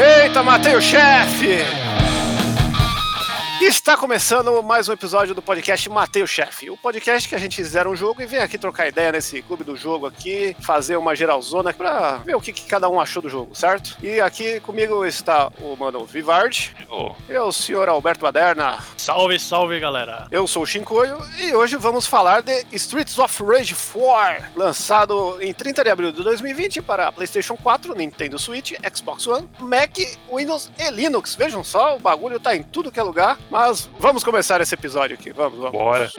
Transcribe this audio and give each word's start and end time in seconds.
Eita, 0.00 0.44
matei 0.44 0.76
o 0.76 0.80
chefe! 0.80 1.87
Está 3.60 3.96
começando 3.96 4.62
mais 4.62 4.88
um 4.88 4.92
episódio 4.92 5.34
do 5.34 5.42
podcast 5.42 5.90
Matei 5.90 6.22
o 6.22 6.28
Chefe. 6.28 6.70
O 6.70 6.76
podcast 6.76 7.28
que 7.28 7.34
a 7.34 7.38
gente 7.38 7.62
zera 7.64 7.90
um 7.90 7.96
jogo 7.96 8.22
e 8.22 8.26
vem 8.26 8.38
aqui 8.38 8.56
trocar 8.56 8.86
ideia 8.86 9.10
nesse 9.10 9.42
clube 9.42 9.64
do 9.64 9.76
jogo 9.76 10.06
aqui, 10.06 10.56
fazer 10.60 10.96
uma 10.96 11.14
geralzona 11.14 11.74
pra 11.74 12.18
ver 12.18 12.36
o 12.36 12.40
que, 12.40 12.52
que 12.52 12.66
cada 12.66 12.88
um 12.88 13.00
achou 13.00 13.20
do 13.20 13.28
jogo, 13.28 13.54
certo? 13.56 13.96
E 14.00 14.20
aqui 14.20 14.60
comigo 14.60 15.04
está 15.04 15.50
o 15.60 15.74
mano 15.76 16.04
Vivard. 16.06 16.74
Oh. 16.88 17.12
Eu, 17.28 17.48
o 17.48 17.52
senhor 17.52 17.88
Alberto 17.88 18.20
Baderna. 18.20 18.78
Salve, 18.96 19.38
salve, 19.40 19.80
galera. 19.80 20.28
Eu 20.30 20.46
sou 20.46 20.62
o 20.62 20.66
Shinkoio 20.66 21.18
e 21.40 21.52
hoje 21.52 21.76
vamos 21.76 22.06
falar 22.06 22.42
de 22.42 22.64
Streets 22.72 23.18
of 23.18 23.42
Rage 23.42 23.74
4, 23.92 24.46
lançado 24.54 25.36
em 25.42 25.52
30 25.52 25.82
de 25.82 25.90
abril 25.90 26.12
de 26.12 26.22
2020 26.22 26.80
para 26.80 27.10
PlayStation 27.10 27.56
4, 27.56 27.94
Nintendo 27.96 28.38
Switch, 28.38 28.72
Xbox 28.94 29.26
One, 29.26 29.48
Mac, 29.58 29.98
Windows 30.32 30.70
e 30.78 30.90
Linux. 30.90 31.34
Vejam 31.34 31.64
só, 31.64 31.96
o 31.96 31.98
bagulho 31.98 32.38
tá 32.38 32.54
em 32.54 32.62
tudo 32.62 32.92
que 32.92 33.00
é 33.00 33.02
lugar. 33.02 33.36
Mas 33.50 33.88
vamos 33.98 34.22
começar 34.22 34.60
esse 34.60 34.74
episódio 34.74 35.14
aqui. 35.14 35.32
Vamos, 35.32 35.58
vamos. 35.58 35.72
Bora. 35.72 36.10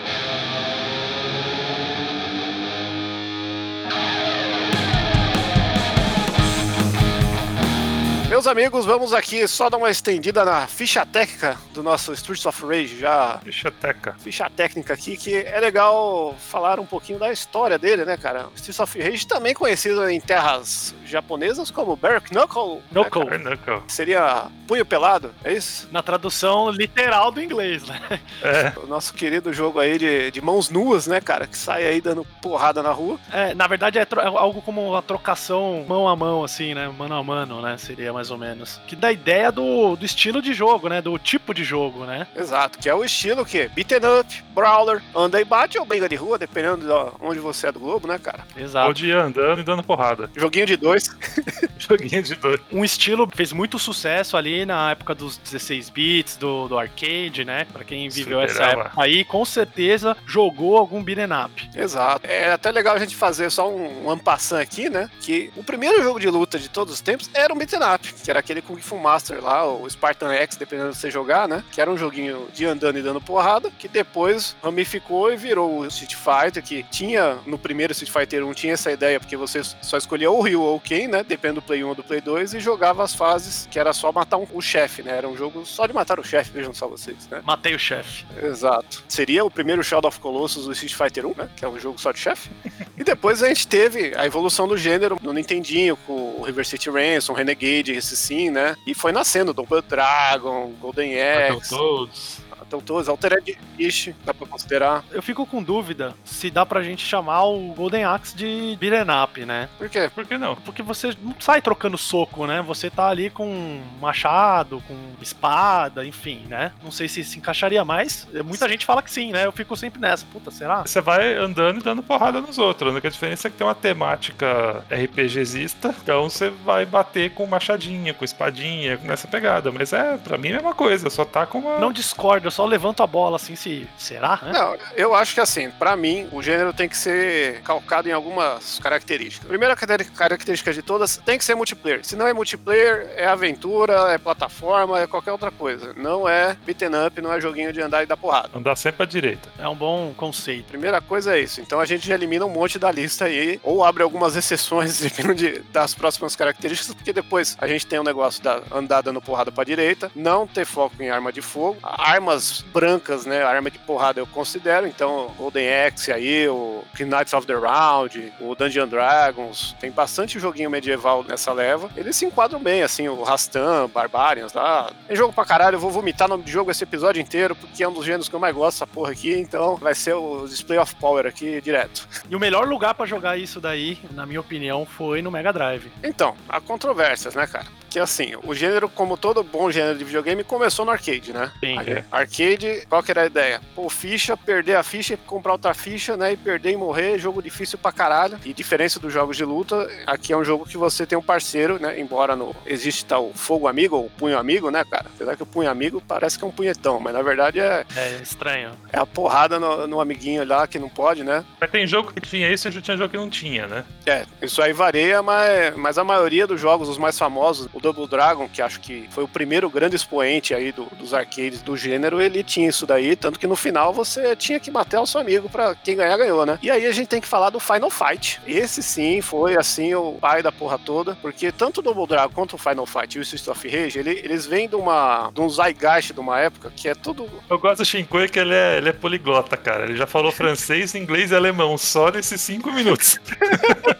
Meus 8.39 8.47
amigos, 8.47 8.85
vamos 8.85 9.11
aqui 9.13 9.45
só 9.49 9.69
dar 9.69 9.75
uma 9.75 9.89
estendida 9.89 10.45
na 10.45 10.65
ficha 10.65 11.05
técnica 11.05 11.57
do 11.73 11.83
nosso 11.83 12.13
Streets 12.13 12.45
of 12.45 12.65
Rage, 12.65 12.97
já 12.97 13.37
Ficha 13.43 13.69
teca. 13.69 14.15
ficha 14.17 14.49
técnica 14.49 14.93
aqui, 14.93 15.17
que 15.17 15.35
é 15.35 15.59
legal 15.59 16.33
falar 16.49 16.79
um 16.79 16.85
pouquinho 16.85 17.19
da 17.19 17.33
história 17.33 17.77
dele, 17.77 18.05
né, 18.05 18.15
cara? 18.15 18.47
Streets 18.55 18.79
of 18.79 18.97
Rage 19.01 19.27
também 19.27 19.53
conhecido 19.53 20.09
em 20.09 20.21
terras 20.21 20.95
japonesas 21.05 21.69
como 21.69 21.97
Bare 21.97 22.21
Knuckle. 22.21 22.81
Knuckle. 22.93 23.25
né? 23.25 23.37
Knuckle. 23.57 23.81
Seria 23.89 24.47
punho 24.65 24.85
pelado, 24.85 25.35
é 25.43 25.51
isso? 25.51 25.89
Na 25.91 26.01
tradução 26.01 26.69
literal 26.69 27.31
do 27.31 27.41
inglês, 27.41 27.83
né? 27.83 27.99
É, 28.41 28.71
O 28.79 28.87
nosso 28.87 29.13
querido 29.13 29.51
jogo 29.51 29.79
aí 29.81 29.97
de, 29.97 30.31
de 30.31 30.39
mãos 30.39 30.69
nuas, 30.69 31.07
né, 31.07 31.19
cara? 31.19 31.45
Que 31.45 31.57
sai 31.57 31.85
aí 31.85 31.99
dando 31.99 32.23
porrada 32.41 32.81
na 32.81 32.91
rua. 32.93 33.19
É, 33.33 33.53
na 33.53 33.67
verdade 33.67 33.99
é, 33.99 34.03
é 34.03 34.25
algo 34.27 34.61
como 34.61 34.87
uma 34.91 35.01
trocação 35.01 35.83
mão 35.89 36.07
a 36.07 36.15
mão, 36.15 36.41
assim, 36.41 36.73
né? 36.73 36.87
Mano 36.87 37.15
a 37.15 37.23
mano, 37.23 37.61
né? 37.61 37.75
Seria 37.77 38.13
mais 38.13 38.28
ou 38.31 38.37
menos. 38.37 38.79
Que 38.87 38.95
dá 38.95 39.11
ideia 39.11 39.51
do, 39.51 39.95
do 39.95 40.05
estilo 40.05 40.41
de 40.41 40.53
jogo, 40.53 40.89
né? 40.89 41.01
Do 41.01 41.17
tipo 41.17 41.53
de 41.53 41.63
jogo, 41.63 42.05
né? 42.05 42.27
Exato, 42.35 42.77
que 42.79 42.89
é 42.89 42.93
o 42.93 43.03
estilo 43.03 43.45
que 43.45 43.67
beaten 43.69 44.19
up, 44.19 44.43
brawler, 44.53 45.01
anda 45.15 45.39
e 45.39 45.45
bate 45.45 45.77
ou 45.77 45.85
briga 45.85 46.07
de 46.07 46.15
rua, 46.15 46.37
dependendo 46.37 46.85
de 46.85 47.15
onde 47.21 47.39
você 47.39 47.67
é 47.67 47.71
do 47.71 47.79
globo, 47.79 48.07
né, 48.07 48.17
cara? 48.17 48.45
Exato. 48.55 48.87
pode 48.87 49.05
ir 49.07 49.15
andando 49.15 49.61
e 49.61 49.63
dando 49.63 49.83
porrada. 49.83 50.29
Joguinho 50.35 50.65
de 50.65 50.77
dois. 50.77 51.09
Joguinho 51.77 52.23
de 52.23 52.35
dois. 52.35 52.59
Um 52.71 52.83
estilo 52.83 53.27
que 53.27 53.37
fez 53.37 53.51
muito 53.51 53.79
sucesso 53.79 54.35
ali 54.37 54.65
na 54.65 54.91
época 54.91 55.15
dos 55.15 55.37
16 55.37 55.89
bits, 55.89 56.37
do, 56.37 56.67
do 56.67 56.77
arcade, 56.77 57.45
né? 57.45 57.65
Pra 57.71 57.83
quem 57.83 58.09
viveu 58.09 58.41
essa 58.41 58.55
Fliperama. 58.55 58.83
época 58.85 59.01
aí, 59.01 59.23
com 59.23 59.45
certeza 59.45 60.15
jogou 60.25 60.77
algum 60.77 61.03
beat'em 61.03 61.27
up. 61.45 61.69
Exato. 61.75 62.25
É 62.25 62.51
até 62.51 62.71
legal 62.71 62.95
a 62.95 62.99
gente 62.99 63.15
fazer 63.15 63.49
só 63.49 63.69
um, 63.69 64.05
um 64.05 64.11
ampassant 64.11 64.61
aqui, 64.61 64.89
né? 64.89 65.09
Que 65.21 65.51
o 65.55 65.63
primeiro 65.63 66.01
jogo 66.03 66.19
de 66.19 66.29
luta 66.29 66.59
de 66.59 66.69
todos 66.69 66.93
os 66.93 67.01
tempos 67.01 67.29
era 67.33 67.53
um 67.53 67.57
beaten 67.57 67.79
up, 67.79 68.13
que 68.23 68.29
era 68.29 68.39
aquele 68.39 68.61
Kung 68.61 68.77
Fu 68.79 68.97
Master 68.97 69.43
lá, 69.43 69.65
o 69.67 69.89
Spartan 69.89 70.31
X, 70.33 70.55
dependendo 70.57 70.91
de 70.91 70.97
você 70.97 71.09
jogar, 71.11 71.47
né? 71.47 71.63
Que 71.71 71.81
era 71.81 71.89
um 71.89 71.97
joguinho 71.97 72.47
de 72.53 72.65
andando 72.65 72.97
e 72.99 73.01
dando 73.01 73.21
porrada, 73.21 73.71
que 73.77 73.87
depois 73.87 74.55
ramificou 74.61 75.31
e 75.31 75.35
virou 75.37 75.79
o 75.79 75.85
Street 75.87 76.15
Fighter, 76.15 76.63
que 76.63 76.83
tinha, 76.83 77.37
no 77.45 77.57
primeiro 77.57 77.91
Street 77.93 78.11
Fighter 78.11 78.45
1, 78.45 78.53
tinha 78.53 78.73
essa 78.73 78.91
ideia, 78.91 79.19
porque 79.19 79.35
você 79.37 79.61
só 79.81 79.97
escolhia 79.97 80.29
ou 80.29 80.39
o 80.39 80.41
Ryu 80.41 80.61
ou 80.61 80.75
o 80.77 80.79
Ken, 80.79 81.07
né? 81.07 81.23
Dependendo 81.23 81.61
do 81.61 81.65
Play 81.65 81.83
1 81.83 81.87
ou 81.89 81.95
do 81.95 82.03
Play 82.03 82.21
2, 82.21 82.53
e 82.53 82.59
jogava 82.59 83.03
as 83.03 83.13
fases, 83.13 83.67
que 83.71 83.79
era 83.79 83.93
só 83.93 84.11
matar 84.11 84.37
um- 84.37 84.47
o 84.53 84.61
chefe, 84.61 85.01
né? 85.03 85.17
Era 85.17 85.27
um 85.27 85.35
jogo 85.37 85.65
só 85.65 85.85
de 85.87 85.93
matar 85.93 86.19
o 86.19 86.23
chefe, 86.23 86.51
vejam 86.51 86.73
só 86.73 86.87
vocês, 86.87 87.27
né? 87.29 87.41
Matei 87.43 87.73
o 87.75 87.79
chefe. 87.79 88.25
Exato. 88.41 89.03
Seria 89.07 89.43
o 89.45 89.51
primeiro 89.51 89.83
Shadow 89.83 90.09
of 90.09 90.19
Colossus 90.19 90.65
do 90.65 90.71
Street 90.73 90.93
Fighter 90.95 91.25
1, 91.25 91.33
né? 91.37 91.49
Que 91.55 91.65
é 91.65 91.67
um 91.67 91.79
jogo 91.79 91.99
só 91.99 92.11
de 92.11 92.19
chefe. 92.19 92.49
e 92.97 93.03
depois 93.03 93.41
a 93.43 93.47
gente 93.47 93.67
teve 93.67 94.13
a 94.15 94.25
evolução 94.25 94.67
do 94.67 94.77
gênero 94.77 95.17
no 95.21 95.31
Nintendinho, 95.33 95.95
com 96.05 96.28
o 96.39 96.43
River 96.43 96.65
City 96.65 96.89
Ransom, 96.89 97.33
Renegade, 97.33 97.91
esse 97.91 98.15
sim, 98.15 98.49
né? 98.49 98.75
E 98.85 98.93
foi 98.93 99.11
nascendo 99.11 99.53
Double 99.53 99.81
Dragon, 99.81 100.71
Golden 100.79 101.19
Axe, 101.21 101.69
todos. 101.69 102.41
Então 102.69 102.79
todos, 102.79 103.09
Altered 103.09 103.57
Beast, 103.75 104.13
dá 104.23 104.31
pra 104.31 104.45
considerar. 104.47 105.03
Eu 105.11 105.23
fico 105.23 105.43
com 105.45 105.63
dúvida 105.63 106.13
se 106.23 106.51
dá 106.51 106.63
pra 106.65 106.83
gente 106.83 107.03
chamar 107.03 107.43
o 107.45 107.73
Golden 107.73 108.05
Axe 108.05 108.35
de 108.35 108.77
beat'em 108.79 109.23
up, 109.23 109.43
né? 109.43 109.67
Por 109.77 109.89
quê? 109.89 110.09
Por 110.13 110.25
que 110.25 110.37
não? 110.37 110.55
Porque 110.55 110.83
você 110.83 111.15
não 111.21 111.35
sai 111.39 111.61
trocando 111.61 111.97
soco, 111.97 112.45
né? 112.45 112.61
Você 112.61 112.89
tá 112.89 113.09
ali 113.09 113.31
com 113.31 113.81
machado, 113.99 114.83
com 114.87 114.95
espada, 115.19 116.05
enfim, 116.05 116.45
né? 116.47 116.71
Não 116.83 116.91
sei 116.91 117.07
se 117.07 117.23
se 117.23 117.39
encaixaria 117.39 117.83
mais. 117.83 118.27
Muita 118.45 118.69
gente 118.69 118.85
fala 118.85 119.01
que 119.01 119.11
sim, 119.11 119.31
né? 119.31 119.45
Eu 119.45 119.51
fico 119.51 119.75
sempre 119.75 119.99
nessa. 119.99 120.25
Puta, 120.31 120.51
será? 120.51 120.83
Você 120.85 121.01
vai 121.01 121.35
andando 121.35 121.79
e 121.79 121.83
dando 121.83 122.03
porrada 122.03 122.39
nos 122.39 122.59
outros. 122.59 122.89
A 122.89 122.91
única 122.91 123.09
diferença 123.09 123.47
é 123.47 123.51
que 123.51 123.57
tem 123.57 123.65
uma 123.65 123.75
temática 123.75 124.83
RPGzista. 124.91 125.93
Então 126.03 126.29
você 126.29 126.49
vai 126.49 126.85
bater 126.85 127.31
com 127.31 127.47
machadinha, 127.47 128.13
com 128.13 128.23
espadinha, 128.23 128.97
com 128.97 129.11
essa 129.11 129.27
pegada. 129.27 129.71
Mas 129.71 129.91
é, 129.91 130.17
pra 130.17 130.37
mim 130.37 130.49
é 130.49 130.51
a 130.51 130.55
mesma 130.55 130.75
coisa. 130.75 131.09
Só 131.09 131.25
tá 131.25 131.45
com 131.45 131.59
uma. 131.59 131.79
Não 131.79 131.91
discordo, 131.91 132.47
eu 132.47 132.51
só 132.59 132.65
levanto 132.65 133.01
a 133.03 133.07
bola 133.07 133.35
assim, 133.37 133.55
se. 133.55 133.87
Será? 133.97 134.39
né? 134.41 134.51
Não, 134.53 134.77
eu 134.95 135.15
acho 135.15 135.33
que 135.33 135.39
assim, 135.39 135.69
pra 135.71 135.95
mim, 135.95 136.27
o 136.31 136.41
gênero 136.43 136.73
tem 136.73 136.89
que 136.89 136.97
ser 136.97 137.61
calcado 137.61 138.09
em 138.09 138.11
algumas 138.11 138.79
características. 138.79 139.47
Primeira 139.47 139.75
característica 139.75 140.73
de 140.73 140.81
todas 140.81 141.17
tem 141.17 141.37
que 141.37 141.45
ser 141.45 141.55
multiplayer. 141.55 142.03
Se 142.03 142.15
não 142.15 142.27
é 142.27 142.33
multiplayer, 142.33 143.09
é 143.15 143.25
aventura, 143.27 144.11
é 144.11 144.17
plataforma, 144.17 144.99
é 144.99 145.07
qualquer 145.07 145.31
outra 145.31 145.51
coisa. 145.51 145.93
Não 145.95 146.27
é 146.27 146.55
beaten 146.65 146.89
up, 147.07 147.21
não 147.21 147.31
é 147.33 147.39
joguinho 147.39 147.71
de 147.71 147.81
andar 147.81 148.03
e 148.03 148.05
dar 148.05 148.17
porrada. 148.17 148.49
Andar 148.53 148.75
sempre 148.75 149.03
à 149.03 149.05
direita. 149.05 149.49
É 149.57 149.67
um 149.67 149.75
bom 149.75 150.13
conceito. 150.15 150.65
Primeira 150.67 150.99
coisa 151.01 151.37
é 151.37 151.41
isso. 151.41 151.61
Então 151.61 151.79
a 151.79 151.85
gente 151.85 152.07
já 152.07 152.15
elimina 152.15 152.45
um 152.45 152.49
monte 152.49 152.77
da 152.77 152.91
lista 152.91 153.25
aí, 153.25 153.59
ou 153.63 153.83
abre 153.83 154.03
algumas 154.03 154.35
exceções 154.35 154.99
de- 155.35 155.59
das 155.71 155.93
próximas 155.93 156.35
características, 156.35 156.93
porque 156.93 157.13
depois 157.13 157.55
a 157.59 157.67
gente 157.67 157.85
tem 157.87 157.99
o 157.99 158.03
negócio 158.03 158.43
da 158.43 158.61
andar 158.71 159.01
dando 159.01 159.21
porrada 159.21 159.51
pra 159.51 159.63
direita, 159.63 160.11
não 160.15 160.45
ter 160.47 160.65
foco 160.65 161.01
em 161.01 161.09
arma 161.09 161.31
de 161.31 161.41
fogo, 161.41 161.77
armas 161.83 162.48
brancas, 162.73 163.25
né? 163.25 163.43
Arma 163.43 163.71
de 163.71 163.79
porrada 163.79 164.19
eu 164.19 164.27
considero, 164.27 164.87
então 164.87 165.33
Golden 165.37 165.85
Axe 165.85 166.11
aí, 166.11 166.47
o 166.47 166.83
Knights 166.97 167.33
of 167.33 167.47
the 167.47 167.53
Round, 167.53 168.33
o 168.39 168.55
Dungeon 168.55 168.87
Dragons, 168.87 169.75
tem 169.79 169.91
bastante 169.91 170.39
joguinho 170.39 170.69
medieval 170.69 171.23
nessa 171.23 171.51
leva. 171.53 171.89
Eles 171.95 172.15
se 172.15 172.25
enquadram 172.25 172.59
bem, 172.59 172.83
assim, 172.83 173.07
o 173.07 173.23
Rastan, 173.23 173.89
Barbarians, 173.93 174.51
tá? 174.51 174.91
Tem 175.07 175.15
jogo 175.15 175.33
pra 175.33 175.45
caralho, 175.45 175.75
eu 175.75 175.79
vou 175.79 175.91
vomitar 175.91 176.27
nome 176.27 176.43
de 176.43 176.51
jogo 176.51 176.71
esse 176.71 176.83
episódio 176.83 177.21
inteiro, 177.21 177.55
porque 177.55 177.83
é 177.83 177.87
um 177.87 177.93
dos 177.93 178.05
gêneros 178.05 178.29
que 178.29 178.35
eu 178.35 178.39
mais 178.39 178.55
gosto, 178.55 178.77
essa 178.77 178.87
porra 178.87 179.11
aqui, 179.11 179.33
então 179.33 179.75
vai 179.77 179.95
ser 179.95 180.13
o 180.13 180.47
Display 180.47 180.79
of 180.79 180.95
Power 180.95 181.25
aqui 181.25 181.61
direto. 181.61 182.07
E 182.29 182.35
o 182.35 182.39
melhor 182.39 182.67
lugar 182.67 182.93
pra 182.93 183.05
jogar 183.05 183.37
isso 183.37 183.59
daí, 183.59 183.97
na 184.11 184.25
minha 184.25 184.39
opinião, 184.39 184.85
foi 184.85 185.21
no 185.21 185.31
Mega 185.31 185.51
Drive. 185.51 185.91
Então, 186.03 186.35
há 186.47 186.59
controvérsias, 186.61 187.35
né, 187.35 187.47
cara? 187.47 187.67
Que 187.89 187.99
assim, 187.99 188.33
o 188.43 188.53
gênero, 188.53 188.87
como 188.87 189.17
todo 189.17 189.43
bom 189.43 189.71
gênero 189.71 189.97
de 189.97 190.03
videogame, 190.03 190.43
começou 190.43 190.85
no 190.85 190.91
arcade, 190.91 191.33
né? 191.33 191.51
Sim. 191.59 191.77
É. 191.79 192.03
Arcade, 192.11 192.83
qual 192.87 193.01
que 193.01 193.11
era 193.11 193.23
a 193.23 193.25
ideia? 193.25 193.61
Pô, 193.75 193.89
ficha, 193.89 194.37
perder 194.37 194.75
a 194.75 194.83
ficha, 194.83 195.17
comprar 195.25 195.53
outra 195.53 195.73
ficha, 195.73 196.15
né? 196.15 196.33
E 196.33 196.37
perder 196.37 196.71
e 196.73 196.77
morrer, 196.77 197.17
jogo 197.17 197.41
difícil 197.41 197.77
pra 197.79 197.91
caralho. 197.91 198.37
E 198.45 198.53
diferença 198.53 198.99
dos 198.99 199.11
jogos 199.11 199.35
de 199.35 199.43
luta, 199.43 199.89
aqui 200.05 200.31
é 200.33 200.37
um 200.37 200.43
jogo 200.43 200.65
que 200.65 200.77
você 200.77 201.05
tem 201.05 201.17
um 201.17 201.21
parceiro, 201.21 201.79
né? 201.79 201.99
Embora 201.99 202.35
no 202.35 202.55
existe 202.65 203.03
tal 203.05 203.31
fogo 203.33 203.67
amigo 203.67 203.95
ou 203.95 204.09
punho 204.11 204.37
amigo, 204.37 204.69
né, 204.69 204.83
cara? 204.85 205.07
Apesar 205.15 205.35
que 205.35 205.43
o 205.43 205.45
punho 205.47 205.69
amigo 205.69 206.01
parece 206.07 206.37
que 206.37 206.43
é 206.43 206.47
um 206.47 206.51
punhetão, 206.51 206.99
mas 206.99 207.13
na 207.13 207.21
verdade 207.23 207.59
é, 207.59 207.85
É 207.95 208.19
estranho. 208.21 208.71
é 208.93 208.99
a 208.99 209.05
porrada 209.05 209.59
no, 209.59 209.87
no 209.87 209.99
amiguinho 209.99 210.45
lá 210.45 210.67
que 210.67 210.77
não 210.77 210.89
pode, 210.89 211.23
né? 211.23 211.43
Mas 211.59 211.71
tem 211.71 211.87
jogo 211.87 212.13
que 212.13 212.21
tinha 212.21 212.51
isso 212.51 212.67
e 212.67 212.71
já 212.71 212.81
tinha 212.81 212.97
jogo 212.97 213.09
que 213.09 213.17
não 213.17 213.29
tinha, 213.29 213.65
né? 213.67 213.83
É, 214.05 214.25
isso 214.43 214.61
aí 214.61 214.73
varia, 214.73 215.23
mas, 215.23 215.75
mas 215.75 215.97
a 215.97 216.03
maioria 216.03 216.45
dos 216.45 216.59
jogos, 216.61 216.87
os 216.87 216.97
mais 216.97 217.17
famosos, 217.17 217.67
o 217.79 217.81
Double 217.81 218.07
Dragon, 218.07 218.47
que 218.47 218.61
acho 218.61 218.79
que 218.79 219.07
foi 219.09 219.23
o 219.23 219.27
primeiro 219.27 219.69
grande 219.69 219.95
expoente 219.95 220.53
aí 220.53 220.71
do- 220.71 220.85
dos 220.97 221.13
arcades 221.13 221.61
do 221.61 221.75
gênero, 221.75 222.21
ele 222.21 222.43
tinha 222.43 222.69
isso 222.69 222.85
daí, 222.85 223.15
tanto 223.15 223.39
que 223.39 223.47
no 223.47 223.55
final 223.55 223.93
você 223.93 224.35
tinha 224.35 224.59
que 224.59 224.69
matar 224.69 225.01
o 225.01 225.07
seu 225.07 225.21
amigo 225.21 225.49
pra 225.49 225.73
quem 225.75 225.95
ganhar, 225.95 226.17
ganhou, 226.17 226.45
né? 226.45 226.59
E 226.61 226.69
aí 226.69 226.85
a 226.85 226.91
gente 226.91 227.07
tem 227.07 227.21
que 227.21 227.27
falar 227.27 227.49
do 227.49 227.59
Final 227.59 227.89
Fight. 227.89 228.39
Esse 228.45 228.83
sim 228.83 229.21
foi, 229.21 229.55
assim, 229.57 229.93
o 229.95 230.13
pai 230.19 230.43
da 230.43 230.51
porra 230.51 230.77
toda, 230.77 231.15
porque 231.21 231.51
tanto 231.51 231.79
o 231.79 231.81
Double 231.81 232.05
Dragon 232.07 232.33
quanto 232.33 232.53
o 232.55 232.57
Final 232.57 232.85
Fight 232.85 233.15
e 233.17 233.19
o 233.19 233.21
Street 233.23 233.47
of 233.47 233.67
Rage, 233.67 233.97
ele- 233.99 234.19
eles 234.23 234.45
vêm 234.45 234.67
de 234.67 234.75
uma 234.75 235.31
de 235.33 235.41
um 235.41 235.49
zeitgeist 235.49 236.13
de 236.13 236.19
uma 236.19 236.39
época 236.39 236.71
que 236.75 236.87
é 236.89 236.93
tudo 236.95 237.29
Eu 237.49 237.57
gosto 237.57 237.77
do 237.79 237.85
Shinkoi 237.85 238.27
que 238.29 238.39
ele 238.39 238.53
é, 238.53 238.77
ele 238.77 238.89
é 238.89 238.93
poliglota, 238.93 239.55
cara. 239.55 239.85
Ele 239.85 239.95
já 239.95 240.05
falou 240.07 240.31
francês, 240.31 240.93
inglês 240.95 241.31
e 241.31 241.35
alemão 241.35 241.77
só 241.77 242.09
nesses 242.11 242.41
cinco 242.41 242.71
minutos. 242.71 243.17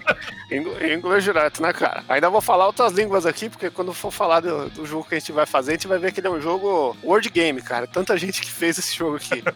Inglês 0.52 1.24
direto, 1.24 1.62
né, 1.62 1.72
cara? 1.72 2.04
Ainda 2.10 2.30
vou 2.30 2.42
falar 2.42 2.66
outras 2.66 2.92
línguas 2.92 3.26
aqui, 3.26 3.50
porque 3.50 3.69
quando 3.72 3.94
for 3.94 4.12
falar 4.12 4.40
do, 4.40 4.70
do 4.70 4.86
jogo 4.86 5.08
que 5.08 5.16
a 5.16 5.20
gente 5.20 5.32
vai 5.32 5.46
fazer, 5.46 5.72
a 5.72 5.74
gente 5.76 5.88
vai 5.88 5.98
ver 5.98 6.12
que 6.12 6.20
ele 6.20 6.28
é 6.28 6.32
um 6.32 6.42
jogo 6.42 6.96
word 7.04 7.30
game, 7.30 7.62
cara. 7.62 7.88
Tanta 7.88 8.18
gente 8.18 8.42
que 8.42 8.52
fez 8.52 8.78
esse 8.78 8.96
jogo 8.96 9.18
aqui. 9.18 9.44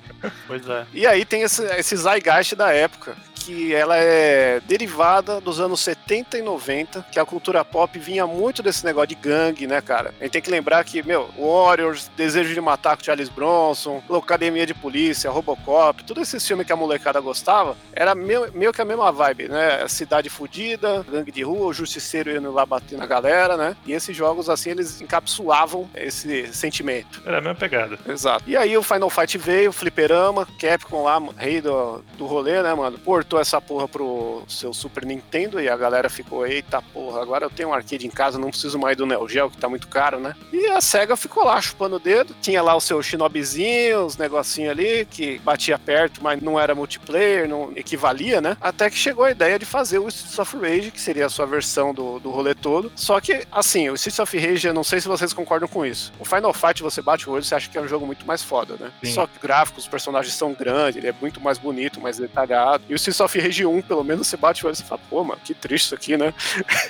Pois 0.48 0.68
é. 0.68 0.86
E 0.94 1.08
aí 1.08 1.26
tem 1.26 1.42
esse, 1.42 1.64
esse 1.78 1.96
zeitgeist 1.96 2.56
da 2.56 2.72
época, 2.72 3.16
que 3.44 3.74
ela 3.76 3.98
é 3.98 4.62
derivada 4.62 5.42
dos 5.42 5.60
anos 5.60 5.82
70 5.82 6.38
e 6.38 6.42
90, 6.42 7.06
que 7.12 7.20
a 7.20 7.26
cultura 7.26 7.64
pop 7.66 7.98
vinha 8.00 8.26
muito 8.26 8.64
desse 8.64 8.86
negócio 8.86 9.10
de 9.10 9.16
gangue, 9.16 9.68
né, 9.68 9.82
cara? 9.82 10.14
A 10.20 10.24
gente 10.24 10.34
tem 10.34 10.42
que 10.42 10.50
lembrar 10.50 10.84
que, 10.84 11.04
meu, 11.04 11.30
Warriors, 11.38 12.10
Desejo 12.16 12.54
de 12.54 12.62
Matar 12.62 12.96
com 12.96 13.04
Charles 13.04 13.30
Bronson, 13.30 14.02
Academia 14.10 14.66
de 14.66 14.74
Polícia, 14.74 15.30
Robocop, 15.30 16.04
tudo 16.04 16.22
esse 16.22 16.40
filme 16.40 16.64
que 16.64 16.72
a 16.72 16.76
molecada 16.76 17.20
gostava, 17.20 17.76
era 17.92 18.16
meio, 18.16 18.50
meio 18.54 18.72
que 18.72 18.82
a 18.82 18.86
mesma 18.86 19.12
vibe, 19.12 19.50
né? 19.50 19.86
Cidade 19.88 20.30
fudida, 20.30 21.06
gangue 21.10 21.32
de 21.32 21.44
rua, 21.44 21.68
o 21.68 21.74
justiceiro 21.74 22.36
indo 22.36 22.52
lá 22.52 22.66
bater 22.66 22.98
na 22.98 23.06
galera, 23.06 23.58
né? 23.58 23.76
E 23.86 23.92
esses 23.92 24.16
jogos, 24.16 24.50
assim, 24.50 24.72
eles 24.72 25.02
encapsulavam 25.02 25.90
esse 25.94 26.48
sentimento. 26.54 27.22
Era 27.26 27.40
a 27.40 27.42
mesma 27.42 27.56
pegada. 27.56 28.00
Exato. 28.08 28.44
E 28.48 28.56
aí 28.56 28.78
o 28.78 28.84
Final 28.84 29.10
Fight 29.10 29.38
veio, 29.38 29.70
o 29.70 29.74
Fliperama, 29.74 30.48
Capcom 30.60 31.04
lá, 31.04 31.22
rei 31.38 31.62
do, 31.62 32.04
do 32.18 32.26
rolê, 32.26 32.62
né, 32.62 32.74
mano? 32.74 32.98
Portou 33.00 33.33
essa 33.40 33.60
porra 33.62 33.88
pro 33.88 34.44
seu 34.48 34.74
Super 34.74 35.06
Nintendo 35.06 35.62
e 35.62 35.70
a 35.70 35.76
galera 35.78 36.10
ficou, 36.10 36.46
eita 36.46 36.82
porra, 36.82 37.22
agora 37.22 37.46
eu 37.46 37.50
tenho 37.50 37.70
um 37.70 37.74
arcade 37.74 38.06
em 38.06 38.10
casa, 38.10 38.38
não 38.40 38.50
preciso 38.50 38.78
mais 38.80 38.98
do 38.98 39.06
Neo 39.06 39.28
Geo, 39.28 39.50
que 39.50 39.58
tá 39.58 39.70
muito 39.70 39.88
caro, 39.88 40.20
né? 40.20 40.36
E 40.52 40.68
a 40.68 40.82
SEGA 40.82 41.16
ficou 41.16 41.44
lá 41.44 41.62
chupando 41.62 41.96
o 41.96 42.00
dedo, 42.00 42.36
tinha 42.42 42.62
lá 42.62 42.76
o 42.76 42.82
seu 42.82 43.02
Shinobizinho, 43.02 44.06
os 44.06 44.18
negocinhos 44.18 44.72
ali, 44.72 45.06
que 45.06 45.40
batia 45.40 45.78
perto, 45.78 46.22
mas 46.24 46.42
não 46.42 46.60
era 46.60 46.76
multiplayer, 46.76 47.48
não 47.48 47.72
equivalia, 47.76 48.42
né? 48.42 48.58
Até 48.62 48.90
que 48.90 48.98
chegou 48.98 49.26
a 49.26 49.32
ideia 49.32 49.58
de 49.58 49.66
fazer 49.66 50.00
o 50.00 50.08
Streets 50.08 50.40
of 50.40 50.58
Rage, 50.58 50.92
que 50.92 51.02
seria 51.02 51.26
a 51.26 51.30
sua 51.30 51.46
versão 51.46 51.94
do, 51.94 52.20
do 52.20 52.30
rolê 52.30 52.54
todo. 52.54 52.92
Só 52.96 53.20
que, 53.20 53.46
assim, 53.52 53.90
o 53.90 53.96
Streets 53.96 54.20
of 54.20 54.38
Rage, 54.38 54.68
eu 54.68 54.74
não 54.74 54.84
sei 54.84 55.02
se 55.02 55.08
vocês 55.08 55.34
concordam 55.34 55.68
com 55.68 55.86
isso. 55.86 56.12
O 56.20 56.26
Final 56.26 56.54
Fight, 56.54 56.82
você 56.82 57.02
bate 57.02 57.30
o 57.30 57.34
olho, 57.34 57.44
você 57.44 57.56
acha 57.56 57.70
que 57.70 57.78
é 57.78 57.82
um 57.82 57.88
jogo 57.88 58.06
muito 58.06 58.26
mais 58.26 58.42
foda, 58.42 58.76
né? 58.80 58.92
Sim. 59.04 59.12
Só 59.14 59.28
que 59.28 59.40
gráficos, 59.42 59.84
os 59.84 59.90
personagens 59.90 60.34
são 60.34 60.54
grandes, 60.54 60.98
ele 60.98 61.08
é 61.08 61.16
muito 61.20 61.40
mais 61.42 61.58
bonito, 61.58 62.00
mais 62.00 62.18
detalhado. 62.18 62.84
E 62.90 62.94
o 62.94 62.96
Streets 62.96 63.20
of 63.24 63.40
Rage 63.40 63.66
1, 63.66 63.82
pelo 63.84 64.04
menos, 64.04 64.28
você 64.28 64.38
bate 64.38 64.64
o 64.64 64.68
olho 64.68 64.74
e 64.74 64.78
você 64.78 64.84
fala, 64.84 65.02
pô, 65.10 65.24
mano, 65.24 65.40
que 65.44 65.54
triste 65.54 65.86
isso 65.86 65.96
aqui, 65.96 66.18
né? 66.18 66.34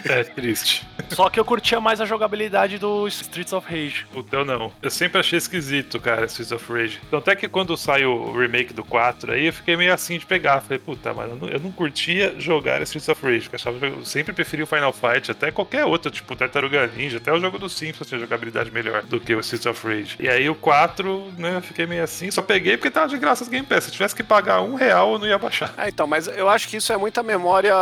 É 0.05 0.23
triste. 0.23 0.85
Só 1.09 1.29
que 1.29 1.39
eu 1.39 1.45
curtia 1.45 1.79
mais 1.79 2.01
a 2.01 2.05
jogabilidade 2.05 2.77
do 2.77 3.07
Streets 3.07 3.53
of 3.53 3.67
Rage. 3.69 4.05
O 4.13 4.23
teu 4.23 4.43
não. 4.43 4.71
Eu 4.81 4.89
sempre 4.89 5.19
achei 5.19 5.37
esquisito, 5.37 5.99
cara, 5.99 6.25
Streets 6.25 6.51
of 6.51 6.71
Rage. 6.71 6.99
Então, 7.07 7.19
até 7.19 7.35
que 7.35 7.47
quando 7.47 7.75
saiu 7.77 8.11
o 8.11 8.37
remake 8.37 8.73
do 8.73 8.83
4 8.83 9.33
aí, 9.33 9.47
eu 9.47 9.53
fiquei 9.53 9.77
meio 9.77 9.93
assim 9.93 10.17
de 10.17 10.25
pegar. 10.25 10.61
Falei, 10.61 10.79
puta, 10.79 11.13
mano, 11.13 11.33
eu 11.33 11.35
não, 11.35 11.47
eu 11.49 11.59
não 11.59 11.71
curtia 11.71 12.35
jogar 12.37 12.81
Streets 12.81 13.09
of 13.09 13.23
Rage. 13.25 13.47
Eu, 13.51 13.55
achava, 13.55 13.85
eu 13.85 14.05
sempre 14.05 14.33
preferi 14.33 14.63
o 14.63 14.67
Final 14.67 14.93
Fight, 14.93 15.31
até 15.31 15.51
qualquer 15.51 15.85
outro, 15.85 16.11
tipo 16.11 16.35
Tartaruga 16.35 16.87
Ninja, 16.87 17.17
até 17.17 17.31
o 17.31 17.39
jogo 17.39 17.59
do 17.59 17.69
Simpsons 17.69 18.07
tinha 18.07 18.19
jogabilidade 18.19 18.71
melhor 18.71 19.03
do 19.03 19.19
que 19.19 19.35
o 19.35 19.39
Streets 19.39 19.65
of 19.65 19.87
Rage. 19.87 20.15
E 20.19 20.27
aí 20.27 20.49
o 20.49 20.55
4, 20.55 21.33
né, 21.37 21.57
eu 21.57 21.61
fiquei 21.61 21.85
meio 21.85 22.03
assim. 22.03 22.31
Só 22.31 22.41
peguei 22.41 22.77
porque 22.77 22.91
tava 22.91 23.07
de 23.07 23.17
graça 23.17 23.43
as 23.43 23.49
Game 23.49 23.65
Pass. 23.65 23.85
Se 23.85 23.89
eu 23.89 23.93
tivesse 23.93 24.15
que 24.15 24.23
pagar 24.23 24.61
um 24.61 24.75
real, 24.75 25.13
eu 25.13 25.19
não 25.19 25.27
ia 25.27 25.37
baixar. 25.37 25.73
É, 25.77 25.89
então, 25.89 26.07
mas 26.07 26.22
eu 26.27 26.49
acho 26.49 26.67
que 26.67 26.77
isso 26.77 26.91
é 26.93 26.97
muita 26.97 27.21
memória 27.23 27.73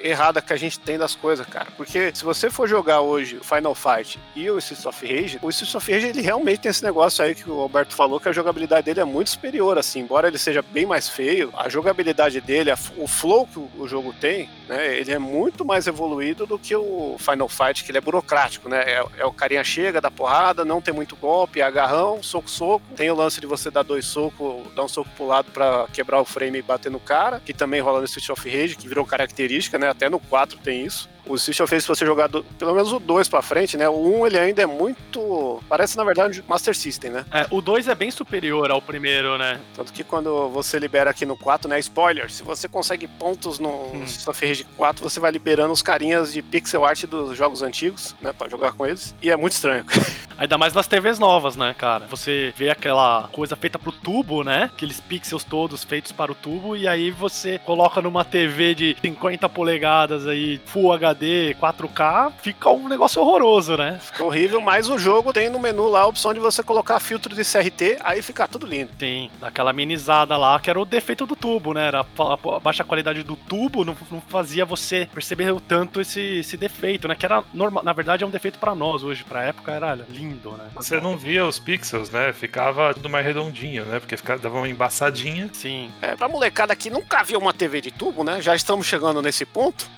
errada 0.00 0.40
que 0.42 0.52
a 0.52 0.56
gente 0.56 0.78
tem 0.78 0.98
das 0.98 1.14
coisas, 1.14 1.46
cara. 1.46 1.68
Porque 1.76 2.10
se 2.14 2.24
você 2.24 2.50
for 2.50 2.68
jogar 2.68 3.00
hoje 3.00 3.36
o 3.36 3.44
Final 3.44 3.74
Fight 3.74 4.18
e 4.34 4.50
o 4.50 4.58
Streets 4.58 4.86
of 4.86 5.06
Rage, 5.06 5.38
o 5.42 5.48
Streets 5.50 5.74
of 5.74 5.92
Rage 5.92 6.06
ele 6.08 6.20
realmente 6.22 6.60
tem 6.60 6.70
esse 6.70 6.82
negócio 6.84 7.24
aí 7.24 7.34
que 7.34 7.48
o 7.48 7.60
Alberto 7.60 7.94
falou, 7.94 8.18
que 8.20 8.28
a 8.28 8.32
jogabilidade 8.32 8.84
dele 8.84 9.00
é 9.00 9.04
muito 9.04 9.30
superior, 9.30 9.78
assim. 9.78 10.00
Embora 10.00 10.28
ele 10.28 10.38
seja 10.38 10.62
bem 10.62 10.86
mais 10.86 11.08
feio, 11.08 11.52
a 11.56 11.68
jogabilidade 11.68 12.40
dele, 12.40 12.70
a- 12.70 12.78
o 12.96 13.06
flow 13.06 13.46
que 13.46 13.58
o, 13.58 13.86
jogo 13.88 14.14
tem, 14.20 14.48
né, 14.68 14.96
ele 14.96 15.12
é 15.12 15.18
muito 15.18 15.64
mais 15.64 15.86
evoluído 15.86 16.46
do 16.46 16.58
que 16.58 16.74
o 16.74 17.16
Final 17.18 17.48
Fight, 17.48 17.84
que 17.84 17.90
ele 17.90 17.98
é 17.98 18.00
burocrático, 18.00 18.68
né? 18.68 18.82
É, 18.86 19.04
é 19.18 19.24
o 19.26 19.32
carinha 19.32 19.62
chega, 19.64 20.00
dá 20.00 20.10
porrada, 20.10 20.64
não 20.64 20.80
tem 20.80 20.94
muito 20.94 21.14
golpe, 21.16 21.60
é 21.60 21.64
agarrão, 21.64 22.22
soco, 22.22 22.48
soco. 22.48 22.82
Tem 22.96 23.10
o 23.10 23.14
lance 23.14 23.40
de 23.40 23.46
você 23.46 23.70
dar 23.70 23.82
dois 23.82 24.06
socos, 24.06 24.62
dar 24.74 24.84
um 24.84 24.88
soco 24.88 25.10
pro 25.16 25.26
lado 25.26 25.50
pra 25.52 25.86
quebrar 25.92 26.20
o 26.20 26.24
frame 26.24 26.58
e 26.58 26.62
bater 26.62 26.90
no 26.90 27.00
cara, 27.00 27.40
que 27.44 27.52
também 27.52 27.81
rola 27.82 27.98
no 27.98 28.04
Street 28.04 28.28
of 28.30 28.48
Rage, 28.48 28.76
que 28.76 28.88
virou 28.88 29.04
característica, 29.04 29.78
né? 29.78 29.88
Até 29.88 30.08
no 30.08 30.18
4 30.18 30.58
tem 30.58 30.84
isso. 30.84 31.08
O 31.26 31.34
of 31.34 31.50
Rage, 31.62 31.80
se 31.82 31.88
você 31.88 32.04
jogar 32.04 32.26
do- 32.26 32.42
pelo 32.58 32.74
menos 32.74 32.92
o 32.92 32.98
2 32.98 33.28
pra 33.28 33.40
frente, 33.42 33.76
né? 33.76 33.88
O 33.88 34.20
1 34.20 34.26
ele 34.26 34.38
ainda 34.38 34.62
é 34.62 34.66
muito. 34.66 35.60
Parece, 35.68 35.96
na 35.96 36.04
verdade, 36.04 36.40
um 36.40 36.44
Master 36.50 36.74
System, 36.76 37.10
né? 37.10 37.24
É, 37.32 37.46
o 37.50 37.60
2 37.60 37.88
é 37.88 37.94
bem 37.94 38.10
superior 38.10 38.70
ao 38.70 38.82
primeiro, 38.82 39.38
né? 39.38 39.60
Tanto 39.74 39.92
que 39.92 40.02
quando 40.02 40.48
você 40.48 40.78
libera 40.78 41.10
aqui 41.10 41.24
no 41.24 41.36
4, 41.36 41.68
né? 41.68 41.78
Spoiler, 41.78 42.30
se 42.30 42.42
você 42.42 42.68
consegue 42.68 43.06
pontos 43.06 43.58
no 43.58 43.68
Hum. 43.68 44.04
Of 44.26 44.46
Rage 44.46 44.64
4, 44.76 45.02
você 45.08 45.20
vai 45.20 45.30
liberando 45.30 45.72
os 45.72 45.82
carinhas 45.82 46.32
de 46.32 46.42
pixel 46.42 46.84
art 46.84 47.04
dos 47.06 47.36
jogos 47.36 47.62
antigos, 47.62 48.14
né? 48.20 48.32
Pra 48.32 48.48
jogar 48.48 48.72
com 48.72 48.84
eles. 48.86 49.14
E 49.22 49.30
é 49.30 49.36
muito 49.36 49.52
estranho. 49.52 49.84
Ainda 50.38 50.58
mais 50.58 50.72
nas 50.72 50.88
TVs 50.88 51.18
novas, 51.20 51.54
né, 51.56 51.72
cara? 51.78 52.06
Você 52.08 52.52
vê 52.56 52.68
aquela 52.70 53.28
coisa 53.30 53.54
feita 53.54 53.78
pro 53.78 53.92
tubo, 53.92 54.42
né? 54.42 54.64
Aqueles 54.74 54.98
pixels 54.98 55.44
todos 55.44 55.84
feitos 55.84 56.10
para 56.10 56.32
o 56.32 56.34
tubo, 56.34 56.74
e 56.74 56.88
aí 56.88 57.10
você 57.12 57.58
coloca 57.60 58.00
numa 58.02 58.24
TV 58.24 58.74
de 58.74 58.96
50 59.00 59.48
polegadas 59.48 60.26
aí, 60.26 60.60
Full 60.66 60.92
HD, 60.92 61.11
4K, 61.14 62.32
fica 62.42 62.70
um 62.70 62.88
negócio 62.88 63.20
horroroso, 63.20 63.76
né? 63.76 63.98
Fica 64.00 64.24
horrível, 64.24 64.60
mas 64.60 64.88
o 64.88 64.98
jogo 64.98 65.32
tem 65.32 65.48
no 65.48 65.58
menu 65.58 65.88
lá 65.88 66.00
a 66.00 66.06
opção 66.06 66.32
de 66.32 66.40
você 66.40 66.62
colocar 66.62 66.98
filtro 67.00 67.34
de 67.34 67.42
CRT, 67.44 67.98
aí 68.02 68.22
fica 68.22 68.46
tudo 68.48 68.66
lindo. 68.66 68.90
Tem 68.98 69.30
aquela 69.40 69.70
amenizada 69.70 70.36
lá, 70.36 70.58
que 70.58 70.70
era 70.70 70.80
o 70.80 70.84
defeito 70.84 71.26
do 71.26 71.36
tubo, 71.36 71.72
né? 71.72 71.86
Era 71.86 72.00
a, 72.00 72.60
baixa 72.60 72.84
qualidade 72.84 73.22
do 73.22 73.36
tubo, 73.36 73.84
não, 73.84 73.96
não 74.10 74.20
fazia 74.20 74.64
você 74.64 75.08
perceber 75.12 75.52
o 75.52 75.60
tanto 75.60 76.00
esse, 76.00 76.38
esse 76.38 76.56
defeito, 76.56 77.08
né? 77.08 77.14
Que 77.14 77.26
era 77.26 77.42
normal, 77.52 77.82
na 77.84 77.92
verdade 77.92 78.24
é 78.24 78.26
um 78.26 78.30
defeito 78.30 78.58
pra 78.58 78.74
nós 78.74 79.02
hoje, 79.02 79.24
pra 79.24 79.42
época 79.42 79.72
era 79.72 79.94
lindo, 80.08 80.52
né? 80.52 80.70
Você 80.74 81.00
não 81.00 81.16
via 81.16 81.46
os 81.46 81.58
pixels, 81.58 82.10
né? 82.10 82.32
Ficava 82.32 82.94
tudo 82.94 83.08
mais 83.08 83.24
redondinho, 83.24 83.84
né? 83.84 84.00
Porque 84.00 84.16
ficava, 84.16 84.40
dava 84.40 84.58
uma 84.58 84.68
embaçadinha. 84.68 85.50
Sim, 85.52 85.90
É, 86.00 86.16
pra 86.16 86.28
molecada 86.28 86.74
que 86.74 86.90
nunca 86.90 87.22
viu 87.22 87.38
uma 87.38 87.52
TV 87.52 87.80
de 87.80 87.90
tubo, 87.90 88.24
né? 88.24 88.40
Já 88.40 88.54
estamos 88.54 88.86
chegando 88.86 89.22
nesse 89.22 89.44
ponto. 89.44 89.88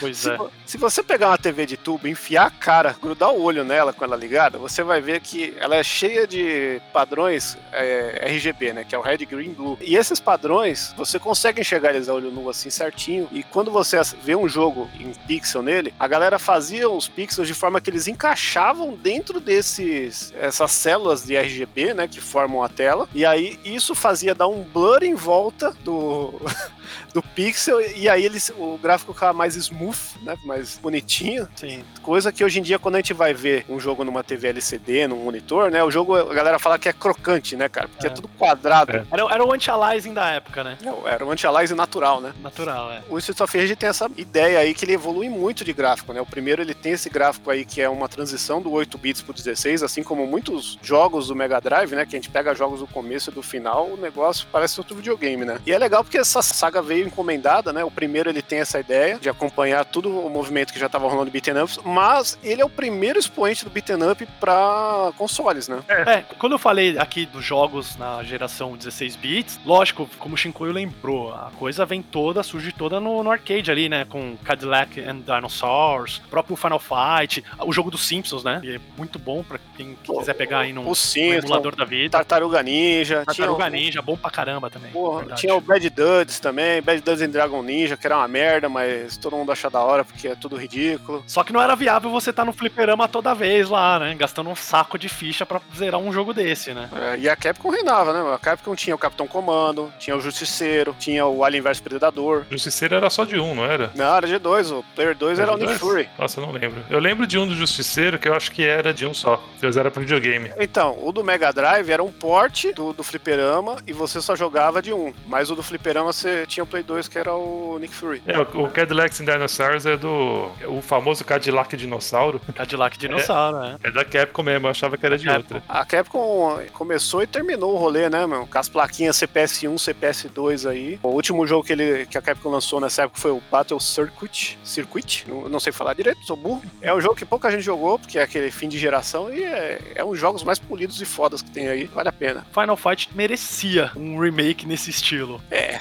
pois 0.00 0.18
Se, 0.18 0.30
é. 0.30 0.38
Se 0.72 0.78
você 0.78 1.02
pegar 1.02 1.28
uma 1.28 1.36
TV 1.36 1.66
de 1.66 1.76
tubo, 1.76 2.08
enfiar 2.08 2.46
a 2.46 2.50
cara, 2.50 2.96
grudar 3.00 3.30
o 3.30 3.42
olho 3.42 3.62
nela 3.64 3.92
com 3.92 4.04
ela 4.04 4.16
ligada, 4.16 4.58
você 4.58 4.82
vai 4.82 5.00
ver 5.00 5.20
que 5.20 5.54
ela 5.58 5.76
é 5.76 5.82
cheia 5.82 6.26
de 6.26 6.80
padrões 6.92 7.58
é, 7.72 8.26
RGB, 8.26 8.72
né? 8.72 8.84
Que 8.84 8.94
é 8.94 8.98
o 8.98 9.02
Red, 9.02 9.18
Green, 9.18 9.52
Blue. 9.52 9.76
E 9.80 9.96
esses 9.96 10.18
padrões, 10.18 10.94
você 10.96 11.18
consegue 11.18 11.60
enxergar 11.60 11.90
eles 11.90 12.08
a 12.08 12.14
olho 12.14 12.30
nu 12.30 12.48
assim 12.48 12.70
certinho. 12.70 13.28
E 13.32 13.42
quando 13.42 13.70
você 13.70 14.00
vê 14.22 14.34
um 14.34 14.48
jogo 14.48 14.88
em 14.98 15.12
pixel 15.26 15.62
nele, 15.62 15.92
a 15.98 16.08
galera 16.08 16.38
fazia 16.38 16.88
os 16.88 17.08
pixels 17.08 17.48
de 17.48 17.54
forma 17.54 17.80
que 17.80 17.90
eles 17.90 18.08
encaixavam 18.08 18.94
dentro 18.94 19.40
desses 19.40 20.32
essas 20.40 20.72
células 20.72 21.24
de 21.24 21.36
RGB, 21.36 21.92
né? 21.92 22.08
Que 22.08 22.20
formam 22.20 22.62
a 22.62 22.68
tela. 22.68 23.08
E 23.14 23.26
aí 23.26 23.58
isso 23.64 23.94
fazia 23.94 24.34
dar 24.34 24.48
um 24.48 24.62
blur 24.62 25.02
em 25.02 25.14
volta 25.14 25.72
do 25.84 26.40
do 27.12 27.22
pixel 27.22 27.80
e 27.80 28.08
aí 28.08 28.24
eles, 28.24 28.50
o 28.56 28.78
gráfico 28.78 29.12
ficava 29.12 29.32
mais 29.32 29.56
smooth, 29.56 29.98
né, 30.22 30.36
mais 30.44 30.78
bonitinho. 30.78 31.48
Sim. 31.56 31.84
Coisa 32.02 32.32
que 32.32 32.44
hoje 32.44 32.58
em 32.58 32.62
dia 32.62 32.78
quando 32.78 32.96
a 32.96 32.98
gente 32.98 33.12
vai 33.14 33.32
ver 33.34 33.64
um 33.68 33.78
jogo 33.78 34.04
numa 34.04 34.22
TV 34.24 34.48
LCD, 34.48 35.06
num 35.06 35.24
monitor, 35.24 35.70
né, 35.70 35.82
o 35.84 35.90
jogo 35.90 36.16
a 36.16 36.34
galera 36.34 36.58
fala 36.58 36.78
que 36.78 36.88
é 36.88 36.92
crocante, 36.92 37.56
né, 37.56 37.68
cara, 37.68 37.88
porque 37.88 38.06
é, 38.06 38.10
É. 38.10 38.12
tudo 38.12 38.28
quadrado. 38.28 38.92
É. 38.92 39.04
Era, 39.10 39.22
era 39.34 39.44
o 39.44 39.52
anti-aliasing 39.52 40.12
da 40.14 40.28
época, 40.30 40.62
né? 40.64 40.78
Não, 40.82 41.06
era 41.06 41.24
um 41.24 41.30
anti-aliasing 41.30 41.74
natural, 41.74 42.20
né? 42.20 42.32
Natural, 42.42 42.90
é. 42.92 43.02
O 43.08 43.18
Streets 43.18 43.40
of 43.40 43.58
Rage 43.58 43.76
tem 43.76 43.88
essa 43.88 44.10
ideia 44.16 44.58
aí 44.58 44.74
que 44.74 44.84
ele 44.84 44.92
evolui 44.94 45.28
muito 45.28 45.64
de 45.64 45.72
gráfico, 45.72 46.12
né? 46.12 46.20
O 46.20 46.26
primeiro 46.26 46.62
ele 46.62 46.74
tem 46.74 46.92
esse 46.92 47.08
gráfico 47.10 47.50
aí 47.50 47.64
que 47.64 47.80
é 47.80 47.88
uma 47.88 48.08
transição 48.08 48.60
do 48.60 48.70
8 48.70 48.96
bits 48.98 49.22
pro 49.22 49.32
16, 49.32 49.82
assim 49.82 50.02
como 50.02 50.26
muitos 50.26 50.78
jogos 50.82 51.28
do 51.28 51.34
Mega 51.36 51.60
Drive, 51.60 51.92
né? 51.94 52.06
Que 52.06 52.16
a 52.16 52.18
gente 52.18 52.30
pega 52.30 52.54
jogos 52.54 52.80
do 52.80 52.86
começo 52.86 53.30
e 53.30 53.32
do 53.32 53.42
final, 53.42 53.86
o 53.88 53.96
negócio 53.96 54.46
parece 54.50 54.78
outro 54.80 54.94
videogame, 54.96 55.44
né? 55.44 55.58
E 55.66 55.72
é 55.72 55.78
legal 55.78 56.02
porque 56.04 56.18
essa 56.18 56.40
saga 56.42 56.71
veio 56.80 57.06
encomendada, 57.06 57.72
né? 57.72 57.84
O 57.84 57.90
primeiro 57.90 58.30
ele 58.30 58.40
tem 58.40 58.60
essa 58.60 58.80
ideia 58.80 59.18
de 59.18 59.28
acompanhar 59.28 59.84
tudo 59.84 60.08
o 60.08 60.30
movimento 60.30 60.72
que 60.72 60.78
já 60.78 60.88
tava 60.88 61.08
rolando 61.08 61.26
de 61.26 61.30
beat'em 61.32 61.62
ups, 61.62 61.78
mas 61.84 62.38
ele 62.42 62.62
é 62.62 62.64
o 62.64 62.70
primeiro 62.70 63.18
expoente 63.18 63.64
do 63.64 63.70
beat'em 63.70 64.10
up 64.10 64.26
pra 64.40 65.12
consoles, 65.16 65.68
né? 65.68 65.82
É, 65.88 66.22
quando 66.38 66.52
eu 66.52 66.58
falei 66.58 66.96
aqui 66.98 67.26
dos 67.26 67.44
jogos 67.44 67.96
na 67.96 68.22
geração 68.22 68.76
16 68.76 69.16
bits, 69.16 69.60
lógico, 69.64 70.08
como 70.18 70.34
o 70.34 70.38
Shinkoio 70.38 70.72
lembrou, 70.72 71.34
a 71.34 71.50
coisa 71.58 71.84
vem 71.84 72.02
toda, 72.02 72.42
surge 72.42 72.72
toda 72.72 73.00
no, 73.00 73.22
no 73.22 73.30
arcade 73.30 73.70
ali, 73.70 73.88
né? 73.88 74.04
Com 74.04 74.36
Cadillac 74.38 75.00
and 75.00 75.20
Dinosaurs, 75.20 76.20
próprio 76.30 76.56
Final 76.56 76.80
Fight, 76.80 77.44
o 77.60 77.72
jogo 77.72 77.90
dos 77.90 78.06
Simpsons, 78.06 78.44
né? 78.44 78.60
Que 78.62 78.76
é 78.76 78.80
muito 78.96 79.18
bom 79.18 79.42
pra 79.42 79.58
quem 79.76 79.96
quiser 80.02 80.34
pegar 80.34 80.60
aí 80.60 80.72
no, 80.72 80.94
Simpsons, 80.94 81.44
emulador 81.44 81.74
da 81.74 81.84
vida. 81.84 82.10
Tartaruga 82.10 82.62
Ninja, 82.62 83.24
Tartaruga 83.24 83.70
tinha 83.70 83.70
Ninja, 83.70 84.02
bom 84.02 84.16
pra 84.16 84.30
caramba 84.30 84.70
também. 84.70 84.92
Porra, 84.92 85.34
tinha 85.34 85.54
o 85.54 85.60
Bad 85.60 85.88
Duds 85.90 86.40
também, 86.40 86.61
Bad 86.80 87.02
Duds 87.02 87.22
em 87.22 87.28
Dragon 87.28 87.62
Ninja, 87.62 87.96
que 87.96 88.06
era 88.06 88.16
uma 88.16 88.28
merda, 88.28 88.68
mas 88.68 89.16
todo 89.16 89.36
mundo 89.36 89.52
acha 89.52 89.68
da 89.68 89.80
hora, 89.80 90.04
porque 90.04 90.22
que 90.22 90.28
é 90.28 90.36
tudo 90.36 90.54
ridículo. 90.54 91.24
Só 91.26 91.42
que 91.42 91.52
não 91.52 91.60
era 91.60 91.74
viável 91.74 92.08
você 92.08 92.30
estar 92.30 92.42
tá 92.42 92.46
no 92.46 92.52
fliperama 92.52 93.08
toda 93.08 93.34
vez 93.34 93.68
lá, 93.68 93.98
né? 93.98 94.14
Gastando 94.14 94.48
um 94.48 94.54
saco 94.54 94.96
de 94.96 95.08
ficha 95.08 95.44
para 95.44 95.60
zerar 95.76 95.98
um 95.98 96.12
jogo 96.12 96.32
desse, 96.32 96.72
né? 96.72 96.88
É, 96.94 97.18
e 97.18 97.28
a 97.28 97.34
Capcom 97.34 97.70
reinava, 97.70 98.12
né? 98.12 98.32
A 98.32 98.38
Capcom 98.38 98.76
tinha 98.76 98.94
o 98.94 98.98
Capitão 98.98 99.26
Comando, 99.26 99.92
tinha 99.98 100.16
o 100.16 100.20
Justiceiro, 100.20 100.94
tinha 100.96 101.26
o 101.26 101.44
Alien 101.44 101.60
vs 101.60 101.80
Predador. 101.80 102.44
Justiceiro 102.48 102.94
era 102.94 103.10
só 103.10 103.24
de 103.24 103.38
um, 103.40 103.52
não 103.52 103.64
era? 103.64 103.90
Não, 103.96 104.16
era 104.16 104.28
de 104.28 104.38
dois. 104.38 104.70
O 104.70 104.84
Player 104.94 105.16
2 105.16 105.40
era, 105.40 105.50
era 105.50 105.56
o 105.56 105.60
Nick 105.60 105.78
Fury. 105.80 106.08
Nossa, 106.16 106.38
eu 106.38 106.46
não 106.46 106.52
lembro. 106.52 106.84
Eu 106.88 107.00
lembro 107.00 107.26
de 107.26 107.36
um 107.36 107.48
do 107.48 107.56
Justiceiro 107.56 108.16
que 108.16 108.28
eu 108.28 108.34
acho 108.34 108.52
que 108.52 108.64
era 108.64 108.94
de 108.94 109.04
um 109.04 109.12
só. 109.12 109.42
Que 109.58 109.66
era 109.66 109.90
pra 109.90 110.00
videogame. 110.00 110.52
Então, 110.56 110.96
o 111.02 111.10
do 111.10 111.24
Mega 111.24 111.52
Drive 111.52 111.90
era 111.90 112.02
um 112.02 112.12
port 112.12 112.66
do, 112.76 112.92
do 112.92 113.02
fliperama 113.02 113.78
e 113.88 113.92
você 113.92 114.20
só 114.20 114.36
jogava 114.36 114.80
de 114.80 114.92
um. 114.92 115.12
Mas 115.26 115.50
o 115.50 115.56
do 115.56 115.64
fliperama 115.64 116.12
você 116.12 116.46
tinha 116.52 116.64
o 116.64 116.66
Play 116.66 116.82
2 116.82 117.08
que 117.08 117.18
era 117.18 117.34
o 117.34 117.78
Nick 117.78 117.94
Fury. 117.94 118.22
É, 118.26 118.38
o, 118.38 118.68
Cadillacs 118.68 119.20
and 119.20 119.24
Dinosaurs 119.24 119.86
é 119.86 119.96
do. 119.96 120.50
o 120.66 120.82
famoso 120.82 121.24
Cadillac 121.24 121.76
Dinossauro. 121.76 122.40
Cadillac 122.54 122.98
Dinossauro, 122.98 123.58
é. 123.64 123.76
É, 123.82 123.88
é 123.88 123.90
da 123.90 124.04
Capcom 124.04 124.42
mesmo, 124.42 124.66
eu 124.66 124.70
achava 124.70 124.96
que 124.96 125.06
era 125.06 125.16
de 125.16 125.24
Capcom. 125.24 125.54
outra. 125.54 125.62
A 125.68 125.84
Capcom 125.84 126.60
começou 126.72 127.22
e 127.22 127.26
terminou 127.26 127.74
o 127.74 127.78
rolê, 127.78 128.08
né, 128.10 128.26
meu? 128.26 128.46
Com 128.46 128.58
as 128.58 128.68
plaquinhas 128.68 129.16
CPS1, 129.16 129.74
CPS2 129.74 130.68
aí. 130.68 131.00
O 131.02 131.08
último 131.08 131.46
jogo 131.46 131.64
que, 131.64 131.72
ele, 131.72 132.06
que 132.06 132.18
a 132.18 132.22
Capcom 132.22 132.50
lançou 132.50 132.80
nessa 132.80 133.02
época 133.02 133.18
foi 133.18 133.30
o 133.30 133.42
Battle 133.50 133.80
Circuit. 133.80 134.58
Circuit? 134.62 135.24
Não, 135.26 135.48
não 135.48 135.60
sei 135.60 135.72
falar 135.72 135.94
direito, 135.94 136.24
sou 136.26 136.36
burro. 136.36 136.62
É 136.80 136.94
um 136.94 137.00
jogo 137.00 137.16
que 137.16 137.24
pouca 137.24 137.50
gente 137.50 137.62
jogou, 137.62 137.98
porque 137.98 138.18
é 138.18 138.22
aquele 138.22 138.50
fim 138.50 138.68
de 138.68 138.78
geração 138.78 139.32
e 139.32 139.42
é, 139.42 139.80
é 139.94 140.04
um 140.04 140.10
dos 140.10 140.20
jogos 140.20 140.44
mais 140.44 140.58
polidos 140.58 141.00
e 141.00 141.04
fodas 141.04 141.40
que 141.42 141.50
tem 141.50 141.68
aí. 141.68 141.84
Vale 141.84 142.08
a 142.08 142.12
pena. 142.12 142.46
Final 142.52 142.76
Fight 142.76 143.08
merecia 143.14 143.90
um 143.96 144.18
remake 144.18 144.66
nesse 144.66 144.90
estilo. 144.90 145.40
É. 145.50 145.78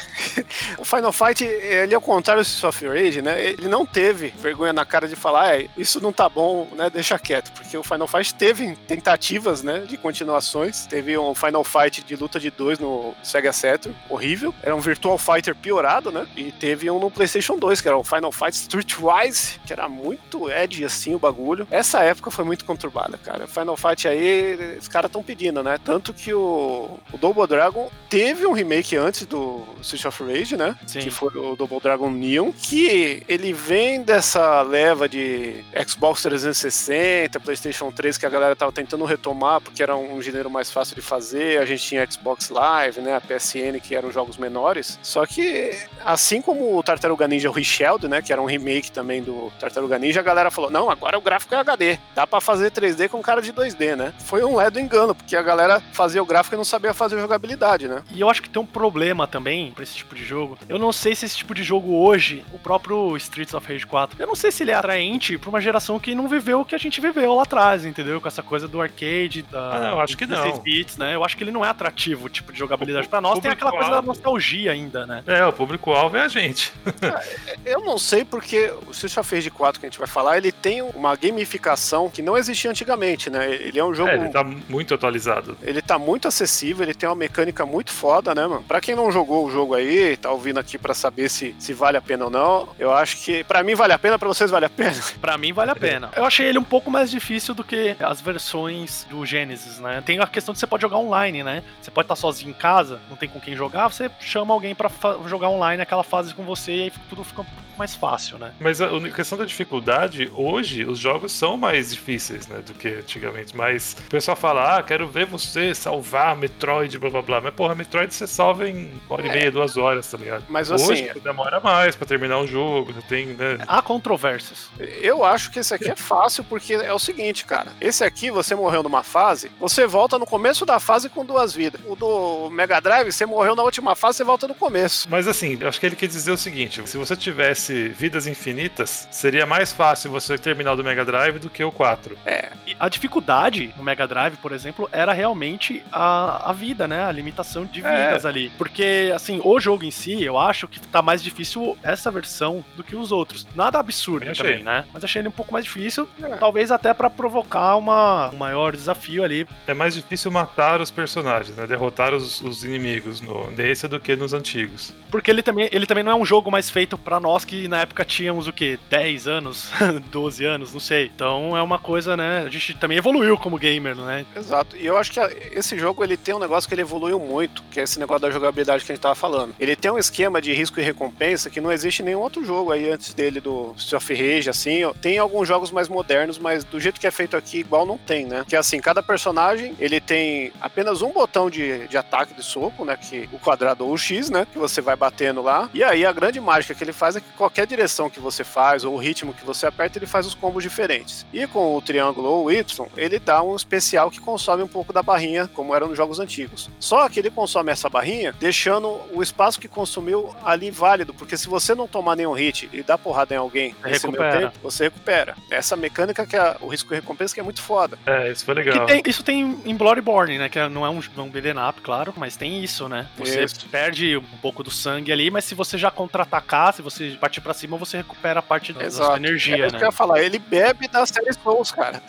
o 0.78 0.86
Final 0.86 1.12
Fight, 1.12 1.44
ele 1.44 1.94
ao 1.94 2.02
contrário 2.02 2.44
do 2.44 2.46
Streets 2.46 2.64
of 2.64 2.88
Rage, 2.88 3.22
né? 3.22 3.44
Ele 3.44 3.68
não 3.68 3.86
teve 3.86 4.34
vergonha 4.38 4.74
na 4.74 4.86
cara 4.86 5.08
de 5.08 5.16
falar, 5.16 5.62
isso 5.78 6.02
não 6.02 6.12
tá 6.12 6.28
bom, 6.28 6.68
né? 6.76 6.90
Deixa 6.90 7.18
quieto. 7.20 7.52
Porque 7.52 7.78
o 7.78 7.84
Final 7.84 8.08
Fight 8.08 8.34
teve 8.36 8.76
tentativas, 8.88 9.64
né? 9.64 9.80
De 9.80 9.98
continuações. 9.98 10.86
Teve 10.86 11.18
um 11.18 11.34
Final 11.36 11.64
Fight 11.64 12.04
de 12.04 12.16
luta 12.16 12.40
de 12.40 12.50
dois 12.50 12.80
no 12.80 13.14
Sega 13.24 13.54
Saturn, 13.54 13.98
horrível. 14.10 14.54
Era 14.62 14.76
um 14.76 14.80
Virtual 14.80 15.18
Fighter 15.18 15.56
piorado, 15.56 16.12
né? 16.12 16.28
E 16.36 16.52
teve 16.52 16.90
um 16.90 17.00
no 17.00 17.12
PlayStation 17.12 17.58
2, 17.58 17.82
que 17.82 17.88
era 17.88 17.98
o 17.98 18.04
Final 18.04 18.32
Fight 18.32 18.54
Streetwise, 18.54 19.60
que 19.66 19.74
era 19.74 19.88
muito 19.88 20.50
edgy 20.50 20.86
assim 20.86 21.16
o 21.16 21.20
bagulho. 21.20 21.68
Essa 21.70 22.00
época 22.04 22.32
foi 22.32 22.46
muito 22.46 22.66
conturbada, 22.66 23.18
cara. 23.18 23.48
Final 23.48 23.78
Fight 23.78 24.08
aí, 24.08 24.78
os 24.80 24.88
caras 24.88 25.10
estão 25.10 25.24
pedindo, 25.24 25.64
né? 25.64 25.78
Tanto 25.84 26.14
que 26.14 26.34
o, 26.34 27.00
o 27.12 27.18
Double 27.18 27.48
Dragon 27.48 27.90
teve 28.10 28.46
um 28.46 28.52
remake 28.52 28.96
antes 28.96 29.26
do 29.26 29.64
Street 29.82 30.06
of 30.06 30.24
Rage, 30.24 30.51
né? 30.56 30.76
Sim. 30.86 31.00
Que 31.00 31.10
foi 31.10 31.30
o 31.36 31.56
Double 31.56 31.80
Dragon 31.80 32.10
Neon, 32.10 32.52
que 32.52 33.24
ele 33.28 33.54
vem 33.54 34.02
dessa 34.04 34.62
leva 34.62 35.08
de 35.08 35.64
Xbox 35.88 36.22
360, 36.22 37.40
PlayStation 37.40 37.92
3 37.92 38.18
que 38.18 38.26
a 38.26 38.30
galera 38.30 38.56
tava 38.56 38.72
tentando 38.72 39.06
retomar 39.06 39.62
porque 39.62 39.82
era 39.82 39.96
um 39.96 40.22
gênero 40.22 40.50
mais 40.50 40.72
fácil 40.72 40.96
de 40.96 41.02
fazer. 41.02 41.60
A 41.60 41.66
gente 41.66 41.84
tinha 41.84 42.10
Xbox 42.10 42.50
Live, 42.50 43.02
né? 43.02 43.16
A 43.16 43.22
PSN, 43.22 43.80
que 43.82 43.96
eram 43.96 44.12
jogos 44.12 44.38
menores. 44.38 45.00
Só 45.02 45.26
que, 45.26 45.78
assim 46.04 46.42
como 46.42 46.78
o 46.78 46.84
Tartaruga 46.84 47.28
Ninja 47.28 47.52
Richeld, 47.52 48.08
né? 48.08 48.22
Que 48.22 48.34
era 48.34 48.42
um 48.42 48.46
remake 48.46 48.92
também 48.92 49.22
do 49.22 49.52
Tartaruga 49.60 49.98
Ninja, 49.98 50.20
a 50.20 50.24
galera 50.24 50.52
falou: 50.52 50.70
não, 50.70 50.90
agora 50.90 51.18
o 51.18 51.22
gráfico 51.22 51.56
é 51.56 51.58
HD. 51.58 51.98
Dá 52.16 52.26
para 52.26 52.42
fazer 52.42 52.72
3D 52.72 53.10
com 53.10 53.22
cara 53.22 53.42
de 53.42 53.54
2D, 53.54 53.96
né? 53.96 54.14
Foi 54.20 54.44
um 54.44 54.56
ledo 54.56 54.80
engano, 54.80 55.14
porque 55.16 55.36
a 55.36 55.42
galera 55.42 55.82
fazia 55.92 56.22
o 56.22 56.26
gráfico 56.26 56.56
e 56.56 56.58
não 56.58 56.66
sabia 56.66 56.94
fazer 56.94 57.20
jogabilidade, 57.20 57.88
né? 57.88 58.04
E 58.12 58.22
eu 58.22 58.30
acho 58.30 58.42
que 58.42 58.50
tem 58.50 58.62
um 58.62 58.66
problema 58.66 59.28
também 59.28 59.72
pra 59.72 59.84
esse 59.84 59.96
tipo 59.96 60.16
de 60.16 60.24
jogo. 60.24 60.41
Eu 60.68 60.80
não 60.80 60.92
sei 60.92 61.16
se 61.16 61.26
esse 61.26 61.38
tipo 61.38 61.54
de 61.54 61.64
jogo 61.64 61.96
hoje, 61.96 62.44
o 62.54 62.60
próprio 62.60 63.16
Streets 63.18 63.54
of 63.54 63.68
Rage 63.68 63.86
4, 63.86 64.22
eu 64.22 64.28
não 64.28 64.36
sei 64.36 64.52
se 64.52 64.64
ele 64.64 64.72
é 64.72 64.76
atraente 64.76 65.38
pra 65.38 65.50
uma 65.50 65.62
geração 65.62 66.00
que 66.00 66.16
não 66.16 66.28
viveu 66.28 66.62
o 66.62 66.66
que 66.66 66.76
a 66.76 66.78
gente 66.78 67.00
viveu 67.02 67.36
lá 67.36 67.44
atrás, 67.44 67.86
entendeu? 67.86 68.20
Com 68.22 68.28
essa 68.28 68.44
coisa 68.44 68.68
do 68.68 68.82
arcade, 68.82 69.42
da. 69.44 69.76
Ah, 69.76 69.80
não, 69.80 70.00
acho 70.00 70.18
que 70.18 70.26
não. 70.26 70.58
bits, 70.60 70.98
né? 70.98 71.16
Eu 71.16 71.24
acho 71.24 71.36
que 71.38 71.44
ele 71.44 71.52
não 71.52 71.66
é 71.66 71.70
atrativo, 71.70 72.26
o 72.26 72.30
tipo 72.30 72.52
de 72.52 72.60
jogabilidade. 72.60 73.08
Pra 73.08 73.22
nós 73.22 73.40
tem 73.40 73.52
aquela 73.52 73.72
coisa 73.72 73.90
da 73.90 74.02
nostalgia 74.02 74.72
ainda, 74.72 75.06
né? 75.06 75.24
É, 75.28 75.46
o 75.46 75.54
público-alvo 75.54 76.18
é 76.18 76.22
a 76.22 76.28
gente. 76.28 76.74
eu 77.66 77.82
não 77.82 77.98
sei 77.98 78.24
porque 78.24 78.74
o 78.88 78.92
Streets 78.92 79.18
of 79.18 79.36
Rage 79.36 79.50
4 79.50 79.80
que 79.80 79.86
a 79.86 79.90
gente 79.90 80.00
vai 80.00 80.08
falar, 80.08 80.38
ele 80.38 80.52
tem 80.52 80.82
uma 80.82 81.16
gamificação 81.16 82.10
que 82.10 82.22
não 82.22 82.38
existia 82.38 82.70
antigamente, 82.70 83.30
né? 83.30 83.54
Ele 83.54 83.80
é 83.80 83.84
um 83.84 83.94
jogo. 83.94 84.10
É, 84.10 84.16
ele 84.16 84.30
tá 84.30 84.44
muito 84.44 84.94
atualizado. 84.94 85.58
Ele 85.62 85.82
tá 85.82 85.98
muito 85.98 86.28
acessível, 86.28 86.84
ele 86.84 86.94
tem 86.94 87.08
uma 87.08 87.16
mecânica 87.16 87.66
muito 87.66 87.92
foda, 87.92 88.34
né, 88.34 88.46
mano? 88.48 88.64
Pra 88.64 88.82
quem 88.82 88.96
não 88.96 89.12
jogou 89.12 89.46
o 89.46 89.52
jogo 89.52 89.74
aí, 89.74 90.18
tá 90.18 90.31
ouvindo 90.32 90.60
aqui 90.60 90.78
pra 90.78 90.94
saber 90.94 91.30
se, 91.30 91.56
se 91.60 91.74
vale 91.74 91.98
a 91.98 92.02
pena 92.02 92.26
ou 92.26 92.32
não, 92.32 92.70
eu 92.80 92.94
acho 92.94 93.18
que 93.18 93.44
pra 93.44 93.64
mim 93.64 93.76
vale 93.76 93.94
a 93.94 94.00
pena, 94.00 94.18
pra 94.18 94.28
vocês 94.28 94.50
vale 94.52 94.66
a 94.66 94.70
pena. 94.70 94.96
pra 95.22 95.38
mim 95.38 95.54
vale 95.54 95.72
a 95.72 95.76
pena. 95.76 96.10
Eu 96.16 96.26
achei 96.26 96.48
ele 96.48 96.58
um 96.58 96.64
pouco 96.64 96.90
mais 96.90 97.10
difícil 97.10 97.54
do 97.54 97.64
que 97.64 97.96
as 98.00 98.22
versões 98.22 99.06
do 99.10 99.26
Genesis, 99.26 99.80
né? 99.80 100.02
Tem 100.06 100.20
a 100.20 100.28
questão 100.28 100.54
de 100.54 100.60
você 100.60 100.68
pode 100.68 100.82
jogar 100.82 100.98
online, 100.98 101.44
né? 101.44 101.64
Você 101.82 101.92
pode 101.92 102.06
estar 102.06 102.16
sozinho 102.16 102.50
em 102.50 102.54
casa, 102.54 103.00
não 103.10 103.18
tem 103.18 103.30
com 103.30 103.40
quem 103.40 103.56
jogar, 103.56 103.88
você 103.88 104.10
chama 104.20 104.54
alguém 104.54 104.76
pra 104.76 104.90
jogar 105.28 105.50
online 105.50 105.82
aquela 105.82 106.04
fase 106.04 106.34
com 106.34 106.44
você 106.44 106.72
e 106.72 106.82
aí 106.84 106.94
tudo 107.10 107.24
fica 107.24 107.46
mais 107.82 107.96
fácil, 107.96 108.38
né? 108.38 108.54
Mas 108.60 108.80
a 108.80 108.88
questão 109.10 109.36
da 109.36 109.44
dificuldade, 109.44 110.32
hoje 110.36 110.86
os 110.86 111.00
jogos 111.00 111.32
são 111.32 111.58
mais 111.58 111.90
difíceis, 111.90 112.48
né, 112.48 112.60
do 112.60 112.76
que 112.76 112.90
antigamente. 112.90 113.58
Mas 113.58 113.98
o 114.06 114.10
pessoal 114.10 114.38
fala, 114.38 114.78
ah, 114.78 114.84
quero 114.84 115.08
ver 115.08 115.26
você 115.26 115.74
salvar 115.74 116.36
Metroid, 116.36 117.00
blá 117.00 117.10
blá 117.10 117.22
blá. 117.24 117.42
Mas 117.42 117.56
porra, 117.56 117.74
Metroid 117.74 118.14
você 118.14 118.28
salva 118.28 118.70
em 118.70 118.92
uma 119.10 119.16
hora 119.18 119.28
é. 119.28 119.30
e 119.30 119.32
meia, 119.32 119.52
duas 119.52 119.78
horas, 119.78 120.08
tá 120.12 120.16
ligado? 120.16 120.46
Mas 120.48 120.72
assim. 120.72 120.92
Hoje 120.92 121.12
demora 121.24 121.60
mais 121.60 121.96
pra 121.96 122.06
terminar 122.06 122.38
um 122.38 122.46
jogo, 122.46 122.94
tem, 123.10 123.28
né? 123.28 123.58
Há 123.68 123.82
controvérsias. 123.82 124.70
Eu 125.02 125.26
acho 125.26 125.50
que 125.50 125.58
esse 125.58 125.74
aqui 125.74 125.90
é 125.90 125.96
fácil, 125.96 126.44
porque 126.44 126.76
é 126.76 126.94
o 126.94 127.00
seguinte, 127.00 127.46
cara. 127.46 127.72
Esse 127.82 128.04
aqui, 128.04 128.30
você 128.30 128.54
morreu 128.54 128.84
numa 128.84 129.02
fase, 129.02 129.52
você 129.60 129.88
volta 129.88 130.20
no 130.20 130.26
começo 130.28 130.68
da 130.68 130.80
fase 130.80 131.10
com 131.10 131.26
duas 131.26 131.56
vidas. 131.56 131.82
O 131.88 131.96
do 131.96 132.50
Mega 132.52 132.80
Drive, 132.80 133.12
você 133.12 133.26
morreu 133.26 133.56
na 133.56 133.64
última 133.64 133.96
fase, 133.96 134.18
você 134.18 134.24
volta 134.24 134.48
no 134.48 134.54
começo. 134.54 135.08
Mas 135.10 135.28
assim, 135.28 135.58
eu 135.60 135.68
acho 135.68 135.80
que 135.80 135.86
ele 135.88 135.96
quer 135.96 136.08
dizer 136.08 136.32
o 136.32 136.38
seguinte: 136.38 136.88
se 136.88 136.98
você 136.98 137.16
tivesse 137.16 137.71
vidas 137.90 138.28
infinitas, 138.28 139.08
seria 139.12 139.46
mais 139.46 139.72
fácil 139.72 140.12
você 140.12 140.38
terminar 140.38 140.76
do 140.76 140.84
Mega 140.84 141.06
Drive 141.06 141.40
do 141.40 141.50
que 141.50 141.64
o 141.64 141.72
4. 141.72 142.18
É. 142.26 142.50
A 142.80 142.90
dificuldade 142.90 143.74
no 143.78 143.84
Mega 143.84 144.08
Drive, 144.08 144.38
por 144.38 144.52
exemplo, 144.52 144.90
era 144.92 145.14
realmente 145.14 145.84
a, 145.92 146.50
a 146.50 146.54
vida, 146.54 146.88
né? 146.88 147.04
A 147.04 147.12
limitação 147.12 147.66
de 147.66 147.84
é. 147.86 148.08
vidas 148.08 148.26
é. 148.26 148.28
ali. 148.28 148.52
Porque, 148.58 149.12
assim, 149.14 149.42
o 149.44 149.60
jogo 149.60 149.84
em 149.84 149.92
si, 149.92 150.24
eu 150.24 150.38
acho 150.38 150.68
que 150.68 150.80
tá 150.80 151.02
mais 151.02 151.24
difícil 151.24 151.78
essa 151.84 152.10
versão 152.12 152.64
do 152.76 152.84
que 152.84 152.96
os 152.96 153.12
outros. 153.12 153.48
Nada 153.56 153.80
absurdo 153.80 154.32
também, 154.34 154.64
né? 154.64 154.86
Mas 154.94 155.04
achei 155.04 155.22
ele 155.22 155.30
um 155.30 155.32
pouco 155.32 155.54
mais 155.54 155.66
difícil, 155.66 156.08
é. 156.22 156.36
talvez 156.38 156.72
até 156.72 156.94
para 156.94 157.10
provocar 157.10 157.76
uma, 157.76 158.30
um 158.30 158.38
maior 158.38 158.76
desafio 158.76 159.24
ali. 159.24 159.48
É 159.68 159.74
mais 159.74 159.94
difícil 159.94 160.32
matar 160.32 160.82
os 160.82 160.92
personagens, 160.92 161.56
né? 161.56 161.68
Derrotar 161.68 162.14
os, 162.14 162.42
os 162.42 162.64
inimigos 162.64 163.22
no, 163.22 163.50
nesse 163.52 163.88
do 163.88 164.00
que 164.00 164.16
nos 164.16 164.34
antigos. 164.34 164.94
Porque 165.10 165.30
ele 165.30 165.44
também, 165.44 165.70
ele 165.72 165.86
também 165.86 166.04
não 166.04 166.12
é 166.12 166.16
um 166.16 166.26
jogo 166.26 166.50
mais 166.52 166.70
feito 166.70 166.98
para 166.98 167.20
nós 167.20 167.46
que 167.52 167.68
na 167.68 167.82
época 167.82 168.06
tínhamos 168.06 168.48
o 168.48 168.54
quê? 168.54 168.80
10 168.90 169.28
anos? 169.28 169.70
12 170.10 170.46
anos? 170.46 170.72
Não 170.72 170.80
sei. 170.80 171.12
Então 171.14 171.58
é 171.58 171.62
uma 171.62 171.78
coisa, 171.78 172.16
né? 172.16 172.46
A 172.46 172.50
gente 172.50 172.74
também 172.76 172.98
evoluiu 172.98 173.38
como 173.38 173.58
gamer, 173.58 173.94
né? 173.94 174.26
Exato. 174.34 174.78
E 174.78 174.86
eu 174.86 174.96
acho 174.96 175.12
que 175.12 175.20
esse 175.52 175.78
jogo 175.78 176.02
ele 176.02 176.16
tem 176.16 176.34
um 176.34 176.40
negócio 176.40 176.66
que 176.66 176.74
ele 176.74 176.82
evoluiu 176.82 177.20
muito, 177.20 177.62
que 177.70 177.82
é 177.82 177.84
esse 177.84 178.00
negócio 178.00 178.22
da 178.22 178.32
jogabilidade 178.32 178.86
que 178.86 178.92
a 178.94 178.96
gente 178.96 179.04
tava 179.04 179.16
falando. 179.16 179.54
Ele 179.60 179.76
tem 179.76 179.92
um 179.92 179.98
esquema 179.98 180.42
de 180.42 180.54
risco 180.54 180.80
e 180.80 180.84
recompensa 180.84 181.50
que 181.50 181.60
não 181.60 181.74
existe 181.74 182.02
em 182.02 182.06
nenhum 182.06 182.22
outro 182.22 182.42
jogo 182.46 182.72
aí 182.72 182.90
antes 182.90 183.14
dele 183.14 183.42
do 183.42 183.74
Street 183.76 184.02
of 184.02 184.14
Rage, 184.14 184.50
assim. 184.50 184.90
Tem 185.02 185.18
alguns 185.18 185.46
jogos 185.46 185.72
mais 185.72 185.90
modernos, 185.90 186.40
mas 186.40 186.64
do 186.64 186.80
jeito 186.80 187.02
que 187.02 187.08
é 187.08 187.12
feito 187.12 187.36
aqui, 187.36 187.60
igual 187.60 187.86
não 187.86 187.98
tem, 187.98 188.26
né? 188.26 188.46
Que 188.48 188.56
é 188.56 188.60
assim, 188.60 188.80
cada 188.80 189.04
personagem, 189.04 189.76
ele 189.78 190.00
tem 190.00 190.54
apenas 190.62 191.02
um 191.02 191.12
botão 191.12 191.50
de, 191.50 191.86
de 191.90 191.98
ataque 191.98 192.34
de 192.34 192.44
soco, 192.44 192.86
né? 192.86 192.96
Que 192.96 193.28
o 193.34 193.40
quadrado 193.40 193.86
ou 193.86 193.92
o 193.92 193.98
X, 193.98 194.30
né? 194.30 194.48
Que 194.50 194.58
você 194.58 194.80
vai 194.80 194.96
batendo 194.96 195.42
lá. 195.42 195.70
E 195.74 195.84
aí 195.84 196.06
a 196.06 196.14
grande 196.14 196.40
mágica 196.40 196.74
que 196.74 196.82
ele 196.82 196.94
faz 196.94 197.18
é 197.18 197.20
que 197.20 197.41
qualquer 197.42 197.66
direção 197.66 198.08
que 198.08 198.20
você 198.20 198.44
faz 198.44 198.84
ou 198.84 198.94
o 198.94 198.98
ritmo 198.98 199.34
que 199.34 199.44
você 199.44 199.66
aperta, 199.66 199.98
ele 199.98 200.06
faz 200.06 200.28
os 200.28 200.36
combos 200.36 200.62
diferentes. 200.62 201.26
E 201.34 201.48
com 201.48 201.76
o 201.76 201.82
triângulo 201.82 202.30
ou 202.30 202.46
o 202.46 202.52
Y, 202.52 202.88
ele 202.96 203.18
dá 203.18 203.42
um 203.42 203.56
especial 203.56 204.12
que 204.12 204.20
consome 204.20 204.62
um 204.62 204.68
pouco 204.68 204.94
da 204.94 205.02
barrinha, 205.02 205.48
como 205.48 205.74
era 205.74 205.88
nos 205.88 205.98
jogos 205.98 206.20
antigos. 206.20 206.70
Só 206.80 207.10
que 207.10 207.20
ele 207.20 207.32
consome 207.32 207.72
essa 207.72 207.90
barrinha, 207.90 208.32
deixando 208.40 209.02
o 209.12 209.24
espaço 209.24 209.60
que 209.60 209.68
consumiu 209.68 210.36
ali 210.46 210.70
válido, 210.70 211.16
porque 211.16 211.36
se 211.36 211.48
você 211.48 211.74
não 211.74 211.88
tomar 211.88 212.16
nenhum 212.16 212.34
hit 212.34 212.70
e 212.72 212.84
dar 212.84 213.00
porrada 213.00 213.34
em 213.34 213.38
alguém 213.38 213.76
nesse 213.84 214.06
recupera. 214.06 214.40
tempo, 214.40 214.60
você 214.62 214.84
recupera. 214.84 215.36
Essa 215.50 215.76
mecânica 215.76 216.28
que 216.28 216.36
é 216.36 216.58
o 216.62 216.68
risco 216.68 216.94
e 216.94 216.98
recompensa 216.98 217.34
que 217.34 217.40
é 217.40 217.44
muito 217.44 217.64
foda. 217.64 217.98
É, 218.06 218.32
isso 218.32 218.46
foi 218.46 218.54
legal. 218.54 218.86
Tem, 218.86 219.02
isso 219.04 219.24
tem 219.24 219.60
em 219.66 219.76
Bloodborne, 219.76 220.38
né? 220.38 220.48
Que 220.48 220.60
é, 220.60 220.70
não 220.70 220.86
é 220.86 220.90
um, 220.92 221.02
um 221.18 221.30
beat'em 221.30 221.58
up, 221.58 221.82
claro, 221.82 222.14
mas 222.16 222.38
tem 222.38 222.64
isso, 222.64 222.88
né? 222.88 223.08
Você 223.18 223.44
isso. 223.44 223.68
perde 223.68 224.16
um 224.16 224.38
pouco 224.42 224.64
do 224.64 224.70
sangue 224.70 225.12
ali, 225.12 225.32
mas 225.32 225.46
se 225.46 225.56
você 225.56 225.76
já 225.76 225.90
contra-atacar, 225.90 226.72
se 226.74 226.84
você 226.84 227.18
parte 227.32 227.40
pra 227.42 227.54
cima, 227.54 227.78
você 227.78 227.98
recupera 227.98 228.40
a 228.40 228.44
parte 228.44 228.74
da 228.74 228.84
Exato. 228.84 229.06
sua 229.06 229.16
É 229.16 229.18
energia, 229.18 229.56
isso 229.68 229.70
que 229.70 229.76
eu 229.76 229.80
né? 229.80 229.86
ia 229.86 229.92
falar, 229.92 230.22
ele 230.22 230.38
bebe 230.38 230.88
da 230.90 231.06
série 231.06 231.32
Souls, 231.34 231.72
cara. 231.72 232.02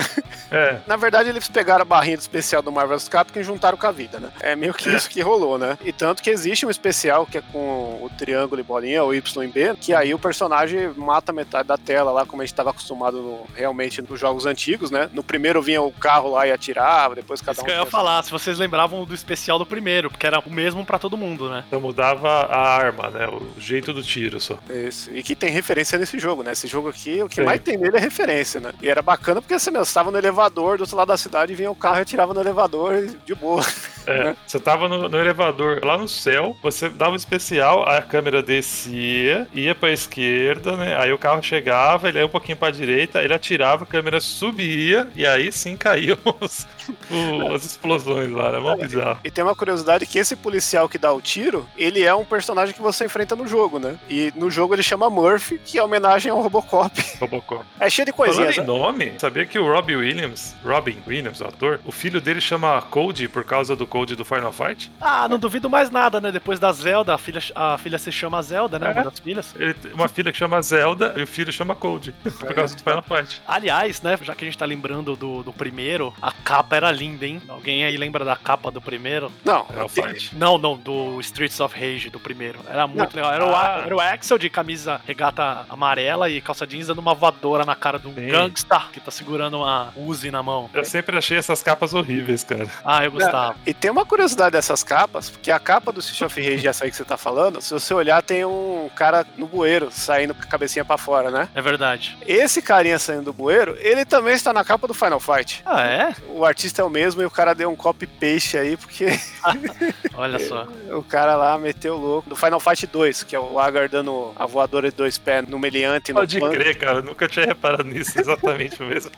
É. 0.50 0.78
Na 0.86 0.96
verdade, 0.96 1.28
eles 1.28 1.48
pegaram 1.48 1.82
a 1.82 1.84
barrinha 1.84 2.16
do 2.16 2.20
especial 2.20 2.60
do 2.60 2.72
Marvel's 2.72 3.08
Capcom 3.08 3.38
e 3.38 3.44
juntaram 3.44 3.78
com 3.78 3.86
a 3.86 3.92
vida, 3.92 4.18
né? 4.18 4.30
É 4.40 4.56
meio 4.56 4.74
que 4.74 4.88
isso 4.90 5.08
que 5.08 5.20
rolou, 5.20 5.56
né? 5.58 5.78
E 5.84 5.92
tanto 5.92 6.22
que 6.22 6.30
existe 6.30 6.66
um 6.66 6.70
especial 6.70 7.24
que 7.24 7.38
é 7.38 7.42
com 7.52 8.00
o 8.02 8.10
triângulo 8.18 8.60
e 8.60 8.64
bolinha, 8.64 9.04
o 9.04 9.14
Y 9.14 9.44
e 9.44 9.48
B, 9.48 9.76
que 9.80 9.94
aí 9.94 10.12
o 10.12 10.18
personagem 10.18 10.88
mata 10.96 11.32
metade 11.32 11.68
da 11.68 11.78
tela 11.78 12.10
lá, 12.10 12.26
como 12.26 12.42
a 12.42 12.44
gente 12.44 12.52
estava 12.52 12.70
acostumado 12.70 13.18
no- 13.22 13.46
realmente 13.54 14.02
nos 14.02 14.18
jogos 14.18 14.44
antigos, 14.46 14.90
né? 14.90 15.08
No 15.12 15.22
primeiro 15.22 15.62
vinha 15.62 15.80
o 15.80 15.92
carro 15.92 16.30
lá 16.32 16.46
e 16.46 16.52
atirava, 16.52 17.14
depois 17.14 17.40
cada 17.40 17.52
Isso 17.52 17.62
um. 17.62 17.64
que 17.66 17.70
eu 17.70 17.76
ia 17.76 17.86
falar, 17.86 18.22
se 18.24 18.30
vocês 18.30 18.58
lembravam 18.58 19.04
do 19.04 19.14
especial 19.14 19.58
do 19.58 19.66
primeiro, 19.66 20.10
porque 20.10 20.26
era 20.26 20.40
o 20.40 20.50
mesmo 20.50 20.84
pra 20.84 20.98
todo 20.98 21.16
mundo, 21.16 21.48
né? 21.48 21.62
Então 21.68 21.80
mudava 21.80 22.28
a 22.28 22.58
arma, 22.76 23.10
né? 23.10 23.28
O 23.28 23.60
jeito 23.60 23.92
do 23.92 24.02
tiro 24.02 24.40
só. 24.40 24.58
Isso. 24.70 25.10
E 25.14 25.22
que 25.22 25.34
tem 25.34 25.50
referência 25.50 25.98
nesse 25.98 26.18
jogo, 26.18 26.42
né? 26.42 26.52
Esse 26.52 26.66
jogo 26.66 26.88
aqui, 26.88 27.22
o 27.22 27.28
que 27.28 27.36
Sim. 27.36 27.44
mais 27.44 27.60
tem 27.60 27.76
nele 27.76 27.96
é 27.96 28.00
referência, 28.00 28.60
né? 28.60 28.72
E 28.80 28.88
era 28.88 29.02
bacana 29.02 29.40
porque 29.40 29.58
você 29.58 29.70
mesmo 29.70 29.84
estava 29.84 30.10
no 30.10 30.18
elevador 30.18 30.76
do 30.76 30.82
outro 30.82 30.96
lado 30.96 31.08
da 31.08 31.16
cidade, 31.16 31.54
vinha 31.54 31.70
o 31.70 31.76
carro 31.76 31.98
e 31.98 32.02
atirava 32.02 32.34
no 32.34 32.40
elevador 32.40 32.94
e 32.94 33.08
de 33.24 33.34
boa. 33.34 33.62
É, 34.06 34.34
você 34.46 34.58
tava 34.58 34.88
no, 34.88 35.08
no 35.08 35.18
elevador 35.18 35.80
lá 35.84 35.96
no 35.96 36.08
céu, 36.08 36.56
você 36.62 36.88
dava 36.88 37.12
um 37.12 37.16
especial, 37.16 37.88
a 37.88 38.00
câmera 38.02 38.42
descia, 38.42 39.46
ia 39.54 39.74
pra 39.74 39.90
esquerda, 39.92 40.76
né? 40.76 40.96
Aí 40.98 41.12
o 41.12 41.18
carro 41.18 41.42
chegava, 41.42 42.08
ele 42.08 42.18
ia 42.18 42.26
um 42.26 42.28
pouquinho 42.28 42.56
pra 42.56 42.70
direita, 42.70 43.22
ele 43.22 43.32
atirava, 43.34 43.84
a 43.84 43.86
câmera 43.86 44.20
subia, 44.20 45.08
e 45.14 45.26
aí 45.26 45.52
sim 45.52 45.76
caíam 45.76 46.18
os- 46.40 46.66
o- 47.10 47.54
as 47.54 47.64
explosões 47.64 48.30
lá, 48.30 48.48
era 48.48 48.60
mó 48.60 48.76
bizarro. 48.76 49.20
E 49.24 49.30
tem 49.30 49.44
uma 49.44 49.54
curiosidade 49.54 50.06
que 50.06 50.18
esse 50.18 50.34
policial 50.36 50.88
que 50.88 50.98
dá 50.98 51.12
o 51.12 51.20
tiro, 51.20 51.66
ele 51.76 52.02
é 52.02 52.14
um 52.14 52.24
personagem 52.24 52.74
que 52.74 52.82
você 52.82 53.04
enfrenta 53.04 53.36
no 53.36 53.46
jogo, 53.46 53.78
né? 53.78 53.96
E 54.08 54.32
no 54.36 54.50
jogo 54.50 54.74
ele 54.74 54.82
chama 54.82 55.08
Murphy, 55.10 55.58
que 55.64 55.78
é 55.78 55.82
homenagem 55.82 56.30
ao 56.30 56.40
Robocop. 56.40 56.92
Robocop. 57.20 57.64
É 57.78 57.88
cheio 57.88 58.06
de 58.06 58.12
Falando 58.12 58.26
coisinhas. 58.34 58.56
em 58.58 58.60
né? 58.60 58.66
nome, 58.66 59.12
sabia 59.18 59.46
que 59.46 59.58
o 59.58 59.66
Robbie 59.72 59.96
Williams, 59.96 60.54
Robin 60.64 60.98
Williams, 61.06 61.40
o 61.40 61.44
ator, 61.46 61.80
o 61.84 61.92
filho 61.92 62.20
dele 62.20 62.40
chama 62.40 62.80
Cody 62.82 63.28
por 63.28 63.44
causa 63.44 63.76
do 63.76 63.86
Code 63.92 64.16
do 64.16 64.24
Final 64.24 64.50
Fight? 64.52 64.90
Ah, 64.98 65.28
não 65.28 65.38
duvido 65.38 65.68
mais 65.68 65.90
nada, 65.90 66.18
né? 66.18 66.32
Depois 66.32 66.58
da 66.58 66.72
Zelda, 66.72 67.14
a 67.14 67.18
filha, 67.18 67.42
a 67.54 67.76
filha 67.76 67.98
se 67.98 68.10
chama 68.10 68.40
Zelda, 68.42 68.78
né? 68.78 68.88
É. 68.88 68.92
Uma 68.92 69.04
das 69.10 69.18
filhas. 69.20 69.54
Ele 69.58 69.76
uma 69.92 70.08
filha 70.08 70.32
que 70.32 70.38
chama 70.38 70.62
Zelda 70.62 71.12
e 71.14 71.22
o 71.22 71.26
filho 71.26 71.52
chama 71.52 71.74
Code 71.74 72.12
por 72.22 72.54
causa 72.54 72.74
do 72.74 72.82
Final 72.82 73.02
Fight. 73.02 73.42
Aliás, 73.46 74.00
né, 74.00 74.18
já 74.22 74.34
que 74.34 74.44
a 74.44 74.48
gente 74.48 74.56
tá 74.56 74.64
lembrando 74.64 75.14
do, 75.14 75.42
do 75.42 75.52
primeiro, 75.52 76.14
a 76.22 76.32
capa 76.32 76.74
era 76.76 76.90
linda, 76.90 77.26
hein? 77.26 77.42
Alguém 77.46 77.84
aí 77.84 77.94
lembra 77.98 78.24
da 78.24 78.34
capa 78.34 78.70
do 78.70 78.80
primeiro? 78.80 79.30
Não, 79.44 79.66
Final 79.66 79.88
tem- 79.90 80.04
Fight. 80.08 80.34
Não, 80.36 80.56
não, 80.56 80.74
do 80.78 81.20
Streets 81.20 81.60
of 81.60 81.78
Rage, 81.78 82.08
do 82.08 82.18
primeiro. 82.18 82.60
Era 82.66 82.86
muito 82.86 83.14
Não. 83.14 83.22
legal. 83.22 83.34
Era, 83.34 83.46
o, 83.46 83.54
Ah. 83.54 83.82
era 83.84 83.94
o 83.94 84.00
Axel 84.00 84.38
de 84.38 84.48
camisa 84.48 85.02
regata 85.06 85.66
amarela 85.68 86.30
e 86.30 86.40
calça 86.40 86.66
jeans 86.66 86.86
dando 86.86 87.00
uma 87.00 87.12
voadora 87.14 87.66
na 87.66 87.74
cara 87.74 87.98
de 87.98 88.08
um 88.08 88.14
Sim. 88.14 88.28
gangsta 88.28 88.80
que 88.90 89.00
tá 89.00 89.10
segurando 89.10 89.58
uma 89.58 89.92
Uzi 89.96 90.30
na 90.30 90.42
mão. 90.42 90.70
Eu 90.72 90.84
sempre 90.86 91.18
achei 91.18 91.36
essas 91.36 91.62
capas 91.62 91.92
horríveis, 91.92 92.42
cara. 92.42 92.66
Ah, 92.82 93.04
eu 93.04 93.12
gostava. 93.12 93.54
E 93.66 93.74
tem 93.82 93.90
uma 93.90 94.06
curiosidade 94.06 94.52
dessas 94.52 94.84
capas, 94.84 95.28
porque 95.28 95.50
a 95.50 95.58
capa 95.58 95.90
do 95.90 95.98
Street 95.98 96.22
of 96.22 96.40
Rage, 96.40 96.68
essa 96.68 96.84
aí 96.84 96.90
que 96.92 96.96
você 96.96 97.04
tá 97.04 97.16
falando, 97.16 97.60
se 97.60 97.74
você 97.74 97.92
olhar, 97.92 98.22
tem 98.22 98.44
um 98.44 98.88
cara 98.94 99.26
no 99.36 99.48
bueiro, 99.48 99.88
saindo 99.90 100.32
com 100.32 100.40
a 100.40 100.46
cabecinha 100.46 100.84
pra 100.84 100.96
fora, 100.96 101.32
né? 101.32 101.48
É 101.52 101.60
verdade. 101.60 102.16
Esse 102.24 102.62
carinha 102.62 102.96
saindo 102.96 103.24
do 103.24 103.32
bueiro, 103.32 103.76
ele 103.80 104.04
também 104.04 104.34
está 104.34 104.52
na 104.52 104.64
capa 104.64 104.86
do 104.86 104.94
Final 104.94 105.18
Fight. 105.18 105.62
Ah, 105.66 105.84
é? 105.84 106.14
O 106.28 106.44
artista 106.44 106.80
é 106.80 106.84
o 106.84 106.88
mesmo 106.88 107.22
e 107.22 107.26
o 107.26 107.30
cara 107.30 107.54
deu 107.56 107.70
um 107.70 107.74
copy-paste 107.74 108.56
aí, 108.56 108.76
porque 108.76 109.06
Olha 110.14 110.38
só. 110.38 110.66
o 110.96 111.02
cara 111.02 111.36
lá 111.36 111.58
meteu 111.58 111.94
o 111.94 111.98
louco. 111.98 112.28
Do 112.28 112.36
Final 112.36 112.60
Fight 112.60 112.86
2, 112.86 113.24
que 113.24 113.34
é 113.34 113.40
o 113.40 113.58
Agar 113.58 113.88
dando 113.88 114.32
a 114.36 114.46
voadora 114.46 114.90
de 114.90 114.96
dois 114.96 115.18
pés 115.18 115.46
no 115.48 115.58
meliante. 115.58 116.12
No 116.12 116.20
Pode 116.20 116.38
punk. 116.38 116.54
crer, 116.54 116.78
cara. 116.78 116.98
eu 116.98 117.02
Nunca 117.02 117.28
tinha 117.28 117.46
reparado 117.46 117.84
nisso 117.84 118.18
exatamente 118.18 118.80
mesmo. 118.82 119.10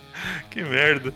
Que 0.51 0.63
merda. 0.63 1.13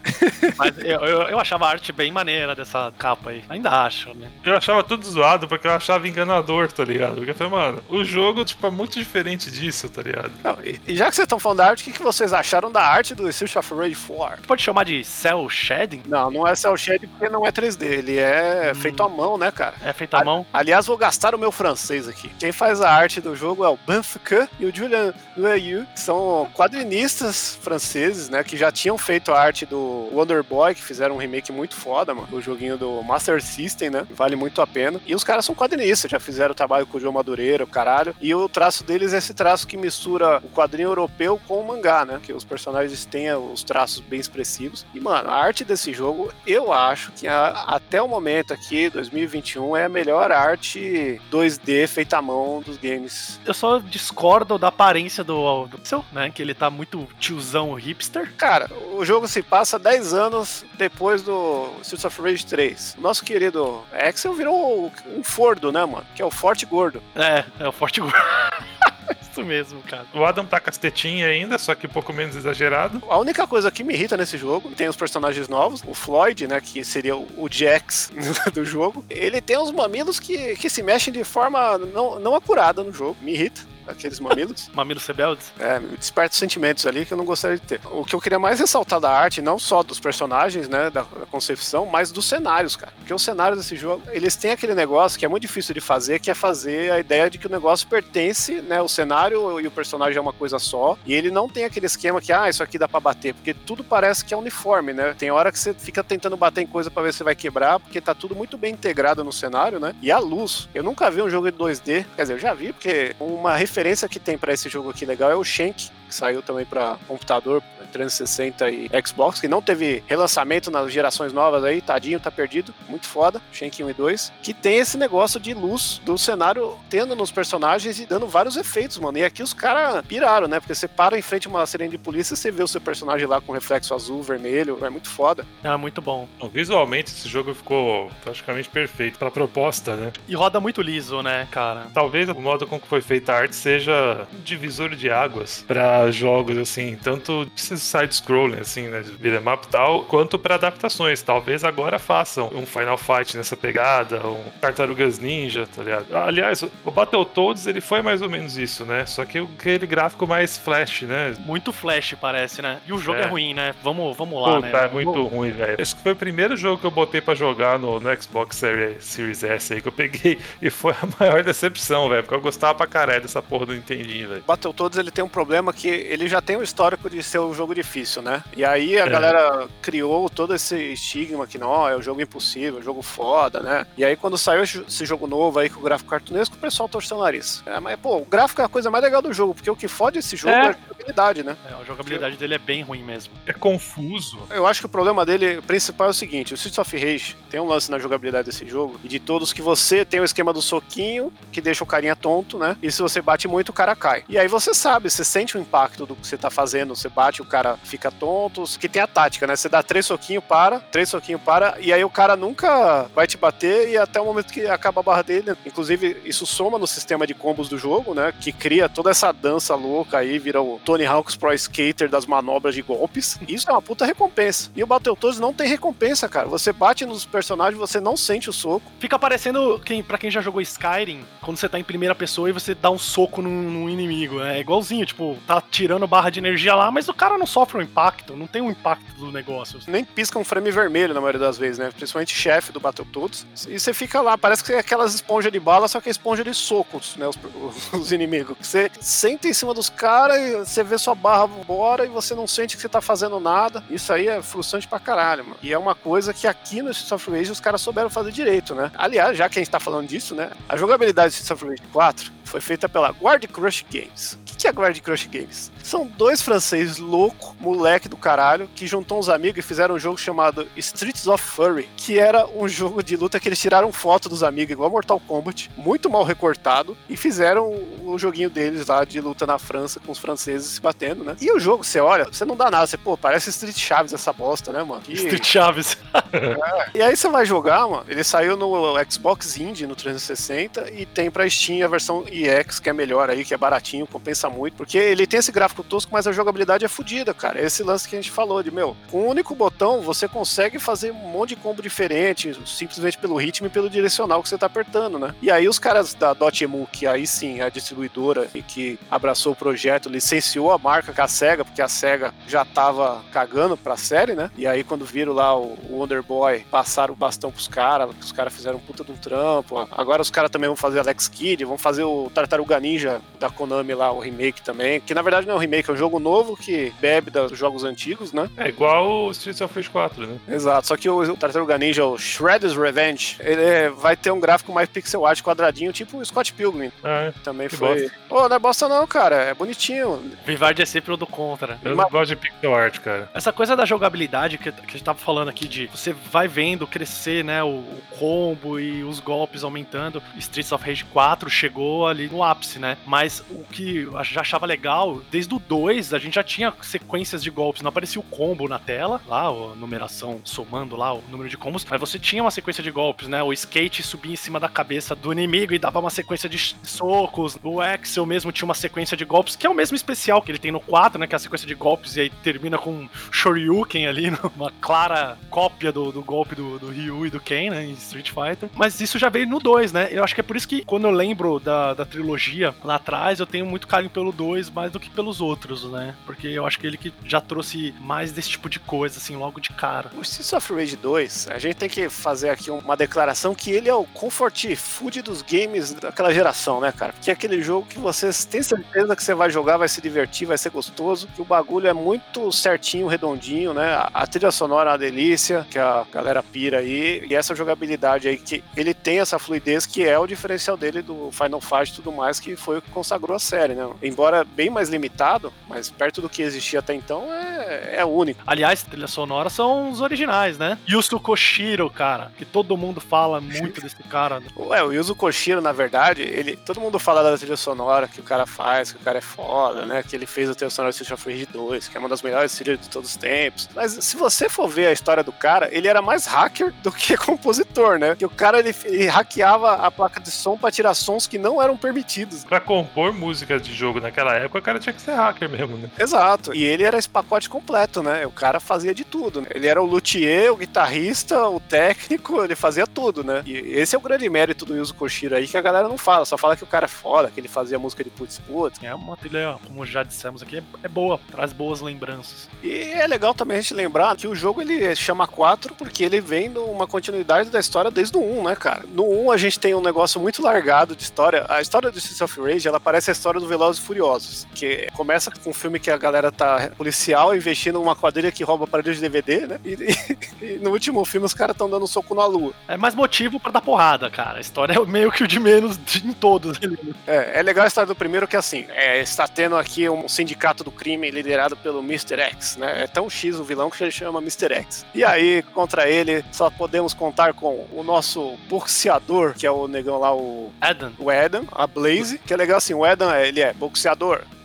Mas 0.56 0.76
eu, 0.78 1.00
eu, 1.00 1.22
eu 1.22 1.40
achava 1.40 1.66
a 1.66 1.70
arte 1.70 1.92
bem 1.92 2.12
maneira 2.12 2.54
dessa 2.54 2.92
capa 2.98 3.30
aí. 3.30 3.38
Ainda 3.49 3.71
acho, 3.71 4.14
né? 4.14 4.28
Eu 4.45 4.57
achava 4.57 4.83
tudo 4.85 5.04
zoado 5.09 5.47
porque 5.49 5.66
eu 5.66 5.73
achava 5.73 6.07
enganador, 6.09 6.71
tá 6.73 6.85
ligado? 6.85 7.16
Porque 7.16 7.30
eu 7.30 7.35
falei, 7.35 7.52
mano, 7.52 7.83
o 7.88 8.04
jogo, 8.04 8.45
tipo, 8.45 8.66
é 8.66 8.71
muito 8.71 8.99
diferente 8.99 9.50
disso, 9.50 9.88
tá 9.88 10.02
ligado? 10.02 10.33
Não, 10.42 10.57
e, 10.64 10.80
e 10.87 10.97
já 10.97 11.09
que 11.09 11.14
vocês 11.16 11.25
estão 11.25 11.38
falando 11.38 11.59
da 11.59 11.66
arte, 11.66 11.83
o 11.83 11.85
que, 11.85 11.92
que 11.92 12.02
vocês 12.02 12.33
acharam 12.33 12.71
da 12.71 12.83
arte 12.83 13.14
do 13.14 13.28
Street 13.28 13.54
of 13.57 13.75
Rage 13.75 13.97
4? 13.97 14.42
Pode 14.47 14.62
chamar 14.62 14.85
de 14.85 15.04
cel 15.04 15.49
shading? 15.49 16.02
Não, 16.07 16.30
não 16.30 16.47
é 16.47 16.54
cel 16.54 16.76
shade 16.76 17.07
porque 17.07 17.28
não 17.28 17.47
é 17.47 17.50
3D, 17.52 17.83
ele 17.85 18.16
é 18.18 18.73
Hum. 18.73 18.75
feito 18.80 19.02
à 19.02 19.09
mão, 19.09 19.38
né, 19.38 19.50
cara? 19.50 19.75
É 19.83 19.92
feito 19.92 20.14
à 20.14 20.25
mão? 20.25 20.45
Aliás, 20.52 20.87
vou 20.87 20.97
gastar 20.97 21.35
o 21.35 21.38
meu 21.38 21.50
francês 21.52 22.09
aqui. 22.09 22.28
Quem 22.38 22.52
faz 22.52 22.80
a 22.80 22.90
arte 22.90 23.21
do 23.21 23.35
jogo 23.37 23.64
é 23.64 23.68
o 23.68 23.78
Banfique 23.87 24.49
e 24.59 24.66
o 24.66 24.75
Julien 24.75 25.12
Loeillu, 25.37 25.87
que 25.95 26.00
são 26.00 26.49
quadrinistas 26.54 27.59
franceses, 27.61 28.28
né, 28.28 28.42
que 28.45 28.57
já 28.57 28.71
tinham 28.73 28.97
feito 28.97 29.33
a 29.33 29.40
arte 29.40 29.66
do 29.66 30.09
Wonder 30.12 30.42
Boy, 30.42 30.75
que 30.75 30.83
fizeram 30.83 31.16
um 31.16 31.18
remake 31.18 31.52
muito 31.52 31.75
foda, 31.75 32.14
mano, 32.14 32.26
do 32.28 32.40
joguinho 32.40 32.76
do 32.78 33.02
Master 33.02 33.27
System, 33.40 33.90
né, 33.90 34.06
vale 34.11 34.37
muito 34.37 34.61
a 34.62 34.66
pena. 34.66 35.00
E 35.06 35.14
os 35.14 35.25
caras 35.25 35.44
são 35.44 35.54
quadrinistas, 35.54 36.11
já 36.11 36.18
fizeram 36.20 36.54
trabalho 36.54 36.87
com 36.87 36.97
o 36.97 37.00
João 37.00 37.12
Madureira, 37.12 37.64
o 37.64 37.66
caralho, 37.66 38.14
e 38.20 38.35
o 38.35 38.49
traço 38.49 38.85
deles 38.85 39.12
é 39.12 39.18
esse 39.18 39.35
traço 39.35 39.66
que 39.66 39.76
mistura 39.76 40.38
o 40.42 40.49
quadrinho 40.49 40.88
europeu 40.88 41.40
com 41.47 41.61
o 41.61 41.66
mangá, 41.66 42.04
né, 42.04 42.20
que 42.23 42.32
os 42.32 42.44
personagens 42.44 43.04
têm 43.04 43.32
os 43.35 43.62
traços 43.62 44.00
bem 44.00 44.18
expressivos. 44.20 44.87
E, 44.94 45.00
mano, 45.00 45.28
a 45.30 45.35
arte 45.35 45.64
desse 45.64 45.92
jogo, 45.92 46.32
eu 46.47 46.73
acho 46.73 47.12
que 47.12 47.26
a- 47.28 47.64
até 47.68 48.00
o 48.00 48.08
momento 48.08 48.52
aqui, 48.52 48.88
2021, 48.90 49.76
é 49.76 49.85
a 49.85 49.88
melhor 49.88 50.31
arte 50.33 51.20
2D 51.31 51.87
feita 51.87 52.18
à 52.18 52.22
mão 52.22 52.62
dos 52.64 52.76
games. 52.76 53.40
Eu 53.44 53.55
só 53.55 53.79
discordo 53.79 54.59
da 54.59 54.68
aparência 54.68 55.22
do, 55.24 55.66
do 55.66 55.79
né? 56.12 56.31
Que 56.31 56.42
ele 56.42 56.55
tá 56.55 56.70
muito 56.70 57.07
tiozão 57.18 57.72
hipster. 57.74 58.33
Cara, 58.37 58.70
o 58.92 59.05
jogo 59.05 59.26
se 59.29 59.42
passa 59.42 59.79
10 59.79 60.12
anos 60.14 60.64
depois 60.76 61.22
do 61.22 61.70
Streets 61.83 62.05
of 62.05 62.22
Rage 62.22 62.46
3. 62.46 62.94
O 62.98 63.00
nosso 63.00 63.17
querido 63.24 63.83
Axel 63.92 64.35
virou 64.35 64.92
um 65.07 65.22
fordo, 65.22 65.72
né, 65.72 65.85
mano? 65.85 66.07
Que 66.14 66.22
é 66.22 66.24
o 66.24 66.31
forte 66.31 66.66
gordo. 66.66 67.02
É, 67.14 67.44
é 67.61 67.68
o 67.68 67.72
Forte 67.72 68.00
Gordo. 68.00 68.16
Isso 69.31 69.42
mesmo, 69.44 69.81
cara. 69.83 70.07
O 70.12 70.24
Adam 70.24 70.44
tá 70.44 70.59
com 70.59 70.68
as 70.68 70.76
tetinhas 70.76 71.31
ainda, 71.31 71.59
só 71.59 71.74
que 71.74 71.87
um 71.87 71.90
pouco 71.90 72.12
menos 72.12 72.35
exagerado. 72.35 73.02
A 73.09 73.18
única 73.18 73.46
coisa 73.46 73.70
que 73.70 73.85
me 73.85 73.94
irrita 73.94 74.16
nesse 74.16 74.37
jogo, 74.37 74.70
tem 74.70 74.88
os 74.88 74.96
personagens 74.96 75.48
novos, 75.48 75.83
o 75.87 75.94
Floyd, 75.94 76.46
né, 76.46 76.61
que 76.61 76.85
seria 76.85 77.16
o 77.16 77.28
o 77.38 77.48
Jax 77.50 78.11
do 78.52 78.64
jogo, 78.64 79.04
ele 79.09 79.40
tem 79.40 79.57
uns 79.59 79.70
mamilos 79.70 80.18
que, 80.18 80.57
que 80.57 80.68
se 80.68 80.83
mexem 80.83 81.12
de 81.12 81.24
forma 81.24 81.78
não, 81.78 82.18
não 82.18 82.35
acurada 82.35 82.83
no 82.83 82.92
jogo. 82.92 83.16
Me 83.22 83.33
irrita. 83.33 83.62
Aqueles 83.88 84.20
mamilos. 84.20 84.68
Mamilos 84.74 85.07
Rebeldes. 85.07 85.53
É, 85.59 85.81
desperta 85.96 86.35
sentimentos 86.37 86.87
ali 86.87 87.05
que 87.05 87.12
eu 87.12 87.18
não 87.18 87.24
gostaria 87.24 87.57
de 87.57 87.62
ter. 87.62 87.81
O 87.90 88.05
que 88.05 88.14
eu 88.14 88.20
queria 88.20 88.38
mais 88.38 88.61
ressaltar 88.61 89.01
da 89.01 89.11
arte, 89.11 89.40
não 89.40 89.59
só 89.59 89.83
dos 89.83 89.98
personagens, 89.98 90.68
né, 90.68 90.90
da, 90.90 91.03
da 91.03 91.27
concepção, 91.31 91.87
mas 91.87 92.12
dos 92.12 92.27
cenários, 92.27 92.77
cara. 92.77 92.92
Porque 92.98 93.12
os 93.12 93.22
cenários 93.22 93.59
desse 93.61 93.77
jogo, 93.77 94.03
eles 94.11 94.37
têm 94.37 94.53
aquele 94.53 94.74
negócio 94.74 95.18
que 95.18 95.24
é 95.24 95.29
muito 95.29 95.42
difícil 95.42 95.74
de 95.74 95.81
fazer, 95.81 96.18
que 96.18 96.31
é 96.31 96.35
fazer 96.35 96.92
a 96.92 97.01
ideia 97.01 97.31
de 97.31 97.38
que 97.38 97.46
o 97.46 97.51
negócio 97.51 97.88
pertence, 97.88 98.61
né, 98.62 98.81
o 98.81 98.88
cenário 98.88 99.61
e 99.61 99.66
o 99.66 99.70
personagem 99.70 100.18
é 100.18 100.20
uma 100.20 100.33
coisa 100.33 100.59
só, 100.59 100.96
e 101.07 101.14
ele 101.14 101.31
não 101.31 101.48
tem 101.48 101.64
aquele 101.64 101.87
esquema 101.87 102.20
que, 102.20 102.33
ah, 102.33 102.48
isso 102.48 102.62
aqui 102.62 102.79
dá 102.79 102.88
pra 102.88 103.01
bater, 103.01 103.35
porque 103.35 103.55
tudo 103.55 103.83
parece 103.83 104.24
que 104.24 104.35
é 104.35 104.37
uniforme, 104.37 104.92
né? 104.92 105.14
Tem 105.18 105.31
hora 105.31 105.51
que 105.51 105.59
você 105.59 105.72
fica 105.74 106.05
tentando 106.05 106.37
bater 106.37 106.62
em 106.62 106.66
coisa 106.66 106.90
pra 106.90 107.03
ver 107.03 107.14
se 107.14 107.24
vai 107.24 107.35
quebrar, 107.35 107.81
porque 107.81 108.01
tá 108.01 108.14
tudo 108.14 108.35
muito 108.35 108.59
bem 108.59 108.72
integrado 108.72 109.24
no 109.24 109.33
cenário, 109.33 109.81
né? 109.81 109.94
E 110.03 110.11
a 110.11 110.18
luz, 110.18 110.68
eu 110.74 110.83
nunca 110.83 111.11
vi 111.11 111.22
um 111.22 111.31
jogo 111.31 111.51
de 111.51 111.57
2D, 111.57 112.05
quer 112.14 112.22
dizer, 112.22 112.35
eu 112.35 112.38
já 112.38 112.55
vi, 112.55 112.72
porque 112.72 113.14
uma 113.18 113.57
referência 113.57 113.77
que 114.08 114.18
tem 114.18 114.36
pra 114.36 114.52
esse 114.52 114.68
jogo 114.68 114.90
aqui 114.90 115.04
legal 115.04 115.30
é 115.30 115.36
o 115.36 115.44
Shank, 115.44 115.90
que 116.08 116.14
saiu 116.14 116.42
também 116.42 116.64
pra 116.64 116.98
computador, 117.06 117.62
360 117.88 118.70
e 118.70 118.90
Xbox, 119.07 119.40
que 119.40 119.48
não 119.48 119.62
teve 119.62 120.03
relançamento 120.07 120.70
nas 120.70 120.92
gerações 120.92 121.33
novas 121.33 121.64
aí, 121.64 121.81
tadinho, 121.81 122.20
tá 122.20 122.31
perdido, 122.31 122.74
muito 122.88 123.07
foda, 123.07 123.40
Shank 123.53 123.83
1 123.83 123.90
e 123.90 123.94
2, 123.94 124.33
que 124.42 124.55
tem 124.55 124.79
esse 124.79 124.96
negócio 124.96 125.40
de 125.40 125.55
luz 125.55 126.01
do 126.05 126.16
cenário 126.16 126.77
tendo 126.88 127.14
nos 127.14 127.31
personagens 127.31 127.98
e 128.01 128.07
dando 128.07 128.27
vários 128.27 128.57
efeitos, 128.57 128.98
mano. 128.98 129.18
E 129.18 129.24
aqui 129.24 129.42
os 129.42 129.53
caras 129.53 130.05
piraram, 130.07 130.48
né? 130.48 130.61
Porque 130.61 130.74
você 130.74 130.88
para 130.88 131.18
em 131.18 131.22
frente 131.22 131.46
a 131.46 131.51
uma 131.51 131.66
sirene 131.66 131.90
de 131.90 131.98
polícia, 131.98 132.37
você 132.37 132.51
vê 132.51 132.62
o 132.62 132.68
seu 132.68 132.81
personagem 132.81 133.27
lá 133.27 133.40
com 133.40 133.53
reflexo 133.53 133.94
azul, 133.94 134.22
vermelho, 134.22 134.79
é 134.85 134.90
muito 134.90 135.09
foda. 135.09 135.46
É 135.62 135.77
muito 135.77 136.01
bom. 136.01 136.29
Então, 136.37 136.48
visualmente, 136.48 137.12
esse 137.12 137.29
jogo 137.29 137.55
ficou 137.55 138.11
praticamente 138.22 138.68
perfeito 138.68 139.18
pra 139.18 139.31
proposta, 139.31 139.96
né? 139.96 140.12
E 140.27 140.35
roda 140.35 140.61
muito 140.61 140.83
liso, 140.83 141.22
né, 141.22 141.48
cara? 141.51 141.87
Talvez 141.94 142.29
o 142.29 142.35
modo 142.35 142.66
com 142.66 142.79
que 142.79 142.87
foi 142.87 143.01
feita 143.01 143.33
a 143.33 143.38
arte 143.38 143.57
seja 143.57 144.27
um 144.33 144.40
divisor 144.40 144.94
de 144.94 145.11
águas 145.11 145.64
pra 145.66 146.11
jogos, 146.11 146.59
assim, 146.59 146.96
tanto 146.96 147.51
esses 147.57 147.77
side-scrolling, 147.80 148.60
assim, 148.60 148.88
né? 148.88 149.00
De 149.00 149.12
beat'em 149.12 149.52
up 149.52 149.66
e 149.66 149.70
tal, 149.70 150.02
quanto 150.04 150.38
pra 150.38 150.54
adaptações. 150.56 151.22
Talvez 151.22 151.64
agora 151.64 151.98
façam 151.98 152.50
um 152.54 152.64
Final 152.66 152.96
Fight 152.98 153.36
nessa 153.36 153.56
pegada, 153.56 154.26
um 154.26 154.42
Tartarugas 154.60 155.18
Ninja, 155.18 155.66
tá 155.74 155.82
ligado? 155.82 156.14
Aliás, 156.16 156.62
o 156.62 156.90
Battletoads, 156.90 157.66
ele 157.66 157.80
foi 157.80 158.02
mais 158.02 158.22
ou 158.22 158.28
menos 158.28 158.56
isso, 158.58 158.84
né? 158.84 159.06
Só 159.06 159.24
que 159.24 159.38
aquele 159.38 159.86
gráfico 159.86 160.26
mais 160.26 160.56
flash, 160.58 161.02
né? 161.02 161.34
Muito 161.40 161.72
flash, 161.72 162.14
parece, 162.20 162.60
né? 162.62 162.80
E 162.86 162.92
o 162.92 162.98
jogo 162.98 163.18
é, 163.18 163.22
É. 163.22 163.26
ruim, 163.26 163.54
né? 163.54 163.74
Vamos, 163.82 164.16
vamos 164.16 164.40
lá, 164.42 164.54
Pô, 164.54 164.60
né? 164.60 164.70
tá 164.70 164.86
Vamos- 164.86 165.04
muito 165.04 165.22
ruim, 165.24 165.50
velho. 165.50 165.80
Esse 165.80 165.94
foi 165.96 166.12
o 166.12 166.16
primeiro 166.16 166.56
jogo 166.56 166.78
que 166.80 166.86
eu 166.86 166.90
botei 166.90 167.20
pra 167.20 167.34
jogar 167.34 167.78
no, 167.78 167.98
no 168.00 168.22
Xbox 168.22 168.56
Series, 168.56 169.04
Series 169.04 169.42
S 169.44 169.72
aí 169.74 169.80
que 169.80 169.88
eu 169.88 169.92
peguei. 169.92 170.38
E 170.60 170.70
foi 170.70 170.92
a 170.92 171.08
maior 171.20 171.42
decepção, 171.44 172.08
velho. 172.08 172.22
Porque 172.22 172.34
eu 172.34 172.40
gostava 172.40 172.74
pra 172.74 172.86
caralho 172.86 173.22
dessa 173.22 173.40
porra 173.40 173.66
do 173.66 173.74
Nintendinho, 173.74 174.28
velho. 174.28 174.42
Battletoads 174.46 174.98
ele 174.98 175.10
tem 175.10 175.24
um 175.24 175.28
problema 175.28 175.72
que 175.72 175.88
ele 175.88 176.26
já 176.28 176.40
tem 176.40 176.56
um 176.56 176.62
histórico 176.62 177.08
de 177.08 177.22
ser 177.22 177.38
um 177.38 177.54
jogo 177.54 177.67
difícil, 177.74 178.22
né? 178.22 178.42
E 178.57 178.64
aí 178.64 178.98
a 178.98 179.07
galera 179.07 179.68
criou 179.83 180.28
todo 180.28 180.54
esse 180.54 180.76
estigma 180.92 181.46
que 181.46 181.59
não, 181.59 181.88
é 181.88 181.96
um 181.96 182.02
jogo 182.02 182.20
impossível, 182.20 182.76
é 182.78 182.81
um 182.81 182.85
jogo 182.85 183.02
foda, 183.02 183.61
né? 183.61 183.87
E 183.96 184.04
aí 184.04 184.16
quando 184.16 184.37
saiu 184.38 184.62
esse 184.62 185.04
jogo 185.07 185.26
novo 185.26 185.59
aí 185.59 185.68
com 185.68 185.81
o 185.81 185.83
gráfico 185.83 186.11
cartunesco, 186.11 186.57
o 186.57 186.59
pessoal 186.59 186.88
torceu 186.88 187.16
o 187.16 187.22
nariz. 187.22 187.62
É, 187.66 187.78
mas 187.81 187.98
pô, 187.98 188.18
o 188.18 188.24
gráfico 188.24 188.61
é 188.61 188.64
a 188.64 188.68
coisa 188.68 188.90
mais 188.90 189.02
legal 189.04 189.22
do 189.22 189.33
jogo, 189.33 189.54
porque 189.54 189.70
o 189.70 189.76
que 189.76 189.88
fode 189.88 190.18
esse 190.18 190.37
jogo 190.37 190.52
é, 190.54 190.59
É. 190.59 190.68
a 190.68 190.72
jogabilidade, 190.72 191.42
né? 191.42 191.57
É, 191.70 191.74
a 191.81 191.85
jogabilidade 191.85 192.37
dele 192.37 192.54
é 192.54 192.59
bem 192.59 192.83
ruim 192.83 193.02
mesmo. 193.02 193.33
É 193.46 193.52
confuso. 193.52 194.38
Eu 194.50 194.66
acho 194.66 194.81
que 194.81 194.87
o 194.87 194.88
problema 194.88 195.24
dele 195.24 195.61
principal 195.62 196.09
é 196.09 196.11
o 196.11 196.14
seguinte: 196.14 196.52
o 196.52 196.57
Streets 196.57 196.78
of 196.78 196.96
Rage 196.96 197.37
tem 197.50 197.61
um 197.61 197.66
lance 197.66 197.90
na 197.90 197.98
jogabilidade 197.98 198.46
desse 198.46 198.66
jogo, 198.66 198.98
e 199.02 199.09
de 199.09 199.18
todos 199.18 199.52
que 199.52 199.62
você 199.62 200.04
tem 200.04 200.20
o 200.20 200.24
esquema 200.24 200.52
do 200.52 200.61
soquinho, 200.62 201.33
que 201.52 201.61
deixa 201.61 201.83
o 201.85 201.87
carinha 201.87 202.14
tonto, 202.16 202.59
né? 202.59 202.76
E 202.83 202.90
se 202.90 203.00
você 203.02 203.20
bate 203.20 203.46
muito, 203.48 203.70
o 203.70 203.72
cara 203.72 203.94
cai. 203.96 204.24
E 204.28 204.38
aí 204.38 204.48
você 204.48 204.74
sabe, 204.74 205.09
você 205.11 205.24
sente 205.24 205.57
o 205.57 205.61
impacto 205.61 206.07
do 206.07 206.14
que 206.14 206.26
você 206.26 206.37
tá 206.37 206.50
fazendo, 206.50 206.94
você 206.94 207.09
bate, 207.09 207.40
o 207.42 207.44
cara 207.44 207.58
fica 207.83 208.11
tonto, 208.11 208.64
que 208.79 208.88
tem 208.88 209.03
a 209.03 209.07
tática, 209.07 209.47
né? 209.47 209.57
Você 209.57 209.68
dá 209.68 209.83
três 209.83 210.07
soquinhos, 210.07 210.44
para, 210.44 210.81
três 210.81 211.09
soquinhos, 211.09 211.40
para, 211.42 211.77
e 211.81 211.92
aí 211.92 212.05
o 212.05 212.11
cara 212.11 212.37
nunca 212.37 213.07
vai 213.14 213.27
te 213.27 213.37
bater, 213.37 213.88
e 213.90 213.97
até 213.97 214.21
o 214.21 214.25
momento 214.25 214.53
que 214.53 214.66
acaba 214.66 215.01
a 215.01 215.05
barra 215.05 215.23
dele, 215.23 215.57
inclusive 215.64 216.16
isso 216.25 216.47
soma 216.47 216.79
no 216.79 216.87
sistema 216.87 217.27
de 217.27 217.35
combos 217.35 217.68
do 217.68 217.79
jogo, 217.79 218.14
né? 218.14 218.33
Que 218.40 218.53
cria 218.53 218.88
toda 218.88 219.11
essa 219.11 219.33
dança 219.33 219.75
louca 219.75 220.18
aí, 220.18 220.38
vira 220.38 220.61
o 220.61 220.81
Tony 220.85 221.07
Hawk's 221.07 221.37
Pro 221.37 221.53
Skater 221.53 222.09
das 222.09 222.27
manobras 222.27 222.75
de 222.75 222.83
golpes. 222.83 223.38
Isso 223.47 223.68
é 223.68 223.73
uma 223.73 223.83
puta 223.83 224.05
recompensa. 224.05 224.71
E 224.75 224.83
o 224.83 224.87
Battletoads 224.87 225.40
não 225.40 225.53
tem 225.53 225.68
recompensa, 225.68 226.29
cara. 226.29 226.49
Você 226.49 226.73
bate 226.73 227.05
nos 227.05 227.25
personagens, 227.25 227.79
você 227.79 228.01
não 228.01 228.16
sente 228.16 228.51
o 228.51 228.53
soco. 228.53 228.90
Fica 228.99 229.18
parecendo, 229.18 229.81
quem, 229.85 230.03
pra 230.03 230.18
quem 230.18 230.31
já 230.31 230.40
jogou 230.40 230.61
Skyrim, 230.61 231.25
quando 231.40 231.57
você 231.57 231.68
tá 231.68 231.79
em 231.79 231.85
primeira 231.85 232.14
pessoa 232.14 232.49
e 232.49 232.53
você 232.53 232.75
dá 232.75 232.90
um 232.90 232.99
soco 232.99 233.42
num, 233.42 233.62
num 233.62 233.88
inimigo. 233.88 234.40
É 234.40 234.61
igualzinho, 234.61 235.07
tipo, 235.07 235.37
tá 235.47 235.61
tirando 235.61 236.07
barra 236.07 236.31
de 236.31 236.38
energia 236.38 236.75
lá, 236.75 236.90
mas 236.90 237.09
o 237.09 237.14
cara 237.14 237.38
não 237.38 237.47
sofre 237.48 237.78
um 237.78 237.82
impacto, 237.82 238.37
não 238.37 238.46
tem 238.46 238.62
um 238.62 238.70
impacto 238.70 239.12
do 239.14 239.32
negócio. 239.32 239.80
Nem 239.87 240.04
pisca 240.04 240.38
um 240.38 240.44
frame 240.44 240.70
vermelho 240.70 241.14
na 241.14 241.20
maioria 241.20 241.40
das 241.40 241.58
vezes, 241.58 241.78
né? 241.78 241.90
Principalmente 241.90 242.34
chefe 242.34 242.72
do 242.72 242.80
Battletoads. 242.80 243.46
E 243.66 243.78
você 243.78 243.92
fica 243.92 244.20
lá, 244.20 244.37
parece 244.37 244.62
que 244.62 244.72
é 244.72 244.78
aquelas 244.78 245.14
esponjas 245.14 245.50
de 245.50 245.58
bala, 245.58 245.88
só 245.88 246.00
que 246.00 246.08
é 246.08 246.12
esponja 246.12 246.44
de 246.44 246.54
socos, 246.54 247.16
né? 247.16 247.26
Os, 247.26 247.92
os 247.92 248.12
inimigos. 248.12 248.56
Você 248.61 248.90
senta 249.00 249.48
em 249.48 249.52
cima 249.52 249.74
dos 249.74 249.88
caras 249.88 250.38
e 250.38 250.56
você 250.58 250.84
vê 250.84 250.98
sua 250.98 251.14
barra 251.14 251.48
embora 251.61 252.04
e 252.04 252.08
você 252.08 252.34
não 252.34 252.46
sente 252.46 252.76
que 252.76 252.82
você 252.82 252.88
tá 252.88 253.00
fazendo 253.00 253.40
nada. 253.40 253.82
Isso 253.90 254.12
aí 254.12 254.28
é 254.28 254.42
frustrante 254.42 254.87
pra 254.87 255.00
caralho, 255.00 255.44
mano. 255.44 255.56
E 255.62 255.72
é 255.72 255.78
uma 255.78 255.94
coisa 255.94 256.32
que 256.34 256.46
aqui 256.46 256.82
no 256.82 256.90
Streets 256.90 257.12
of 257.12 257.30
Rage 257.30 257.50
os 257.50 257.61
caras 257.61 257.80
souberam 257.80 258.11
fazer 258.11 258.32
direito, 258.32 258.74
né? 258.74 258.90
Aliás, 258.96 259.37
já 259.37 259.48
que 259.48 259.58
a 259.58 259.62
gente 259.62 259.70
tá 259.70 259.80
falando 259.80 260.06
disso, 260.08 260.34
né? 260.34 260.50
A 260.68 260.76
jogabilidade 260.76 261.28
do 261.28 261.32
Streets 261.32 261.50
of 261.50 261.64
Rage 261.64 261.82
4 261.92 262.32
foi 262.44 262.61
feita 262.61 262.88
pela 262.88 263.11
Guard 263.11 263.46
Crush 263.46 263.84
Games. 263.90 264.38
Que 264.59 264.66
é 264.66 264.73
Guard 264.73 264.99
Crush 265.01 265.29
Games? 265.29 265.71
São 265.85 266.05
dois 266.05 266.42
franceses 266.42 266.99
louco, 266.99 267.55
moleque 267.61 268.09
do 268.09 268.16
caralho, 268.16 268.68
que 268.75 268.87
juntou 268.88 269.18
uns 269.18 269.29
amigos 269.29 269.61
e 269.64 269.66
fizeram 269.66 269.94
um 269.94 269.99
jogo 269.99 270.18
chamado 270.18 270.66
Streets 270.77 271.29
of 271.29 271.42
Furry, 271.42 271.88
que 271.97 272.18
era 272.18 272.44
um 272.47 272.68
jogo 272.68 273.03
de 273.03 273.16
luta 273.16 273.38
que 273.38 273.49
eles 273.49 273.59
tiraram 273.59 273.92
foto 273.92 274.29
dos 274.29 274.42
amigos, 274.42 274.73
igual 274.73 274.90
Mortal 274.90 275.21
Kombat, 275.21 275.71
muito 275.77 276.11
mal 276.11 276.25
recortado, 276.25 276.97
e 277.09 277.16
fizeram 277.16 277.71
o 278.03 278.18
joguinho 278.18 278.51
deles 278.51 278.87
lá 278.88 279.05
de 279.05 279.21
luta 279.21 279.47
na 279.47 279.59
França, 279.59 280.01
com 280.01 280.11
os 280.11 280.18
franceses 280.18 280.73
se 280.73 280.81
batendo, 280.81 281.23
né? 281.23 281.37
E 281.40 281.51
o 281.53 281.61
jogo, 281.61 281.85
você 281.85 282.01
olha, 282.01 282.25
você 282.25 282.44
não 282.44 282.57
dá 282.57 282.68
nada, 282.71 282.87
você, 282.87 282.97
pô, 282.97 283.16
parece 283.16 283.51
Street 283.51 283.79
Chaves 283.79 284.12
essa 284.12 284.33
bosta, 284.33 284.73
né, 284.73 284.83
mano? 284.83 285.03
E- 285.09 285.14
Street 285.14 285.47
Chaves. 285.47 285.97
e 286.94 287.01
aí 287.01 287.16
você 287.16 287.29
vai 287.29 287.47
jogar, 287.47 287.88
mano. 287.88 288.05
Ele 288.09 288.25
saiu 288.25 288.57
no 288.57 288.94
Xbox 289.09 289.57
Indie 289.57 289.87
no 289.87 289.94
360 289.94 290.90
e 290.92 291.07
tem 291.07 291.31
pra 291.31 291.49
Steam 291.49 291.85
a 291.85 291.88
versão 291.88 292.25
EX, 292.29 292.81
que 292.81 292.90
é 292.90 292.92
melhor 292.92 293.31
aí, 293.31 293.44
que 293.44 293.55
é 293.55 293.57
baratinho, 293.57 294.07
compensa 294.07 294.47
muito. 294.48 294.74
Porque 294.74 294.98
ele 294.98 295.26
tem 295.26 295.38
esse 295.38 295.52
gráfico 295.52 295.82
tosco, 295.82 296.12
mas 296.12 296.26
a 296.26 296.32
jogabilidade 296.32 296.84
é 296.84 296.88
fodida, 296.88 297.34
cara. 297.34 297.61
É 297.61 297.64
esse 297.64 297.82
lance 297.82 298.08
que 298.08 298.16
a 298.16 298.20
gente 298.20 298.30
falou 298.30 298.62
de, 298.62 298.70
meu, 298.70 298.96
com 299.11 299.22
um 299.22 299.28
único 299.28 299.54
botão 299.54 300.00
você 300.00 300.28
consegue 300.28 300.78
fazer 300.78 301.11
um 301.11 301.30
monte 301.30 301.50
de 301.50 301.56
combo 301.56 301.82
diferente, 301.82 302.58
simplesmente 302.66 303.18
pelo 303.18 303.37
ritmo 303.37 303.66
e 303.66 303.70
pelo 303.70 303.90
direcional 303.90 304.42
que 304.42 304.48
você 304.48 304.58
tá 304.58 304.66
apertando, 304.66 305.18
né? 305.18 305.34
E 305.40 305.50
aí 305.50 305.68
os 305.68 305.78
caras 305.78 306.14
da 306.14 306.32
Dotemu, 306.32 306.88
que 306.92 307.06
aí 307.06 307.26
sim 307.26 307.61
é 307.61 307.64
a 307.64 307.68
distribuidora 307.68 308.48
e 308.54 308.62
que 308.62 308.98
abraçou 309.11 309.52
o 309.52 309.56
projeto, 309.56 310.08
licenciou 310.08 310.72
a 310.72 310.78
marca 310.78 311.12
com 311.12 311.22
a 311.22 311.28
SEGA, 311.28 311.64
porque 311.64 311.82
a 311.82 311.88
SEGA 311.88 312.34
já 312.46 312.64
tava 312.64 313.22
cagando 313.32 313.76
pra 313.76 313.96
série, 313.96 314.34
né? 314.34 314.50
E 314.56 314.66
aí 314.66 314.84
quando 314.84 315.04
viram 315.04 315.32
lá 315.32 315.56
o 315.56 315.76
Wonder 315.90 316.22
Boy, 316.22 316.64
passaram 316.70 317.14
o 317.14 317.16
bastão 317.16 317.50
pros 317.50 317.68
caras, 317.68 318.11
os 318.20 318.32
caras 318.32 318.54
fizeram 318.54 318.78
puta 318.78 319.04
de 319.04 319.12
um 319.12 319.16
trampo. 319.16 319.87
Agora 319.90 320.22
os 320.22 320.30
caras 320.30 320.50
também 320.50 320.68
vão 320.68 320.76
fazer 320.76 321.00
Alex 321.00 321.28
Kidd, 321.28 321.64
vão 321.64 321.78
fazer 321.78 322.04
o 322.04 322.30
Tartaruga 322.30 322.78
Ninja 322.80 323.20
da 323.38 323.50
Konami 323.50 323.94
lá, 323.94 324.12
o 324.12 324.18
remake 324.18 324.38
também, 324.62 325.01
que 325.01 325.14
na 325.14 325.22
verdade 325.22 325.46
não 325.46 325.55
é 325.55 325.57
um 325.57 325.61
remake, 325.61 325.90
é 325.90 325.92
um 325.92 325.96
jogo 325.96 326.18
novo 326.18 326.57
que 326.57 326.92
bebe 327.01 327.31
dos 327.31 327.59
jogos 327.59 327.85
antigos, 327.85 328.33
né? 328.33 328.48
É 328.57 328.68
igual 328.68 329.27
o 329.27 329.31
Streets 329.31 329.61
of 329.61 329.74
Rage 329.74 329.90
4, 329.90 330.27
né? 330.27 330.38
Exato, 330.48 330.87
só 330.87 330.96
que 330.96 331.09
o 331.09 331.37
Tartaruga 331.37 331.77
Ninja, 331.79 332.05
o 332.05 332.16
Shredder's 332.18 332.77
Revenge, 332.77 333.37
ele 333.40 333.62
é- 333.62 333.90
vai 333.90 334.16
ter 334.16 334.31
um 334.31 334.40
gráfico 334.40 334.72
mais 334.72 334.88
pixel 334.88 335.27
art 335.27 335.42
quadradinho, 335.42 335.92
tipo 335.92 336.18
o 336.18 336.24
Scott 336.24 336.53
Pilgrim. 336.53 336.90
Ah, 337.05 337.33
Também 337.42 337.68
Que 337.68 337.77
foi. 337.77 338.11
Pô, 338.29 338.48
não 338.48 338.57
é 338.57 338.59
bosta 338.59 338.88
não, 338.88 339.07
cara, 339.07 339.37
é 339.37 339.55
bonitinho. 339.55 340.20
Vivard 340.46 340.81
é 340.81 340.87
sempre 340.87 341.12
o 341.12 341.16
do 341.16 341.27
contra. 341.27 341.79
eu 341.85 341.96
Mas- 341.96 342.07
não 342.07 342.11
gosto 342.11 342.29
de 342.31 342.37
pixel 342.37 342.74
art, 342.74 342.98
cara. 343.01 343.31
Essa 343.35 343.53
coisa 343.53 343.77
da 343.77 343.85
jogabilidade 343.85 344.59
que, 344.59 344.70
que 344.72 344.79
a 344.87 344.90
gente 344.92 345.05
tava 345.05 345.18
falando 345.18 345.48
aqui 345.48 345.66
de 345.68 345.87
você 345.87 346.12
vai 346.31 346.46
vendo 346.48 346.87
crescer, 346.87 347.42
né, 347.44 347.62
o, 347.62 347.68
o 347.68 348.03
combo 348.18 348.79
e 348.79 349.03
os 349.03 349.20
golpes 349.20 349.62
aumentando. 349.64 350.22
Streets 350.37 350.72
of 350.72 350.85
Rage 350.85 351.05
4 351.07 351.48
chegou 351.51 352.07
ali 352.07 352.29
no 352.29 352.42
ápice, 352.42 352.79
né? 352.79 352.96
Mas 353.07 353.42
o 353.51 353.64
que 353.64 354.03
eu 354.03 354.16
já 354.32 354.40
achava 354.40 354.66
legal, 354.66 355.20
desde 355.30 355.54
o 355.54 355.58
2 355.58 356.14
a 356.14 356.18
gente 356.18 356.34
já 356.34 356.42
tinha 356.42 356.72
sequências 356.82 357.42
de 357.42 357.50
golpes, 357.50 357.82
não 357.82 357.88
aparecia 357.88 358.20
o 358.20 358.24
combo 358.24 358.68
na 358.68 358.78
tela, 358.78 359.20
lá, 359.26 359.46
a 359.46 359.74
numeração 359.74 360.40
somando 360.44 360.96
lá 360.96 361.14
o 361.14 361.22
número 361.30 361.48
de 361.48 361.56
combos, 361.56 361.86
mas 361.88 362.00
você 362.00 362.18
tinha 362.18 362.42
uma 362.42 362.50
sequência 362.50 362.82
de 362.82 362.90
golpes, 362.90 363.28
né? 363.28 363.42
O 363.42 363.52
skate 363.52 364.02
subia 364.02 364.32
em 364.32 364.36
cima 364.36 364.60
da 364.60 364.68
cabeça 364.68 365.14
do 365.14 365.32
inimigo 365.32 365.72
e 365.72 365.78
dava 365.78 365.98
uma 366.00 366.10
sequência 366.10 366.48
de 366.48 366.76
socos. 366.82 367.58
O 367.62 367.80
Axel 367.80 368.26
mesmo 368.26 368.52
tinha 368.52 368.64
uma 368.64 368.74
sequência 368.74 369.16
de 369.16 369.24
golpes, 369.24 369.56
que 369.56 369.66
é 369.66 369.70
o 369.70 369.74
mesmo 369.74 369.96
especial 369.96 370.42
que 370.42 370.50
ele 370.50 370.58
tem 370.58 370.72
no 370.72 370.80
4, 370.80 371.18
né? 371.18 371.26
Que 371.26 371.34
é 371.34 371.36
a 371.36 371.40
sequência 371.40 371.66
de 371.66 371.74
golpes 371.74 372.16
e 372.16 372.20
aí 372.22 372.30
termina 372.30 372.78
com 372.78 372.90
um 372.90 373.08
Shoryuken 373.30 374.06
ali, 374.06 374.30
uma 374.56 374.72
clara 374.80 375.38
cópia 375.50 375.92
do, 375.92 376.12
do 376.12 376.22
golpe 376.22 376.54
do, 376.54 376.78
do 376.78 376.90
Ryu 376.90 377.26
e 377.26 377.30
do 377.30 377.40
Ken, 377.40 377.70
né? 377.70 377.84
Em 377.84 377.92
Street 377.92 378.30
Fighter. 378.30 378.68
Mas 378.74 379.00
isso 379.00 379.18
já 379.18 379.28
veio 379.28 379.46
no 379.46 379.58
2, 379.58 379.92
né? 379.92 380.08
Eu 380.10 380.24
acho 380.24 380.34
que 380.34 380.40
é 380.40 380.44
por 380.44 380.56
isso 380.56 380.68
que 380.68 380.84
quando 380.84 381.06
eu 381.06 381.10
lembro 381.10 381.58
da, 381.58 381.94
da 381.94 382.04
trilogia 382.04 382.74
lá 382.84 382.96
atrás, 382.96 383.40
eu 383.40 383.46
tenho 383.46 383.66
muito 383.66 383.86
carinho 383.86 384.10
pelo 384.18 384.33
2 384.33 384.70
mais 384.70 384.90
do 384.90 384.98
que 384.98 385.09
pelos 385.09 385.40
outros, 385.40 385.85
né? 385.85 386.12
Porque 386.26 386.48
eu 386.48 386.66
acho 386.66 386.78
que 386.81 386.87
ele 386.87 386.96
que 386.96 387.12
já 387.24 387.40
trouxe 387.40 387.94
mais 388.00 388.33
desse 388.33 388.50
tipo 388.50 388.68
de 388.68 388.81
coisa, 388.81 389.18
assim, 389.18 389.37
logo 389.37 389.61
de 389.61 389.70
cara. 389.70 390.11
O 390.16 390.22
Streets 390.22 390.52
of 390.52 390.74
Rage 390.74 390.96
2, 390.96 391.48
a 391.50 391.59
gente 391.59 391.76
tem 391.76 391.88
que 391.88 392.09
fazer 392.09 392.50
aqui 392.50 392.68
uma 392.68 392.96
declaração 392.96 393.54
que 393.54 393.70
ele 393.70 393.88
é 393.88 393.94
o 393.94 394.04
comfort 394.04 394.74
food 394.74 395.22
dos 395.22 395.40
games 395.40 395.92
daquela 395.92 396.35
geração, 396.35 396.81
né, 396.81 396.90
cara? 396.90 397.14
Que 397.22 397.31
é 397.31 397.33
aquele 397.33 397.62
jogo 397.62 397.87
que 397.87 397.98
você 397.98 398.31
tem 398.50 398.61
certeza 398.61 399.14
que 399.14 399.22
você 399.22 399.35
vai 399.35 399.50
jogar, 399.50 399.76
vai 399.76 399.88
se 399.88 400.00
divertir, 400.00 400.48
vai 400.48 400.59
ser 400.59 400.70
gostoso, 400.70 401.28
que 401.28 401.40
o 401.40 401.44
bagulho 401.44 401.87
é 401.87 401.92
muito 401.92 402.50
certinho, 402.50 403.07
redondinho, 403.07 403.72
né? 403.72 404.04
A 404.12 404.26
trilha 404.26 404.50
sonora 404.50 404.90
é 404.90 404.92
uma 404.94 404.98
delícia, 404.98 405.64
que 405.70 405.78
a 405.78 406.04
galera 406.12 406.42
pira 406.42 406.78
aí, 406.78 407.24
e 407.31 407.37
essa 407.37 407.54
jogabilidade 407.54 408.26
aí, 408.26 408.37
que 408.37 408.64
ele 408.76 408.92
tem 408.92 409.20
essa 409.20 409.38
fluidez 409.38 409.87
que 409.87 410.04
é 410.04 410.18
o 410.18 410.26
diferencial 410.26 410.76
dele 410.76 411.02
do 411.02 411.31
Final 411.31 411.61
Fight 411.61 411.92
e 411.92 411.94
tudo 411.94 412.11
mais, 412.11 412.40
que 412.40 412.57
foi 412.57 412.78
o 412.78 412.83
que 412.83 412.90
consagrou 412.90 413.37
a 413.37 413.38
série, 413.38 413.74
né? 413.74 413.88
Embora 414.09 414.44
bem 414.44 414.71
mais 414.71 414.88
limitado, 414.88 415.53
mas 415.68 415.90
perto 415.90 416.23
do 416.23 416.29
que 416.29 416.42
existia 416.42 416.79
até 416.79 416.94
então, 416.94 417.33
é, 417.33 417.97
é 417.99 418.05
único. 418.05 418.42
Aliás, 418.47 418.83
trilha 418.83 419.07
sonora 419.07 419.51
são 419.51 419.90
os 419.90 420.01
originais, 420.01 420.59
né? 420.59 420.79
Yusu 420.88 421.21
Koshiro, 421.21 421.90
cara, 421.90 422.33
que 422.38 422.44
todo 422.44 422.77
mundo 422.77 423.01
fala 423.01 423.40
muito 423.40 423.81
desse 423.81 424.03
cara. 424.05 424.42
Ué, 424.57 424.83
o 424.83 424.92
Yuzo 424.92 425.14
Koshiro, 425.14 425.61
na 425.61 425.73
verdade, 425.73 426.23
ele, 426.23 426.57
todo 426.57 426.81
mundo 426.81 426.99
fala 426.99 427.23
da 427.23 427.37
trilha 427.37 427.57
sonora 427.57 428.09
que 428.09 428.21
o 428.21 428.25
cara 428.25 428.47
faz, 428.47 428.92
que 428.92 428.99
o 428.99 429.05
cara 429.05 429.18
é 429.18 429.23
foda, 429.23 429.85
né? 429.85 430.03
Que 430.03 430.16
ele 430.16 430.27
fez 430.27 430.49
a 430.49 430.55
trilha 430.55 430.71
sonora 430.71 430.90
do 430.90 430.94
Street 430.94 431.12
of 431.12 431.31
Rage 431.31 431.47
2, 431.47 431.88
que 431.88 431.97
é 431.97 432.01
uma 432.01 432.09
das 432.09 432.23
melhores 432.23 432.55
trilhas 432.55 432.81
de 432.81 432.88
todos 432.88 433.11
os 433.11 433.16
tempos. 433.16 433.68
Mas 433.75 433.92
se 433.92 434.16
você 434.16 434.49
for 434.49 434.68
ver 434.68 434.87
a 434.87 434.92
história 434.92 435.23
do 435.23 435.33
cara, 435.33 435.68
ele 435.71 435.87
era 435.87 436.01
mais 436.01 436.27
hacker 436.27 436.73
do 436.83 436.90
que 436.90 437.16
compositor, 437.18 437.99
né? 437.99 438.16
Que 438.16 438.25
o 438.25 438.31
cara, 438.31 438.59
ele, 438.59 438.75
ele 438.85 439.07
hackeava 439.07 439.75
a 439.75 439.90
placa 439.90 440.21
de 440.21 440.31
som 440.31 440.57
pra 440.57 440.71
tirar 440.71 440.94
sons 440.94 441.27
que 441.27 441.38
não 441.38 441.61
eram 441.61 441.77
permitidos. 441.77 442.44
Pra 442.44 442.61
compor 442.61 443.12
música 443.12 443.59
de 443.59 443.75
jogo 443.75 443.97
naquela 444.00 444.34
época, 444.34 444.58
o 444.58 444.62
cara 444.62 444.78
tinha 444.78 444.92
que 444.92 445.02
ser 445.02 445.12
hacker 445.12 445.48
mesmo, 445.48 445.76
né? 445.76 445.90
Exato. 445.98 446.54
E 446.54 446.64
ele 446.64 446.84
era 446.84 446.98
esse 446.98 447.08
pacote 447.08 447.48
completo 447.48 447.98
né? 448.02 448.26
O 448.26 448.30
cara 448.30 448.61
fazia 448.61 448.94
de 448.94 449.04
tudo. 449.04 449.40
Né? 449.40 449.48
Ele 449.54 449.66
era 449.66 449.80
o 449.80 449.87
luthier, 449.87 450.52
o 450.52 450.56
guitarrista, 450.56 451.48
o 451.48 451.61
técnico, 451.61 452.42
ele 452.42 452.54
fazia 452.54 452.87
tudo, 452.87 453.24
né? 453.24 453.42
E 453.46 453.56
esse 453.56 453.94
é 453.94 453.98
o 453.98 454.02
grande 454.02 454.28
mérito 454.28 454.64
do 454.64 454.76
Yuzo 454.76 454.94
Koshiro 454.94 455.34
aí, 455.34 455.46
que 455.46 455.56
a 455.56 455.62
galera 455.62 455.88
não 455.88 455.98
fala, 455.98 456.24
só 456.24 456.37
fala 456.37 456.56
que 456.56 456.64
o 456.64 456.66
cara 456.66 456.84
é 456.84 456.88
foda, 456.88 457.30
que 457.30 457.40
ele 457.40 457.48
fazia 457.48 457.78
música 457.78 458.04
de 458.04 458.11
putz 458.11 458.38
putz. 458.38 458.82
É 458.82 458.94
uma 458.94 459.16
trilha, 459.16 459.56
como 459.66 459.84
já 459.87 460.02
dissemos 460.02 460.42
aqui, 460.42 460.62
é 460.82 460.88
boa, 460.88 461.20
traz 461.30 461.52
boas 461.52 461.80
lembranças. 461.80 462.48
E 462.62 462.72
é 462.72 463.06
legal 463.06 463.34
também 463.34 463.58
a 463.58 463.61
gente 463.61 463.74
lembrar 463.74 464.16
que 464.16 464.26
o 464.26 464.34
jogo 464.34 464.61
ele 464.61 464.94
chama 464.94 465.26
4 465.26 465.74
porque 465.74 466.04
ele 466.04 466.20
vem 466.20 466.50
de 466.50 466.58
uma 466.58 466.87
continuidade 466.87 467.50
da 467.50 467.61
história 467.61 467.90
desde 467.90 468.16
o 468.16 468.40
1, 468.40 468.44
né, 468.44 468.56
cara? 468.56 468.84
No 468.88 469.04
1 469.26 469.30
a 469.30 469.37
gente 469.37 469.58
tem 469.58 469.74
um 469.74 469.80
negócio 469.80 470.20
muito 470.20 470.42
largado 470.42 470.96
de 470.96 471.02
história. 471.02 471.46
A 471.48 471.61
história 471.61 471.90
do 471.90 471.98
Streets 471.98 472.20
of 472.20 472.40
Rage, 472.40 472.68
ela 472.68 472.80
parece 472.80 473.11
a 473.11 473.12
história 473.12 473.40
do 473.40 473.46
Velozes 473.46 473.80
e 473.80 473.84
Furiosos, 473.88 474.46
que 474.55 474.87
começa 474.92 475.31
com 475.31 475.48
um 475.48 475.55
filme 475.55 475.81
que 475.81 475.90
a 475.90 475.96
galera 475.96 476.31
tá 476.31 476.70
policial 476.77 477.35
investindo 477.35 477.79
numa 477.79 477.96
quadrilha 477.96 478.31
que 478.31 478.44
rouba 478.44 478.64
aparelhos 478.64 478.96
de 478.96 479.09
DVD, 479.09 479.46
né? 479.46 479.61
E, 479.64 479.72
e, 479.72 480.44
e 480.44 480.59
no 480.59 480.70
último 480.70 481.03
filme 481.07 481.24
os 481.24 481.33
caras 481.33 481.55
estão 481.55 481.70
dando 481.70 481.85
um 481.85 481.87
soco 481.87 482.14
na 482.14 482.27
lua. 482.27 482.53
É 482.68 482.77
mais 482.77 482.94
motivo 482.94 483.40
para 483.40 483.53
dar 483.53 483.62
porrada, 483.62 484.11
cara. 484.11 484.37
A 484.37 484.40
história 484.42 484.74
é 484.74 484.85
meio 484.85 485.11
que 485.11 485.24
o 485.24 485.27
de 485.27 485.40
menos 485.40 485.79
em 486.05 486.12
todos. 486.12 486.59
É, 487.07 487.40
é 487.40 487.42
legal 487.42 487.64
a 487.64 487.68
história 487.68 487.87
do 487.87 487.94
primeiro 487.94 488.29
que 488.29 488.37
assim, 488.37 488.66
é, 488.68 489.01
está 489.01 489.27
tendo 489.27 489.57
aqui 489.57 489.88
um 489.88 490.07
sindicato 490.07 490.62
do 490.62 490.70
crime 490.70 491.11
liderado 491.11 491.57
pelo 491.57 491.81
Mr. 491.81 492.20
X, 492.20 492.59
né? 492.59 492.83
É 492.83 492.87
tão 492.87 493.09
X 493.09 493.37
o 493.37 493.44
vilão 493.44 493.70
que 493.70 493.83
ele 493.83 493.90
chama 493.90 494.20
Mr. 494.20 494.53
X. 494.53 494.85
E 494.94 495.03
aí, 495.03 495.42
contra 495.55 495.88
ele, 495.88 496.22
só 496.31 496.51
podemos 496.51 496.92
contar 496.92 497.33
com 497.33 497.66
o 497.72 497.83
nosso 497.83 498.37
boxeador, 498.48 499.33
que 499.35 499.46
é 499.46 499.51
o 499.51 499.66
negão 499.66 499.98
lá, 499.98 500.14
o 500.14 500.53
Adam. 500.61 500.92
o 500.98 501.11
Adam, 501.11 501.44
a 501.53 501.66
Blaze, 501.66 502.18
que 502.18 502.35
é 502.35 502.37
legal 502.37 502.59
assim, 502.59 502.74
o 502.74 502.85
Adam, 502.85 503.14
ele 503.14 503.40
é 503.40 503.53
boxeador, 503.53 503.77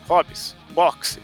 hobbies, 0.08 0.56
boxe. 0.70 1.20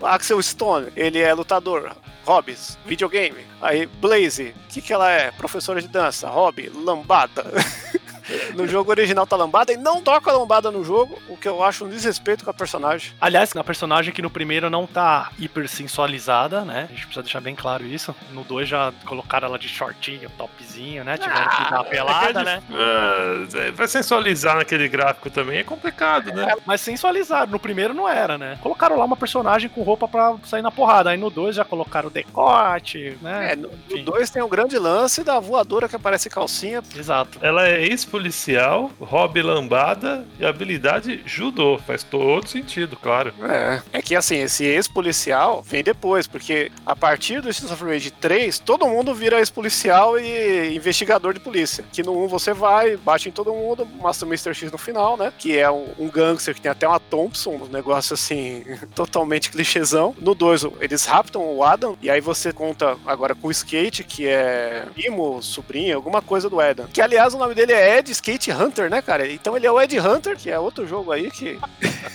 o 0.00 0.06
Axel 0.06 0.42
Stone, 0.42 0.92
ele 0.96 1.18
é 1.18 1.32
lutador, 1.34 1.94
hobbies, 2.24 2.78
videogame. 2.86 3.46
Aí, 3.60 3.86
Blaze, 3.86 4.54
o 4.64 4.68
que 4.68 4.82
que 4.82 4.92
ela 4.92 5.10
é? 5.10 5.30
Professora 5.30 5.80
de 5.80 5.88
dança, 5.88 6.28
hobby, 6.28 6.68
lambada. 6.68 7.44
No 8.54 8.66
jogo 8.66 8.90
original 8.90 9.26
tá 9.26 9.36
lambada 9.36 9.72
e 9.72 9.76
não 9.76 10.02
toca 10.02 10.32
lambada 10.32 10.70
no 10.70 10.84
jogo, 10.84 11.20
o 11.28 11.36
que 11.36 11.48
eu 11.48 11.62
acho 11.62 11.84
um 11.84 11.88
desrespeito 11.88 12.44
com 12.44 12.50
a 12.50 12.54
personagem. 12.54 13.12
Aliás, 13.20 13.54
a 13.56 13.64
personagem 13.64 14.12
que 14.12 14.22
no 14.22 14.30
primeiro 14.30 14.70
não 14.70 14.86
tá 14.86 15.30
hiper 15.38 15.68
sensualizada, 15.68 16.64
né? 16.64 16.86
A 16.88 16.92
gente 16.92 17.06
precisa 17.06 17.22
deixar 17.22 17.40
bem 17.40 17.54
claro 17.54 17.84
isso. 17.84 18.14
No 18.32 18.44
2 18.44 18.68
já 18.68 18.92
colocaram 19.04 19.48
ela 19.48 19.58
de 19.58 19.68
shortinho, 19.68 20.30
topzinho, 20.36 21.04
né? 21.04 21.16
Tiveram 21.16 21.48
que 21.48 21.70
dar 21.70 21.76
uma 21.78 21.84
pelada, 21.84 22.44
né? 22.44 22.62
Ah, 22.70 23.70
vai 23.74 23.88
sensualizar 23.88 24.56
naquele 24.56 24.88
gráfico 24.88 25.30
também 25.30 25.58
é 25.58 25.64
complicado, 25.64 26.32
né? 26.32 26.52
É, 26.52 26.56
mas 26.66 26.80
sensualizado. 26.80 27.52
No 27.52 27.58
primeiro 27.58 27.94
não 27.94 28.08
era, 28.08 28.38
né? 28.38 28.58
Colocaram 28.62 28.96
lá 28.96 29.04
uma 29.04 29.16
personagem 29.16 29.68
com 29.68 29.82
roupa 29.82 30.08
pra 30.08 30.36
sair 30.44 30.62
na 30.62 30.70
porrada. 30.70 31.10
Aí 31.10 31.16
no 31.16 31.30
2 31.30 31.56
já 31.56 31.64
colocaram 31.64 32.10
decote, 32.10 33.16
né? 33.22 33.52
É, 33.52 33.56
no 33.56 33.70
2 34.02 34.30
tem 34.30 34.42
o 34.42 34.48
grande 34.48 34.78
lance 34.78 35.22
da 35.22 35.38
voadora 35.40 35.88
que 35.88 35.96
aparece 35.96 36.28
calcinha. 36.28 36.82
Exato. 36.96 37.38
Ela 37.42 37.66
é 37.66 37.86
ex-policial, 38.18 38.90
hobby 39.00 39.42
lambada 39.42 40.26
e 40.38 40.44
habilidade 40.44 41.22
judô. 41.24 41.78
Faz 41.78 42.02
todo 42.02 42.48
sentido, 42.48 42.96
claro. 42.96 43.32
É. 43.42 43.82
É 43.92 44.02
que 44.02 44.14
assim, 44.14 44.38
esse 44.38 44.64
ex-policial 44.64 45.62
vem 45.62 45.82
depois, 45.82 46.26
porque 46.26 46.70
a 46.84 46.96
partir 46.96 47.40
do 47.40 47.48
Streets 47.48 47.72
of 47.72 47.84
Rage 47.84 48.10
3, 48.10 48.58
todo 48.58 48.86
mundo 48.86 49.14
vira 49.14 49.38
ex-policial 49.38 50.18
e 50.18 50.74
investigador 50.74 51.32
de 51.32 51.40
polícia. 51.40 51.84
Que 51.92 52.02
no 52.02 52.24
1 52.24 52.28
você 52.28 52.52
vai, 52.52 52.96
bate 52.96 53.28
em 53.28 53.32
todo 53.32 53.52
mundo, 53.52 53.86
mostra 53.86 54.26
o 54.26 54.28
Mr. 54.28 54.54
X 54.54 54.72
no 54.72 54.78
final, 54.78 55.16
né? 55.16 55.32
Que 55.38 55.56
é 55.56 55.70
um, 55.70 55.88
um 55.98 56.08
gangster 56.08 56.54
que 56.54 56.60
tem 56.60 56.70
até 56.70 56.86
uma 56.86 57.00
Thompson, 57.00 57.50
um 57.50 57.68
negócio 57.68 58.14
assim, 58.14 58.64
totalmente 58.94 59.50
clichêzão. 59.50 60.14
No 60.18 60.34
2, 60.34 60.66
eles 60.80 61.04
raptam 61.04 61.42
o 61.42 61.62
Adam, 61.62 61.96
e 62.02 62.10
aí 62.10 62.20
você 62.20 62.52
conta 62.52 62.96
agora 63.06 63.34
com 63.34 63.48
o 63.48 63.50
Skate, 63.50 64.02
que 64.02 64.26
é 64.26 64.86
primo, 64.94 65.42
sobrinho, 65.42 65.96
alguma 65.96 66.20
coisa 66.20 66.50
do 66.50 66.60
Adam. 66.60 66.86
Que 66.92 67.00
aliás 67.00 67.34
o 67.34 67.38
nome 67.38 67.54
dele 67.54 67.72
é 67.72 67.98
Ed 67.98 68.07
Skate 68.12 68.50
Hunter, 68.50 68.90
né, 68.90 69.00
cara? 69.02 69.30
Então 69.30 69.56
ele 69.56 69.66
é 69.66 69.72
o 69.72 69.80
Ed 69.80 69.98
Hunter, 69.98 70.36
que 70.36 70.50
é 70.50 70.58
outro 70.58 70.86
jogo 70.86 71.12
aí 71.12 71.30
que, 71.30 71.58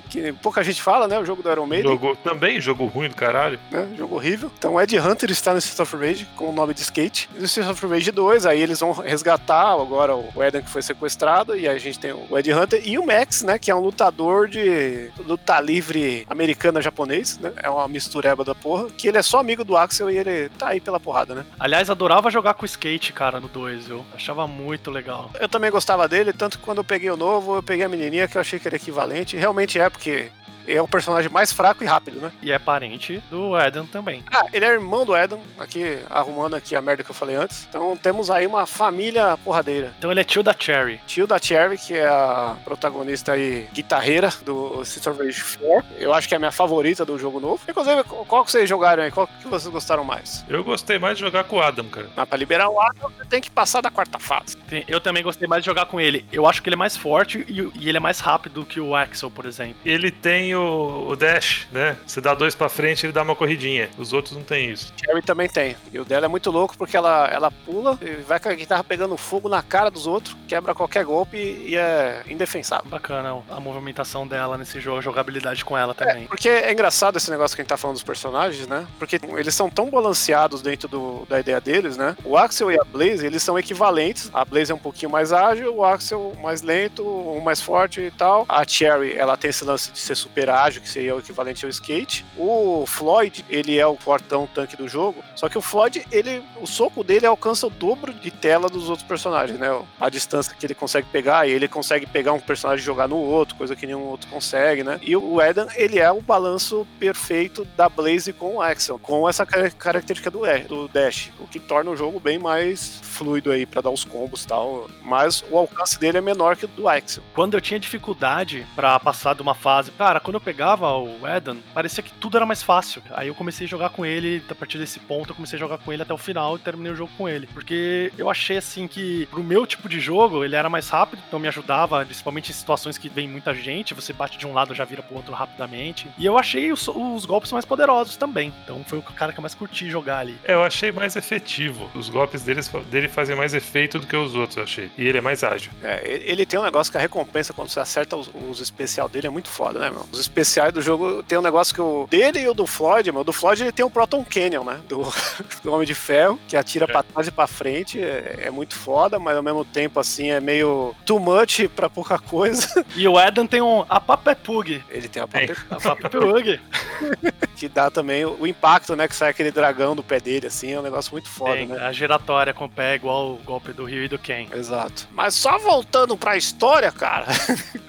que 0.10 0.34
pouca 0.34 0.63
gente 0.63 0.82
fala, 0.82 1.08
né? 1.08 1.19
O 1.19 1.25
jogo 1.25 1.41
do 1.43 1.51
Iron 1.51 1.65
Maiden. 1.65 1.91
Jogo, 1.91 2.15
também 2.17 2.60
jogo 2.62 2.86
ruim 2.86 3.10
do 3.10 3.15
caralho. 3.15 3.60
né? 3.71 3.88
Jogo 3.97 4.15
horrível. 4.15 4.51
Então 4.58 4.73
o 4.73 4.82
Ed 4.82 4.97
Hunter 4.99 5.29
está 5.32 5.51
no 5.51 5.60
Streets 5.60 5.79
of 5.79 5.95
Rage 5.95 6.27
com 6.36 6.49
o 6.49 6.53
nome 6.53 6.73
de 6.73 6.82
Skate. 6.82 7.29
E 7.36 7.39
no 7.39 7.45
Streets 7.45 7.71
of 7.71 7.86
Rage 7.88 8.12
2, 8.12 8.45
aí 8.45 8.62
eles 8.62 8.79
vão 8.79 8.91
resgatar 8.91 9.71
agora 9.73 10.15
o 10.15 10.43
Eden 10.43 10.62
que 10.62 10.69
foi 10.69 10.82
sequestrado, 10.82 11.56
e 11.56 11.67
aí 11.67 11.75
a 11.75 11.79
gente 11.79 11.99
tem 11.99 12.12
o 12.13 12.38
Ed 12.38 12.51
Hunter 12.53 12.82
e 12.86 12.97
o 12.97 13.06
Max, 13.06 13.43
né? 13.43 13.58
Que 13.58 13.71
é 13.71 13.75
um 13.75 13.79
lutador 13.79 14.47
de 14.47 15.10
luta 15.25 15.60
livre 15.60 16.25
americana-japonês, 16.29 17.38
né? 17.39 17.51
É 17.58 17.69
uma 17.69 17.88
mistureba 17.88 18.43
da 18.43 18.56
porra. 18.56 18.89
Que 18.97 19.08
ele 19.08 19.17
é 19.17 19.21
só 19.21 19.39
amigo 19.39 19.63
do 19.63 19.75
Axel 19.77 20.10
e 20.10 20.17
ele 20.17 20.49
tá 20.49 20.69
aí 20.69 20.79
pela 20.79 20.99
porrada, 20.99 21.36
né? 21.36 21.45
Aliás, 21.60 21.89
adorava 21.89 22.29
jogar 22.32 22.53
com 22.53 22.65
skate, 22.65 23.13
cara, 23.13 23.39
no 23.39 23.47
2, 23.47 23.88
viu? 23.88 24.06
Achava 24.13 24.47
muito 24.47 24.89
legal. 24.91 25.29
Eu 25.39 25.49
também 25.49 25.69
gostava 25.73 26.07
dele, 26.07 26.31
tanto 26.31 26.59
que 26.59 26.63
quando 26.63 26.77
eu 26.77 26.83
peguei 26.83 27.09
o 27.09 27.17
novo, 27.17 27.55
eu 27.55 27.63
peguei 27.63 27.83
a 27.83 27.89
menininha 27.89 28.27
que 28.27 28.38
eu 28.38 28.41
achei 28.41 28.59
que 28.59 28.67
era 28.67 28.77
equivalente. 28.77 29.36
Realmente 29.36 29.79
é, 29.79 29.89
porque 29.89 30.29
é 30.67 30.82
o 30.82 30.88
personagem 30.88 31.30
mais 31.32 31.52
fraco 31.52 31.84
e 31.84 31.88
rápido, 31.88 32.19
né? 32.19 32.32
E 32.41 32.52
é 32.52 32.60
parente 32.60 33.21
do 33.30 33.58
Eden 33.60 33.86
também. 33.86 34.23
Ah, 34.32 34.45
ele 34.54 34.65
é 34.65 34.69
irmão 34.69 35.06
do 35.06 35.13
Adam, 35.13 35.39
aqui, 35.60 35.99
arrumando 36.10 36.56
aqui 36.56 36.76
a 36.76 36.82
merda 36.82 37.04
que 37.04 37.12
eu 37.12 37.15
falei 37.15 37.36
antes. 37.36 37.65
Então 37.69 37.95
temos 37.97 38.30
aí 38.32 38.45
uma 38.47 38.65
família 38.65 39.38
porradeira. 39.43 39.93
Então 39.97 40.12
ele 40.12 40.21
é 40.21 40.23
tio 40.23 40.43
da 40.43 40.56
Cherry. 40.58 40.99
Tio 41.08 41.28
da 41.28 41.38
Cherry, 41.39 41.78
que 41.78 41.93
é 41.95 42.08
a 42.08 42.56
protagonista 42.63 43.34
aí, 43.34 43.67
guitarreira 43.73 44.30
do 44.45 44.80
of 44.82 45.23
Rage 45.23 45.43
4. 45.60 45.86
Eu 45.97 46.13
acho 46.13 46.28
que 46.28 46.34
é 46.34 46.38
a 46.38 46.39
minha 46.39 46.52
favorita 46.52 47.06
do 47.06 47.17
jogo 47.17 47.39
novo. 47.39 47.62
Inclusive, 47.67 48.04
qual 48.04 48.43
que 48.45 48.52
vocês 48.52 48.67
jogaram 48.69 49.04
aí? 49.04 49.12
Qual 49.12 49.28
que 49.28 49.47
vocês 49.47 49.71
gostaram 49.71 50.04
mais? 50.04 50.43
Eu 50.47 50.63
gostei 50.63 50.97
mais 50.99 51.17
de 51.17 51.23
jogar 51.23 51.43
com 51.43 51.58
o 51.58 51.62
Adam, 51.62 51.86
cara. 51.88 52.10
Mas 52.15 52.28
pra 52.30 52.38
liberar 52.38 52.69
o 52.69 52.80
Adam, 52.80 53.10
você 53.17 53.26
tem 53.26 53.41
que 53.41 53.49
passar 53.52 53.82
da 53.82 53.89
quarta 53.91 54.19
fase. 54.19 54.58
Tem- 54.58 54.84
Eu 54.88 54.99
também 55.02 55.23
gostei 55.23 55.47
mais 55.47 55.62
de 55.63 55.65
jogar 55.67 55.86
com 55.86 55.99
ele. 55.99 56.26
Eu 56.32 56.47
acho 56.47 56.62
que 56.62 56.69
ele 56.69 56.76
é 56.76 56.78
mais 56.78 56.95
forte 56.97 57.45
e, 57.47 57.62
e 57.76 57.89
ele 57.89 57.97
é 57.97 58.02
mais 58.02 58.19
rápido 58.19 58.65
que 58.65 58.80
o 58.80 58.95
Axel, 58.95 59.30
por 59.32 59.45
exemplo. 59.45 59.76
Ele 59.86 60.12
tem 60.12 60.52
o, 60.55 61.07
o 61.09 61.15
dash, 61.15 61.67
né? 61.71 61.97
Você 62.05 62.19
dá 62.21 62.33
dois 62.33 62.55
pra 62.55 62.69
frente, 62.69 63.05
ele 63.05 63.13
dá 63.13 63.21
uma 63.21 63.35
corridinha. 63.35 63.89
Os 63.97 64.13
outros 64.13 64.35
não 64.35 64.43
tem 64.43 64.69
isso. 64.71 64.93
Cherry 64.97 65.21
também 65.21 65.47
tem. 65.49 65.75
E 65.91 65.99
o 65.99 66.05
dela 66.05 66.25
é 66.25 66.29
muito 66.29 66.49
louco 66.51 66.77
porque 66.77 66.95
ela, 66.97 67.27
ela 67.31 67.51
pula 67.51 67.97
e 68.01 68.21
vai 68.21 68.39
com 68.39 68.49
a 68.49 68.53
guitarra 68.53 68.83
pegando 68.83 69.15
fogo 69.17 69.47
na 69.49 69.61
cara 69.61 69.89
dos 69.89 70.07
outros, 70.07 70.35
quebra 70.47 70.73
qualquer 70.73 71.03
golpe 71.05 71.37
e 71.37 71.75
é 71.75 72.21
indefensável. 72.27 72.89
Bacana 72.89 73.41
a 73.49 73.59
movimentação 73.59 74.27
dela 74.27 74.57
nesse 74.57 74.79
jogo, 74.79 74.97
a 74.99 75.01
jogabilidade 75.01 75.63
com 75.65 75.77
ela 75.77 75.91
É, 75.91 76.05
também. 76.05 76.27
porque 76.27 76.49
é 76.49 76.71
engraçado 76.71 77.17
esse 77.17 77.29
negócio 77.31 77.55
que 77.55 77.61
a 77.61 77.63
gente 77.63 77.69
tá 77.69 77.77
falando 77.77 77.95
dos 77.95 78.03
personagens, 78.03 78.67
né? 78.67 78.85
Porque 78.99 79.19
eles 79.37 79.53
são 79.55 79.69
tão 79.69 79.89
balanceados 79.89 80.61
dentro 80.61 80.87
do- 80.87 81.25
da 81.29 81.39
ideia 81.39 81.59
deles, 81.61 81.97
né? 81.97 82.15
O 82.23 82.37
Axel 82.37 82.71
e 82.71 82.79
a 82.79 82.83
Blaze, 82.83 83.25
eles 83.25 83.41
são 83.43 83.57
equivalentes. 83.57 84.29
A 84.33 84.43
Blaze 84.45 84.71
é 84.71 84.75
um 84.75 84.79
pouquinho 84.79 85.11
mais 85.11 85.31
ágil, 85.31 85.75
o 85.75 85.83
Axel 85.85 86.33
mais 86.41 86.61
lento, 86.61 87.03
um 87.05 87.39
mais 87.39 87.61
forte 87.61 88.01
e 88.01 88.11
tal. 88.11 88.45
A 88.49 88.65
Cherry, 88.67 89.15
ela 89.17 89.35
tem 89.37 89.49
esse 89.49 89.63
lance 89.63 89.91
de 89.91 89.99
ser 89.99 90.15
super 90.15 90.42
ágil, 90.49 90.82
que 90.82 90.89
seria 90.89 91.15
o 91.15 91.19
equivalente 91.19 91.65
ao 91.65 91.69
skate. 91.69 92.25
O 92.38 92.86
Floyd, 92.88 93.45
ele 93.49 93.77
é 93.77 93.88
o 93.88 93.95
fortão 93.95 94.47
tanque 94.47 94.75
do 94.75 94.88
jogo. 94.88 95.23
Só 95.36 95.49
que 95.49 95.58
o 95.58 95.62
Floyd, 95.62 96.06
ele, 96.12 96.43
o 96.62 96.67
soco 96.67 97.03
dele 97.03 97.25
alcança 97.25 97.67
o 97.67 97.69
dobro 97.69 98.13
de 98.13 98.32
tela 98.32 98.69
dos 98.69 98.89
outros 98.89 99.08
personagens, 99.08 99.60
né? 99.60 99.69
A 99.99 100.10
distância 100.10 100.56
que 100.58 100.65
ele 100.65 100.75
consegue 100.75 101.08
pegar, 101.12 101.47
e 101.47 101.51
ele 101.51 101.67
consegue 101.67 102.06
pegar 102.06 102.34
um 102.34 102.39
personagem 102.39 102.82
e 102.82 102.86
jogar 102.86 103.08
no 103.08 103.17
outro, 103.17 103.56
coisa 103.56 103.75
que 103.75 103.86
nenhum 103.86 104.03
outro 104.03 104.29
consegue, 104.29 104.84
né? 104.84 104.99
E 105.01 105.15
o 105.15 105.41
Eden, 105.41 105.67
ele 105.75 105.99
é 105.99 106.12
o 106.12 106.21
balanço 106.21 106.88
perfeito 106.99 107.65
da 107.75 107.89
Blaze 107.89 108.34
com 108.34 108.56
o 108.56 108.62
Axel, 108.62 108.99
com 108.99 109.27
essa 109.27 109.45
car- 109.45 109.73
característica 109.75 110.29
do, 110.32 110.41
do 110.67 110.88
Dash, 110.88 111.32
o 111.39 111.47
que 111.47 111.60
torna 111.60 111.91
o 111.91 111.95
jogo 111.97 112.19
bem 112.19 112.38
mais 112.39 112.99
fluido 113.03 113.51
aí 113.51 113.65
pra 113.65 113.82
dar 113.82 113.89
os 113.91 114.03
combos 114.03 114.43
e 114.43 114.47
tal. 114.47 114.89
Mas 115.03 115.43
o 115.51 115.58
alcance 115.58 115.99
dele 115.99 116.17
é 116.17 116.21
menor 116.21 116.56
que 116.56 116.65
o 116.65 116.67
do 116.67 116.88
Axel. 116.88 117.23
Quando 117.34 117.53
eu 117.56 117.62
tinha 117.62 117.79
dificuldade 117.79 118.65
pra 118.75 118.99
passar 118.99 119.36
de 119.36 119.41
uma 119.41 119.53
fase, 119.56 119.91
cara, 119.91 120.19
quando 120.19 120.32
eu 120.35 120.41
pegava 120.41 120.91
o 120.95 121.27
Eden, 121.27 121.63
parecia 121.73 122.03
que 122.03 122.11
tudo 122.13 122.37
era 122.37 122.45
mais 122.45 122.61
fácil. 122.61 123.01
Aí 123.11 123.27
eu 123.27 123.35
comecei 123.35 123.65
a 123.65 123.69
jogar 123.69 123.89
com 123.89 124.05
ele, 124.05 124.43
a 124.49 124.55
partir 124.55 124.77
desse 124.77 124.99
ponto, 124.99 125.31
eu 125.31 125.35
comecei 125.35 125.57
a 125.57 125.59
jogar 125.59 125.77
com 125.77 125.91
ele 125.91 126.03
até 126.03 126.13
o 126.13 126.17
final 126.17 126.55
e 126.55 126.59
terminei 126.59 126.91
o 126.91 126.95
jogo 126.95 127.11
com 127.17 127.27
ele. 127.27 127.47
Porque 127.47 128.11
eu 128.17 128.29
achei 128.29 128.57
assim 128.57 128.87
que, 128.87 129.25
pro 129.27 129.43
meu 129.43 129.65
tipo 129.65 129.89
de 129.89 129.99
jogo, 129.99 130.43
ele 130.43 130.55
era 130.55 130.69
mais 130.69 130.89
rápido, 130.89 131.21
então 131.27 131.39
me 131.39 131.47
ajudava, 131.47 132.05
principalmente 132.05 132.51
em 132.51 132.53
situações 132.53 132.97
que 132.97 133.09
vem 133.09 133.27
muita 133.27 133.53
gente, 133.53 133.93
você 133.93 134.13
bate 134.13 134.37
de 134.37 134.45
um 134.45 134.53
lado 134.53 134.75
já 134.75 134.85
vira 134.85 135.01
pro 135.01 135.15
outro 135.15 135.33
rapidamente. 135.33 136.07
E 136.17 136.25
eu 136.25 136.37
achei 136.37 136.71
os, 136.71 136.87
os 136.87 137.25
golpes 137.25 137.51
mais 137.51 137.65
poderosos 137.65 138.15
também. 138.15 138.53
Então 138.63 138.83
foi 138.85 138.99
o 138.99 139.01
cara 139.01 139.31
que 139.31 139.39
eu 139.39 139.41
mais 139.41 139.55
curti 139.55 139.89
jogar 139.89 140.19
ali. 140.19 140.37
É, 140.43 140.53
eu 140.53 140.63
achei 140.63 140.91
mais 140.91 141.15
efetivo. 141.15 141.89
Os 141.95 142.09
golpes 142.09 142.43
deles, 142.43 142.71
dele 142.89 143.07
fazem 143.07 143.35
mais 143.35 143.53
efeito 143.53 143.99
do 143.99 144.05
que 144.05 144.15
os 144.15 144.35
outros, 144.35 144.57
eu 144.57 144.63
achei. 144.63 144.91
E 144.97 145.07
ele 145.07 145.17
é 145.17 145.21
mais 145.21 145.43
ágil. 145.43 145.71
É, 145.81 146.01
ele 146.05 146.43
ele 146.43 146.45
tem 146.45 146.59
um 146.59 146.63
negócio 146.63 146.91
que 146.91 146.97
a 146.97 147.01
recompensa 147.01 147.53
quando 147.53 147.69
você 147.69 147.79
acerta 147.79 148.17
os, 148.17 148.29
os 148.49 148.59
especial 148.59 149.07
dele 149.07 149.27
é 149.27 149.29
muito 149.29 149.47
foda, 149.47 149.79
né, 149.79 149.89
meu? 149.89 150.05
Os 150.11 150.19
especiais 150.25 150.73
do 150.73 150.81
jogo 150.81 151.23
tem 151.23 151.38
um 151.38 151.41
negócio 151.41 151.73
que 151.73 151.81
o 151.81 152.07
dele 152.09 152.39
e 152.41 152.47
o 152.47 152.53
do 152.53 152.65
Floyd, 152.65 153.12
meu, 153.12 153.21
o 153.21 153.23
do 153.23 153.33
Floyd 153.33 153.62
ele 153.63 153.71
tem 153.71 153.86
o 153.86 153.89
Proton 153.89 154.23
Canyon, 154.23 154.63
né? 154.63 154.79
Do, 154.88 155.03
do 155.63 155.71
Homem 155.73 155.86
de 155.88 155.93
Ferro, 155.95 156.39
que 156.47 156.55
atira 156.57 156.86
É. 156.86 156.88
pra 156.91 157.03
trás 157.03 157.27
e 157.27 157.31
pra 157.31 157.47
frente, 157.47 158.01
é, 158.01 158.41
é 158.45 158.51
muito 158.51 158.75
foda, 158.75 159.19
mas 159.19 159.36
ao 159.38 159.43
mesmo 159.43 159.63
tempo, 159.65 159.99
assim, 159.99 160.29
é 160.31 160.39
meio 160.39 160.95
too 161.05 161.19
much 161.19 161.67
pra 161.75 161.89
pouca 161.89 162.17
coisa. 162.19 162.67
E 162.95 163.07
o 163.07 163.19
Eden 163.19 163.47
tem 163.47 163.62
um 163.62 163.83
a 163.89 163.99
Papepug. 163.99 164.83
Ele 164.89 165.07
tem 165.07 165.21
a 165.23 165.27
Tem. 165.27 165.47
própria 165.47 165.77
A 165.77 165.95
Papepug. 165.95 166.59
que 167.55 167.67
dá 167.67 167.89
também 167.89 168.25
o, 168.25 168.38
o 168.41 168.47
impacto, 168.47 168.95
né? 168.95 169.07
Que 169.07 169.15
sai 169.15 169.29
aquele 169.29 169.51
dragão 169.51 169.95
do 169.95 170.03
pé 170.03 170.19
dele, 170.19 170.47
assim, 170.47 170.71
é 170.73 170.79
um 170.79 170.83
negócio 170.83 171.12
muito 171.12 171.29
foda, 171.29 171.53
Tem, 171.55 171.67
né? 171.67 171.77
A 171.79 171.91
giratória 171.91 172.53
com 172.53 172.65
o 172.65 172.69
pé 172.69 172.95
igual 172.95 173.31
o 173.33 173.38
golpe 173.38 173.71
do 173.73 173.83
Rio 173.86 174.03
e 174.03 174.07
do 174.07 174.17
Ken. 174.19 174.47
Exato. 174.53 175.07
Mas 175.12 175.33
só 175.33 175.57
voltando 175.57 176.15
pra 176.17 176.38
história, 176.38 176.91
cara, 176.91 177.25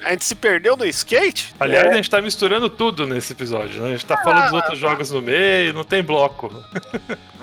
a 0.05 0.11
gente 0.11 0.25
se 0.25 0.35
perdeu 0.35 0.77
no 0.77 0.85
skate. 0.87 1.55
Aliás, 1.61 1.87
É, 1.87 1.91
a 1.91 1.95
gente 1.95 2.09
tá 2.11 2.21
misturando 2.25 2.69
tudo 2.69 3.07
nesse 3.07 3.33
episódio, 3.33 3.81
né? 3.83 3.89
A 3.89 3.93
gente 3.93 4.07
tá 4.07 4.17
falando 4.23 4.45
dos 4.45 4.53
outros 4.55 4.79
jogos 4.79 5.11
no 5.11 5.23
meio, 5.23 5.73
não 5.73 5.85
tem 5.85 6.03
bloco. 6.03 6.51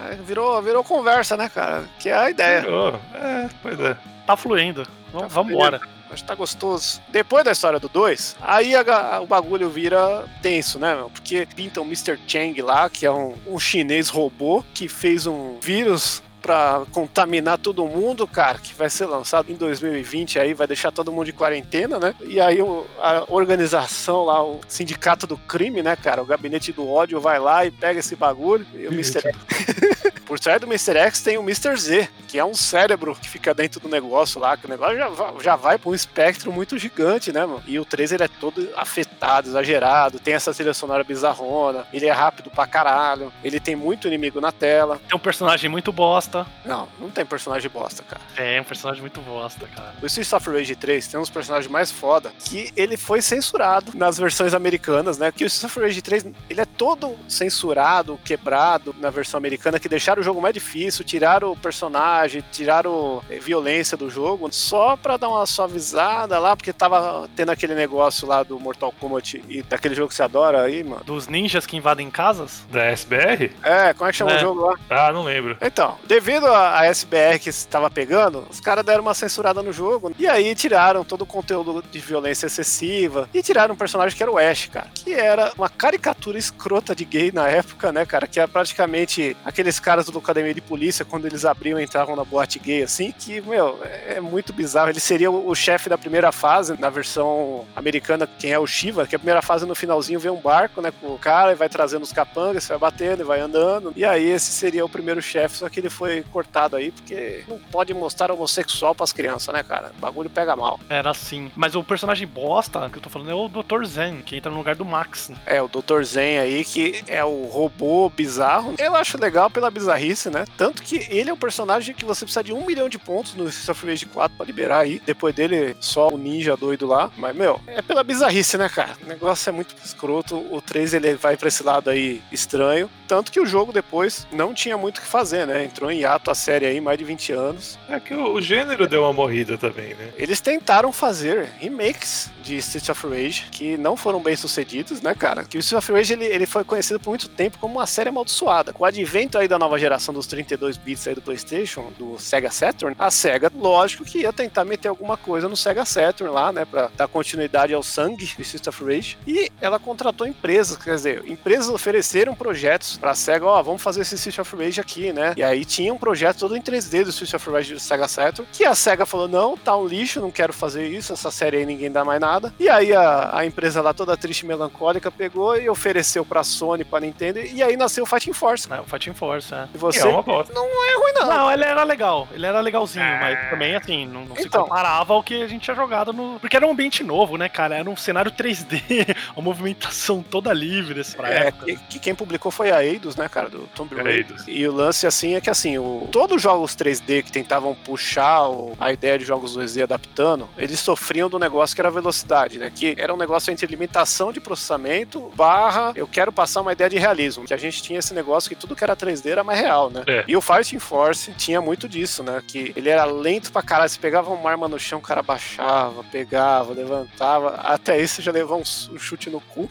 é, 0.09 0.15
virou, 0.25 0.61
virou 0.61 0.83
conversa, 0.83 1.37
né, 1.37 1.47
cara? 1.49 1.83
Que 1.99 2.09
é 2.09 2.13
a 2.17 2.29
ideia. 2.29 2.61
Virou. 2.61 2.99
É, 3.13 3.49
pois 3.61 3.79
é. 3.79 3.95
Tá 4.25 4.35
fluindo. 4.35 4.85
Vamos, 5.13 5.27
Tá 5.27 5.33
vamos 5.33 5.53
embora. 5.53 5.79
Acho 6.11 6.23
que 6.23 6.27
tá 6.27 6.35
gostoso. 6.35 7.01
Depois 7.07 7.45
da 7.45 7.53
história 7.53 7.79
do 7.79 7.87
2, 7.87 8.35
aí 8.41 8.75
a 8.75 8.83
ga- 8.83 9.21
o 9.21 9.25
bagulho 9.27 9.69
vira 9.69 10.25
tenso, 10.41 10.77
né, 10.77 10.93
meu? 10.93 11.09
Porque 11.09 11.47
pinta 11.55 11.79
o 11.79 11.85
Mr. 11.85 12.19
Chang 12.27 12.61
lá, 12.61 12.89
que 12.89 13.05
é 13.05 13.11
um, 13.11 13.33
um 13.47 13.57
chinês 13.57 14.09
robô 14.09 14.61
que 14.73 14.89
fez 14.89 15.25
um 15.25 15.57
vírus 15.61 16.21
pra 16.41 16.83
contaminar 16.91 17.57
todo 17.59 17.85
mundo, 17.85 18.25
cara, 18.27 18.57
que 18.57 18.73
vai 18.73 18.89
ser 18.89 19.05
lançado 19.05 19.51
em 19.51 19.55
2020 19.55 20.39
aí, 20.39 20.53
vai 20.53 20.65
deixar 20.67 20.91
todo 20.91 21.11
mundo 21.11 21.25
de 21.25 21.33
quarentena, 21.33 21.99
né? 21.99 22.15
E 22.21 22.39
aí 22.39 22.61
o- 22.61 22.85
a 22.99 23.25
organização 23.29 24.23
lá, 24.25 24.43
o 24.43 24.59
sindicato 24.67 25.27
do 25.27 25.37
crime, 25.37 25.83
né, 25.83 25.95
cara, 25.95 26.21
o 26.21 26.25
gabinete 26.25 26.71
do 26.73 26.89
ódio 26.89 27.21
vai 27.21 27.39
lá 27.39 27.65
e 27.65 27.71
pega 27.71 27.99
esse 27.99 28.15
bagulho 28.15 28.65
e 28.73 28.87
o 28.87 28.91
Mr. 28.93 29.21
Por 30.31 30.39
trás 30.39 30.61
do 30.61 30.65
Mr. 30.65 30.97
X 30.97 31.19
tem 31.19 31.37
o 31.37 31.41
Mr. 31.41 31.75
Z, 31.75 32.09
que 32.25 32.39
é 32.39 32.45
um 32.45 32.53
cérebro 32.53 33.13
que 33.13 33.27
fica 33.27 33.53
dentro 33.53 33.81
do 33.81 33.89
negócio 33.89 34.39
lá, 34.39 34.55
que 34.55 34.65
o 34.65 34.69
negócio 34.69 34.95
já 34.95 35.09
vai, 35.09 35.43
já 35.43 35.55
vai 35.57 35.77
pra 35.77 35.89
um 35.89 35.93
espectro 35.93 36.53
muito 36.53 36.77
gigante, 36.77 37.33
né, 37.33 37.45
mano? 37.45 37.61
E 37.67 37.77
o 37.77 37.83
3 37.83 38.13
ele 38.13 38.23
é 38.23 38.29
todo 38.29 38.69
afetado, 38.77 39.49
exagerado, 39.49 40.21
tem 40.21 40.33
essa 40.33 40.53
trilha 40.53 40.73
sonora 40.73 41.03
bizarrona, 41.03 41.85
ele 41.91 42.05
é 42.05 42.13
rápido 42.13 42.49
pra 42.49 42.65
caralho, 42.65 43.29
ele 43.43 43.59
tem 43.59 43.75
muito 43.75 44.07
inimigo 44.07 44.39
na 44.39 44.53
tela. 44.53 45.01
Tem 45.05 45.17
um 45.17 45.19
personagem 45.19 45.69
muito 45.69 45.91
bosta. 45.91 46.47
Não, 46.63 46.87
não 46.97 47.09
tem 47.09 47.25
personagem 47.25 47.69
bosta, 47.69 48.01
cara. 48.01 48.21
É, 48.37 48.61
um 48.61 48.63
personagem 48.63 49.01
muito 49.01 49.19
bosta, 49.19 49.67
cara. 49.75 49.95
O 50.01 50.05
Streets 50.05 50.31
of 50.31 50.49
Rage 50.49 50.77
3 50.77 51.07
tem 51.07 51.19
uns 51.19 51.29
personagens 51.29 51.69
mais 51.69 51.91
foda 51.91 52.31
que 52.45 52.71
ele 52.77 52.95
foi 52.95 53.21
censurado 53.21 53.91
nas 53.93 54.17
versões 54.17 54.53
americanas, 54.53 55.17
né? 55.17 55.29
Que 55.29 55.43
o 55.43 55.47
Streets 55.47 55.75
of 55.75 55.85
Rage 55.85 56.01
3 56.01 56.27
ele 56.49 56.61
é 56.61 56.65
todo 56.65 57.19
censurado, 57.27 58.17
quebrado 58.23 58.95
na 58.97 59.09
versão 59.09 59.37
americana, 59.37 59.77
que 59.77 59.89
deixaram 59.89 60.20
o 60.21 60.23
jogo 60.23 60.41
mais 60.41 60.53
difícil, 60.53 61.03
tiraram 61.03 61.51
o 61.51 61.57
personagem, 61.57 62.43
tiraram 62.51 63.21
eh, 63.29 63.39
violência 63.39 63.97
do 63.97 64.09
jogo, 64.09 64.47
só 64.51 64.95
pra 64.95 65.17
dar 65.17 65.29
uma 65.29 65.45
suavizada 65.45 66.37
lá, 66.39 66.55
porque 66.55 66.71
tava 66.73 67.29
tendo 67.35 67.51
aquele 67.51 67.75
negócio 67.75 68.27
lá 68.27 68.43
do 68.43 68.59
Mortal 68.59 68.93
Kombat 68.99 69.43
e 69.49 69.61
daquele 69.63 69.95
jogo 69.95 70.09
que 70.09 70.15
você 70.15 70.23
adora 70.23 70.61
aí, 70.63 70.83
mano. 70.83 71.03
Dos 71.03 71.27
ninjas 71.27 71.65
que 71.65 71.75
invadem 71.77 72.09
casas? 72.09 72.63
Da 72.71 72.83
SBR? 72.85 73.51
É, 73.63 73.93
como 73.93 74.09
é 74.09 74.11
que 74.11 74.17
chama 74.17 74.31
É. 74.31 74.37
o 74.37 74.39
jogo 74.39 74.61
lá? 74.65 74.75
Ah, 74.89 75.11
não 75.11 75.23
lembro. 75.23 75.57
Então, 75.61 75.97
devido 76.05 76.47
à 76.47 76.71
à 76.81 76.85
SBR 76.87 77.37
que 77.39 77.49
estava 77.49 77.89
pegando, 77.91 78.45
os 78.49 78.59
caras 78.59 78.83
deram 78.85 79.01
uma 79.01 79.13
censurada 79.13 79.61
no 79.61 79.73
jogo. 79.73 80.13
E 80.17 80.27
aí 80.27 80.55
tiraram 80.55 81.03
todo 81.03 81.23
o 81.23 81.25
conteúdo 81.25 81.83
de 81.91 81.99
violência 81.99 82.45
excessiva. 82.47 83.27
E 83.33 83.41
tiraram 83.43 83.73
um 83.73 83.77
personagem 83.77 84.15
que 84.15 84.23
era 84.23 84.31
o 84.31 84.37
Ash, 84.37 84.67
cara. 84.71 84.87
Que 84.93 85.13
era 85.13 85.51
uma 85.57 85.69
caricatura 85.69 86.37
escrota 86.37 86.95
de 86.95 87.03
gay 87.05 87.31
na 87.31 87.47
época, 87.49 87.91
né, 87.91 88.05
cara? 88.05 88.25
Que 88.27 88.39
era 88.39 88.47
praticamente 88.47 89.35
aqueles 89.43 89.79
caras 89.79 90.07
do 90.11 90.19
Academia 90.19 90.53
de 90.53 90.61
Polícia, 90.61 91.05
quando 91.05 91.25
eles 91.25 91.45
abriam 91.45 91.79
e 91.79 91.83
entravam 91.83 92.15
na 92.15 92.23
boate 92.23 92.59
gay, 92.59 92.83
assim. 92.83 93.11
Que, 93.11 93.41
meu, 93.41 93.79
é 93.83 94.01
é 94.11 94.21
muito 94.21 94.53
bizarro. 94.53 94.89
Ele 94.89 94.99
seria 94.99 95.29
o 95.29 95.51
o 95.51 95.55
chefe 95.55 95.89
da 95.89 95.97
primeira 95.97 96.31
fase, 96.31 96.79
na 96.79 96.89
versão 96.89 97.65
americana, 97.75 98.27
quem 98.39 98.51
é 98.51 98.59
o 98.59 98.65
Shiva, 98.65 99.05
que 99.05 99.15
a 99.15 99.19
primeira 99.19 99.41
fase 99.41 99.65
no 99.65 99.75
finalzinho 99.75 100.19
vem 100.19 100.31
um 100.31 100.39
barco, 100.39 100.81
né, 100.81 100.91
com 100.91 101.07
o 101.07 101.19
cara 101.19 101.51
e 101.51 101.55
vai 101.55 101.67
trazendo 101.67 102.03
os 102.03 102.13
capangas, 102.13 102.67
vai 102.67 102.77
batendo 102.77 103.21
e 103.21 103.25
vai 103.25 103.41
andando. 103.41 103.91
E 103.95 104.05
aí 104.05 104.29
esse 104.29 104.51
seria 104.51 104.85
o 104.85 104.89
primeiro 104.89 105.21
chefe, 105.21 105.57
só 105.57 105.69
que 105.69 105.79
ele 105.79 105.89
foi 105.89 106.23
cortado 106.31 106.75
aí, 106.75 106.91
porque 106.91 107.43
não 107.47 107.59
pode 107.59 107.93
mostrar 107.93 108.31
homossexual 108.31 108.95
pras 108.95 109.11
crianças, 109.11 109.53
né, 109.53 109.61
cara? 109.61 109.91
O 109.97 109.99
bagulho 109.99 110.29
pega 110.29 110.55
mal. 110.55 110.79
Era 110.89 111.11
assim. 111.11 111.51
Mas 111.55 111.75
o 111.75 111.83
personagem 111.83 112.27
bosta 112.27 112.89
que 112.89 112.97
eu 112.97 113.01
tô 113.01 113.09
falando 113.09 113.31
é 113.31 113.35
o 113.35 113.49
Dr. 113.49 113.83
Zen, 113.85 114.21
que 114.21 114.37
entra 114.37 114.51
no 114.51 114.57
lugar 114.57 114.75
do 114.75 114.85
Max. 114.85 115.31
É, 115.45 115.61
o 115.61 115.67
Dr. 115.67 116.03
Zen 116.03 116.39
aí, 116.39 116.63
que 116.63 117.03
é 117.07 117.23
o 117.25 117.45
robô 117.45 118.09
bizarro. 118.09 118.75
Eu 118.77 118.95
acho 118.95 119.19
legal 119.19 119.49
pela 119.49 119.69
bizarrice, 119.69 120.00
né? 120.29 120.45
Tanto 120.57 120.81
que 120.81 121.07
ele 121.09 121.29
é 121.29 121.33
um 121.33 121.37
personagem 121.37 121.93
que 121.93 122.05
você 122.05 122.25
precisa 122.25 122.43
de 122.43 122.53
um 122.53 122.65
milhão 122.65 122.89
de 122.89 122.97
pontos 122.97 123.33
no 123.33 123.47
Streets 123.47 123.69
of 123.69 123.85
Rage 123.85 124.05
4 124.05 124.37
pra 124.37 124.45
liberar 124.45 124.79
aí. 124.79 125.01
Depois 125.05 125.33
dele, 125.33 125.75
só 125.79 126.09
o 126.09 126.17
ninja 126.17 126.55
doido 126.55 126.87
lá. 126.87 127.11
Mas, 127.17 127.35
meu, 127.35 127.59
é 127.67 127.81
pela 127.81 128.03
bizarrice, 128.03 128.57
né, 128.57 128.69
cara? 128.69 128.95
O 129.03 129.07
negócio 129.07 129.49
é 129.49 129.51
muito 129.51 129.75
escroto. 129.83 130.35
O 130.35 130.61
3, 130.61 130.93
ele 130.93 131.15
vai 131.15 131.37
pra 131.37 131.47
esse 131.47 131.63
lado 131.63 131.89
aí 131.89 132.21
estranho. 132.31 132.89
Tanto 133.07 133.31
que 133.31 133.39
o 133.39 133.45
jogo 133.45 133.73
depois 133.73 134.25
não 134.31 134.53
tinha 134.53 134.77
muito 134.77 134.97
o 134.97 135.01
que 135.01 135.07
fazer, 135.07 135.45
né? 135.45 135.65
Entrou 135.65 135.91
em 135.91 135.99
hiato 135.99 136.31
a 136.31 136.35
série 136.35 136.65
aí, 136.65 136.79
mais 136.79 136.97
de 136.97 137.03
20 137.03 137.33
anos. 137.33 137.79
É 137.89 137.99
que 137.99 138.13
o, 138.13 138.33
o 138.33 138.41
gênero 138.41 138.87
deu 138.87 139.03
uma 139.03 139.13
morrida 139.13 139.57
também, 139.57 139.93
né? 139.95 140.11
Eles 140.15 140.39
tentaram 140.39 140.91
fazer 140.91 141.49
remakes 141.59 142.29
de 142.41 142.57
Streets 142.57 142.89
of 142.89 143.07
Rage 143.07 143.47
que 143.51 143.77
não 143.77 143.95
foram 143.95 144.21
bem 144.21 144.35
sucedidos, 144.35 145.01
né, 145.01 145.13
cara? 145.13 145.43
Que 145.43 145.57
o 145.57 145.59
Streets 145.59 145.89
of 145.89 145.91
Rage 145.91 146.13
ele, 146.13 146.25
ele 146.25 146.45
foi 146.45 146.63
conhecido 146.63 146.99
por 146.99 147.09
muito 147.09 147.27
tempo 147.29 147.57
como 147.59 147.75
uma 147.75 147.85
série 147.85 148.09
amaldiçoada. 148.09 148.73
Com 148.73 148.83
o 148.83 148.87
advento 148.87 149.37
aí 149.37 149.47
da 149.47 149.59
nova 149.59 149.77
geração 149.77 149.90
dos 150.13 150.27
32 150.27 150.77
bits 150.77 151.07
aí 151.07 151.15
do 151.15 151.21
PlayStation, 151.21 151.91
do 151.97 152.17
Sega 152.19 152.49
Saturn, 152.51 152.95
a 152.97 153.09
Sega, 153.11 153.51
lógico 153.55 154.03
que 154.03 154.19
ia 154.19 154.33
tentar 154.33 154.65
meter 154.65 154.87
alguma 154.87 155.17
coisa 155.17 155.47
no 155.47 155.55
Sega 155.55 155.85
Saturn 155.85 156.33
lá, 156.33 156.51
né, 156.51 156.65
pra 156.65 156.89
dar 156.95 157.07
continuidade 157.07 157.73
ao 157.73 157.83
sangue 157.83 158.25
de 158.25 158.41
Streets 158.41 158.67
of 158.67 158.83
Rage. 158.83 159.17
E 159.25 159.51
ela 159.59 159.79
contratou 159.79 160.27
empresas, 160.27 160.77
quer 160.77 160.95
dizer, 160.95 161.23
empresas 161.27 161.69
ofereceram 161.69 162.35
projetos 162.35 162.97
pra 162.97 163.13
Sega, 163.15 163.45
ó, 163.45 163.61
vamos 163.61 163.81
fazer 163.81 164.01
esse 164.01 164.15
Streets 164.15 164.39
of 164.39 164.55
Rage 164.55 164.81
aqui, 164.81 165.13
né? 165.13 165.33
E 165.37 165.43
aí 165.43 165.65
tinha 165.65 165.93
um 165.93 165.97
projeto 165.97 166.39
todo 166.39 166.55
em 166.55 166.61
3D 166.61 167.03
do 167.03 167.09
Streets 167.09 167.33
of 167.33 167.49
Rage 167.49 167.73
do 167.73 167.79
Sega 167.79 168.07
Saturn, 168.07 168.49
que 168.51 168.65
a 168.65 168.75
Sega 168.75 169.05
falou, 169.05 169.27
não, 169.27 169.57
tá 169.57 169.75
um 169.75 169.85
lixo, 169.85 170.21
não 170.21 170.31
quero 170.31 170.53
fazer 170.53 170.87
isso, 170.87 171.13
essa 171.13 171.31
série 171.31 171.57
aí 171.57 171.65
ninguém 171.65 171.91
dá 171.91 172.03
mais 172.03 172.19
nada. 172.19 172.53
E 172.59 172.69
aí 172.69 172.93
a, 172.93 173.37
a 173.37 173.45
empresa 173.45 173.81
lá 173.81 173.93
toda 173.93 174.17
triste 174.17 174.41
e 174.41 174.45
melancólica 174.47 175.11
pegou 175.11 175.57
e 175.57 175.69
ofereceu 175.69 176.25
pra 176.25 176.43
Sony, 176.43 176.83
pra 176.83 176.99
Nintendo, 176.99 177.39
e 177.39 177.61
aí 177.61 177.75
nasceu 177.75 178.03
o 178.03 178.07
Fighting 178.07 178.33
Force. 178.33 178.71
É, 178.71 178.79
o 178.79 178.83
Fighting 178.83 179.13
Force, 179.13 179.53
é. 179.53 179.67
E 179.73 179.77
você... 179.77 179.99
é 180.01 180.05
uma 180.05 180.21
bosta. 180.21 180.53
Não 180.53 180.65
é 180.65 180.95
ruim, 180.97 181.11
não. 181.15 181.27
Não, 181.27 181.51
ele 181.51 181.63
era 181.63 181.83
legal, 181.83 182.27
ele 182.31 182.45
era 182.45 182.59
legalzinho, 182.59 183.05
mas 183.19 183.49
também 183.49 183.75
assim, 183.75 184.05
não, 184.05 184.25
não 184.25 184.35
se 184.35 184.43
Então. 184.47 184.63
comparava 184.63 185.13
ao 185.13 185.23
que 185.23 185.41
a 185.43 185.47
gente 185.47 185.61
tinha 185.63 185.75
jogado 185.75 186.11
no. 186.11 186.39
Porque 186.39 186.55
era 186.57 186.65
um 186.67 186.71
ambiente 186.71 187.03
novo, 187.03 187.37
né, 187.37 187.47
cara? 187.47 187.75
Era 187.77 187.89
um 187.89 187.95
cenário 187.95 188.31
3D, 188.31 188.81
uma 189.35 189.43
movimentação 189.43 190.21
toda 190.23 190.51
livre 190.53 190.99
assim, 191.01 191.15
pra 191.15 191.29
É, 191.31 191.47
época. 191.47 191.65
que, 191.65 191.75
que 191.77 191.99
quem 191.99 192.15
publicou 192.15 192.51
foi 192.51 192.71
a 192.71 192.83
Eidos, 192.83 193.15
né, 193.15 193.29
cara, 193.29 193.49
do 193.49 193.59
Tomb 193.75 193.95
Raider. 193.95 194.35
E 194.47 194.67
o 194.67 194.73
lance, 194.73 195.07
assim, 195.07 195.35
é 195.35 195.41
que, 195.41 195.49
assim, 195.49 195.77
o, 195.77 196.07
todos 196.11 196.35
os 196.37 196.41
jogos 196.41 196.75
3D 196.75 197.23
que 197.23 197.31
tentavam 197.31 197.73
puxar 197.75 198.47
o- 198.49 198.75
a 198.79 198.91
ideia 198.91 199.17
de 199.17 199.25
jogos 199.25 199.55
2D 199.55 199.83
adaptando, 199.83 200.49
eles 200.57 200.79
sofriam 200.79 201.29
do 201.29 201.39
negócio 201.39 201.75
que 201.75 201.81
era 201.81 201.89
a 201.89 201.91
velocidade, 201.91 202.57
né, 202.57 202.71
que 202.73 202.95
era 202.97 203.13
um 203.13 203.17
negócio 203.17 203.51
entre 203.51 203.67
limitação 203.67 204.31
de 204.33 204.39
processamento 204.41 205.31
barra 205.35 205.91
eu 205.95 206.07
quero 206.07 206.31
passar 206.31 206.61
uma 206.61 206.71
ideia 206.73 206.89
de 206.89 206.97
realismo, 206.97 207.45
que 207.45 207.53
a 207.53 207.57
gente 207.57 207.81
tinha 207.81 207.99
esse 207.99 208.13
negócio 208.13 208.49
que 208.49 208.55
tudo 208.55 208.75
que 208.75 208.83
era 208.83 208.95
3D 208.95 209.29
era 209.31 209.43
mais 209.43 209.59
real, 209.61 209.89
né. 209.89 210.03
É. 210.07 210.23
E 210.27 210.35
o 210.35 210.41
Fighting 210.41 210.79
Force 210.79 211.31
tinha 211.33 211.61
muito 211.61 211.87
disso, 211.87 212.23
né, 212.23 212.41
que 212.45 212.73
ele 212.75 212.89
era 212.89 213.05
lento 213.05 213.51
pra 213.51 213.61
caralho, 213.61 213.89
você 213.89 213.99
pegava 213.99 214.31
uma 214.31 214.49
arma 214.49 214.67
no 214.67 214.79
chão, 214.79 214.99
o 214.99 215.01
cara 215.01 215.21
baixava, 215.21 216.03
pegava, 216.03 216.73
levantava, 216.73 217.55
até 217.55 218.01
isso 218.01 218.21
já 218.21 218.31
levou 218.31 218.59
um, 218.59 218.65
chute 218.65 219.29
no 219.29 219.39
cu, 219.41 219.69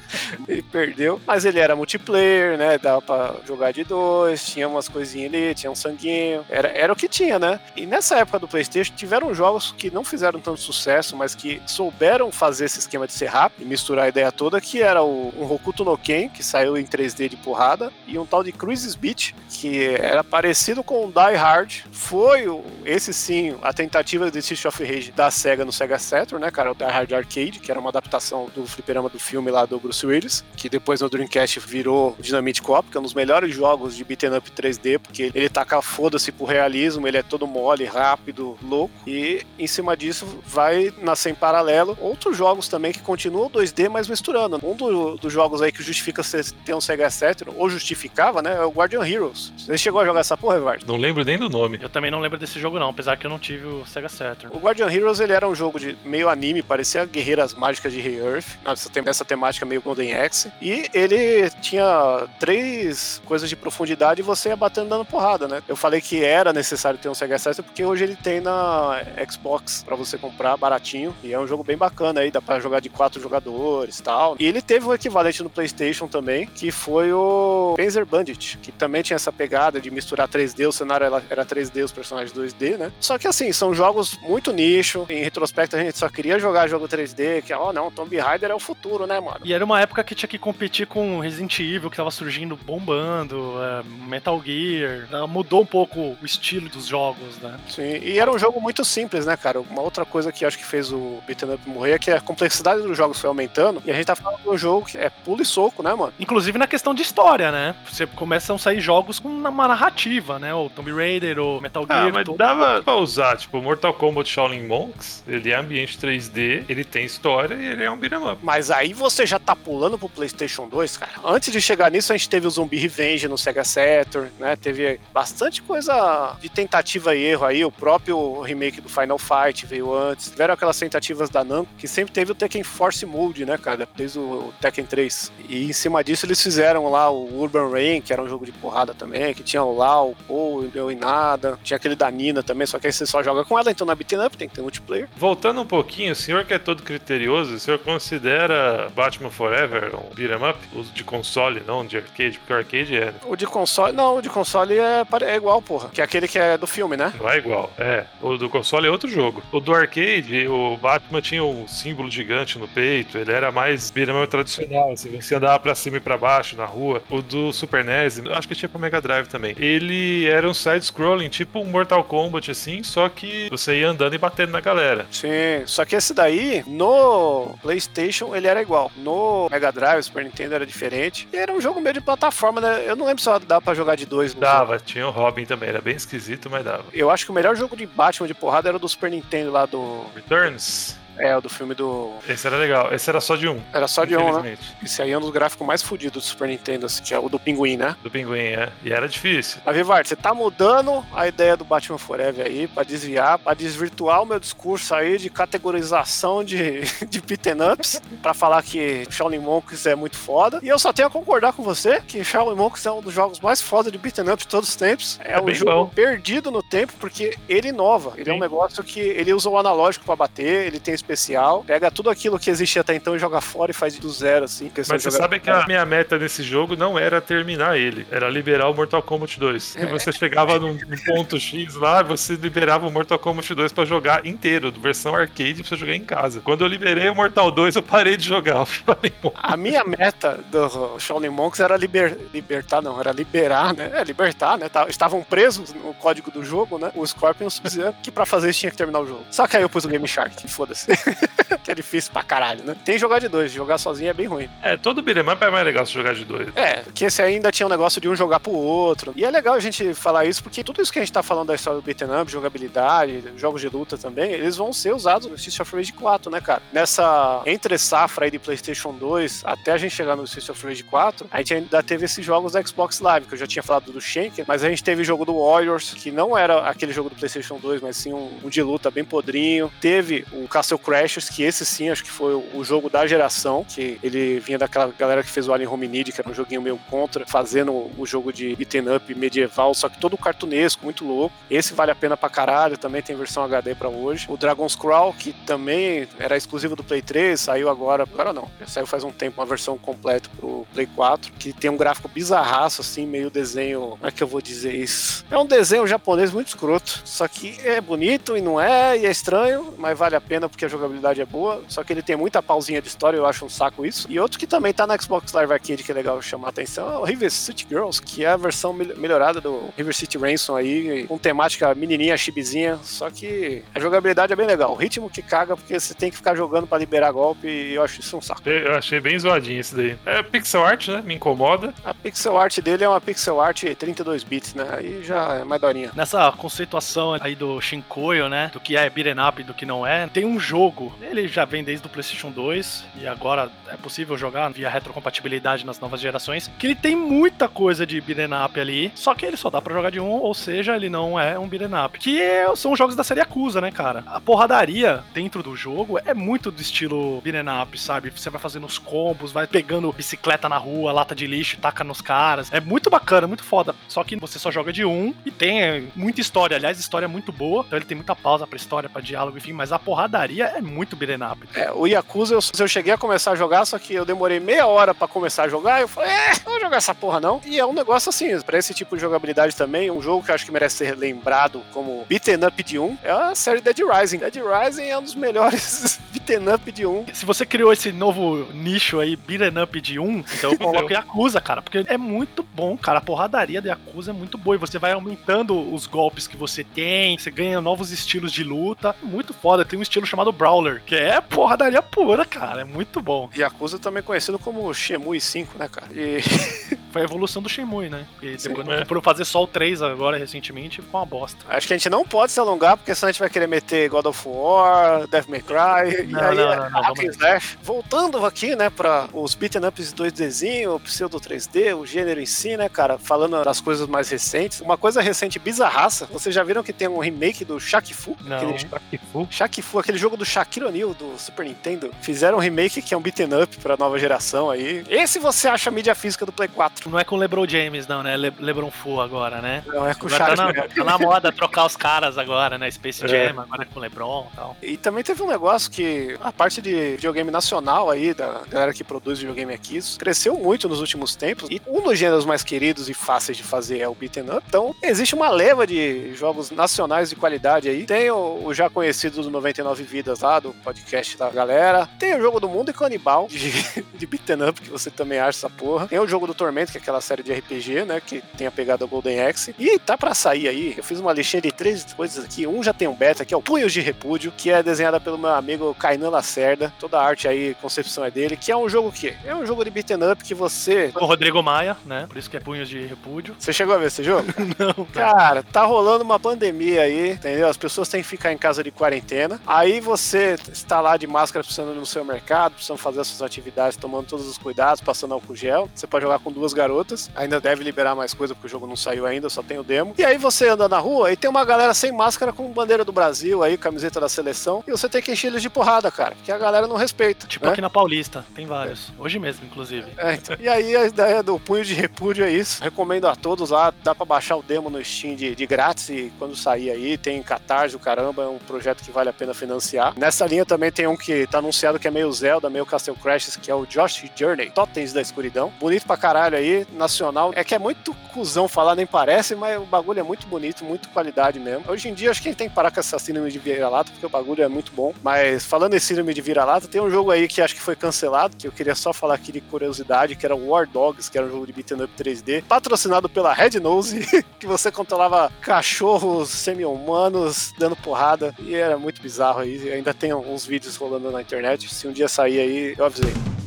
ele 0.49 0.63
perdeu, 0.71 1.21
mas 1.27 1.45
ele 1.45 1.59
era 1.59 1.77
multiplayer, 1.77 2.57
né, 2.57 2.79
dava 2.79 3.03
pra 3.03 3.35
jogar 3.47 3.73
de 3.73 3.85
dois, 3.85 4.47
tinha 4.47 4.69
umas 4.69 4.89
coisinhas 4.89 5.33
ali, 5.33 5.55
tinha 5.55 5.71
um 5.71 5.75
sanguinho, 5.75 6.45
era, 6.49 6.69
era 6.69 6.93
o 6.93 6.97
que 6.97 7.09
tinha, 7.09 7.39
né, 7.39 7.61
e 7.77 7.87
nessa 7.87 8.17
época 8.19 8.39
do 8.39 8.49
Playstation 8.49 8.95
tiveram 8.95 9.35
jogos 9.35 9.75
que 9.77 9.91
não 9.91 10.05
fizeram 10.05 10.41
tanto 10.41 10.61
sucesso, 10.61 11.17
mas 11.17 11.35
que 11.35 11.61
souberam 11.67 12.31
fazer 12.31 12.67
esse 12.67 12.79
esquema 12.79 13.07
de 13.07 13.13
ser 13.13 13.27
rápido 13.27 13.63
e 13.63 13.69
misturar 13.69 14.07
a 14.07 14.09
ideia 14.09 14.31
toda, 14.31 14.61
que 14.61 14.83
era 14.83 15.03
o, 15.03 15.33
um 15.37 15.51
Hokuto 15.51 15.85
no 15.85 15.97
Ken, 15.97 16.29
que 16.29 16.43
saiu 16.43 16.77
em 16.77 16.85
3D 16.85 17.29
de 17.29 17.37
porrada, 17.37 17.93
e 18.07 18.19
um 18.19 18.27
tal 18.27 18.43
de 18.43 18.53
Cruises 18.53 18.95
Beach, 18.95 19.35
que 19.49 19.80
era 19.85 20.23
parecido 20.25 20.83
com 20.83 21.07
o 21.07 21.13
Die 21.13 21.37
Hard, 21.37 21.73
foi 21.93 22.45
esse 22.85 23.13
sim 23.13 23.57
a 23.63 23.73
tentativa 23.73 24.31
de 24.31 24.39
Street 24.39 24.65
of 24.65 24.85
Rage 24.85 25.13
da 25.13 25.31
SEGA 25.31 25.65
no 25.65 25.73
Sega 25.73 25.99
Saturn, 25.99 26.45
né, 26.45 26.51
cara, 26.51 26.73
o 26.73 26.75
Die 26.75 26.85
Hard 26.85 27.13
Arcade, 27.13 27.61
que 27.61 27.71
era 27.71 27.81
uma 27.81 27.91
adaptação 27.91 28.49
do 28.55 28.67
fliperama 28.67 29.09
do 29.09 29.19
filme 29.19 29.51
lá 29.51 29.65
do 29.67 29.79
Bruce 29.79 30.05
Willis, 30.07 30.45
que 30.57 30.69
depois 30.69 31.01
no 31.01 31.09
Dreamcast 31.09 31.61
virou 31.61 32.17
Dynamite 32.19 32.63
Cop, 32.63 32.89
que 32.91 32.97
é 32.97 33.01
um 33.01 33.03
dos 33.03 33.15
melhores 33.15 33.55
jogos 33.55 33.97
de 33.97 34.05
beat'em 34.05 34.37
up 34.37 34.51
3D, 34.51 34.99
porque 34.99 35.31
ele 35.35 35.49
taca 35.49 35.81
foda-se 35.83 36.33
pro 36.33 36.45
realismo, 36.47 37.07
ele 37.07 37.19
é 37.19 37.23
todo 37.23 37.47
mole, 37.47 37.85
rápido, 37.85 38.57
louco, 38.63 38.95
e 39.07 39.45
em 39.59 39.67
cima 39.67 39.97
disso 39.97 40.27
vai 40.47 40.93
nascer 41.01 41.31
em 41.31 41.35
paralelo 41.35 41.97
outros 42.01 42.37
jogos 42.37 42.69
também 42.69 42.93
que 42.93 43.01
continuam 43.01 43.49
2D, 43.51 43.89
mas 43.89 44.09
misturando. 44.09 44.59
Um 44.63 44.75
do- 44.75 45.17
dos 45.17 45.33
jogos 45.33 45.63
aí 45.63 45.71
que 45.73 45.83
justifica 45.83 46.23
ter 46.65 46.75
um 46.75 46.81
Sega 46.81 47.11
Saturn, 47.11 47.55
ou 47.57 47.69
justificava, 47.71 48.43
né, 48.43 48.57
é 48.57 48.65
o 48.65 48.71
Guardian 48.71 49.07
Heroes. 49.07 49.53
Você 49.71 49.79
chegou 49.79 50.01
a 50.01 50.05
jogar 50.05 50.21
essa 50.21 50.37
porra, 50.37 50.57
Evard? 50.57 50.85
Não 50.85 50.97
lembro 50.97 51.25
nem 51.25 51.39
do 51.39 51.49
nome. 51.49 51.79
Eu 51.81 51.89
também 51.89 52.11
não 52.11 52.19
lembro 52.19 52.37
desse 52.37 52.59
jogo, 52.59 52.77
não, 52.79 52.89
apesar 52.89 53.17
que 53.17 53.25
eu 53.25 53.31
não 53.31 53.39
tive 53.39 53.67
o 53.67 53.87
Sega 53.87 54.09
Saturn. 54.09 54.55
O 54.55 54.59
Guardian 54.59 54.91
Heroes 54.93 55.21
ele 55.21 55.33
era 55.33 55.49
um 55.49 55.55
jogo 55.55 55.79
de 55.79 55.97
meio 56.05 56.29
anime, 56.29 56.61
parecia 56.61 57.05
Guerreiras 57.05 57.55
Mágicas 57.55 57.93
de 57.93 58.01
Rei 58.01 58.19
Earth, 58.19 58.47
nessa, 58.67 58.91
tem- 58.91 59.03
nessa 59.05 59.25
temática 59.25 59.65
meio 59.65 59.81
Golden 59.81 60.13
Axe. 60.13 60.51
E 60.61 60.89
ele 60.93 61.49
tinha 61.63 62.27
três 62.41 63.23
coisas 63.25 63.49
de 63.49 63.55
profundidade 63.55 64.21
e 64.21 64.25
você 64.25 64.49
ia 64.49 64.57
batendo 64.57 64.89
dando 64.89 65.05
porrada, 65.05 65.47
né? 65.47 65.63
Eu 65.69 65.77
falei 65.77 66.01
que 66.01 66.25
era 66.25 66.53
necessário 66.53 66.99
ter 66.99 67.09
um 67.09 67.15
Sega 67.15 67.39
Saturn 67.39 67.63
porque 67.69 67.85
hoje 67.85 68.03
ele 68.03 68.17
tem 68.17 68.41
na 68.41 69.01
Xbox 69.31 69.85
pra 69.87 69.95
você 69.95 70.19
comprar 70.19 70.57
baratinho. 70.57 71.15
E 71.23 71.33
é 71.33 71.39
um 71.39 71.47
jogo 71.47 71.63
bem 71.63 71.77
bacana 71.77 72.23
aí, 72.23 72.31
dá 72.33 72.43
pra 72.43 72.59
jogar 72.59 72.81
de 72.81 72.89
quatro 72.89 73.23
jogadores 73.23 74.01
e 74.01 74.03
tal. 74.03 74.35
E 74.41 74.45
ele 74.47 74.61
teve 74.61 74.85
o 74.87 74.93
equivalente 74.93 75.45
no 75.45 75.49
PlayStation 75.51 76.09
também, 76.09 76.47
que 76.47 76.73
foi 76.73 77.13
o 77.13 77.75
Panzer 77.77 78.05
Bandit, 78.05 78.59
que 78.61 78.73
também 78.73 79.03
tinha 79.03 79.15
essa 79.15 79.31
pegada 79.31 79.60
de 79.69 79.91
misturar 79.91 80.27
3D, 80.29 80.67
o 80.67 80.73
cenário 80.73 81.05
era- 81.07 81.23
era 81.29 81.45
3D, 81.45 81.83
os 81.83 81.93
personagens 81.93 82.33
2D, 82.33 82.79
né? 82.79 82.91
Só 83.01 83.19
que 83.19 83.27
assim, 83.29 83.53
são 83.53 83.75
jogos 83.75 84.17
muito 84.23 84.53
nicho. 84.53 85.05
Em 85.11 85.23
retrospecto, 85.23 85.77
a 85.77 85.81
gente 85.83 85.99
só 85.99 86.09
queria 86.09 86.39
jogar 86.39 86.69
jogo 86.69 86.89
3D, 86.89 87.43
que, 87.43 87.53
ó, 87.53 87.73
não, 87.73 87.91
Tomb 87.91 88.17
Raider 88.17 88.51
é 88.51 88.55
o 88.55 88.59
futuro, 88.61 89.07
né, 89.07 89.21
mano? 89.21 89.41
E 89.45 89.53
era 89.53 89.65
uma 89.65 89.81
época 89.81 90.03
que 90.05 90.15
tinha 90.15 90.29
que 90.29 90.39
competir 90.39 90.87
com 90.87 91.19
Resident 91.21 91.59
Evil, 91.59 91.91
que 91.91 91.97
tava 91.97 92.11
surgindo 92.11 92.57
bombando, 92.57 93.55
é, 93.63 93.83
Metal 94.09 94.41
Gear. 94.45 95.09
Mudou 95.29 95.63
um 95.63 95.67
pouco 95.67 96.01
o 96.01 96.25
estilo 96.25 96.69
dos 96.69 96.87
jogos, 96.87 97.37
né? 97.39 97.59
Sim, 97.69 97.99
e 98.03 98.19
era 98.19 98.31
um 98.31 98.39
jogo 98.39 98.61
muito 98.61 98.85
simples, 98.85 99.27
né, 99.27 99.37
cara? 99.37 99.61
Uma 99.61 99.83
outra 99.83 100.05
coisa 100.05 100.31
que 100.33 100.45
acho 100.45 100.57
que 100.59 100.65
fez 100.65 100.93
o 100.93 101.21
Beaten 101.27 101.55
Up 101.55 101.69
morrer 101.69 101.93
é 101.93 101.99
que 101.99 102.11
a 102.11 102.21
complexidade 102.21 102.83
dos 102.83 102.97
jogos 102.97 103.21
foi 103.21 103.29
aumentando. 103.29 103.83
E 103.85 103.91
a 103.91 103.95
gente 103.95 104.07
tá 104.07 104.15
falando 104.17 104.41
de 104.43 104.49
um 104.49 104.57
jogo 104.57 104.87
que 104.87 104.97
é 104.97 105.11
pulo 105.11 105.43
e 105.43 105.45
soco, 105.45 105.83
né, 105.83 105.93
mano? 105.95 106.13
Inclusive 106.19 106.59
na 106.59 106.67
questão 106.67 106.95
de 106.95 107.03
história, 107.03 107.51
né? 107.51 107.75
Você 107.91 108.07
começam 108.07 108.57
a 108.57 108.59
sair 108.59 108.81
jogos 108.81 109.19
com 109.19 109.29
uma 109.51 109.69
narrativa, 109.69 110.39
né? 110.39 110.55
O 110.55 110.69
Tomb 110.71 110.93
Raider, 110.93 111.39
o 111.39 111.61
Metal 111.61 111.87
Gear. 111.87 112.07
Ah, 112.07 112.11
mas 112.13 112.25
todo- 112.25 112.37
dava 112.39 112.83
pra 112.83 112.97
usar, 112.97 113.37
tipo, 113.37 113.61
Mortal 113.61 113.93
Kombat 113.95 114.29
Shaolin 114.31 114.67
Monks, 114.67 115.23
ele 115.27 115.51
é 115.51 115.57
ambiente 115.57 115.99
3D, 115.99 116.65
ele 116.69 116.85
tem 116.85 117.05
história 117.05 117.55
e 117.55 117.67
ele 117.67 117.85
é 117.85 117.91
um 117.91 117.97
beat'em 117.97 118.19
up. 118.31 118.39
Mas 118.43 118.71
aí 118.71 118.93
você 118.93 119.27
já 119.27 119.39
tá 119.39 119.55
pulando 119.55 119.99
pro 119.99 120.09
PlayStation 120.09 120.69
2, 120.69 120.97
cara. 120.97 121.13
Antes 121.25 121.53
de 121.53 121.61
chegar 121.61 121.91
nisso, 121.91 122.13
a 122.13 122.17
gente 122.17 122.29
teve 122.29 122.47
o 122.47 122.51
Zumbi 122.51 122.77
Revenge 122.79 123.29
no 123.29 123.37
Sega 123.39 123.65
Saturn, 123.65 124.31
né? 124.39 124.57
Teve 124.57 124.99
bastante 125.13 125.61
coisa 125.63 126.37
de 126.41 126.49
tentativa 126.49 127.15
e 127.15 127.23
erro 127.25 127.45
aí. 127.45 127.65
O 127.65 127.71
próprio 127.73 128.41
remake 128.41 128.81
do 128.81 128.89
Final 128.89 129.19
Fight 129.19 129.67
veio 129.67 129.93
antes. 129.95 130.31
Tiveram 130.31 130.55
aquelas 130.55 130.79
tentativas 130.79 131.29
da 131.31 131.43
Namco, 131.45 131.71
que 131.79 131.89
sempre 131.89 132.13
teve 132.13 132.33
o 132.33 132.35
Tekken 132.35 132.63
Force 132.63 133.05
Mode, 133.05 133.45
né, 133.45 133.59
cara? 133.59 133.89
Desde 133.97 134.19
o 134.19 134.53
Tekken 134.61 134.85
3. 134.87 135.33
E 135.49 135.65
em 135.69 135.73
cima 135.73 136.03
disso, 136.05 136.27
eles 136.27 136.43
fizeram 136.43 136.91
lá 136.91 137.11
o 137.11 137.41
Urban 137.41 137.71
Rain, 137.71 138.01
que 138.01 138.13
era 138.13 138.23
um 138.23 138.29
jogo 138.29 138.45
de 138.47 138.53
porrada 138.53 138.95
também, 138.95 139.35
que 139.41 139.45
tinha 139.45 139.63
o 139.63 139.75
Lau, 139.75 140.11
o 140.11 140.17
Paul, 140.27 140.69
deu 140.69 140.91
em 140.91 140.97
nada. 140.97 141.59
Tinha 141.65 141.77
aquele 141.77 141.97
da 141.97 142.11
Nina 142.11 142.43
também, 142.43 142.67
só 142.67 142.79
que 142.79 142.87
aí 142.87 142.93
você 142.93 143.07
só 143.07 143.23
joga 143.23 143.45
com 143.45 143.59
ela, 143.59 143.71
então 143.71 143.87
na 143.87 143.95
beat'em 143.95 144.25
up 144.25 144.37
tem 144.37 144.49
que 144.49 144.55
ter 144.55 144.61
multiplayer. 144.61 145.09
Voltando 145.17 145.61
um 145.61 145.67
pouquinho, 145.67 146.13
o 146.13 146.17
senhor 146.17 146.45
que 146.45 146.55
é 146.55 146.59
todo 146.59 146.83
criterioso, 146.83 147.55
o 147.55 147.59
senhor 147.59 147.79
considera 147.79 148.91
Batman 148.95 149.31
Forever 149.31 149.95
um 149.97 150.15
beat'em 150.15 150.49
up? 150.49 150.59
Uso 150.75 150.93
de 150.93 151.03
console, 151.03 151.63
não 151.67 151.85
de 151.85 151.97
arcade, 151.97 152.39
porque 152.39 152.53
o 152.53 152.57
arcade 152.57 152.97
é, 152.97 153.07
né? 153.07 153.15
O 153.27 153.37
de 153.37 153.47
console, 153.47 153.93
não, 153.93 154.17
o 154.17 154.23
de 154.23 154.29
console 154.29 154.79
é, 154.79 155.07
é 155.23 155.37
igual, 155.37 155.63
porra. 155.63 155.89
Que 155.89 156.01
é 156.01 156.05
aquele 156.05 156.29
que 156.29 156.39
é 156.39 156.59
do 156.59 156.67
filme, 156.67 156.97
né? 156.97 157.13
Não 157.19 157.29
é 157.29 157.39
igual. 157.39 157.71
É, 157.79 158.05
o 158.21 158.37
do 158.37 158.49
console 158.51 158.87
é 158.87 158.91
outro 158.91 159.09
jogo. 159.09 159.43
O 159.51 159.61
do 159.61 159.75
arcade, 159.75 160.47
o 160.47 160.77
Batman 160.77 161.21
tinha 161.21 161.43
um 161.43 161.67
símbolo 161.67 162.11
gigante 162.11 162.59
no 162.59 162.69
peito, 162.69 163.17
ele 163.17 163.33
era 163.33 163.51
mais 163.51 163.91
beat'em 163.91 164.23
up 164.23 164.29
tradicional, 164.29 164.93
assim, 164.93 165.21
você 165.21 165.35
andava 165.35 165.59
pra 165.59 165.75
cima 165.75 165.97
e 165.97 166.01
pra 166.01 166.19
baixo 166.19 166.57
na 166.57 166.67
rua. 166.67 167.03
O 167.09 167.23
do 167.23 167.53
Super 167.53 167.85
NES, 167.85 168.19
eu 168.19 168.35
acho 168.35 168.49
que 168.49 168.55
tinha 168.55 168.69
pro 168.69 168.79
Mega 168.79 169.01
Drive 169.01 169.29
também. 169.31 169.55
Ele 169.59 170.27
era 170.27 170.49
um 170.49 170.55
side-scrolling, 170.55 171.29
tipo 171.29 171.61
um 171.61 171.65
Mortal 171.65 172.05
Kombat, 172.05 172.51
assim, 172.51 172.83
só 172.83 173.09
que 173.09 173.49
você 173.51 173.81
ia 173.81 173.89
andando 173.89 174.15
e 174.15 174.19
batendo 174.19 174.53
na 174.53 174.61
galera. 174.61 175.07
Sim, 175.11 175.65
só 175.67 175.85
que 175.85 175.97
esse 175.97 176.13
daí, 176.13 176.63
no 176.67 177.55
PlayStation, 177.63 178.35
ele 178.35 178.47
era 178.47 178.61
igual. 178.61 178.91
No 178.97 179.49
Mega 179.51 179.73
Drive, 179.73 180.03
Super 180.03 180.25
Nintendo 180.25 180.55
era 180.55 180.67
diferente. 180.67 181.29
E 181.33 181.37
era 181.37 181.53
um 181.53 181.61
jogo 181.61 181.81
meio 181.81 181.95
de 181.95 182.01
plataforma, 182.01 182.61
né? 182.61 182.85
Eu 182.87 182.97
não 182.97 183.07
lembro 183.07 183.23
se 183.23 183.31
dá 183.47 183.61
pra 183.61 183.75
jogar 183.75 183.95
de 183.95 184.07
dois 184.07 184.35
no 184.35 184.41
jogo. 184.41 184.53
Dava, 184.53 184.79
tinha 184.79 185.07
o 185.07 185.11
Robin 185.11 185.45
também, 185.45 185.69
era 185.69 185.81
bem 185.81 185.97
esquisito, 185.97 186.51
mas 186.51 186.65
dava. 186.65 186.85
Eu 186.93 187.11
acho 187.11 187.25
que 187.25 187.31
o 187.31 187.35
melhor 187.35 187.57
jogo 187.57 187.77
de 187.77 187.87
Batman 187.87 188.27
de 188.27 188.35
porrada 188.35 188.69
era 188.69 188.77
o 188.77 188.81
do 188.81 188.89
Super 188.89 189.11
Nintendo 189.11 189.51
lá 189.53 189.67
do. 189.67 190.05
Returns, 190.15 190.97
É, 191.21 191.37
o 191.37 191.41
do 191.41 191.49
filme 191.49 191.75
do. 191.75 192.13
esse 192.29 192.47
era 192.47 192.57
legal. 192.57 192.93
Esse 192.93 193.09
era 193.11 193.21
só 193.21 193.37
de 193.37 193.49
um. 193.49 193.61
Era 193.73 193.87
só 193.89 194.05
de 194.05 194.17
um, 194.17 194.41
né? 194.43 194.57
Esse 194.83 195.03
aí 195.03 195.11
é 195.13 195.17
um 195.19 195.21
dos 195.21 195.31
gráficos 195.31 195.67
mais 195.67 195.83
fodidos 195.83 196.23
do 196.23 196.27
Super 196.27 196.49
Nintendo, 196.49 196.87
assim, 196.87 197.03
que 197.03 197.13
é 197.15 197.19
o 197.19 197.29
do 197.29 197.39
Pinguim, 197.39 197.77
né? 197.77 197.95
Do 198.03 198.11
pinguim, 198.11 198.39
é. 198.39 198.71
E 198.83 198.93
era 198.93 199.09
difícil. 199.09 199.61
Mas, 199.65 199.77
Vivard, 199.77 200.07
você 200.09 200.17
tá 200.17 200.33
mudando 200.35 201.05
a 201.15 201.27
ideia 201.29 201.57
do 201.57 201.65
Batman 201.65 201.99
Forever 201.99 202.45
aí 202.47 202.67
pra 202.69 202.83
desviar, 202.83 203.39
pra 203.39 203.55
desvirtuar 203.55 204.23
o 204.23 204.27
meu 204.27 204.41
discurso 204.41 204.95
aí 204.95 205.19
de 205.19 205.29
categorização 205.71 206.43
de, 206.45 206.81
de 207.09 207.21
beaten 207.21 207.57
ups, 207.73 208.01
pra 208.23 208.35
falar 208.35 208.63
que 208.63 209.07
Shaolin 209.11 209.39
Monks 209.39 209.87
é 209.87 209.95
muito 209.95 210.17
foda. 210.17 210.61
E 210.63 210.69
eu 210.69 210.79
só 210.79 210.93
tenho 210.93 211.09
a 211.09 211.11
concordar 211.11 211.53
com 211.53 211.63
você 211.63 212.01
que 212.01 212.23
Shaolin 212.25 212.57
Monks 212.57 212.85
é 212.87 212.91
um 212.93 213.01
dos 213.01 213.13
jogos 213.15 213.41
mais 213.41 213.61
foda 213.63 213.91
de 213.91 213.99
beaten 213.99 214.25
ups 214.31 214.45
de 214.45 214.49
todos 214.49 214.69
os 214.69 214.77
tempos. 214.77 215.19
É, 215.25 215.35
É 215.35 215.41
um 215.41 215.49
jogo 215.55 215.71
bom. 215.71 215.87
perdido 215.89 216.51
no 216.51 216.63
tempo 216.63 216.93
porque 216.99 217.37
ele 217.49 217.69
inova. 217.69 218.15
Ele 218.17 218.29
é 218.31 218.33
um 218.33 218.37
Sim. 218.37 218.41
negócio 218.41 218.83
que 218.83 219.01
ele 219.01 219.33
usa 219.33 219.49
o 219.49 219.59
analógico 219.59 220.05
pra 220.05 220.17
bater, 220.17 220.67
ele 220.67 220.81
tem 220.81 220.95
especial, 221.15 221.65
pega 221.67 221.91
tudo 221.91 222.09
aquilo 222.11 222.39
que 222.39 222.51
existia 222.51 222.81
até 222.83 222.95
então 222.95 223.17
e 223.17 223.19
joga 223.19 223.41
fora 223.41 223.71
e 223.71 223.75
faz 223.75 223.99
do 223.99 224.09
zero, 224.11 224.45
assim. 224.45 224.71
Mas 224.77 225.03
você 225.03 225.11
sabe 225.11 225.41
que 225.41 225.51
a 225.51 225.67
minha 225.67 225.85
meta 225.85 226.19
nesse 226.19 226.43
jogo 226.43 226.77
não 226.77 226.99
era 226.99 227.21
terminar 227.21 227.77
ele, 227.79 228.07
era 228.11 228.29
liberar 228.29 228.69
o 228.69 228.75
Mortal 228.75 229.03
Kombat 229.03 229.39
2. 229.39 229.77
É. 229.77 229.83
E 229.83 229.87
você 229.87 230.13
chegava 230.13 230.59
num, 230.59 230.75
num 230.75 230.97
ponto 231.05 231.39
X 231.39 231.75
lá, 231.75 232.03
você 232.03 232.35
liberava 232.35 232.87
o 232.87 232.91
Mortal 232.91 233.19
Kombat 233.19 233.55
2 233.55 233.73
pra 233.73 233.85
jogar 233.85 234.25
inteiro, 234.27 234.73
versão 234.73 235.15
arcade, 235.15 235.55
pra 235.63 235.65
você 235.69 235.77
jogar 235.77 235.95
em 235.95 236.05
casa. 236.05 236.41
Quando 236.41 236.63
eu 236.63 236.69
liberei 236.69 237.09
o 237.09 237.15
Mortal 237.15 237.51
2, 237.51 237.77
eu 237.77 237.83
parei 237.83 238.17
de 238.17 238.27
jogar. 238.27 238.57
Eu 238.61 238.67
falei, 238.67 239.11
"Pô, 239.23 239.33
A 239.37 239.57
minha 239.57 239.85
meta 239.85 240.39
do 240.51 240.99
Shaolin 240.99 241.29
Monks 241.31 241.61
era 241.61 241.77
liber- 241.77 242.17
libertar, 242.33 242.81
não, 242.83 242.99
era 243.01 243.13
liberar, 243.13 243.75
né? 243.75 243.91
É, 243.95 244.05
libertar, 244.05 244.57
né? 244.59 244.69
Tá- 244.69 244.87
Estavam 244.89 245.23
presos 245.23 245.73
no 245.73 245.93
código 245.95 246.31
do 246.31 246.45
jogo, 246.45 246.79
né? 246.79 246.91
O 246.95 247.07
Scorpion 247.07 247.49
dizendo 247.63 247.95
que 248.03 248.11
pra 248.11 248.25
fazer 248.27 248.51
isso 248.51 248.61
tinha 248.61 248.71
que 248.71 248.77
terminar 248.77 249.01
o 249.01 249.07
jogo. 249.07 249.25
Só 249.31 249.47
que 249.47 249.57
aí 249.57 249.63
eu 249.63 249.69
pus 249.69 249.85
o 249.85 249.89
Game 249.89 250.07
Shark, 250.07 250.47
foda-se. 250.49 250.87
que 251.63 251.71
é 251.71 251.75
difícil 251.75 252.13
pra 252.13 252.23
caralho, 252.23 252.65
né? 252.65 252.77
Tem 252.85 252.99
jogar 252.99 253.19
de 253.19 253.29
dois, 253.29 253.53
jogar 253.53 253.79
sozinho 253.79 254.11
é 254.11 254.13
bem 254.13 254.27
ruim. 254.27 254.49
É, 254.63 254.77
todo 254.77 255.03
beat'em 255.03 255.23
up 255.23 255.43
é 255.43 255.51
mais 255.51 255.65
legal 255.65 255.87
se 255.87 255.93
jogar 255.93 256.15
de 256.15 256.25
dois. 256.25 256.49
É, 256.57 256.83
que 256.95 257.05
esse 257.05 257.23
ainda 257.23 257.51
tinha 257.51 257.67
um 257.67 257.71
negócio 257.71 258.01
de 258.01 258.09
um 258.09 258.17
jogar 258.17 258.41
pro 258.41 258.53
outro. 258.53 259.13
E 259.17 259.25
é 259.25 259.31
legal 259.31 259.55
a 259.55 259.61
gente 259.61 259.95
falar 259.95 260.25
isso, 260.25 260.43
porque 260.43 260.65
tudo 260.65 260.81
isso 260.83 260.93
que 260.93 260.99
a 260.99 261.03
gente 261.03 261.13
tá 261.13 261.23
falando 261.23 261.49
da 261.49 261.55
história 261.55 261.81
do 261.81 261.85
beat'em 261.85 262.09
up, 262.21 262.31
jogabilidade, 262.31 263.25
jogos 263.37 263.61
de 263.61 263.69
luta 263.69 263.97
também, 263.97 264.33
eles 264.33 264.57
vão 264.57 264.73
ser 264.73 264.95
usados 264.95 265.29
no 265.29 265.35
Streets 265.35 265.61
of 265.61 265.77
Rage 265.77 265.93
4, 265.93 266.31
né, 266.31 266.41
cara? 266.41 266.63
Nessa 266.73 267.43
entre 267.47 267.79
safra 267.79 268.27
aí 268.27 268.31
de 268.31 268.39
PlayStation 268.39 268.93
2 268.93 269.43
até 269.45 269.73
a 269.73 269.79
gente 269.79 269.95
chegar 269.95 270.17
no 270.17 270.25
Streets 270.25 270.49
of 270.49 270.67
Rage 270.67 270.83
4, 270.85 271.27
a 271.31 271.39
gente 271.39 271.55
ainda 271.55 271.83
teve 271.83 272.05
esses 272.05 272.25
jogos 272.25 272.53
da 272.53 272.63
Xbox 272.63 273.01
Live, 273.01 273.27
que 273.27 273.35
eu 273.35 273.39
já 273.39 273.47
tinha 273.47 273.63
falado 273.63 273.93
do 273.93 274.01
Shanker, 274.01 274.45
mas 274.47 274.65
a 274.65 274.69
gente 274.69 274.83
teve 274.83 275.03
o 275.03 275.05
jogo 275.05 275.25
do 275.25 275.39
Warriors, 275.39 275.95
que 275.95 276.11
não 276.11 276.37
era 276.37 276.69
aquele 276.69 276.93
jogo 276.93 277.11
do 277.11 277.17
PlayStation 277.17 277.59
2, 277.59 277.81
mas 277.81 277.97
sim 277.97 278.13
um, 278.13 278.31
um 278.45 278.49
de 278.49 278.63
luta 278.63 278.91
bem 278.91 279.05
podrinho. 279.05 279.71
Teve 279.81 280.25
o 280.33 280.49
Castle 280.49 280.79
Crashers, 280.81 281.29
que 281.29 281.43
esse 281.43 281.65
sim 281.65 281.91
acho 281.91 282.03
que 282.03 282.11
foi 282.11 282.35
o, 282.35 282.65
jogo 282.65 282.91
da 282.91 283.07
geração, 283.07 283.65
que 283.65 283.99
ele 284.03 284.39
vinha 284.41 284.59
daquela 284.59 284.93
galera 284.99 285.23
que 285.23 285.31
fez 285.31 285.49
o 285.49 285.53
Alien 285.53 285.69
Hominid, 285.69 286.13
que 286.13 286.21
era 286.21 286.29
um 286.29 286.35
joguinho 286.35 286.63
meio 286.63 286.79
contra, 286.89 287.27
fazendo 287.27 287.91
o 287.97 288.07
jogo 288.07 288.33
de 288.33 288.55
beaten 288.57 288.97
up 288.97 289.15
medieval, 289.15 289.75
só 289.75 289.89
que 289.89 289.99
todo 289.99 290.17
cartunesco, 290.17 290.85
muito 290.85 291.05
louco. 291.05 291.35
Esse 291.51 291.75
vale 291.75 291.91
a 291.91 291.95
pena 291.95 292.17
pra 292.17 292.29
caralho, 292.29 292.77
também 292.77 293.03
tem 293.03 293.17
versão 293.17 293.43
HD 293.45 293.75
pra 293.75 293.89
hoje. 293.89 294.27
O 294.29 294.37
Dragon's 294.37 294.77
Crawl, 294.77 295.13
que 295.13 295.33
também 295.45 296.09
era 296.19 296.37
exclusivo 296.37 296.77
do 296.77 296.85
Play 296.85 297.03
3, 297.03 297.41
saiu 297.41 297.69
agora, 297.69 298.05
agora 298.05 298.33
não, 298.33 298.51
já 298.61 298.67
saiu 298.67 298.87
faz 298.87 299.05
um 299.05 299.11
tempo 299.11 299.41
uma 299.41 299.47
versão 299.47 299.77
completa 299.79 300.29
pro 300.37 300.67
Play 300.73 300.87
4, 300.87 301.33
que 301.39 301.53
tem 301.53 301.71
um 301.71 301.77
gráfico 301.77 302.09
bizarraço, 302.09 302.81
assim, 302.81 303.07
meio 303.07 303.31
desenho, 303.31 303.81
como 303.91 304.07
é 304.07 304.11
que 304.11 304.23
eu 304.23 304.29
vou 304.29 304.41
dizer 304.41 304.75
isso? 304.75 305.25
É 305.31 305.39
um 305.39 305.47
desenho 305.47 305.87
japonês 305.87 306.33
muito 306.33 306.49
escroto, 306.49 307.03
só 307.05 307.27
que 307.29 307.59
é 307.65 307.81
bonito 307.81 308.37
e 308.37 308.41
não 308.41 308.61
é, 308.61 308.99
e 308.99 309.07
é 309.07 309.11
estranho, 309.11 309.75
mas 309.79 309.99
vale 309.99 310.17
a 310.17 310.21
pena 310.21 310.49
porque 310.49 310.69
jogabilidade 310.71 311.21
é 311.21 311.27
boa, 311.27 311.63
só 311.69 311.83
que 311.85 311.93
ele 311.93 312.03
tem 312.03 312.17
muita 312.17 312.43
pausinha 312.43 312.81
de 312.81 312.89
história, 312.89 313.17
eu 313.17 313.27
acho 313.27 313.45
um 313.45 313.49
saco 313.49 313.85
isso. 313.85 314.07
E 314.11 314.19
outro 314.19 314.39
que 314.39 314.47
também 314.47 314.73
tá 314.73 314.87
na 314.87 314.97
Xbox 314.99 315.33
Live 315.33 315.53
Arcade, 315.53 315.83
que 315.83 315.91
é 315.91 315.95
legal 315.95 316.21
chamar 316.23 316.49
a 316.49 316.51
atenção, 316.51 316.93
é 316.93 316.97
o 316.99 317.05
River 317.05 317.31
City 317.31 317.67
Girls, 317.69 318.01
que 318.01 318.25
é 318.25 318.29
a 318.29 318.37
versão 318.37 318.73
mel- 318.73 318.97
melhorada 318.97 319.41
do 319.41 319.69
River 319.77 319.95
City 319.95 320.19
Ransom 320.19 320.57
aí, 320.57 321.05
com 321.07 321.19
temática 321.19 321.75
menininha, 321.75 322.17
chibizinha, 322.17 322.79
só 322.83 323.11
que 323.11 323.63
a 323.75 323.81
jogabilidade 323.81 324.33
é 324.33 324.37
bem 324.37 324.47
legal. 324.47 324.73
O 324.73 324.77
ritmo 324.77 325.11
que 325.11 325.23
caga, 325.23 325.57
porque 325.57 325.79
você 325.79 325.95
tem 325.95 326.11
que 326.11 326.17
ficar 326.17 326.35
jogando 326.35 326.67
pra 326.67 326.79
liberar 326.79 327.11
golpe, 327.13 327.47
e 327.49 327.75
eu 327.75 327.83
acho 327.83 328.01
isso 328.01 328.17
um 328.17 328.21
saco. 328.23 328.43
Eu 328.49 328.75
achei 328.77 329.01
bem 329.01 329.19
zoadinho 329.19 329.61
esse 329.61 329.75
daí. 329.75 329.97
É 330.07 330.23
pixel 330.23 330.65
art, 330.65 330.89
né? 330.89 331.03
Me 331.05 331.15
incomoda. 331.15 331.73
A 331.85 331.93
pixel 331.95 332.37
art 332.39 332.59
dele 332.61 332.85
é 332.85 332.89
uma 332.89 333.01
pixel 333.01 333.41
art 333.41 333.65
32 333.79 334.23
bits, 334.25 334.55
né? 334.55 334.67
Aí 334.77 335.03
já 335.03 335.35
é 335.41 335.45
mais 335.45 335.61
daorinha. 335.61 335.91
Nessa 335.95 336.31
conceituação 336.33 337.17
aí 337.21 337.35
do 337.35 337.61
Shinkoio, 337.61 338.29
né? 338.29 338.51
Do 338.53 338.61
que 338.61 338.77
é 338.77 338.89
beat'em 338.91 339.15
up 339.29 339.41
e 339.41 339.45
do 339.45 339.55
que 339.55 339.65
não 339.67 339.87
é, 339.87 340.07
tem 340.09 340.25
um 340.25 340.39
jogo. 340.39 340.60
Ele 341.01 341.27
já 341.27 341.45
vem 341.45 341.65
desde 341.65 341.87
o 341.87 341.91
PlayStation 341.91 342.31
2 342.31 342.85
e 343.01 343.07
agora 343.07 343.51
possível 343.81 344.17
jogar 344.17 344.49
via 344.51 344.69
retrocompatibilidade 344.69 345.65
nas 345.65 345.81
novas 345.81 346.01
gerações, 346.01 346.51
que 346.59 346.67
ele 346.67 346.75
tem 346.75 346.95
muita 346.97 347.49
coisa 347.49 347.87
de 347.87 348.01
beat'em 348.01 348.29
up 348.45 348.59
ali, 348.59 348.93
só 348.95 349.15
que 349.15 349.25
ele 349.27 349.37
só 349.37 349.51
dá 349.51 349.61
para 349.61 349.75
jogar 349.75 349.91
de 349.91 350.01
um, 350.01 350.11
ou 350.11 350.35
seja, 350.35 350.77
ele 350.77 350.89
não 350.89 351.19
é 351.19 351.39
um 351.39 351.49
beat'em 351.49 351.85
up. 351.85 351.99
Que 351.99 352.21
são 352.57 352.77
jogos 352.77 352.95
da 352.95 353.05
série 353.05 353.21
Acusa, 353.21 353.61
né, 353.61 353.71
cara? 353.71 354.05
A 354.07 354.21
porradaria 354.21 355.03
dentro 355.13 355.43
do 355.43 355.57
jogo 355.57 355.99
é 356.05 356.15
muito 356.15 356.51
do 356.51 356.61
estilo 356.61 357.21
beat'em 357.21 357.63
up, 357.63 357.79
sabe? 357.79 358.11
Você 358.11 358.31
vai 358.31 358.41
fazendo 358.41 358.67
os 358.67 358.79
combos, 358.79 359.33
vai 359.33 359.47
pegando 359.47 359.93
bicicleta 359.93 360.49
na 360.49 360.57
rua, 360.57 360.93
lata 360.93 361.15
de 361.15 361.27
lixo, 361.27 361.59
taca 361.59 361.85
nos 361.85 362.01
caras. 362.01 362.53
É 362.53 362.61
muito 362.61 362.91
bacana, 362.91 363.27
muito 363.27 363.45
foda. 363.45 363.75
Só 363.89 364.05
que 364.05 364.17
você 364.17 364.39
só 364.39 364.51
joga 364.51 364.73
de 364.73 364.85
um 364.85 365.15
e 365.25 365.31
tem 365.31 365.91
muita 365.95 366.21
história. 366.21 366.57
Aliás, 366.57 366.79
história 366.79 367.07
é 367.07 367.09
muito 367.09 367.33
boa, 367.33 367.65
então 367.67 367.79
ele 367.79 367.87
tem 367.87 367.97
muita 367.97 368.15
pausa 368.15 368.47
pra 368.47 368.57
história, 368.57 368.89
pra 368.89 369.01
diálogo, 369.01 369.39
enfim, 369.39 369.53
mas 369.53 369.73
a 369.73 369.79
porradaria 369.79 370.47
é 370.47 370.61
muito 370.61 370.97
beat'em 370.97 371.23
up. 371.23 371.49
É, 371.55 371.73
o 371.73 371.87
Yakuza, 371.87 372.35
eu, 372.35 372.41
eu 372.59 372.69
cheguei 372.69 372.93
a 372.93 372.99
começar 372.99 373.33
a 373.33 373.37
jogar, 373.37 373.65
só 373.71 373.79
que 373.79 373.95
eu 373.95 374.05
demorei 374.05 374.41
meia 374.41 374.67
hora 374.67 374.93
para 374.93 375.07
começar 375.07 375.45
a 375.45 375.49
jogar, 375.49 375.81
eu 375.81 375.87
falei, 375.87 376.11
é, 376.11 376.31
não 376.45 376.53
vou 376.53 376.61
jogar 376.61 376.77
essa 376.79 376.93
porra 376.93 377.21
não. 377.21 377.41
E 377.47 377.59
é 377.59 377.65
um 377.65 377.73
negócio 377.73 378.09
assim, 378.09 378.41
pra 378.41 378.59
esse 378.59 378.75
tipo 378.75 378.97
de 378.97 379.03
jogabilidade 379.03 379.55
também, 379.55 379.91
um 379.91 380.03
jogo 380.03 380.25
que 380.25 380.31
eu 380.33 380.35
acho 380.35 380.45
que 380.45 380.51
merece 380.51 380.79
ser 380.79 380.97
lembrado 380.97 381.63
como 381.73 382.05
beat'em 382.09 382.45
up 382.45 382.63
de 382.65 382.79
um, 382.81 382.99
é 383.03 383.13
a 383.13 383.35
série 383.35 383.61
Dead 383.61 383.79
Rising. 383.79 384.19
Dead 384.19 384.37
Rising 384.37 384.89
é 384.89 384.99
um 384.99 385.03
dos 385.03 385.15
melhores 385.15 386.01
beat'em 386.11 386.53
up 386.53 386.73
de 386.73 386.85
um. 386.85 387.07
Se 387.13 387.25
você 387.25 387.47
criou 387.47 387.73
esse 387.73 387.93
novo 387.93 388.49
nicho 388.53 388.99
aí, 388.99 389.15
beat'em 389.15 389.63
up 389.63 389.81
de 389.81 390.01
um, 390.01 390.25
então 390.35 390.51
eu 390.51 390.59
coloco 390.59 390.93
Yakuza, 390.93 391.41
cara, 391.41 391.63
porque 391.63 391.85
é 391.87 391.97
muito 391.97 392.43
bom, 392.43 392.77
cara. 392.77 392.99
A 392.99 393.03
porradaria 393.03 393.63
da 393.63 393.69
Yakuza 393.69 394.11
é 394.11 394.15
muito 394.15 394.37
boa 394.37 394.57
e 394.57 394.59
você 394.59 394.81
vai 394.81 394.93
aumentando 394.93 395.73
os 395.73 395.87
golpes 395.87 396.27
que 396.27 396.37
você 396.37 396.65
tem, 396.65 397.17
você 397.17 397.31
ganha 397.31 397.61
novos 397.61 397.93
estilos 397.93 398.33
de 398.33 398.43
luta. 398.43 398.97
Muito 399.01 399.33
foda. 399.33 399.65
Tem 399.65 399.79
um 399.79 399.83
estilo 399.83 400.07
chamado 400.07 400.33
Brawler, 400.33 400.83
que 400.85 400.97
é 400.97 401.21
porradaria 401.21 401.81
pura, 401.81 402.25
cara. 402.25 402.63
É 402.63 402.65
muito 402.65 403.01
bom. 403.01 403.31
Yakuza 403.37 403.60
também 403.79 404.03
conhecido 404.03 404.39
como 404.39 404.73
Shemui 404.73 405.21
5, 405.21 405.59
né, 405.59 405.69
cara? 405.69 405.89
E... 405.93 406.21
Foi 406.91 407.03
a 407.03 407.05
evolução 407.05 407.41
do 407.41 407.49
Shenmue, 407.49 407.89
né? 407.89 408.05
E 408.21 408.37
depois 408.37 408.67
Sim, 408.67 408.73
é. 408.73 408.85
por 408.85 409.01
fazer 409.03 409.25
só 409.25 409.43
o 409.43 409.47
3 409.47 409.81
agora 409.83 410.19
recentemente, 410.19 410.83
ficou 410.83 411.01
uma 411.01 411.07
bosta. 411.07 411.39
Acho 411.49 411.67
que 411.69 411.73
a 411.73 411.77
gente 411.77 411.89
não 411.89 412.05
pode 412.05 412.33
se 412.33 412.41
alongar, 412.41 412.77
porque 412.77 412.95
senão 412.95 413.09
a 413.09 413.13
gente 413.13 413.21
vai 413.21 413.31
querer 413.31 413.47
meter 413.47 413.89
God 413.89 414.07
of 414.07 414.21
War, 414.27 415.07
Death 415.07 415.29
May 415.29 415.41
Cry, 415.41 416.07
não, 416.09 416.21
e 416.21 416.25
aí 416.25 416.37
não, 416.37 416.71
não, 416.71 416.83
não, 416.83 416.95
Slash. 417.11 417.59
Voltando 417.63 418.25
aqui, 418.27 418.57
né, 418.57 418.69
para 418.69 419.09
os 419.13 419.35
beat'em 419.35 419.65
ups 419.65 419.95
2Dzinho, 419.95 420.75
o 420.75 420.81
pseudo 420.81 421.21
3D, 421.21 421.77
o 421.77 421.87
gênero 421.87 422.21
em 422.21 422.27
si, 422.27 422.57
né, 422.57 422.69
cara, 422.69 422.99
falando 422.99 423.43
das 423.45 423.61
coisas 423.61 423.87
mais 423.87 424.11
recentes. 424.11 424.61
Uma 424.61 424.77
coisa 424.77 425.01
recente 425.01 425.39
bizarraça, 425.39 426.07
vocês 426.07 426.35
já 426.35 426.43
viram 426.43 426.63
que 426.63 426.73
tem 426.73 426.89
um 426.89 426.99
remake 426.99 427.45
do 427.45 427.61
Shaq 427.61 427.95
Fu? 427.95 428.17
Não, 428.25 428.37
aquele... 428.37 428.59
Shaq 428.59 429.01
Fu? 429.13 429.29
Shaq 429.31 429.63
Fu, 429.63 429.79
aquele 429.79 429.99
jogo 429.99 430.17
do 430.17 430.25
Shaquille 430.25 430.67
O'Neal 430.67 430.93
do 430.93 431.17
Super 431.19 431.47
Nintendo. 431.47 431.93
Fizeram 432.03 432.39
um 432.39 432.41
remake 432.41 432.83
que 432.83 432.95
é 432.95 432.97
um 432.97 433.01
beat'em 433.01 433.29
up 433.41 433.50
pra 433.59 433.77
nova 433.77 433.99
geração 433.99 434.51
aí. 434.51 434.85
Esse 434.89 435.19
você 435.19 435.49
acha 435.49 435.71
mídia 435.71 435.95
física 435.95 436.25
do 436.25 436.33
Play 436.33 436.49
4. 436.49 436.91
Não 436.91 436.99
é 436.99 437.05
com 437.05 437.17
o 437.17 437.19
LeBron 437.19 437.47
James, 437.47 437.87
não, 437.87 438.03
né? 438.03 438.17
Le 438.17 438.33
Lebron 438.39 438.71
Fu 438.71 439.01
agora, 439.01 439.41
né? 439.41 439.63
Não, 439.67 439.87
é 439.87 439.95
com 439.95 440.07
o 440.07 440.11
Shaq. 440.11 440.37
Tá 440.37 440.47
na, 440.47 440.53
tá 440.53 440.85
na 440.85 440.99
moda 440.99 441.33
trocar 441.33 441.67
os 441.67 441.77
caras 441.77 442.19
agora, 442.19 442.59
né? 442.59 442.71
Space 442.71 443.05
é. 443.05 443.09
Jam, 443.09 443.41
agora 443.41 443.63
é 443.63 443.65
com 443.65 443.79
o 443.79 443.83
LeBron 443.83 444.29
e 444.33 444.37
tal. 444.37 444.57
E 444.63 444.77
também 444.77 445.03
teve 445.03 445.23
um 445.23 445.29
negócio 445.29 445.71
que 445.71 446.17
a 446.21 446.33
parte 446.33 446.61
de 446.61 446.93
videogame 446.93 447.31
nacional 447.31 447.91
aí, 447.91 448.15
da 448.15 448.43
galera 448.49 448.73
que 448.73 448.85
produz 448.85 449.19
videogame 449.19 449.53
aqui, 449.53 449.81
cresceu 449.99 450.37
muito 450.37 450.69
nos 450.69 450.81
últimos 450.81 451.15
tempos. 451.15 451.49
E 451.51 451.61
um 451.67 451.83
dos 451.83 451.99
gêneros 451.99 452.25
mais 452.25 452.43
queridos 452.43 452.89
e 452.89 452.95
fáceis 452.95 453.37
de 453.37 453.43
fazer 453.43 453.79
é 453.79 453.89
o 453.89 453.95
beat'em 453.95 454.25
up. 454.31 454.43
Então, 454.47 454.75
existe 454.83 455.15
uma 455.15 455.31
leva 455.31 455.67
de 455.67 456.15
jogos 456.15 456.51
nacionais 456.51 457.11
de 457.11 457.17
qualidade 457.17 457.69
aí. 457.69 457.85
Tem 457.85 458.11
o, 458.11 458.43
o 458.45 458.55
já 458.55 458.69
conhecido 458.69 459.23
do 459.23 459.31
99 459.31 459.83
Vidas 459.85 460.21
lá, 460.21 460.41
do 460.41 460.53
podcast 460.53 461.17
da 461.17 461.31
galera. 461.31 461.89
Tem 461.99 462.17
o 462.17 462.21
jogo 462.21 462.41
do 462.41 462.49
Mundo 462.49 462.71
e 462.71 462.75
Canibal, 462.75 463.29
de, 463.31 463.85
de 463.95 464.07
beat'em 464.07 464.49
up, 464.49 464.61
que 464.61 464.71
você 464.71 464.91
também 464.91 465.19
acha 465.19 465.31
essa 465.31 465.51
porra. 465.51 465.87
Tem 465.87 465.99
o 465.99 466.09
jogo 466.09 466.27
do 466.27 466.35
Tormento, 466.35 466.73
que 466.73 466.79
é 466.79 466.81
aquela 466.81 467.01
série 467.01 467.23
de 467.23 467.33
RPG, 467.33 467.85
né, 467.85 468.01
que 468.05 468.23
tem 468.37 468.47
a 468.47 468.51
pegada 468.51 468.85
Golden 468.85 469.21
Axe. 469.23 469.55
E 469.59 469.79
tá 469.79 469.97
pra 469.97 470.15
sair 470.15 470.49
aí, 470.49 470.75
eu 470.77 470.83
fiz 470.83 470.99
uma 470.99 471.13
listinha 471.13 471.41
de 471.41 471.53
três 471.53 471.85
coisas 471.95 472.25
aqui. 472.25 472.47
Um 472.47 472.63
já 472.63 472.73
tem 472.73 472.89
um 472.89 472.95
beta, 472.95 473.25
que 473.25 473.33
é 473.33 473.37
o 473.37 473.43
Punhos 473.43 473.73
de 473.73 473.81
Repúdio, 473.81 474.33
que 474.37 474.51
é 474.51 474.63
desenhada 474.63 475.01
pelo 475.01 475.19
meu 475.19 475.31
amigo 475.31 475.75
Kainan 475.75 476.11
Lacerda. 476.11 476.73
Toda 476.79 476.99
a 476.99 477.05
arte 477.05 477.29
aí, 477.29 477.55
concepção 477.61 478.05
é 478.05 478.11
dele, 478.11 478.37
que 478.37 478.51
é 478.51 478.57
um 478.57 478.69
jogo 478.69 478.91
que 478.91 479.15
é 479.25 479.35
um 479.35 479.47
jogo 479.47 479.65
de 479.65 479.71
beat'em 479.71 480.11
up 480.11 480.25
que 480.25 480.35
você... 480.35 480.93
O 480.95 481.07
Rodrigo 481.07 481.43
Maia, 481.43 481.77
né, 481.85 482.07
por 482.09 482.19
isso 482.19 482.29
que 482.29 482.37
é 482.37 482.41
Punhos 482.41 482.69
de 482.69 482.85
Repúdio. 482.87 483.37
Você 483.39 483.53
chegou 483.53 483.75
a 483.75 483.79
ver 483.79 483.87
esse 483.87 484.03
jogo? 484.03 484.27
não. 484.59 484.85
Cara, 484.87 485.43
tá 485.43 485.65
rolando 485.65 486.05
uma 486.05 486.19
pandemia 486.19 486.83
aí, 486.83 487.13
entendeu? 487.13 487.49
As 487.49 487.57
pessoas 487.57 487.89
têm 487.89 488.03
que 488.03 488.09
ficar 488.09 488.33
em 488.33 488.39
casa 488.39 488.63
de 488.63 488.71
quarentena. 488.71 489.41
Aí 489.47 489.81
você 489.81 490.37
está 490.53 490.81
lá 490.81 490.97
de 490.97 491.07
máscara 491.07 491.45
precisando 491.45 491.75
no 491.75 491.87
seu 491.87 492.05
mercado, 492.05 492.55
precisando 492.55 492.79
fazer 492.79 493.01
as 493.01 493.07
suas 493.07 493.20
atividades, 493.23 493.77
tomando 493.77 494.07
todos 494.07 494.27
os 494.27 494.39
cuidados, 494.39 494.81
passando 494.81 495.15
álcool 495.15 495.35
gel. 495.35 495.69
Você 495.75 495.87
pode 495.87 496.05
jogar 496.05 496.19
com 496.19 496.33
duas 496.33 496.53
garotas. 496.53 497.11
Ainda 497.15 497.41
deve 497.41 497.63
liberar 497.65 497.95
mais 497.95 498.15
coisa 498.15 498.35
porque 498.35 498.47
o 498.47 498.51
jogo 498.51 498.67
não 498.67 498.77
saiu 498.77 499.07
ainda, 499.07 499.29
só 499.29 499.43
tem 499.43 499.59
o 499.59 499.65
demo. 499.65 499.95
E 499.99 500.05
aí 500.05 500.19
você 500.19 500.49
anda 500.49 500.69
na 500.69 500.79
rua 500.79 501.13
e 501.13 501.17
tem 501.17 501.29
uma 501.29 501.45
galera 501.45 501.75
sem 501.75 501.93
máscara 501.93 502.33
com 502.33 502.51
bandeira 502.51 502.85
do 502.85 502.93
Brasil 502.93 503.43
aí, 503.43 503.57
camiseta 503.57 504.01
da 504.01 504.09
seleção, 504.09 504.65
e 504.67 504.71
você 504.71 504.89
tem 504.89 505.03
que 505.03 505.13
encher 505.13 505.29
eles 505.29 505.43
de 505.43 505.51
porrada, 505.51 505.91
cara, 505.91 506.15
porque 506.15 506.33
a 506.33 506.39
galera 506.39 506.67
não 506.67 506.77
respeita. 506.77 507.27
Tipo 507.27 507.47
né? 507.47 507.53
aqui 507.53 507.61
na 507.61 507.71
Paulista, 507.71 508.25
tem 508.35 508.47
vários. 508.47 508.93
Hoje 508.99 509.19
mesmo, 509.19 509.47
inclusive. 509.47 509.91
É, 509.97 510.15
então. 510.15 510.37
E 510.39 510.49
aí 510.49 510.77
a 510.77 510.87
ideia 510.87 511.23
do 511.23 511.39
punho 511.39 511.65
de 511.65 511.75
repúdio 511.75 512.25
é 512.25 512.31
isso. 512.31 512.63
Recomendo 512.63 513.07
a 513.07 513.17
todos 513.17 513.51
lá, 513.51 513.73
dá 513.83 513.95
pra 513.95 514.05
baixar 514.05 514.37
o 514.37 514.43
demo 514.43 514.71
no 514.71 514.83
Steam 514.85 515.15
de, 515.15 515.35
de 515.35 515.47
grátis 515.47 515.89
e 515.89 516.13
quando 516.19 516.37
sair 516.37 516.71
aí, 516.71 516.99
tem 516.99 517.23
Catarse, 517.23 517.77
o 517.77 517.79
caramba, 517.79 518.23
é 518.25 518.27
um 518.27 518.39
projeto 518.39 518.83
que 518.83 518.91
vale 518.91 519.09
a 519.09 519.13
pena 519.13 519.35
financiar. 519.35 519.95
Nessa 519.97 520.27
linha 520.27 520.45
também 520.45 520.71
tem 520.71 520.87
um 520.87 520.97
que 520.97 521.27
tá 521.27 521.39
anunciado 521.39 521.79
que 521.79 521.89
é 521.89 521.91
meio 521.91 522.11
Zelda, 522.13 522.51
meio 522.51 522.67
Castle 522.67 522.97
Crashes, 523.11 523.35
que 523.35 523.51
é 523.51 523.55
o 523.55 523.67
Josh 523.67 524.05
Journey, 524.15 524.51
Totens 524.51 524.93
da 524.93 525.01
Escuridão. 525.01 525.53
Bonito 525.59 525.85
pra 525.85 525.97
caralho 525.97 526.37
aí, 526.37 526.65
nacional. 526.73 527.33
É 527.35 527.43
que 527.43 527.57
é 527.57 527.59
muito 527.59 527.93
cuzão 528.13 528.47
falar, 528.47 528.77
nem 528.77 528.87
parece, 528.87 529.35
mas 529.35 529.61
o 529.61 529.65
bagulho 529.65 529.99
é 529.99 530.03
muito 530.03 530.29
bonito, 530.29 530.65
muito 530.65 530.89
qualidade 530.91 531.41
mesmo. 531.41 531.65
Hoje 531.69 531.89
em 531.89 531.95
dia 531.95 532.11
acho 532.11 532.23
que 532.23 532.29
a 532.29 532.31
gente 532.31 532.39
tem 532.39 532.49
que 532.49 532.55
parar 532.55 532.71
com 532.71 532.79
essa 532.79 532.99
síndrome 533.01 533.31
de 533.31 533.39
vira-lata, 533.41 533.91
porque 533.91 534.07
o 534.07 534.09
bagulho 534.09 534.45
é 534.45 534.49
muito 534.49 534.71
bom. 534.73 534.95
Mas 535.03 535.45
falando 535.45 535.75
em 535.75 535.81
síndrome 535.81 536.15
de 536.15 536.21
vira-lata, 536.21 536.69
tem 536.69 536.81
um 536.81 536.89
jogo 536.89 537.11
aí 537.11 537.27
que 537.27 537.43
acho 537.43 537.55
que 537.55 537.61
foi 537.61 537.75
cancelado, 537.75 538.37
que 538.37 538.47
eu 538.47 538.53
queria 538.53 538.77
só 538.77 538.93
falar 538.93 539.15
aqui 539.15 539.33
de 539.33 539.41
curiosidade, 539.41 540.15
que 540.15 540.25
era 540.25 540.37
War 540.37 540.69
Dogs, 540.69 541.11
que 541.11 541.19
era 541.19 541.27
um 541.27 541.31
jogo 541.31 541.47
de 541.47 541.53
beat'em 541.53 541.83
up 541.83 541.93
3D, 541.99 542.45
patrocinado 542.45 543.09
pela 543.09 543.33
Red 543.33 543.59
Nose, 543.59 544.07
que 544.39 544.47
você 544.47 544.71
controlava 544.71 545.33
cachorros 545.41 546.31
semi-humanos 546.31 547.53
dando 547.59 547.75
porrada, 547.75 548.33
e 548.39 548.55
era 548.55 548.79
muito 548.79 549.03
bizarro 549.03 549.41
aí. 549.41 549.73
Ainda 549.73 549.93
tem 549.93 550.15
uns 550.15 550.47
vídeos 550.47 550.77
rolando 550.77 551.11
na 551.11 551.21
internet. 551.21 551.73
Se 551.73 551.89
um 551.89 551.93
dia 551.93 552.09
sair 552.09 552.39
aí, 552.39 552.75
eu 552.77 552.85
Leipzig. 553.03 553.40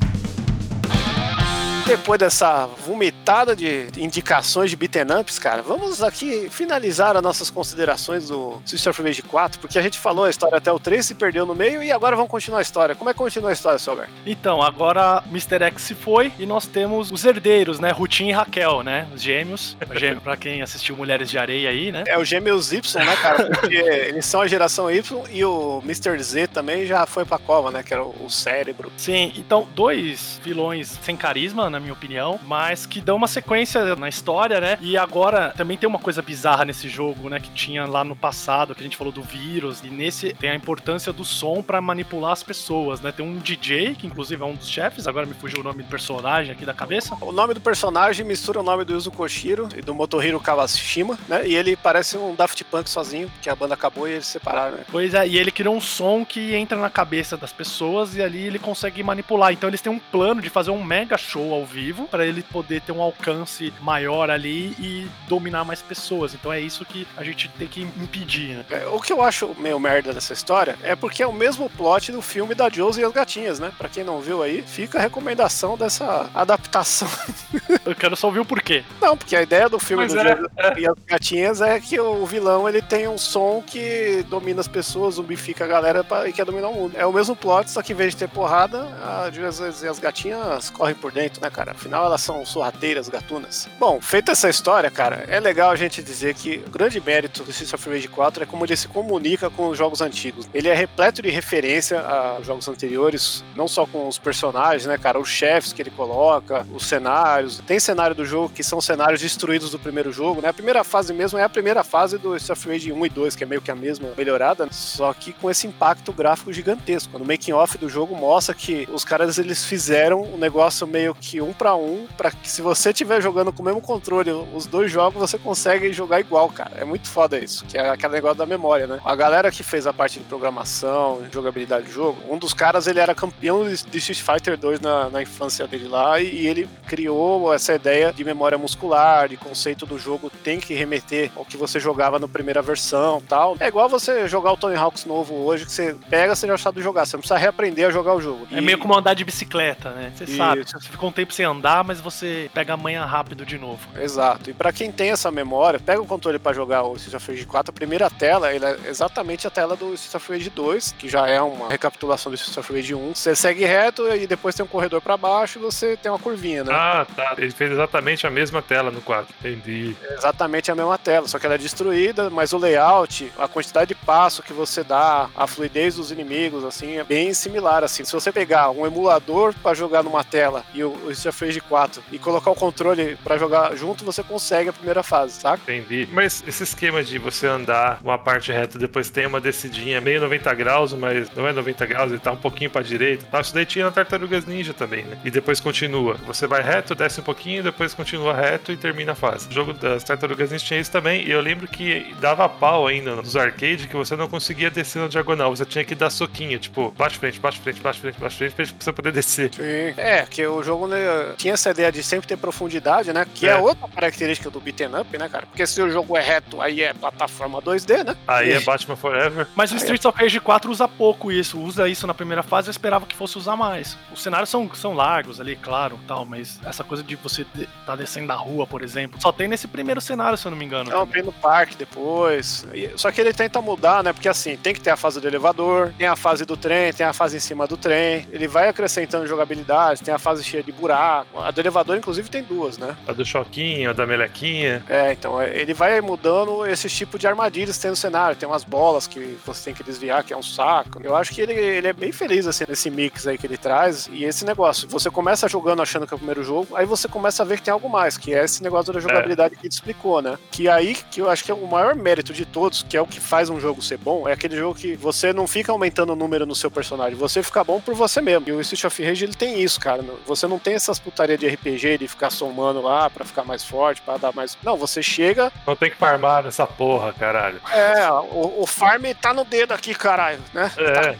Depois 1.85 2.17
dessa 2.17 2.65
vomitada 2.65 3.55
de 3.55 3.87
indicações 3.97 4.69
de 4.69 4.75
beaten 4.75 5.19
ups, 5.19 5.37
cara, 5.37 5.61
vamos 5.61 6.01
aqui 6.01 6.49
finalizar 6.49 7.17
as 7.17 7.21
nossas 7.21 7.49
considerações 7.49 8.29
do 8.29 8.61
Sister 8.65 8.91
of 8.91 9.03
Rage 9.03 9.21
4, 9.21 9.59
porque 9.59 9.77
a 9.77 9.81
gente 9.81 9.99
falou 9.99 10.23
a 10.23 10.29
história 10.29 10.57
até 10.57 10.71
o 10.71 10.79
3, 10.79 11.05
se 11.05 11.13
perdeu 11.13 11.45
no 11.45 11.53
meio, 11.53 11.83
e 11.83 11.91
agora 11.91 12.15
vamos 12.15 12.31
continuar 12.31 12.59
a 12.59 12.61
história. 12.61 12.95
Como 12.95 13.09
é 13.09 13.13
que 13.13 13.19
continua 13.19 13.49
a 13.49 13.53
história, 13.53 13.77
Selber? 13.77 14.07
Então, 14.25 14.61
agora 14.61 15.21
Mr. 15.29 15.61
X 15.65 15.81
se 15.81 15.93
foi 15.93 16.31
e 16.39 16.45
nós 16.45 16.65
temos 16.65 17.11
os 17.11 17.25
herdeiros, 17.25 17.79
né? 17.79 17.91
Rutin 17.91 18.27
e 18.27 18.31
Raquel, 18.31 18.81
né? 18.81 19.05
Os 19.13 19.21
gêmeos. 19.21 19.75
Gêmeo, 19.93 20.21
pra 20.21 20.37
quem 20.37 20.61
assistiu 20.61 20.95
Mulheres 20.95 21.29
de 21.29 21.37
Areia 21.37 21.69
aí, 21.69 21.91
né? 21.91 22.05
É 22.07 22.17
o 22.17 22.23
gêmeos 22.23 22.71
Y, 22.71 23.03
né, 23.03 23.15
cara? 23.17 23.45
Porque 23.45 23.75
eles 23.75 24.25
são 24.25 24.41
a 24.41 24.47
geração 24.47 24.89
Y 24.89 25.23
e 25.31 25.43
o 25.43 25.81
Mr. 25.83 26.17
Z 26.23 26.47
também 26.47 26.85
já 26.85 27.05
foi 27.05 27.25
pra 27.25 27.37
cova, 27.37 27.71
né? 27.71 27.83
Que 27.83 27.93
era 27.93 28.03
o 28.03 28.29
cérebro. 28.29 28.91
Sim, 28.95 29.33
então, 29.35 29.67
dois 29.75 30.39
vilões 30.43 30.97
sem 31.03 31.17
carisma, 31.17 31.69
na 31.73 31.79
minha 31.79 31.93
opinião, 31.93 32.39
mas 32.45 32.85
que 32.85 33.01
dão 33.01 33.15
uma 33.15 33.27
sequência 33.27 33.95
na 33.95 34.07
história, 34.07 34.61
né? 34.61 34.77
E 34.79 34.97
agora 34.97 35.53
também 35.57 35.77
tem 35.77 35.89
uma 35.89 35.99
coisa 35.99 36.21
bizarra 36.21 36.63
nesse 36.63 36.87
jogo, 36.87 37.29
né? 37.29 37.39
Que 37.39 37.49
tinha 37.49 37.85
lá 37.85 38.03
no 38.03 38.15
passado, 38.15 38.75
que 38.75 38.81
a 38.81 38.83
gente 38.83 38.95
falou 38.95 39.11
do 39.11 39.23
vírus, 39.23 39.81
e 39.83 39.89
nesse 39.89 40.33
tem 40.33 40.51
a 40.51 40.55
importância 40.55 41.11
do 41.11 41.25
som 41.25 41.61
para 41.61 41.81
manipular 41.81 42.31
as 42.31 42.43
pessoas, 42.43 43.01
né? 43.01 43.11
Tem 43.11 43.25
um 43.25 43.37
DJ, 43.37 43.95
que 43.95 44.07
inclusive 44.07 44.41
é 44.41 44.45
um 44.45 44.55
dos 44.55 44.69
chefes, 44.69 45.07
agora 45.07 45.25
me 45.25 45.33
fugiu 45.33 45.59
o 45.61 45.63
nome 45.63 45.83
do 45.83 45.89
personagem 45.89 46.51
aqui 46.51 46.65
da 46.65 46.73
cabeça. 46.73 47.17
O 47.19 47.31
nome 47.31 47.53
do 47.53 47.61
personagem 47.61 48.25
mistura 48.25 48.59
o 48.59 48.63
nome 48.63 48.85
do 48.85 48.93
Yuzo 48.93 49.11
Koshiro 49.11 49.67
e 49.75 49.81
do 49.81 49.93
Motohiro 49.95 50.39
Kawashima, 50.39 51.17
né? 51.27 51.47
E 51.47 51.55
ele 51.55 51.75
parece 51.75 52.17
um 52.17 52.35
Daft 52.35 52.63
Punk 52.65 52.89
sozinho, 52.89 53.29
porque 53.29 53.49
a 53.49 53.55
banda 53.55 53.73
acabou 53.73 54.07
e 54.07 54.11
eles 54.11 54.25
se 54.27 54.33
separaram, 54.33 54.77
né? 54.77 54.85
Pois 54.91 55.13
é, 55.13 55.27
e 55.27 55.37
ele 55.37 55.51
criou 55.51 55.75
um 55.75 55.81
som 55.81 56.23
que 56.23 56.53
entra 56.55 56.77
na 56.77 56.89
cabeça 56.89 57.35
das 57.35 57.51
pessoas 57.51 58.15
e 58.15 58.21
ali 58.21 58.45
ele 58.45 58.59
consegue 58.59 59.01
manipular. 59.01 59.51
Então 59.51 59.69
eles 59.69 59.81
têm 59.81 59.91
um 59.91 59.99
plano 59.99 60.41
de 60.41 60.49
fazer 60.49 60.71
um 60.71 60.83
mega 60.83 61.17
show 61.17 61.53
ao 61.53 61.62
ao 61.63 61.65
vivo 61.65 62.07
para 62.07 62.25
ele 62.25 62.43
poder 62.43 62.81
ter 62.81 62.91
um 62.91 63.01
alcance 63.01 63.73
maior 63.81 64.29
ali 64.29 64.75
e 64.79 65.07
dominar 65.27 65.63
mais 65.63 65.81
pessoas. 65.81 66.33
Então 66.33 66.51
é 66.51 66.59
isso 66.59 66.85
que 66.85 67.07
a 67.15 67.23
gente 67.23 67.47
tem 67.57 67.67
que 67.67 67.81
impedir, 67.81 68.57
né? 68.57 68.65
É, 68.69 68.85
o 68.87 68.99
que 68.99 69.11
eu 69.13 69.21
acho 69.21 69.55
meio 69.57 69.79
merda 69.79 70.13
dessa 70.13 70.33
história 70.33 70.77
é 70.83 70.95
porque 70.95 71.23
é 71.23 71.27
o 71.27 71.33
mesmo 71.33 71.69
plot 71.69 72.11
do 72.11 72.21
filme 72.21 72.53
da 72.53 72.69
Josie 72.69 73.01
e 73.01 73.05
as 73.05 73.13
gatinhas, 73.13 73.59
né? 73.59 73.71
Pra 73.77 73.89
quem 73.89 74.03
não 74.03 74.19
viu 74.19 74.43
aí, 74.43 74.61
fica 74.61 74.97
a 74.97 75.01
recomendação 75.01 75.77
dessa 75.77 76.29
adaptação. 76.33 77.07
Eu 77.85 77.95
quero 77.95 78.15
só 78.15 78.27
ouvir 78.27 78.39
o 78.39 78.45
porquê. 78.45 78.83
Não, 79.01 79.17
porque 79.17 79.35
a 79.35 79.41
ideia 79.41 79.67
do 79.69 79.79
filme 79.79 80.03
Mas 80.03 80.13
do 80.13 80.19
é, 80.19 80.23
Josie 80.35 80.81
e 80.81 80.87
as 80.87 80.95
gatinhas 81.05 81.61
é 81.61 81.79
que 81.79 81.99
o 81.99 82.25
vilão 82.25 82.67
ele 82.67 82.81
tem 82.81 83.07
um 83.07 83.17
som 83.17 83.63
que 83.65 84.25
domina 84.29 84.61
as 84.61 84.67
pessoas, 84.67 85.15
zumbifica 85.15 85.63
a 85.63 85.67
galera 85.67 86.03
pra- 86.03 86.27
e 86.27 86.33
quer 86.33 86.45
dominar 86.45 86.69
o 86.69 86.73
mundo. 86.73 86.93
É 86.97 87.05
o 87.05 87.13
mesmo 87.13 87.35
plot, 87.35 87.69
só 87.71 87.81
que 87.81 87.93
em 87.93 87.95
vez 87.95 88.11
de 88.11 88.17
ter 88.19 88.29
porrada, 88.29 88.87
a 89.03 89.29
Josie 89.31 89.85
e 89.85 89.87
as 89.87 89.99
gatinhas 89.99 90.69
correm 90.69 90.95
por 90.95 91.11
dentro, 91.11 91.41
né, 91.41 91.49
cara? 91.53 91.71
Afinal, 91.71 92.05
elas 92.05 92.21
são 92.21 92.45
sorrateiras, 92.45 93.07
gatunas. 93.07 93.69
Bom, 93.79 94.01
feita 94.01 94.31
essa 94.31 94.49
história, 94.49 94.89
cara, 94.89 95.25
é 95.27 95.39
legal 95.39 95.71
a 95.71 95.75
gente 95.75 96.03
dizer 96.03 96.33
que 96.33 96.63
o 96.65 96.69
grande 96.69 96.99
mérito 96.99 97.43
do 97.43 97.51
Streets 97.51 97.73
of 97.73 97.89
Rage 97.89 98.07
4 98.07 98.43
é 98.43 98.45
como 98.45 98.65
ele 98.65 98.75
se 98.75 98.87
comunica 98.87 99.49
com 99.49 99.69
os 99.69 99.77
jogos 99.77 100.01
antigos. 100.01 100.49
Ele 100.53 100.67
é 100.67 100.73
repleto 100.73 101.21
de 101.21 101.29
referência 101.29 101.99
a 102.01 102.41
jogos 102.41 102.67
anteriores, 102.67 103.43
não 103.55 103.67
só 103.67 103.85
com 103.85 104.07
os 104.07 104.17
personagens, 104.17 104.85
né, 104.85 104.97
cara? 104.97 105.19
Os 105.19 105.29
chefes 105.29 105.71
que 105.71 105.81
ele 105.81 105.91
coloca, 105.91 106.65
os 106.73 106.85
cenários. 106.87 107.61
Tem 107.65 107.79
cenário 107.79 108.15
do 108.15 108.25
jogo 108.25 108.49
que 108.49 108.63
são 108.63 108.81
cenários 108.81 109.21
destruídos 109.21 109.71
do 109.71 109.79
primeiro 109.79 110.11
jogo, 110.11 110.41
né? 110.41 110.49
A 110.49 110.53
primeira 110.53 110.83
fase 110.83 111.13
mesmo 111.13 111.37
é 111.37 111.43
a 111.43 111.49
primeira 111.49 111.83
fase 111.83 112.17
do 112.17 112.35
Streets 112.35 112.49
of 112.49 112.69
Rage 112.69 112.91
1 112.91 113.05
e 113.05 113.09
2, 113.09 113.35
que 113.35 113.43
é 113.43 113.47
meio 113.47 113.61
que 113.61 113.71
a 113.71 113.75
mesma 113.75 114.09
melhorada, 114.17 114.67
só 114.71 115.13
que 115.13 115.33
com 115.33 115.49
esse 115.49 115.67
impacto 115.67 116.11
gráfico 116.11 116.51
gigantesco. 116.51 117.17
No 117.19 117.25
making 117.25 117.53
off 117.53 117.77
do 117.77 117.89
jogo 117.89 118.15
mostra 118.15 118.55
que 118.55 118.87
os 118.91 119.05
caras 119.05 119.37
eles 119.37 119.65
fizeram 119.65 120.21
um 120.21 120.37
negócio 120.37 120.87
meio 120.87 121.13
que 121.13 121.41
um 121.43 121.53
pra 121.53 121.75
um, 121.75 122.07
para 122.17 122.31
que 122.31 122.49
se 122.49 122.61
você 122.61 122.89
estiver 122.91 123.21
jogando 123.21 123.51
com 123.51 123.61
o 123.61 123.65
mesmo 123.65 123.81
controle 123.81 124.31
os 124.53 124.65
dois 124.65 124.91
jogos, 124.91 125.19
você 125.19 125.37
consegue 125.37 125.91
jogar 125.93 126.19
igual, 126.19 126.49
cara. 126.49 126.71
É 126.77 126.83
muito 126.85 127.07
foda 127.09 127.37
isso, 127.37 127.65
que 127.65 127.77
é 127.77 127.89
aquele 127.89 128.13
negócio 128.13 128.37
da 128.37 128.45
memória, 128.45 128.87
né? 128.87 128.99
A 129.03 129.15
galera 129.15 129.51
que 129.51 129.63
fez 129.63 129.85
a 129.87 129.93
parte 129.93 130.19
de 130.19 130.25
programação, 130.25 131.21
jogabilidade 131.31 131.85
do 131.85 131.91
jogo, 131.91 132.17
um 132.29 132.37
dos 132.37 132.53
caras 132.53 132.87
ele 132.87 132.99
era 132.99 133.13
campeão 133.13 133.63
de 133.67 133.97
Street 133.97 134.21
Fighter 134.21 134.57
2 134.57 134.79
na, 134.79 135.09
na 135.09 135.21
infância 135.21 135.67
dele 135.67 135.87
lá 135.87 136.19
e, 136.19 136.43
e 136.43 136.47
ele 136.47 136.69
criou 136.87 137.53
essa 137.53 137.73
ideia 137.73 138.13
de 138.13 138.23
memória 138.23 138.57
muscular, 138.57 139.27
de 139.27 139.37
conceito 139.37 139.85
do 139.85 139.97
jogo 139.97 140.29
tem 140.43 140.59
que 140.59 140.73
remeter 140.73 141.31
ao 141.35 141.43
que 141.45 141.57
você 141.57 141.79
jogava 141.79 142.19
na 142.19 142.27
primeira 142.27 142.61
versão 142.61 143.21
tal. 143.27 143.57
É 143.59 143.67
igual 143.67 143.89
você 143.89 144.27
jogar 144.27 144.51
o 144.53 144.57
Tony 144.57 144.75
Hawk's 144.75 145.05
novo 145.05 145.33
hoje, 145.35 145.65
que 145.65 145.71
você 145.71 145.95
pega, 146.09 146.35
você 146.35 146.47
já 146.47 146.57
sabe 146.57 146.81
jogar, 146.81 147.05
você 147.05 147.15
não 147.15 147.21
precisa 147.21 147.37
reaprender 147.39 147.87
a 147.87 147.91
jogar 147.91 148.13
o 148.15 148.21
jogo. 148.21 148.47
É 148.51 148.57
E- 148.59 148.61
meio 148.61 148.77
como 148.77 148.95
andar 148.97 149.13
de 149.13 149.23
bicicleta, 149.23 149.89
né? 149.91 150.11
Você 150.15 150.23
Isso. 150.25 150.37
sabe, 150.37 150.63
você 150.63 150.79
ficou 150.89 151.09
um 151.09 151.11
tempo 151.11 151.32
sem 151.33 151.45
andar, 151.45 151.83
mas 151.83 151.99
você 151.99 152.49
pega 152.53 152.73
a 152.73 152.77
manha 152.77 153.05
rápido 153.05 153.45
de 153.45 153.57
novo. 153.57 153.87
Exato. 153.99 154.49
E 154.49 154.53
pra 154.53 154.71
quem 154.71 154.91
tem 154.91 155.11
essa 155.11 155.31
memória, 155.31 155.79
pega 155.79 156.01
o 156.01 156.05
controle 156.05 156.39
pra 156.39 156.53
jogar 156.53 156.83
o 156.83 156.95
Street 156.95 157.15
of 157.15 157.31
Rage 157.31 157.45
4, 157.45 157.71
a 157.71 157.73
primeira 157.73 158.09
tela 158.09 158.53
ele 158.53 158.65
é 158.65 158.77
exatamente 158.87 159.47
a 159.47 159.49
tela 159.49 159.75
do 159.75 159.93
Street 159.93 160.15
of 160.15 160.31
Rage 160.31 160.49
2, 160.49 160.95
que 160.97 161.09
já 161.09 161.27
é 161.27 161.41
uma 161.41 161.69
recapitulação 161.69 162.31
do 162.31 162.35
Street 162.35 162.57
of 162.57 162.73
Rage 162.73 162.95
1. 162.95 163.15
Você 163.15 163.35
segue 163.35 163.65
reto 163.65 164.07
e 164.15 164.27
depois 164.27 164.55
tem 164.55 164.63
um 164.63 164.67
corredor 164.67 165.01
pra 165.01 165.17
baixo 165.17 165.59
e 165.59 165.61
você 165.61 165.97
tem 165.97 166.11
uma 166.11 166.19
curvinha, 166.19 166.63
né? 166.63 166.73
Ah, 166.73 167.05
tá. 167.15 167.35
Ele 167.37 167.51
fez 167.51 167.71
exatamente 167.71 168.25
a 168.25 168.29
mesma 168.29 168.61
tela 168.61 168.91
no 168.91 169.01
4. 169.01 169.33
Entendi. 169.39 169.95
É 170.03 170.13
exatamente 170.13 170.71
a 170.71 170.75
mesma 170.75 170.97
tela, 170.97 171.27
só 171.27 171.39
que 171.39 171.45
ela 171.45 171.55
é 171.55 171.57
destruída, 171.57 172.29
mas 172.29 172.53
o 172.53 172.57
layout, 172.57 173.31
a 173.37 173.47
quantidade 173.47 173.89
de 173.89 173.95
passo 173.95 174.43
que 174.43 174.53
você 174.53 174.83
dá, 174.83 175.29
a 175.35 175.47
fluidez 175.47 175.95
dos 175.95 176.11
inimigos, 176.11 176.63
assim, 176.63 176.97
é 176.97 177.03
bem 177.03 177.33
similar, 177.33 177.83
assim. 177.83 178.03
Se 178.03 178.13
você 178.13 178.31
pegar 178.31 178.69
um 178.69 178.85
emulador 178.85 179.53
pra 179.61 179.73
jogar 179.73 180.03
numa 180.03 180.23
tela 180.23 180.63
e 180.73 180.83
o 180.83 180.93
o 181.05 181.11
Street 181.23 181.33
of 181.33 181.45
Rage 181.45 181.61
4 181.61 182.03
e 182.11 182.19
colocar 182.19 182.51
o 182.51 182.55
controle 182.55 183.17
pra 183.23 183.37
jogar 183.37 183.75
junto, 183.75 184.03
você 184.03 184.23
consegue 184.23 184.69
a 184.69 184.73
primeira 184.73 185.03
fase, 185.03 185.39
saca? 185.39 185.61
Entendi. 185.63 186.07
Mas 186.11 186.43
esse 186.47 186.63
esquema 186.63 187.03
de 187.03 187.17
você 187.17 187.47
andar 187.47 187.99
uma 188.03 188.17
parte 188.17 188.51
reta 188.51 188.77
depois 188.77 189.09
tem 189.09 189.25
uma 189.25 189.39
descidinha 189.39 190.01
meio 190.01 190.21
90 190.21 190.53
graus, 190.53 190.93
mas 190.93 191.29
não 191.35 191.47
é 191.47 191.53
90 191.53 191.85
graus, 191.85 192.11
ele 192.11 192.19
tá 192.19 192.31
um 192.31 192.37
pouquinho 192.37 192.69
pra 192.69 192.81
direita. 192.81 193.25
Tá, 193.25 193.41
isso 193.41 193.53
daí 193.53 193.65
tinha 193.65 193.85
na 193.85 193.91
Tartarugas 193.91 194.45
Ninja 194.45 194.73
também, 194.73 195.03
né? 195.03 195.17
E 195.23 195.31
depois 195.31 195.59
continua. 195.59 196.15
Você 196.25 196.47
vai 196.47 196.61
reto, 196.61 196.95
desce 196.95 197.21
um 197.21 197.23
pouquinho, 197.23 197.63
depois 197.63 197.93
continua 197.93 198.33
reto 198.33 198.71
e 198.71 198.77
termina 198.77 199.13
a 199.13 199.15
fase. 199.15 199.47
O 199.49 199.51
jogo 199.51 199.73
das 199.73 200.03
Tartarugas 200.03 200.51
Ninja 200.51 200.65
tinha 200.65 200.79
isso 200.79 200.91
também, 200.91 201.25
e 201.25 201.31
eu 201.31 201.41
lembro 201.41 201.67
que 201.67 202.13
dava 202.19 202.47
pau 202.49 202.87
ainda 202.87 203.15
nos 203.15 203.35
arcades 203.35 203.85
que 203.85 203.95
você 203.95 204.15
não 204.15 204.27
conseguia 204.27 204.69
descer 204.69 205.01
na 205.01 205.07
diagonal, 205.07 205.55
você 205.55 205.65
tinha 205.65 205.83
que 205.83 205.95
dar 205.95 206.09
soquinho, 206.09 206.57
tipo, 206.59 206.91
bate 206.97 207.17
frente, 207.17 207.39
bate 207.39 207.59
frente, 207.59 207.81
bate 207.81 207.99
frente, 207.99 208.19
bate 208.19 208.35
frente, 208.35 208.53
pra 208.53 208.65
você 208.79 208.93
poder 208.93 209.11
descer. 209.11 209.53
Sim. 209.53 209.93
É, 209.97 210.25
que 210.29 210.45
o 210.45 210.63
jogo 210.63 210.87
né, 210.87 210.97
tinha 211.37 211.53
essa 211.53 211.69
ideia 211.71 211.91
de 211.91 212.03
sempre 212.03 212.27
ter 212.27 212.37
profundidade, 212.37 213.11
né? 213.13 213.25
Que 213.33 213.47
é, 213.47 213.51
É. 213.51 213.57
outra 213.57 213.87
característica 213.87 214.49
do 214.49 214.59
beat'em 214.59 214.87
up, 214.99 215.17
né, 215.17 215.29
cara? 215.29 215.45
Porque 215.45 215.65
se 215.65 215.81
o 215.81 215.89
jogo 215.89 216.17
é 216.17 216.21
reto, 216.21 216.61
aí 216.61 216.81
é 216.81 216.93
plataforma 216.93 217.61
2D, 217.61 218.03
né? 218.03 218.15
Aí 218.27 218.51
é 218.51 218.59
Batman 218.61 218.95
Forever. 218.95 219.47
Mas 219.55 219.71
o 219.71 219.75
Streets 219.75 220.05
of 220.05 220.17
Rage 220.19 220.39
4 220.39 220.71
usa 220.71 220.87
pouco 220.87 221.31
isso, 221.31 221.59
usa 221.59 221.87
isso 221.87 222.05
na 222.07 222.13
primeira 222.13 222.43
fase, 222.43 222.67
eu 222.69 222.71
esperava 222.71 223.05
que 223.05 223.15
fosse 223.15 223.37
usar 223.37 223.55
mais. 223.55 223.97
Os 224.13 224.21
cenários 224.21 224.49
são, 224.49 224.69
são 224.73 224.93
largos 224.93 225.39
ali, 225.39 225.55
claro, 225.55 225.99
tal, 226.07 226.25
mas 226.25 226.59
essa 226.65 226.83
coisa 226.83 227.03
de 227.03 227.15
você 227.15 227.45
tá 227.85 227.95
descendo 227.95 228.27
da 228.27 228.35
rua, 228.35 228.65
por 228.67 228.81
exemplo, 228.81 229.19
só 229.21 229.31
tem 229.31 229.47
nesse 229.47 229.67
primeiro 229.67 230.01
cenário, 230.01 230.37
se 230.37 230.45
eu 230.45 230.51
não 230.51 230.57
me 230.57 230.65
engano. 230.65 230.89
Não, 230.89 231.05
tem 231.07 231.23
no 231.23 231.31
parque 231.31 231.75
depois. 231.75 232.65
Só 232.95 233.11
que 233.11 233.19
ele 233.21 233.33
tenta 233.33 233.61
mudar, 233.61 234.03
né? 234.03 234.13
Porque 234.13 234.29
assim, 234.29 234.55
tem 234.57 234.73
que 234.73 234.81
ter 234.81 234.89
a 234.91 234.97
fase 234.97 235.19
do 235.19 235.27
elevador, 235.27 235.93
tem 235.97 236.07
a 236.07 236.15
fase 236.15 236.45
do 236.45 236.55
trem, 236.57 236.91
tem 236.93 237.05
a 237.05 237.13
fase 237.13 237.37
em 237.37 237.39
cima 237.39 237.67
do 237.67 237.77
trem. 237.77 238.27
Ele 238.31 238.47
vai 238.47 238.67
acrescentando 238.69 239.27
jogabilidade, 239.27 240.01
tem 240.01 240.13
a 240.13 240.19
fase 240.19 240.43
cheia 240.43 240.63
de 240.63 240.71
buraco. 240.93 241.39
A 241.39 241.51
do 241.51 241.59
elevador, 241.59 241.97
inclusive, 241.97 242.29
tem 242.29 242.43
duas, 242.43 242.77
né? 242.77 242.95
A 243.07 243.13
do 243.13 243.25
Choquinho, 243.25 243.89
a 243.89 243.93
da 243.93 244.05
Melequinha. 244.05 244.83
É, 244.87 245.11
então 245.11 245.41
é, 245.41 245.57
ele 245.57 245.73
vai 245.73 245.99
mudando 246.01 246.65
esse 246.65 246.87
tipo 246.87 247.17
de 247.17 247.27
armadilhas 247.27 247.75
que 247.75 247.81
tem 247.81 247.91
no 247.91 247.97
cenário. 247.97 248.35
Tem 248.35 248.47
umas 248.47 248.63
bolas 248.63 249.07
que 249.07 249.37
você 249.45 249.65
tem 249.65 249.73
que 249.73 249.83
desviar, 249.83 250.23
que 250.23 250.33
é 250.33 250.37
um 250.37 250.43
saco. 250.43 251.01
Eu 251.03 251.15
acho 251.15 251.33
que 251.33 251.41
ele, 251.41 251.53
ele 251.53 251.87
é 251.87 251.93
bem 251.93 252.11
feliz, 252.11 252.45
assim, 252.47 252.65
nesse 252.67 252.89
mix 252.89 253.27
aí 253.27 253.37
que 253.37 253.47
ele 253.47 253.57
traz. 253.57 254.09
E 254.11 254.23
esse 254.23 254.45
negócio, 254.45 254.87
você 254.87 255.09
começa 255.09 255.47
jogando 255.47 255.81
achando 255.81 256.05
que 256.05 256.13
é 256.13 256.15
o 256.15 256.19
primeiro 256.19 256.43
jogo, 256.43 256.75
aí 256.75 256.85
você 256.85 257.07
começa 257.07 257.43
a 257.43 257.45
ver 257.45 257.57
que 257.57 257.63
tem 257.63 257.71
algo 257.71 257.89
mais, 257.89 258.17
que 258.17 258.33
é 258.33 258.43
esse 258.43 258.61
negócio 258.61 258.93
da 258.93 258.99
jogabilidade 258.99 259.55
que 259.55 259.65
ele 259.65 259.73
explicou, 259.73 260.21
né? 260.21 260.37
Que 260.51 260.69
aí 260.69 260.95
que 260.95 261.21
eu 261.21 261.29
acho 261.29 261.43
que 261.43 261.51
é 261.51 261.53
o 261.53 261.67
maior 261.67 261.95
mérito 261.95 262.33
de 262.33 262.45
todos, 262.45 262.83
que 262.83 262.95
é 262.95 263.01
o 263.01 263.07
que 263.07 263.19
faz 263.19 263.49
um 263.49 263.59
jogo 263.59 263.81
ser 263.81 263.97
bom, 263.97 264.27
é 264.27 264.33
aquele 264.33 264.55
jogo 264.55 264.77
que 264.77 264.95
você 264.95 265.33
não 265.33 265.47
fica 265.47 265.71
aumentando 265.71 266.13
o 266.13 266.15
número 266.15 266.45
no 266.45 266.55
seu 266.55 266.69
personagem, 266.69 267.15
você 267.15 267.41
fica 267.41 267.63
bom 267.63 267.79
por 267.79 267.93
você 267.93 268.21
mesmo. 268.21 268.47
E 268.47 268.51
o 268.51 268.61
Street 268.61 268.83
of 268.85 269.03
Rage 269.03 269.25
ele 269.25 269.33
tem 269.33 269.61
isso, 269.61 269.79
cara. 269.79 270.03
Você 270.25 270.47
não 270.47 270.59
tem 270.59 270.75
essas 270.83 270.99
putaria 270.99 271.37
de 271.37 271.47
RPG 271.47 271.97
de 271.99 272.07
ficar 272.07 272.29
somando 272.29 272.81
lá 272.81 273.09
pra 273.09 273.25
ficar 273.25 273.43
mais 273.43 273.63
forte, 273.63 274.01
pra 274.01 274.17
dar 274.17 274.33
mais. 274.33 274.57
Não, 274.63 274.77
você 274.77 275.01
chega, 275.01 275.51
Não 275.65 275.75
tem 275.75 275.89
que 275.89 275.97
farmar 275.97 276.43
nessa 276.43 276.65
porra, 276.65 277.13
caralho. 277.13 277.59
é, 277.71 278.09
o, 278.11 278.61
o 278.61 278.67
farm 278.67 279.03
tá 279.21 279.33
no 279.33 279.43
dedo 279.43 279.73
aqui, 279.73 279.93
caralho, 279.93 280.39
né? 280.53 280.71
É. 280.77 281.15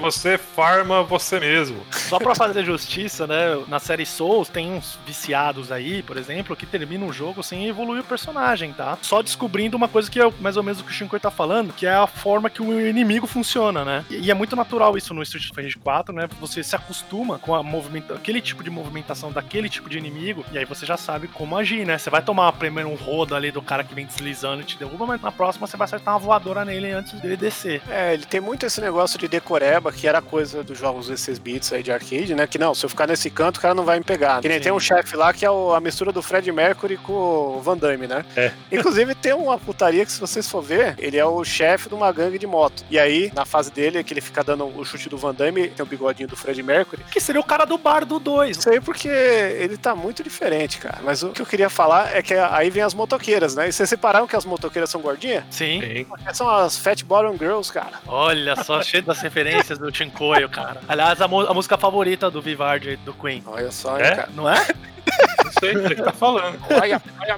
Você 0.00 0.38
farma 0.38 1.02
você 1.02 1.40
mesmo. 1.40 1.84
Só 1.90 2.18
pra 2.18 2.34
fazer 2.34 2.64
justiça, 2.64 3.26
né? 3.26 3.62
Na 3.68 3.78
série 3.78 4.06
Souls 4.06 4.48
tem 4.48 4.72
uns 4.72 4.98
viciados 5.06 5.72
aí, 5.72 6.02
por 6.02 6.16
exemplo, 6.16 6.56
que 6.56 6.66
terminam 6.66 7.08
o 7.08 7.12
jogo 7.12 7.42
sem 7.42 7.66
evoluir 7.66 8.02
o 8.02 8.06
personagem, 8.06 8.72
tá? 8.72 8.98
Só 9.02 9.22
descobrindo 9.22 9.76
uma 9.76 9.88
coisa 9.88 10.10
que 10.10 10.20
é 10.20 10.30
mais 10.40 10.56
ou 10.56 10.62
menos 10.62 10.80
o 10.80 10.84
que 10.84 10.90
o 10.90 10.94
Shinkoi 10.94 11.20
tá 11.20 11.30
falando, 11.30 11.72
que 11.72 11.86
é 11.86 11.94
a 11.94 12.06
forma 12.06 12.50
que 12.50 12.62
o 12.62 12.88
inimigo 12.88 13.26
funciona, 13.26 13.84
né? 13.84 14.04
E 14.10 14.28
e 14.28 14.30
é 14.30 14.34
muito 14.34 14.54
natural 14.54 14.94
isso 14.96 15.14
no 15.14 15.22
Street 15.22 15.46
Fighter 15.54 15.78
4, 15.78 16.14
né? 16.14 16.28
Você 16.40 16.62
se 16.62 16.76
acostuma 16.76 17.38
com 17.38 17.54
a 17.54 17.62
movimenta 17.62 18.12
aquele 18.14 18.42
tipo 18.42 18.62
de 18.62 18.68
movimentação 18.88 19.30
daquele 19.30 19.68
tipo 19.68 19.88
de 19.88 19.98
inimigo, 19.98 20.44
e 20.50 20.58
aí 20.58 20.64
você 20.64 20.84
já 20.86 20.96
sabe 20.96 21.28
como 21.28 21.56
agir, 21.56 21.86
né? 21.86 21.98
Você 21.98 22.10
vai 22.10 22.22
tomar 22.22 22.50
primeiro 22.52 22.88
um 22.88 22.94
rodo 22.94 23.34
ali 23.34 23.50
do 23.50 23.60
cara 23.62 23.84
que 23.84 23.94
vem 23.94 24.06
deslizando 24.06 24.62
e 24.62 24.64
te 24.64 24.78
derruba, 24.78 25.06
mas 25.06 25.20
na 25.20 25.30
próxima 25.30 25.66
você 25.66 25.76
vai 25.76 25.84
acertar 25.84 26.14
uma 26.14 26.20
voadora 26.20 26.64
nele 26.64 26.90
antes 26.90 27.12
dele 27.20 27.36
descer. 27.36 27.82
É, 27.88 28.14
ele 28.14 28.24
tem 28.24 28.40
muito 28.40 28.64
esse 28.66 28.80
negócio 28.80 29.18
de 29.18 29.28
decoreba, 29.28 29.92
que 29.92 30.06
era 30.08 30.20
coisa 30.22 30.64
dos 30.64 30.78
jogos 30.78 31.06
16 31.08 31.38
bits 31.38 31.72
aí 31.72 31.82
de 31.82 31.92
arcade, 31.92 32.34
né? 32.34 32.46
Que 32.46 32.58
não, 32.58 32.74
se 32.74 32.84
eu 32.84 32.88
ficar 32.90 33.06
nesse 33.06 33.30
canto, 33.30 33.58
o 33.58 33.60
cara 33.60 33.74
não 33.74 33.84
vai 33.84 33.98
me 33.98 34.04
pegar. 34.04 34.40
Que 34.40 34.48
nem 34.48 34.56
Sim. 34.58 34.64
tem 34.64 34.72
um 34.72 34.80
chefe 34.80 35.16
lá 35.16 35.32
que 35.32 35.44
é 35.44 35.50
o- 35.50 35.74
a 35.74 35.80
mistura 35.80 36.10
do 36.12 36.22
Fred 36.22 36.50
Mercury 36.50 36.96
com 36.96 37.12
o 37.12 37.60
Van 37.62 37.76
Damme, 37.76 38.06
né? 38.06 38.24
É. 38.36 38.52
Inclusive 38.72 39.14
tem 39.14 39.34
uma 39.34 39.58
putaria 39.58 40.04
que, 40.06 40.12
se 40.12 40.20
vocês 40.20 40.48
for 40.48 40.62
ver, 40.62 40.94
ele 40.98 41.16
é 41.18 41.24
o 41.24 41.44
chefe 41.44 41.88
de 41.88 41.94
uma 41.94 42.10
gangue 42.10 42.38
de 42.38 42.46
moto. 42.46 42.84
E 42.90 42.98
aí, 42.98 43.30
na 43.34 43.44
fase 43.44 43.70
dele, 43.70 44.02
que 44.02 44.12
ele 44.14 44.20
fica 44.20 44.42
dando 44.42 44.64
o 44.66 44.84
chute 44.84 45.08
do 45.08 45.18
Van 45.18 45.34
Damme, 45.34 45.68
tem 45.68 45.84
o 45.84 45.86
bigodinho 45.86 46.28
do 46.28 46.36
Fred 46.36 46.62
Mercury. 46.62 47.04
Que 47.10 47.20
seria 47.20 47.40
o 47.40 47.44
cara 47.44 47.64
do 47.64 47.76
bar 47.76 48.04
do 48.04 48.18
2. 48.18 48.56
Isso 48.56 48.68
aí 48.78 48.84
porque 48.84 49.08
ele 49.08 49.76
tá 49.76 49.94
muito 49.94 50.22
diferente, 50.22 50.78
cara. 50.78 50.98
Mas 51.02 51.22
o 51.22 51.30
que 51.30 51.42
eu 51.42 51.46
queria 51.46 51.68
falar 51.68 52.14
é 52.16 52.22
que 52.22 52.34
aí 52.34 52.70
vem 52.70 52.82
as 52.82 52.94
motoqueiras, 52.94 53.54
né? 53.54 53.68
E 53.68 53.72
vocês 53.72 53.88
separaram 53.88 54.26
que 54.26 54.36
as 54.36 54.44
motoqueiras 54.44 54.90
são 54.90 55.00
gordinhas? 55.00 55.44
Sim. 55.50 55.80
Tem. 55.80 56.06
São 56.32 56.48
as 56.48 56.78
Fat 56.78 57.02
Bottom 57.04 57.36
Girls, 57.36 57.72
cara. 57.72 57.92
Olha 58.06 58.56
só, 58.64 58.80
cheio 58.82 59.02
das 59.02 59.20
referências 59.20 59.78
do 59.78 59.94
Chincoio, 59.94 60.48
cara. 60.48 60.80
Aliás, 60.88 61.20
a, 61.20 61.24
a 61.26 61.54
música 61.54 61.76
favorita 61.76 62.30
do 62.30 62.40
Vivard 62.40 62.96
do 62.98 63.12
Queen. 63.12 63.42
Olha 63.46 63.70
só, 63.70 63.98
É? 63.98 64.14
cara. 64.14 64.28
Não 64.34 64.48
é? 64.48 64.66
Não 65.44 65.52
sei 65.60 65.76
o 65.76 65.88
que 65.88 65.94
tá 65.96 66.12
falando. 66.12 66.58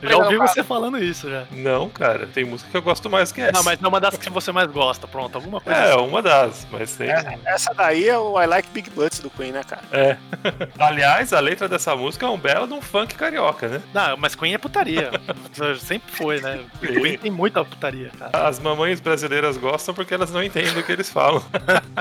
Já 0.03 0.17
ouvi 0.17 0.37
você 0.37 0.63
falando 0.63 0.99
isso 0.99 1.29
já. 1.31 1.45
Não, 1.51 1.89
cara, 1.89 2.27
tem 2.27 2.45
música 2.45 2.71
que 2.71 2.77
eu 2.77 2.83
gosto 2.83 3.09
mais 3.09 3.33
que 3.33 3.41
essa. 3.41 3.53
Não, 3.53 3.63
mas 3.63 3.81
não 3.81 3.89
é 3.89 3.93
uma 3.93 4.01
das 4.01 4.17
que 4.17 4.29
você 4.31 4.53
mais 4.53 4.71
gosta, 4.71 5.07
pronto. 5.09 5.35
Alguma 5.37 5.61
coisa 5.61 5.79
É, 5.79 5.91
assim. 5.95 6.01
uma 6.07 6.23
das, 6.23 6.67
mas 6.71 6.95
tem. 6.97 7.09
cara. 7.09 7.39
Essa 7.45 7.73
daí 7.75 8.09
é 8.09 8.19
o 8.19 8.41
I 8.41 8.47
Like 8.47 8.69
Big 8.71 8.91
Butts 8.91 9.21
do 9.21 9.31
Queen, 9.31 9.53
né, 9.53 9.63
cara? 9.67 9.83
É. 9.93 10.17
Aliás, 10.79 11.33
a 11.33 11.41
letra 11.41 11.69
dessa 11.69 11.95
música 11.97 12.27
é 12.27 12.29
um 12.29 12.39
belo 12.39 12.67
de 12.67 12.73
um 12.75 12.83
funk 12.83 13.15
carioca, 13.15 13.69
né? 13.69 13.83
Não, 13.95 14.17
mas 14.17 14.35
Queen 14.35 14.55
é 14.55 14.59
putaria. 14.59 15.11
Sempre 15.81 16.13
foi, 16.13 16.41
né? 16.41 16.61
Queen 16.81 17.17
tem 17.19 17.31
muita 17.31 17.65
putaria, 17.65 18.11
cara. 18.19 18.49
As 18.49 18.59
mamães 18.59 19.01
brasileiras 19.01 19.57
gostam 19.57 19.95
porque 19.95 20.15
elas 20.15 20.31
não 20.31 20.43
entendem 20.43 20.79
o 20.79 20.83
que 20.83 20.93
eles 20.93 21.09
falam. 21.11 21.43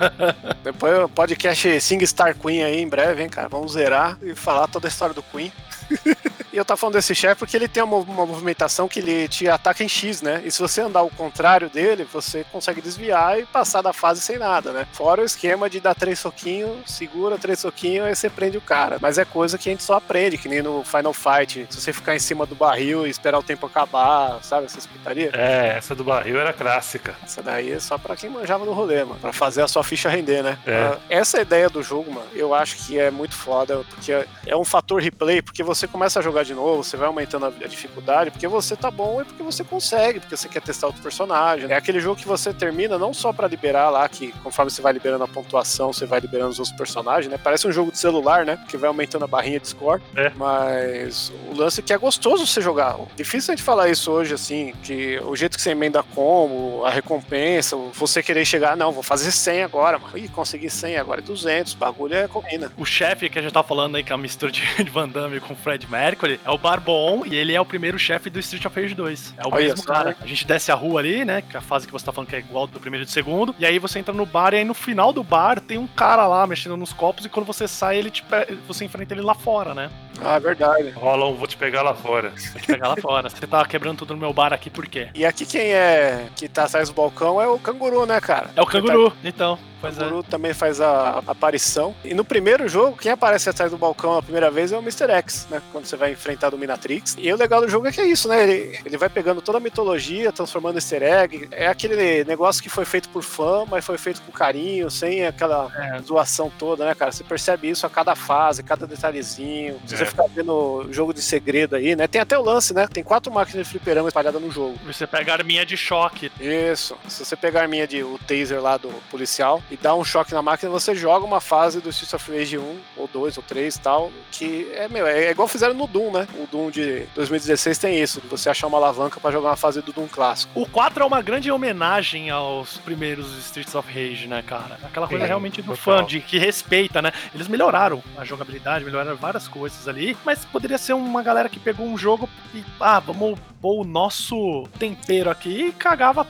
Depois 0.64 0.98
o 1.00 1.10
podcast 1.10 1.82
Sing 1.82 2.06
Star 2.06 2.36
Queen 2.36 2.64
aí 2.64 2.80
em 2.82 2.88
breve, 2.88 3.22
hein, 3.24 3.30
cara? 3.30 3.48
Vamos 3.50 3.74
zerar 3.74 4.18
e 4.22 4.36
falar 4.36 4.68
toda 4.68 4.88
a 4.88 4.90
história 4.90 5.14
do 5.14 5.24
Queen. 5.24 5.52
e 6.52 6.58
eu 6.58 6.66
tava 6.66 6.78
falando 6.78 6.96
desse 6.96 7.14
chefe 7.16 7.40
porque 7.40 7.56
ele 7.56 7.68
tem 7.68 7.82
uma, 7.84 7.98
uma 7.98 8.26
movimentação 8.26 8.88
que 8.88 9.00
ele 9.00 9.28
te 9.28 9.48
ataca 9.48 9.84
em 9.84 9.90
X, 9.90 10.22
né? 10.22 10.42
E 10.46 10.52
se 10.52 10.60
você 10.60 10.82
andar 10.82 11.00
ao 11.00 11.10
contrário 11.10 11.70
dele, 11.70 12.08
você 12.12 12.46
consegue 12.52 12.82
desviar 12.82 13.40
e 13.40 13.46
passar 13.46 13.82
da 13.82 13.94
fase 13.94 14.22
sem 14.22 14.38
nada, 14.38 14.72
né? 14.72 14.88
Fora 14.94 15.22
o 15.22 15.26
esquema 15.26 15.70
de 15.70 15.80
dar 15.80 15.96
três 15.96 16.20
soquinhos, 16.20 16.78
segura 16.86 17.38
três 17.38 17.60
soquinhos 17.60 18.08
e 18.10 18.16
você 18.16 18.30
prende 18.30 18.58
o 18.58 18.62
cara. 18.62 18.98
Mas 19.02 19.18
é 19.18 19.26
coisa 19.26 19.58
que 19.58 19.70
a 19.70 19.72
gente 19.72 19.84
só 19.84 19.96
aprende, 19.96 20.38
que 20.38 20.50
nem 20.50 20.62
no 20.62 20.84
Final 20.84 21.14
Fight. 21.14 21.68
Se 21.70 21.82
você 21.82 21.94
ficar 21.94 22.16
em 22.16 22.20
cima 22.20 22.46
do 22.46 22.56
barril 22.56 23.06
e 23.06 23.10
esperar 23.10 23.40
o 23.40 23.44
tempo 23.44 23.66
acabar, 23.66 24.40
sabe? 24.44 24.66
Essa 24.66 24.80
espetaria. 24.80 25.32
É, 25.34 25.76
essa 25.78 25.96
do 25.96 26.04
barril 26.04 26.40
era 26.40 26.54
clássica. 26.54 27.16
Essa 27.24 27.42
daí 27.42 27.72
é 27.72 27.80
só 27.80 27.98
pra 27.98 28.16
quem 28.16 28.30
manjava 28.30 28.66
no 28.66 28.74
rolê, 28.74 29.04
mano. 29.04 29.20
Pra 29.20 29.34
fazer 29.34 29.62
a 29.62 29.68
sua 29.68 29.84
ficha 29.84 30.10
render, 30.10 30.44
né? 30.44 30.58
É. 30.66 30.76
Ah, 30.76 30.98
Essa 31.10 31.42
ideia 31.42 31.70
do 31.70 31.82
jogo, 31.82 32.12
mano, 32.12 32.28
eu 32.34 32.54
acho 32.54 32.78
que 32.78 33.00
é 33.00 33.10
muito 33.12 33.36
foda, 33.36 33.84
porque 33.90 34.26
é 34.46 34.56
um 34.56 34.66
fator 34.66 35.02
replay, 35.02 35.42
porque 35.42 35.64
você 35.64 35.79
começa 35.88 36.20
a 36.20 36.22
jogar 36.22 36.44
de 36.44 36.54
novo, 36.54 36.84
você 36.84 36.98
vai 36.98 37.08
aumentando 37.08 37.46
a 37.46 37.68
dificuldade, 37.68 38.32
porque 38.32 38.48
você 38.48 38.76
tá 38.76 38.90
bom 38.90 39.22
e 39.22 39.26
porque 39.26 39.44
você 39.44 39.64
consegue, 39.64 40.20
porque 40.20 40.36
você 40.36 40.48
quer 40.48 40.62
testar 40.62 40.88
outro 40.88 41.02
personagem. 41.02 41.72
É 41.72 41.76
aquele 41.76 42.00
jogo 42.00 42.20
que 42.20 42.28
você 42.28 42.54
termina 42.54 42.98
não 42.98 43.14
só 43.14 43.32
pra 43.34 43.48
liberar 43.48 43.90
lá, 43.90 44.08
que 44.08 44.32
conforme 44.44 44.72
você 44.72 44.82
vai 44.82 44.94
liberando 44.94 45.24
a 45.24 45.28
pontuação, 45.28 45.92
você 45.94 46.06
vai 46.06 46.20
liberando 46.20 46.50
os 46.50 46.60
outros 46.60 46.76
personagens, 46.76 47.32
né? 47.32 47.40
Parece 47.42 47.68
um 47.68 47.72
jogo 47.72 47.92
de 47.92 47.98
celular, 47.98 48.46
né? 48.46 48.60
Que 48.68 48.78
vai 48.78 48.88
aumentando 48.88 49.26
a 49.26 49.28
barrinha 49.28 49.60
de 49.60 49.68
score. 49.68 50.02
É. 50.16 50.32
Mas 50.36 51.32
o 51.50 51.56
lance 51.56 51.80
é 51.80 51.84
que 51.84 51.94
é 51.94 51.98
gostoso 51.98 52.46
você 52.46 52.62
jogar. 52.62 52.98
Difícil 53.16 53.54
a 53.54 53.56
gente 53.56 53.64
falar 53.64 53.90
isso 53.90 54.12
hoje, 54.12 54.34
assim, 54.34 54.74
que 54.84 55.20
o 55.20 55.36
jeito 55.36 55.56
que 55.56 55.62
você 55.62 55.72
emenda 55.72 56.04
combo, 56.04 56.84
a 56.86 56.90
recompensa, 56.90 57.76
você 57.94 58.22
querer 58.24 58.46
chegar, 58.46 58.76
não, 58.76 58.92
vou 58.92 59.04
fazer 59.04 59.32
100 59.32 59.64
agora, 59.64 60.00
mano. 60.00 60.18
Ih, 60.18 60.28
consegui 60.28 60.70
100, 60.70 60.98
agora 60.98 61.22
é 61.22 61.24
200, 61.24 61.74
bagulho 61.74 62.16
é 62.16 62.28
combina. 62.28 62.72
O 62.78 62.86
chefe 62.86 63.30
que 63.30 63.40
a 63.40 63.42
gente 63.42 63.54
tava 63.54 63.68
falando 63.68 63.96
aí, 63.96 64.04
que 64.04 64.12
é 64.12 64.16
a 64.16 64.18
mistura 64.18 64.52
de 64.52 64.60
de 64.84 64.90
Van 64.90 65.08
Damme 65.08 65.40
com 65.40 65.56
Fred 65.70 65.88
Mercury, 65.92 66.40
é 66.44 66.50
o 66.50 66.58
Barbon 66.58 67.24
e 67.28 67.36
ele 67.36 67.54
é 67.54 67.62
o 67.62 67.66
primeiro 67.66 68.00
chefe 68.00 68.28
do 68.28 68.40
Street 68.40 68.66
of 68.66 68.82
Rage 68.82 68.96
2. 68.96 69.36
É 69.38 69.46
o 69.46 69.54
Olha 69.54 69.68
mesmo 69.68 69.84
cara. 69.86 70.10
né? 70.10 70.16
A 70.20 70.26
gente 70.26 70.48
desce 70.48 70.72
a 70.72 70.76
rua 70.76 71.00
ali, 71.00 71.24
né? 71.24 71.44
Que 71.44 71.56
é 71.56 71.60
a 71.60 71.62
fase 71.62 71.86
que 71.86 71.94
você 71.94 72.04
tá 72.04 72.12
falando 72.12 72.28
que 72.30 72.36
é 72.36 72.40
igual 72.40 72.66
do 72.66 72.80
primeiro 72.80 73.04
e 73.04 73.06
do 73.06 73.12
segundo. 73.12 73.54
E 73.60 73.66
aí 73.68 73.78
você 73.78 74.00
entra 74.00 74.12
no 74.12 74.26
bar 74.26 74.54
e 74.54 74.58
aí 74.58 74.64
no 74.66 74.74
final 74.74 75.14
do 75.14 75.24
bar 75.24 75.60
tem 75.60 75.78
um 75.78 75.86
cara 75.86 76.26
lá 76.26 76.48
mexendo 76.48 76.76
nos 76.76 76.92
copos 76.92 77.24
e 77.24 77.30
quando 77.30 77.46
você 77.46 77.68
sai, 77.68 77.98
ele 77.98 78.10
te 78.10 78.24
pe- 78.24 78.58
você 78.68 78.84
enfrenta 78.86 79.14
ele 79.14 79.22
lá 79.22 79.36
fora, 79.36 79.76
né? 79.76 79.92
Ah, 80.22 80.36
é 80.36 80.40
verdade. 80.40 80.90
Rola 80.90 81.28
um, 81.28 81.36
vou 81.36 81.48
te 81.48 81.56
pegar 81.56 81.84
lá 81.84 81.94
fora. 81.94 82.30
Vou 82.52 82.60
te 82.62 82.68
pegar 82.68 82.88
lá 82.90 82.96
fora. 82.98 83.30
Você 83.30 83.46
tá 83.46 83.64
quebrando 83.66 84.00
tudo 84.00 84.16
no 84.16 84.20
meu 84.20 84.34
bar 84.34 84.52
aqui 84.52 84.70
por 84.72 84.88
quê? 84.88 85.10
E 85.14 85.24
aqui 85.24 85.46
quem 85.46 85.72
é 85.72 86.26
que 86.36 86.48
tá 86.50 86.64
atrás 86.66 86.90
do 86.90 86.96
balcão 86.96 87.40
é 87.40 87.48
o 87.48 87.60
canguru, 87.60 88.06
né, 88.08 88.20
cara? 88.20 88.50
É 88.56 88.62
o 88.62 88.66
canguru, 88.66 89.14
então. 89.24 89.58
O 89.80 89.82
Pois 89.82 89.98
é. 89.98 90.10
também 90.30 90.54
faz 90.54 90.82
a 90.82 91.24
aparição. 91.26 91.96
E 92.04 92.14
no 92.14 92.26
primeiro 92.26 92.68
jogo, 92.68 92.98
quem 92.98 93.12
aparece 93.12 93.50
atrás 93.50 93.72
do 93.72 93.78
balcão 93.78 94.18
a 94.18 94.22
primeira 94.22 94.52
vez 94.52 94.72
é 94.74 94.78
o 94.78 94.82
Mr. 94.82 95.10
X, 95.12 95.48
né? 95.50 95.62
Quando 95.72 95.86
você 95.86 95.96
vai 95.96 96.12
enfrentar 96.12 96.48
a 96.48 96.50
Dominatrix. 96.50 97.16
E 97.18 97.32
o 97.32 97.38
legal 97.38 97.62
do 97.62 97.70
jogo 97.70 97.88
é 97.88 97.92
que 97.92 98.02
é 98.02 98.06
isso, 98.06 98.28
né? 98.28 98.44
Ele, 98.44 98.80
ele 98.86 98.98
vai 98.98 99.08
pegando 99.10 99.42
toda 99.42 99.58
a 99.58 99.62
mitologia, 99.62 100.32
transformando 100.34 100.76
em 100.76 100.78
easter 100.80 101.02
egg. 101.02 101.48
É 101.52 101.68
aquele 101.68 102.24
negócio 102.26 102.62
que 102.62 102.70
foi 102.70 102.84
feito 102.86 103.08
por 103.10 103.24
fã, 103.24 103.66
mas 103.70 103.86
foi 103.86 103.98
feito 103.98 104.22
com 104.22 104.32
carinho, 104.32 104.90
sem 104.92 105.26
aquela 105.26 105.72
É. 105.76 106.02
zoação 106.02 106.52
toda, 106.60 106.86
né, 106.86 106.94
cara? 106.94 107.12
Você 107.12 107.24
percebe 107.24 107.70
isso 107.70 107.86
a 107.86 107.90
cada 107.90 108.16
fase, 108.16 108.62
cada 108.62 108.86
detalhezinho. 108.86 109.80
Se 109.86 109.96
É. 109.96 109.98
você 109.98 110.06
ficar 110.06 110.26
vendo 110.28 110.88
jogo 110.92 111.14
de 111.14 111.22
segredo 111.22 111.76
aí, 111.76 111.96
né? 111.96 112.08
Tem 112.08 112.20
até 112.22 112.38
o 112.38 112.42
lance, 112.44 112.74
né? 112.74 112.88
Tem 112.88 113.04
quatro 113.04 113.32
máquinas 113.32 113.66
de 113.66 113.72
fliperama 113.72 114.08
espalhadas 114.10 114.42
no 114.42 114.52
jogo. 114.52 114.78
Você 114.86 115.08
pega 115.08 115.32
a 115.32 115.36
arminha 115.36 115.66
de 115.66 115.78
choque. 115.78 116.32
Isso. 116.40 116.98
Se 117.08 117.24
você 117.26 117.36
pegar 117.36 117.62
a 117.62 117.64
arminha 117.64 117.88
de 117.88 118.04
o 118.04 118.20
taser 118.28 118.62
lá 118.62 118.78
do 118.78 118.90
policial 119.10 119.62
e 119.70 119.78
dar 119.78 119.96
um 119.96 120.04
choque 120.04 120.34
na 120.34 120.42
máquina, 120.42 120.72
você 120.72 120.96
joga 120.96 121.26
uma 121.26 121.40
fase 121.40 121.80
do 121.80 121.90
Streets 121.90 122.14
of 122.14 122.32
Rage 122.32 122.58
1, 122.58 122.80
ou 122.98 123.08
2, 123.08 123.38
ou 123.38 123.44
3 123.44 123.76
e 123.76 123.80
tal, 123.80 124.12
que 124.32 124.72
é, 124.74 124.88
meu, 124.88 125.06
é 125.06 125.32
igual 125.32 125.48
fizeram 125.48 125.74
no 125.74 125.88
Doom, 125.88 126.12
né? 126.12 126.28
O 126.36 126.48
Doom 126.48 126.70
de 126.72 127.06
2016 127.16 127.78
tem 127.78 128.02
isso, 128.02 128.22
de 128.22 128.28
você 128.28 128.50
achar 128.50 128.68
uma 128.68 128.78
alavanca 128.78 129.20
pra 129.20 129.32
jogar 129.32 129.50
uma 129.50 129.56
fase 129.56 129.82
do 129.82 129.92
Doom 129.92 130.08
clássico. 130.08 130.52
O 130.60 130.68
4 130.68 131.04
é 131.04 131.06
uma 131.06 131.22
grande 131.22 131.52
homenagem 131.52 132.30
aos 132.30 132.78
primeiros 132.78 133.38
Streets 133.38 133.76
of 133.76 133.88
Rage, 133.88 134.28
né, 134.28 134.42
cara? 134.42 134.80
Aquela 134.84 135.08
coisa 135.08 135.24
Sim, 135.24 135.28
realmente 135.28 135.62
do 135.62 135.76
total. 135.76 136.00
fã, 136.00 136.06
de 136.06 136.20
que 136.20 136.38
respeita, 136.38 137.02
né? 137.02 137.12
Eles 137.34 137.48
melhoraram 137.48 138.04
a 138.18 138.26
jogabilidade, 138.26 138.86
melhoraram 138.86 139.16
várias 139.18 139.48
coisas 139.48 139.88
ali, 139.88 140.18
mas 140.26 140.46
poderia 140.46 140.78
ser 140.78 140.94
uma 140.94 141.22
galera 141.22 141.50
que 141.50 141.60
pegou 141.60 141.86
um 141.86 141.98
jogo 141.98 142.30
e, 142.54 142.64
ah, 142.80 143.00
vamos 143.00 143.40
pôr 143.62 143.82
o 143.82 143.84
nosso 143.84 144.68
tempero 144.80 145.30
aqui 145.30 145.68
e 145.68 145.72
cagava 145.72 146.26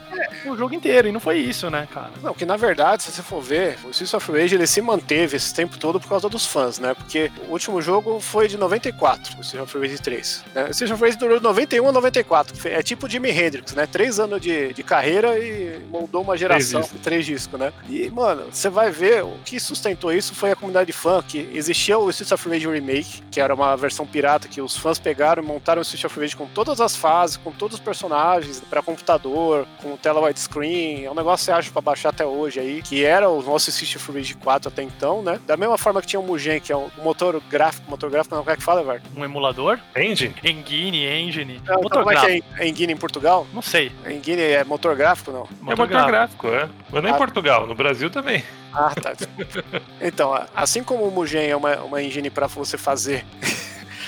o 0.46 0.56
jogo 0.56 0.74
inteiro. 0.74 1.08
E 1.08 1.12
não 1.12 1.20
foi 1.20 1.38
isso, 1.38 1.70
né, 1.70 1.86
cara? 1.92 2.10
Não, 2.22 2.34
que 2.34 2.44
na 2.44 2.56
verdade, 2.56 3.02
se 3.02 3.12
você 3.12 3.22
for 3.30 3.40
ver, 3.40 3.78
o 3.84 3.90
Streets 3.90 4.12
of 4.12 4.32
Rage 4.32 4.56
ele 4.56 4.66
se 4.66 4.82
manteve 4.82 5.36
esse 5.36 5.54
tempo 5.54 5.78
todo 5.78 6.00
por 6.00 6.08
causa 6.08 6.28
dos 6.28 6.44
fãs, 6.44 6.80
né? 6.80 6.94
Porque 6.94 7.30
o 7.48 7.52
último 7.52 7.80
jogo 7.80 8.18
foi 8.18 8.48
de 8.48 8.56
94, 8.56 9.38
o 9.38 9.40
Streets 9.42 9.62
of 9.62 9.78
Rage 9.78 10.02
3. 10.02 10.44
Né? 10.52 10.64
O 10.64 10.70
Streets 10.70 10.92
of 10.92 11.04
Rage 11.04 11.16
durou 11.16 11.38
de 11.38 11.44
91 11.44 11.88
a 11.88 11.92
94. 11.92 12.56
que 12.56 12.68
É 12.68 12.82
tipo 12.82 13.08
Jimi 13.08 13.30
Hendrix, 13.30 13.72
né? 13.72 13.86
Três 13.86 14.18
anos 14.18 14.40
de, 14.40 14.72
de 14.74 14.82
carreira 14.82 15.38
e 15.38 15.78
moldou 15.88 16.22
uma 16.22 16.36
geração. 16.36 16.80
discos. 16.80 17.00
Três 17.00 17.24
discos, 17.24 17.58
né? 17.58 17.72
E, 17.88 18.10
mano, 18.10 18.46
você 18.50 18.68
vai 18.68 18.90
ver, 18.90 19.22
o 19.22 19.38
que 19.44 19.60
sustentou 19.60 20.12
isso 20.12 20.34
foi 20.34 20.50
a 20.50 20.56
comunidade 20.56 20.88
de 20.88 20.92
fã, 20.92 21.22
que 21.22 21.48
existia 21.54 21.96
o 21.98 22.10
Streets 22.10 22.32
of 22.32 22.48
Rage 22.48 22.68
Remake, 22.68 23.22
que 23.30 23.40
era 23.40 23.54
uma 23.54 23.76
versão 23.76 24.04
pirata 24.04 24.48
que 24.48 24.60
os 24.60 24.76
fãs 24.76 24.98
pegaram 24.98 25.40
e 25.40 25.46
montaram 25.46 25.80
o 25.80 25.82
Streets 25.82 26.04
of 26.04 26.20
Rage 26.20 26.34
com 26.34 26.46
todas 26.46 26.80
as 26.80 26.96
fases, 26.96 27.36
com 27.36 27.52
todos 27.52 27.78
os 27.78 27.80
personagens, 27.80 28.60
pra 28.68 28.82
computador, 28.82 29.66
com 29.80 29.96
tela 29.96 30.20
widescreen. 30.20 31.04
É 31.04 31.10
um 31.10 31.14
negócio 31.14 31.44
que 31.44 31.52
você 31.52 31.52
acha 31.52 31.70
pra 31.70 31.80
baixar 31.80 32.08
até 32.08 32.26
hoje 32.26 32.58
aí, 32.58 32.82
que 32.82 33.04
era 33.04 33.19
o 33.28 33.42
nosso 33.42 33.70
Streets 33.70 33.96
of 33.96 34.12
Rage 34.12 34.34
4 34.34 34.68
até 34.68 34.82
então, 34.82 35.22
né? 35.22 35.38
Da 35.46 35.56
mesma 35.56 35.76
forma 35.78 36.00
que 36.00 36.06
tinha 36.06 36.20
o 36.20 36.22
Mugen, 36.26 36.60
que 36.60 36.72
é 36.72 36.76
um 36.76 36.88
motor 37.02 37.40
gráfico, 37.50 37.90
motor 37.90 38.10
gráfico 38.10 38.34
não, 38.34 38.42
como 38.42 38.52
é 38.52 38.56
que 38.56 38.62
fala, 38.62 38.82
Var? 38.82 39.00
Um 39.16 39.24
emulador, 39.24 39.78
Entende? 39.96 40.34
Engine, 40.44 41.06
Engine, 41.06 41.60
Não, 41.66 41.82
motor 41.82 42.02
como 42.04 42.10
é 42.10 42.14
gráfico. 42.14 42.54
que 42.56 42.62
é 42.62 42.66
em 42.66 42.70
Engine 42.70 42.92
em 42.92 42.96
Portugal? 42.96 43.46
Não 43.52 43.62
sei. 43.62 43.92
Engine 44.06 44.42
é 44.42 44.64
motor 44.64 44.94
gráfico, 44.96 45.30
não? 45.32 45.48
é 45.72 45.76
motor 45.76 45.86
gráfico, 46.06 46.46
é. 46.48 46.68
Mas 46.90 47.02
não 47.02 47.10
em 47.10 47.12
Ah. 47.12 47.16
Portugal, 47.16 47.66
no 47.66 47.74
Brasil 47.74 48.10
também. 48.10 48.42
Ah, 48.72 48.94
tá. 48.94 49.12
então, 50.00 50.32
assim 50.54 50.82
como 50.84 51.04
o 51.04 51.10
Mugen 51.10 51.48
é 51.48 51.56
uma, 51.56 51.76
uma 51.82 52.02
engine 52.02 52.30
pra 52.30 52.46
você 52.46 52.78
fazer 52.78 53.24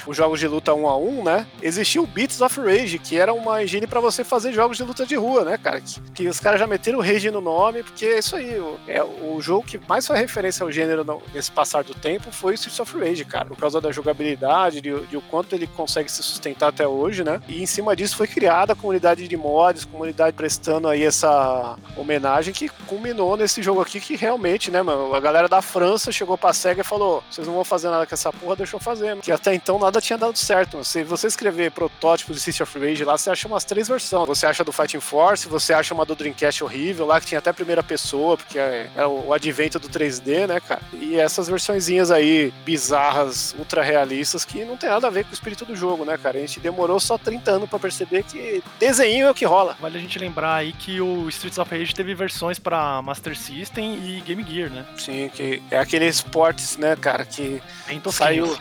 os 0.07 0.17
jogos 0.17 0.39
de 0.41 0.47
luta 0.49 0.75
um 0.75 0.89
a 0.89 0.97
um, 0.97 1.23
né? 1.23 1.47
Existia 1.63 2.01
o 2.03 2.07
Beats 2.07 2.41
of 2.41 2.61
Rage, 2.61 2.99
que 2.99 3.19
era 3.19 3.33
uma 3.33 3.63
engine 3.63 3.87
pra 3.87 4.01
você 4.01 4.25
fazer 4.25 4.53
jogos 4.53 4.77
de 4.77 4.83
luta 4.85 5.05
de 5.07 5.15
rua, 5.15 5.45
né, 5.45 5.59
cara? 5.59 5.81
Que, 5.81 6.01
que 6.13 6.29
os 6.29 6.41
caras 6.41 6.59
já 6.61 6.67
meteram 6.67 7.01
Rage 7.01 7.31
no 7.31 7.41
nome, 7.41 7.83
porque 7.83 8.07
é 8.07 8.19
isso 8.19 8.37
aí. 8.37 8.59
O, 8.59 8.79
é, 8.87 9.03
o 9.03 9.41
jogo 9.41 9.67
que 9.67 9.81
mais 9.89 10.07
foi 10.07 10.17
referência 10.19 10.65
ao 10.65 10.71
gênero 10.73 11.05
no- 11.05 11.23
nesse 11.35 11.51
passar 11.51 11.85
do 11.85 11.95
tempo 11.95 12.31
foi 12.33 12.53
o 12.53 12.55
Streets 12.55 12.81
of 12.81 12.99
Rage, 12.99 13.25
cara. 13.25 13.47
Por 13.47 13.57
causa 13.57 13.81
da 13.81 13.91
jogabilidade, 13.93 14.81
de, 14.81 14.99
de 15.07 15.17
o 15.17 15.21
quanto 15.23 15.55
ele 15.55 15.67
consegue 15.67 16.11
se 16.11 16.23
sustentar 16.23 16.69
até 16.69 16.87
hoje, 16.87 17.25
né? 17.25 17.41
E 17.49 17.63
em 17.63 17.67
cima 17.67 17.95
disso 17.97 18.17
foi 18.17 18.27
criada 18.27 18.73
a 18.73 18.77
comunidade 18.77 19.27
de 19.27 19.37
mods, 19.37 19.85
comunidade 19.85 20.37
prestando 20.37 20.89
aí 20.89 21.03
essa 21.05 21.77
homenagem 21.97 22.53
que 22.53 22.69
culminou 22.87 23.37
nesse 23.37 23.63
jogo 23.63 23.81
aqui 23.81 24.01
que 24.01 24.17
realmente, 24.17 24.71
né, 24.71 24.83
mano, 24.83 25.15
a 25.15 25.21
galera 25.21 25.49
da 25.49 25.61
França 25.63 26.11
chegou 26.13 26.37
pra 26.39 26.53
SEGA 26.53 26.81
e 26.81 26.85
falou: 26.85 27.23
vocês 27.31 27.47
não 27.47 27.55
vão 27.55 27.65
fazer 27.65 27.89
nada 27.91 28.07
com 28.07 28.15
essa 28.15 28.33
porra, 28.33 28.57
deixa 28.57 28.77
eu 28.77 28.81
fazer. 28.81 29.11
mano." 29.11 29.23
Que 29.23 29.33
até 29.33 29.55
então 29.55 29.79
nada 29.79 29.92
tinha 30.01 30.19
dado 30.19 30.37
certo. 30.37 30.83
Se 30.85 31.03
você 31.05 31.27
escrever 31.27 31.71
protótipo 31.71 32.33
de 32.33 32.41
System 32.41 32.65
of 32.65 32.79
Rage 32.79 33.05
lá, 33.05 33.17
você 33.17 33.31
acha 33.31 33.49
umas 33.49 33.65
três 33.65 33.89
versões. 33.89 34.27
Você 34.27 34.47
acha 34.47 34.65
do 34.65 34.73
Fighting 34.73 35.01
Force, 35.01 35.49
você 35.49 35.73
acha 35.73 35.95
uma 35.95 36.05
do 36.05 36.15
Dreamcast 36.15 36.65
horrível 36.65 37.07
lá, 37.07 37.21
que 37.21 37.27
tinha 37.27 37.39
até 37.39 37.53
primeira 37.53 37.83
pessoa, 37.83 38.37
porque 38.37 38.59
é, 38.59 38.89
é 38.97 39.07
o, 39.07 39.33
advento 39.33 39.79
do 39.79 39.89
3D, 39.89 40.47
né, 40.47 40.61
cara? 40.61 40.83
E 40.93 41.17
essas 41.17 41.49
versõezinhas 41.49 42.11
aí 42.11 42.53
bizarras, 42.65 43.55
ultra 43.59 43.83
realistas, 43.83 44.45
que 44.45 44.65
não 44.65 44.77
tem 44.77 44.89
nada 44.89 45.07
a 45.07 45.11
ver 45.11 45.25
com 45.25 45.31
o 45.31 45.35
espírito 45.35 45.65
do 45.65 45.75
jogo, 45.75 46.05
né, 46.05 46.17
cara? 46.17 46.39
A 46.39 46.41
gente 46.41 46.61
demorou 46.61 47.01
só 47.01 47.19
30 47.19 47.51
anos 47.51 47.69
pra 47.69 47.79
perceber 47.79 48.23
que 48.23 48.63
desenho 48.79 49.27
é 49.27 49.31
o 49.31 49.35
que 49.35 49.45
rola. 49.45 49.77
Vale 49.81 49.99
a 49.99 50.01
gente 50.01 50.19
lembrar 50.19 50.57
aí 50.57 50.73
que 50.73 51.01
o 51.01 51.29
Streets 51.29 51.59
of 51.59 51.77
Rage 51.77 51.95
teve 51.95 52.15
versões 52.15 52.59
pra 52.59 53.03
Master 53.03 53.37
System 53.37 53.95
e 53.95 54.21
Game 54.21 54.45
Gear, 54.49 54.71
né? 54.71 54.87
Sim, 54.97 55.31
que 55.33 55.63
é 55.71 55.79
aquele 55.79 56.07
esportes, 56.07 56.77
né, 56.77 56.97
cara, 56.97 57.25
que 57.25 57.63
saiu 58.11 58.57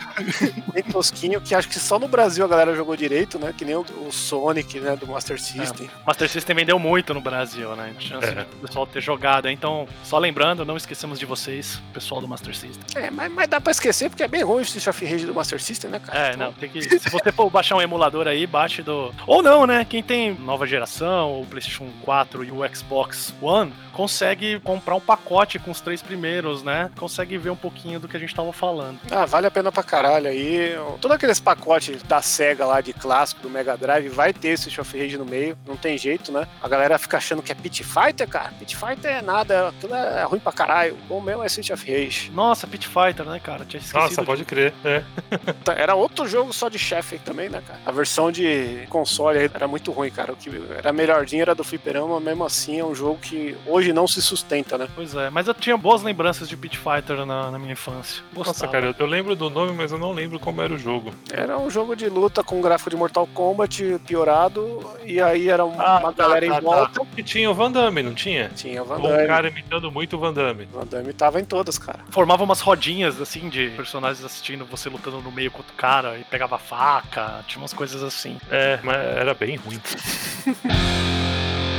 bem 0.73 0.83
tosquinho. 0.83 1.20
joguinho 1.21 1.41
que 1.41 1.53
acho 1.53 1.67
que 1.67 1.79
só 1.79 1.99
no 1.99 2.07
Brasil 2.07 2.43
a 2.43 2.47
galera 2.47 2.75
jogou 2.75 2.95
direito, 2.95 3.37
né? 3.37 3.53
Que 3.55 3.63
nem 3.63 3.75
o, 3.75 3.85
o 4.07 4.11
Sonic, 4.11 4.79
né? 4.79 4.95
Do 4.95 5.05
Master 5.07 5.39
System. 5.39 5.87
É. 5.87 6.05
Master 6.05 6.27
System 6.27 6.55
vendeu 6.55 6.79
muito 6.79 7.13
no 7.13 7.21
Brasil, 7.21 7.75
né? 7.75 7.93
Chance 7.99 8.27
é. 8.27 8.43
do 8.43 8.67
pessoal 8.67 8.87
ter 8.87 9.01
jogado. 9.01 9.47
Então, 9.47 9.87
só 10.03 10.17
lembrando, 10.17 10.65
não 10.65 10.75
esquecemos 10.75 11.19
de 11.19 11.25
vocês, 11.25 11.79
pessoal 11.93 12.21
do 12.21 12.27
Master 12.27 12.55
System. 12.55 12.83
É, 12.95 13.11
mas, 13.11 13.31
mas 13.31 13.47
dá 13.47 13.61
pra 13.61 13.71
esquecer 13.71 14.09
porque 14.09 14.23
é 14.23 14.27
bem 14.27 14.43
ruim 14.43 14.59
o 14.59 14.61
Street 14.61 14.87
of 14.87 15.05
Rage 15.05 15.25
do 15.25 15.33
Master 15.33 15.61
System, 15.61 15.91
né, 15.91 15.99
cara? 15.99 16.19
É, 16.19 16.35
não, 16.35 16.51
tem 16.53 16.69
que. 16.69 16.81
se 16.81 17.09
você 17.09 17.31
for 17.31 17.49
baixar 17.49 17.75
um 17.75 17.81
emulador 17.81 18.27
aí, 18.27 18.47
baixe 18.47 18.81
do. 18.81 19.13
Ou 19.27 19.43
não, 19.43 19.67
né? 19.67 19.85
Quem 19.85 20.01
tem 20.01 20.33
nova 20.33 20.65
geração, 20.65 21.41
o 21.41 21.45
PlayStation 21.45 21.89
4 22.01 22.43
e 22.43 22.51
o 22.51 22.75
Xbox 22.75 23.33
One, 23.41 23.73
consegue 23.91 24.59
comprar 24.61 24.95
um 24.95 24.99
pacote 24.99 25.59
com 25.59 25.71
os 25.71 25.81
três 25.81 26.01
primeiros, 26.01 26.63
né? 26.63 26.89
Consegue 26.97 27.37
ver 27.37 27.49
um 27.49 27.55
pouquinho 27.55 27.99
do 27.99 28.07
que 28.07 28.17
a 28.17 28.19
gente 28.19 28.33
tava 28.33 28.51
falando. 28.51 28.99
Ah, 29.11 29.25
vale 29.25 29.47
a 29.47 29.51
pena 29.51 29.71
pra 29.71 29.83
caralho 29.83 30.27
aí. 30.27 30.75
Todos 31.11 31.23
aqueles 31.23 31.39
pacotes 31.41 32.03
da 32.03 32.21
SEGA 32.21 32.65
lá 32.65 32.79
de 32.79 32.93
clássico, 32.93 33.41
do 33.41 33.49
Mega 33.49 33.75
Drive, 33.75 34.07
vai 34.07 34.31
ter 34.31 34.49
esse 34.49 34.79
of 34.79 34.97
Rage 34.97 35.17
no 35.17 35.25
meio. 35.25 35.57
Não 35.67 35.75
tem 35.75 35.97
jeito, 35.97 36.31
né? 36.31 36.47
A 36.63 36.69
galera 36.69 36.97
fica 36.97 37.17
achando 37.17 37.41
que 37.41 37.51
é 37.51 37.55
Pit 37.55 37.83
Fighter, 37.83 38.25
cara. 38.29 38.53
Pit 38.57 38.77
Fighter 38.77 39.17
é 39.17 39.21
nada, 39.21 39.67
aquilo 39.67 39.93
é 39.93 40.23
ruim 40.23 40.39
pra 40.39 40.53
caralho. 40.53 40.97
O 41.09 41.19
meu 41.19 41.43
é 41.43 41.47
Street 41.47 41.69
of 41.69 41.91
Rage. 41.91 42.31
Nossa, 42.31 42.65
Pit 42.65 42.87
Fighter, 42.87 43.25
né, 43.25 43.41
cara? 43.43 43.65
Tinha 43.65 43.81
esquecido. 43.81 43.99
Nossa, 43.99 44.23
pode 44.23 44.45
crer, 44.45 44.73
é. 44.85 45.03
Era 45.75 45.95
outro 45.95 46.25
jogo 46.29 46.53
só 46.53 46.69
de 46.69 46.79
chefe 46.79 47.19
também, 47.19 47.49
né, 47.49 47.61
cara? 47.67 47.81
A 47.85 47.91
versão 47.91 48.31
de 48.31 48.85
console 48.89 49.51
era 49.53 49.67
muito 49.67 49.91
ruim, 49.91 50.11
cara. 50.11 50.31
O 50.31 50.35
que 50.37 50.49
era 50.77 50.93
melhorzinho 50.93 51.41
era 51.41 51.53
do 51.53 51.63
Fliperama, 51.63 52.21
mesmo 52.21 52.45
assim 52.45 52.79
é 52.79 52.85
um 52.85 52.95
jogo 52.95 53.19
que 53.19 53.57
hoje 53.65 53.91
não 53.91 54.07
se 54.07 54.21
sustenta, 54.21 54.77
né? 54.77 54.87
Pois 54.95 55.13
é, 55.13 55.29
mas 55.29 55.45
eu 55.47 55.53
tinha 55.53 55.75
boas 55.75 56.03
lembranças 56.03 56.47
de 56.47 56.55
Pit 56.55 56.77
Fighter 56.77 57.25
na, 57.25 57.51
na 57.51 57.59
minha 57.59 57.73
infância. 57.73 58.23
Gostava. 58.33 58.47
Nossa, 58.47 58.67
cara, 58.67 58.85
eu, 58.87 58.95
eu, 58.97 59.05
lembro 59.05 59.35
do 59.35 59.49
nome, 59.49 59.73
mas 59.73 59.91
eu 59.91 59.97
não 59.97 60.13
lembro 60.13 60.39
como 60.39 60.61
era 60.61 60.73
o 60.73 60.77
jogo. 60.77 61.00
Era 61.31 61.57
um 61.57 61.69
jogo 61.69 61.95
de 61.95 62.07
luta 62.09 62.43
com 62.43 62.61
gráfico 62.61 62.89
de 62.89 62.95
Mortal 62.95 63.27
Kombat 63.27 63.99
piorado, 64.05 64.85
e 65.05 65.21
aí 65.21 65.49
era 65.49 65.63
uma, 65.63 65.83
ah, 65.83 65.99
uma 65.99 66.13
tá, 66.13 66.23
galera 66.23 66.47
tá, 66.47 66.57
em 66.57 66.61
volta. 66.61 66.99
Tá. 66.99 67.07
E 67.17 67.23
tinha 67.23 67.49
o 67.49 67.53
Van 67.53 67.71
Damme, 67.71 68.03
não 68.03 68.13
tinha? 68.13 68.49
Tinha 68.49 68.81
o 68.81 68.85
Van 68.85 68.99
Damme. 68.99 69.23
Um 69.23 69.27
cara 69.27 69.47
imitando 69.47 69.91
muito 69.91 70.15
o 70.15 70.19
Van 70.19 70.33
Damme. 70.33 70.65
Van 70.71 70.85
Damme 70.85 71.13
tava 71.13 71.39
em 71.39 71.45
todas, 71.45 71.77
cara. 71.77 71.99
Formava 72.09 72.43
umas 72.43 72.61
rodinhas, 72.61 73.19
assim, 73.21 73.49
de 73.49 73.69
personagens 73.71 74.23
assistindo 74.23 74.65
você 74.65 74.89
lutando 74.89 75.21
no 75.21 75.31
meio 75.31 75.51
com 75.51 75.59
outro 75.59 75.73
cara, 75.75 76.17
e 76.17 76.23
pegava 76.23 76.57
faca, 76.57 77.43
tinha 77.47 77.61
umas 77.61 77.73
coisas 77.73 78.03
assim. 78.03 78.37
É, 78.49 78.79
mas 78.83 78.97
era 78.97 79.33
bem 79.33 79.55
ruim. 79.55 79.79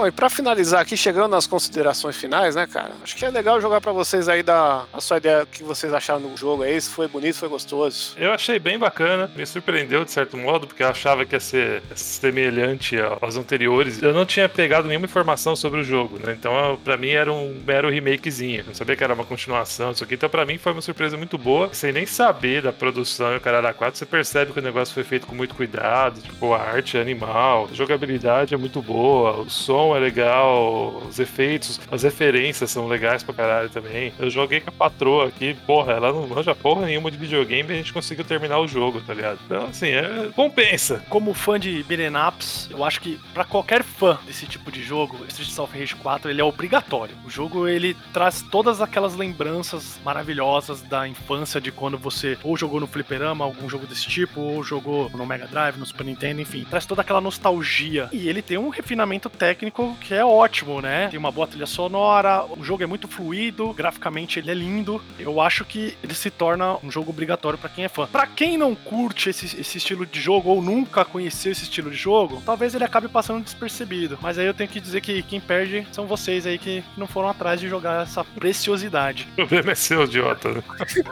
Bom, 0.00 0.06
e 0.06 0.10
pra 0.10 0.30
finalizar 0.30 0.80
aqui, 0.80 0.96
chegando 0.96 1.28
nas 1.32 1.46
considerações 1.46 2.16
finais, 2.16 2.54
né, 2.54 2.66
cara? 2.66 2.92
Acho 3.02 3.14
que 3.14 3.22
é 3.22 3.28
legal 3.28 3.60
jogar 3.60 3.82
para 3.82 3.92
vocês 3.92 4.30
aí 4.30 4.42
da 4.42 4.86
a 4.90 4.98
sua 4.98 5.18
ideia, 5.18 5.44
que 5.44 5.62
vocês 5.62 5.92
acharam 5.92 6.22
do 6.22 6.34
jogo 6.38 6.62
aí, 6.62 6.80
se 6.80 6.88
foi 6.88 7.06
bonito, 7.06 7.34
se 7.34 7.40
foi 7.40 7.50
gostoso. 7.50 8.14
Eu 8.16 8.32
achei 8.32 8.58
bem 8.58 8.78
bacana, 8.78 9.30
me 9.36 9.44
surpreendeu 9.44 10.02
de 10.02 10.10
certo 10.10 10.38
modo, 10.38 10.66
porque 10.66 10.82
eu 10.82 10.88
achava 10.88 11.26
que 11.26 11.36
ia 11.36 11.40
ser 11.40 11.82
semelhante 11.94 12.96
aos 13.20 13.36
anteriores. 13.36 14.02
Eu 14.02 14.14
não 14.14 14.24
tinha 14.24 14.48
pegado 14.48 14.88
nenhuma 14.88 15.04
informação 15.04 15.54
sobre 15.54 15.80
o 15.80 15.84
jogo, 15.84 16.18
né? 16.18 16.32
Então, 16.32 16.78
para 16.82 16.96
mim 16.96 17.10
era 17.10 17.30
um 17.30 17.60
mero 17.66 17.90
remakezinho. 17.90 18.60
Eu 18.60 18.66
não 18.68 18.74
sabia 18.74 18.96
que 18.96 19.04
era 19.04 19.12
uma 19.12 19.26
continuação, 19.26 19.90
isso 19.90 20.02
aqui. 20.02 20.14
Então, 20.14 20.30
para 20.30 20.46
mim 20.46 20.56
foi 20.56 20.72
uma 20.72 20.80
surpresa 20.80 21.14
muito 21.18 21.36
boa. 21.36 21.74
Sem 21.74 21.92
nem 21.92 22.06
saber 22.06 22.62
da 22.62 22.72
produção 22.72 23.34
e 23.34 23.36
o 23.36 23.40
cara 23.42 23.60
da 23.60 23.74
4, 23.74 23.98
você 23.98 24.06
percebe 24.06 24.54
que 24.54 24.60
o 24.60 24.62
negócio 24.62 24.94
foi 24.94 25.04
feito 25.04 25.26
com 25.26 25.34
muito 25.34 25.54
cuidado. 25.54 26.22
Tipo, 26.22 26.54
a 26.54 26.62
arte 26.62 26.96
é 26.96 27.02
animal, 27.02 27.68
a 27.70 27.74
jogabilidade 27.74 28.54
é 28.54 28.56
muito 28.56 28.80
boa, 28.80 29.42
o 29.42 29.50
som 29.50 29.89
é 29.96 30.00
legal, 30.00 31.02
os 31.08 31.18
efeitos, 31.18 31.80
as 31.90 32.02
referências 32.02 32.70
são 32.70 32.86
legais 32.86 33.22
pra 33.22 33.34
caralho 33.34 33.68
também. 33.68 34.12
Eu 34.18 34.30
joguei 34.30 34.60
com 34.60 34.70
a 34.70 34.72
patroa 34.72 35.28
aqui, 35.28 35.54
porra, 35.66 35.92
ela 35.92 36.12
não 36.12 36.26
manja 36.26 36.54
porra 36.54 36.86
nenhuma 36.86 37.10
de 37.10 37.16
videogame 37.16 37.70
e 37.70 37.72
a 37.72 37.76
gente 37.76 37.92
conseguiu 37.92 38.24
terminar 38.24 38.58
o 38.58 38.68
jogo, 38.68 39.00
tá 39.00 39.14
ligado? 39.14 39.38
Então, 39.44 39.66
assim, 39.66 39.88
é 39.88 40.30
compensa. 40.34 41.02
Como 41.08 41.34
fã 41.34 41.58
de 41.58 41.82
beat'em 41.84 42.10
ups, 42.28 42.68
eu 42.70 42.84
acho 42.84 43.00
que 43.00 43.18
para 43.32 43.44
qualquer 43.44 43.82
fã 43.82 44.18
desse 44.26 44.46
tipo 44.46 44.70
de 44.70 44.82
jogo, 44.82 45.24
Street 45.28 45.58
of 45.58 45.78
Rage 45.78 45.94
4, 45.96 46.30
ele 46.30 46.40
é 46.40 46.44
obrigatório. 46.44 47.14
O 47.24 47.30
jogo, 47.30 47.68
ele 47.68 47.96
traz 48.12 48.42
todas 48.42 48.80
aquelas 48.80 49.14
lembranças 49.14 49.98
maravilhosas 50.04 50.82
da 50.82 51.06
infância 51.06 51.60
de 51.60 51.70
quando 51.70 51.98
você 51.98 52.38
ou 52.42 52.56
jogou 52.56 52.80
no 52.80 52.86
fliperama, 52.86 53.44
algum 53.44 53.68
jogo 53.68 53.86
desse 53.86 54.06
tipo, 54.08 54.40
ou 54.40 54.62
jogou 54.62 55.10
no 55.10 55.26
Mega 55.26 55.46
Drive, 55.46 55.76
no 55.76 55.86
Super 55.86 56.04
Nintendo, 56.04 56.40
enfim. 56.40 56.66
Traz 56.68 56.86
toda 56.86 57.02
aquela 57.02 57.20
nostalgia. 57.20 58.08
E 58.12 58.28
ele 58.28 58.42
tem 58.42 58.58
um 58.58 58.68
refinamento 58.68 59.28
técnico 59.28 59.79
que 60.00 60.14
é 60.14 60.24
ótimo, 60.24 60.80
né? 60.80 61.08
Tem 61.08 61.18
uma 61.18 61.30
boa 61.30 61.46
trilha 61.46 61.66
sonora, 61.66 62.44
o 62.44 62.62
jogo 62.62 62.82
é 62.82 62.86
muito 62.86 63.08
fluido, 63.08 63.72
graficamente 63.72 64.38
ele 64.38 64.50
é 64.50 64.54
lindo. 64.54 65.02
Eu 65.18 65.40
acho 65.40 65.64
que 65.64 65.96
ele 66.02 66.14
se 66.14 66.30
torna 66.30 66.76
um 66.84 66.90
jogo 66.90 67.10
obrigatório 67.10 67.58
para 67.58 67.70
quem 67.70 67.84
é 67.84 67.88
fã. 67.88 68.06
Para 68.06 68.26
quem 68.26 68.56
não 68.56 68.74
curte 68.74 69.30
esse, 69.30 69.60
esse 69.60 69.78
estilo 69.78 70.06
de 70.06 70.20
jogo 70.20 70.50
ou 70.50 70.62
nunca 70.62 71.04
conheceu 71.04 71.52
esse 71.52 71.64
estilo 71.64 71.90
de 71.90 71.96
jogo, 71.96 72.42
talvez 72.44 72.74
ele 72.74 72.84
acabe 72.84 73.08
passando 73.08 73.44
despercebido. 73.44 74.18
Mas 74.20 74.38
aí 74.38 74.46
eu 74.46 74.54
tenho 74.54 74.68
que 74.68 74.80
dizer 74.80 75.00
que 75.00 75.22
quem 75.22 75.40
perde 75.40 75.86
são 75.92 76.06
vocês 76.06 76.46
aí 76.46 76.58
que 76.58 76.82
não 76.96 77.06
foram 77.06 77.28
atrás 77.28 77.60
de 77.60 77.68
jogar 77.68 78.02
essa 78.02 78.24
preciosidade. 78.24 79.26
O 79.32 79.36
problema 79.36 79.72
é 79.72 79.74
seu, 79.74 80.04
idiota. 80.04 80.52
Né? 80.52 80.62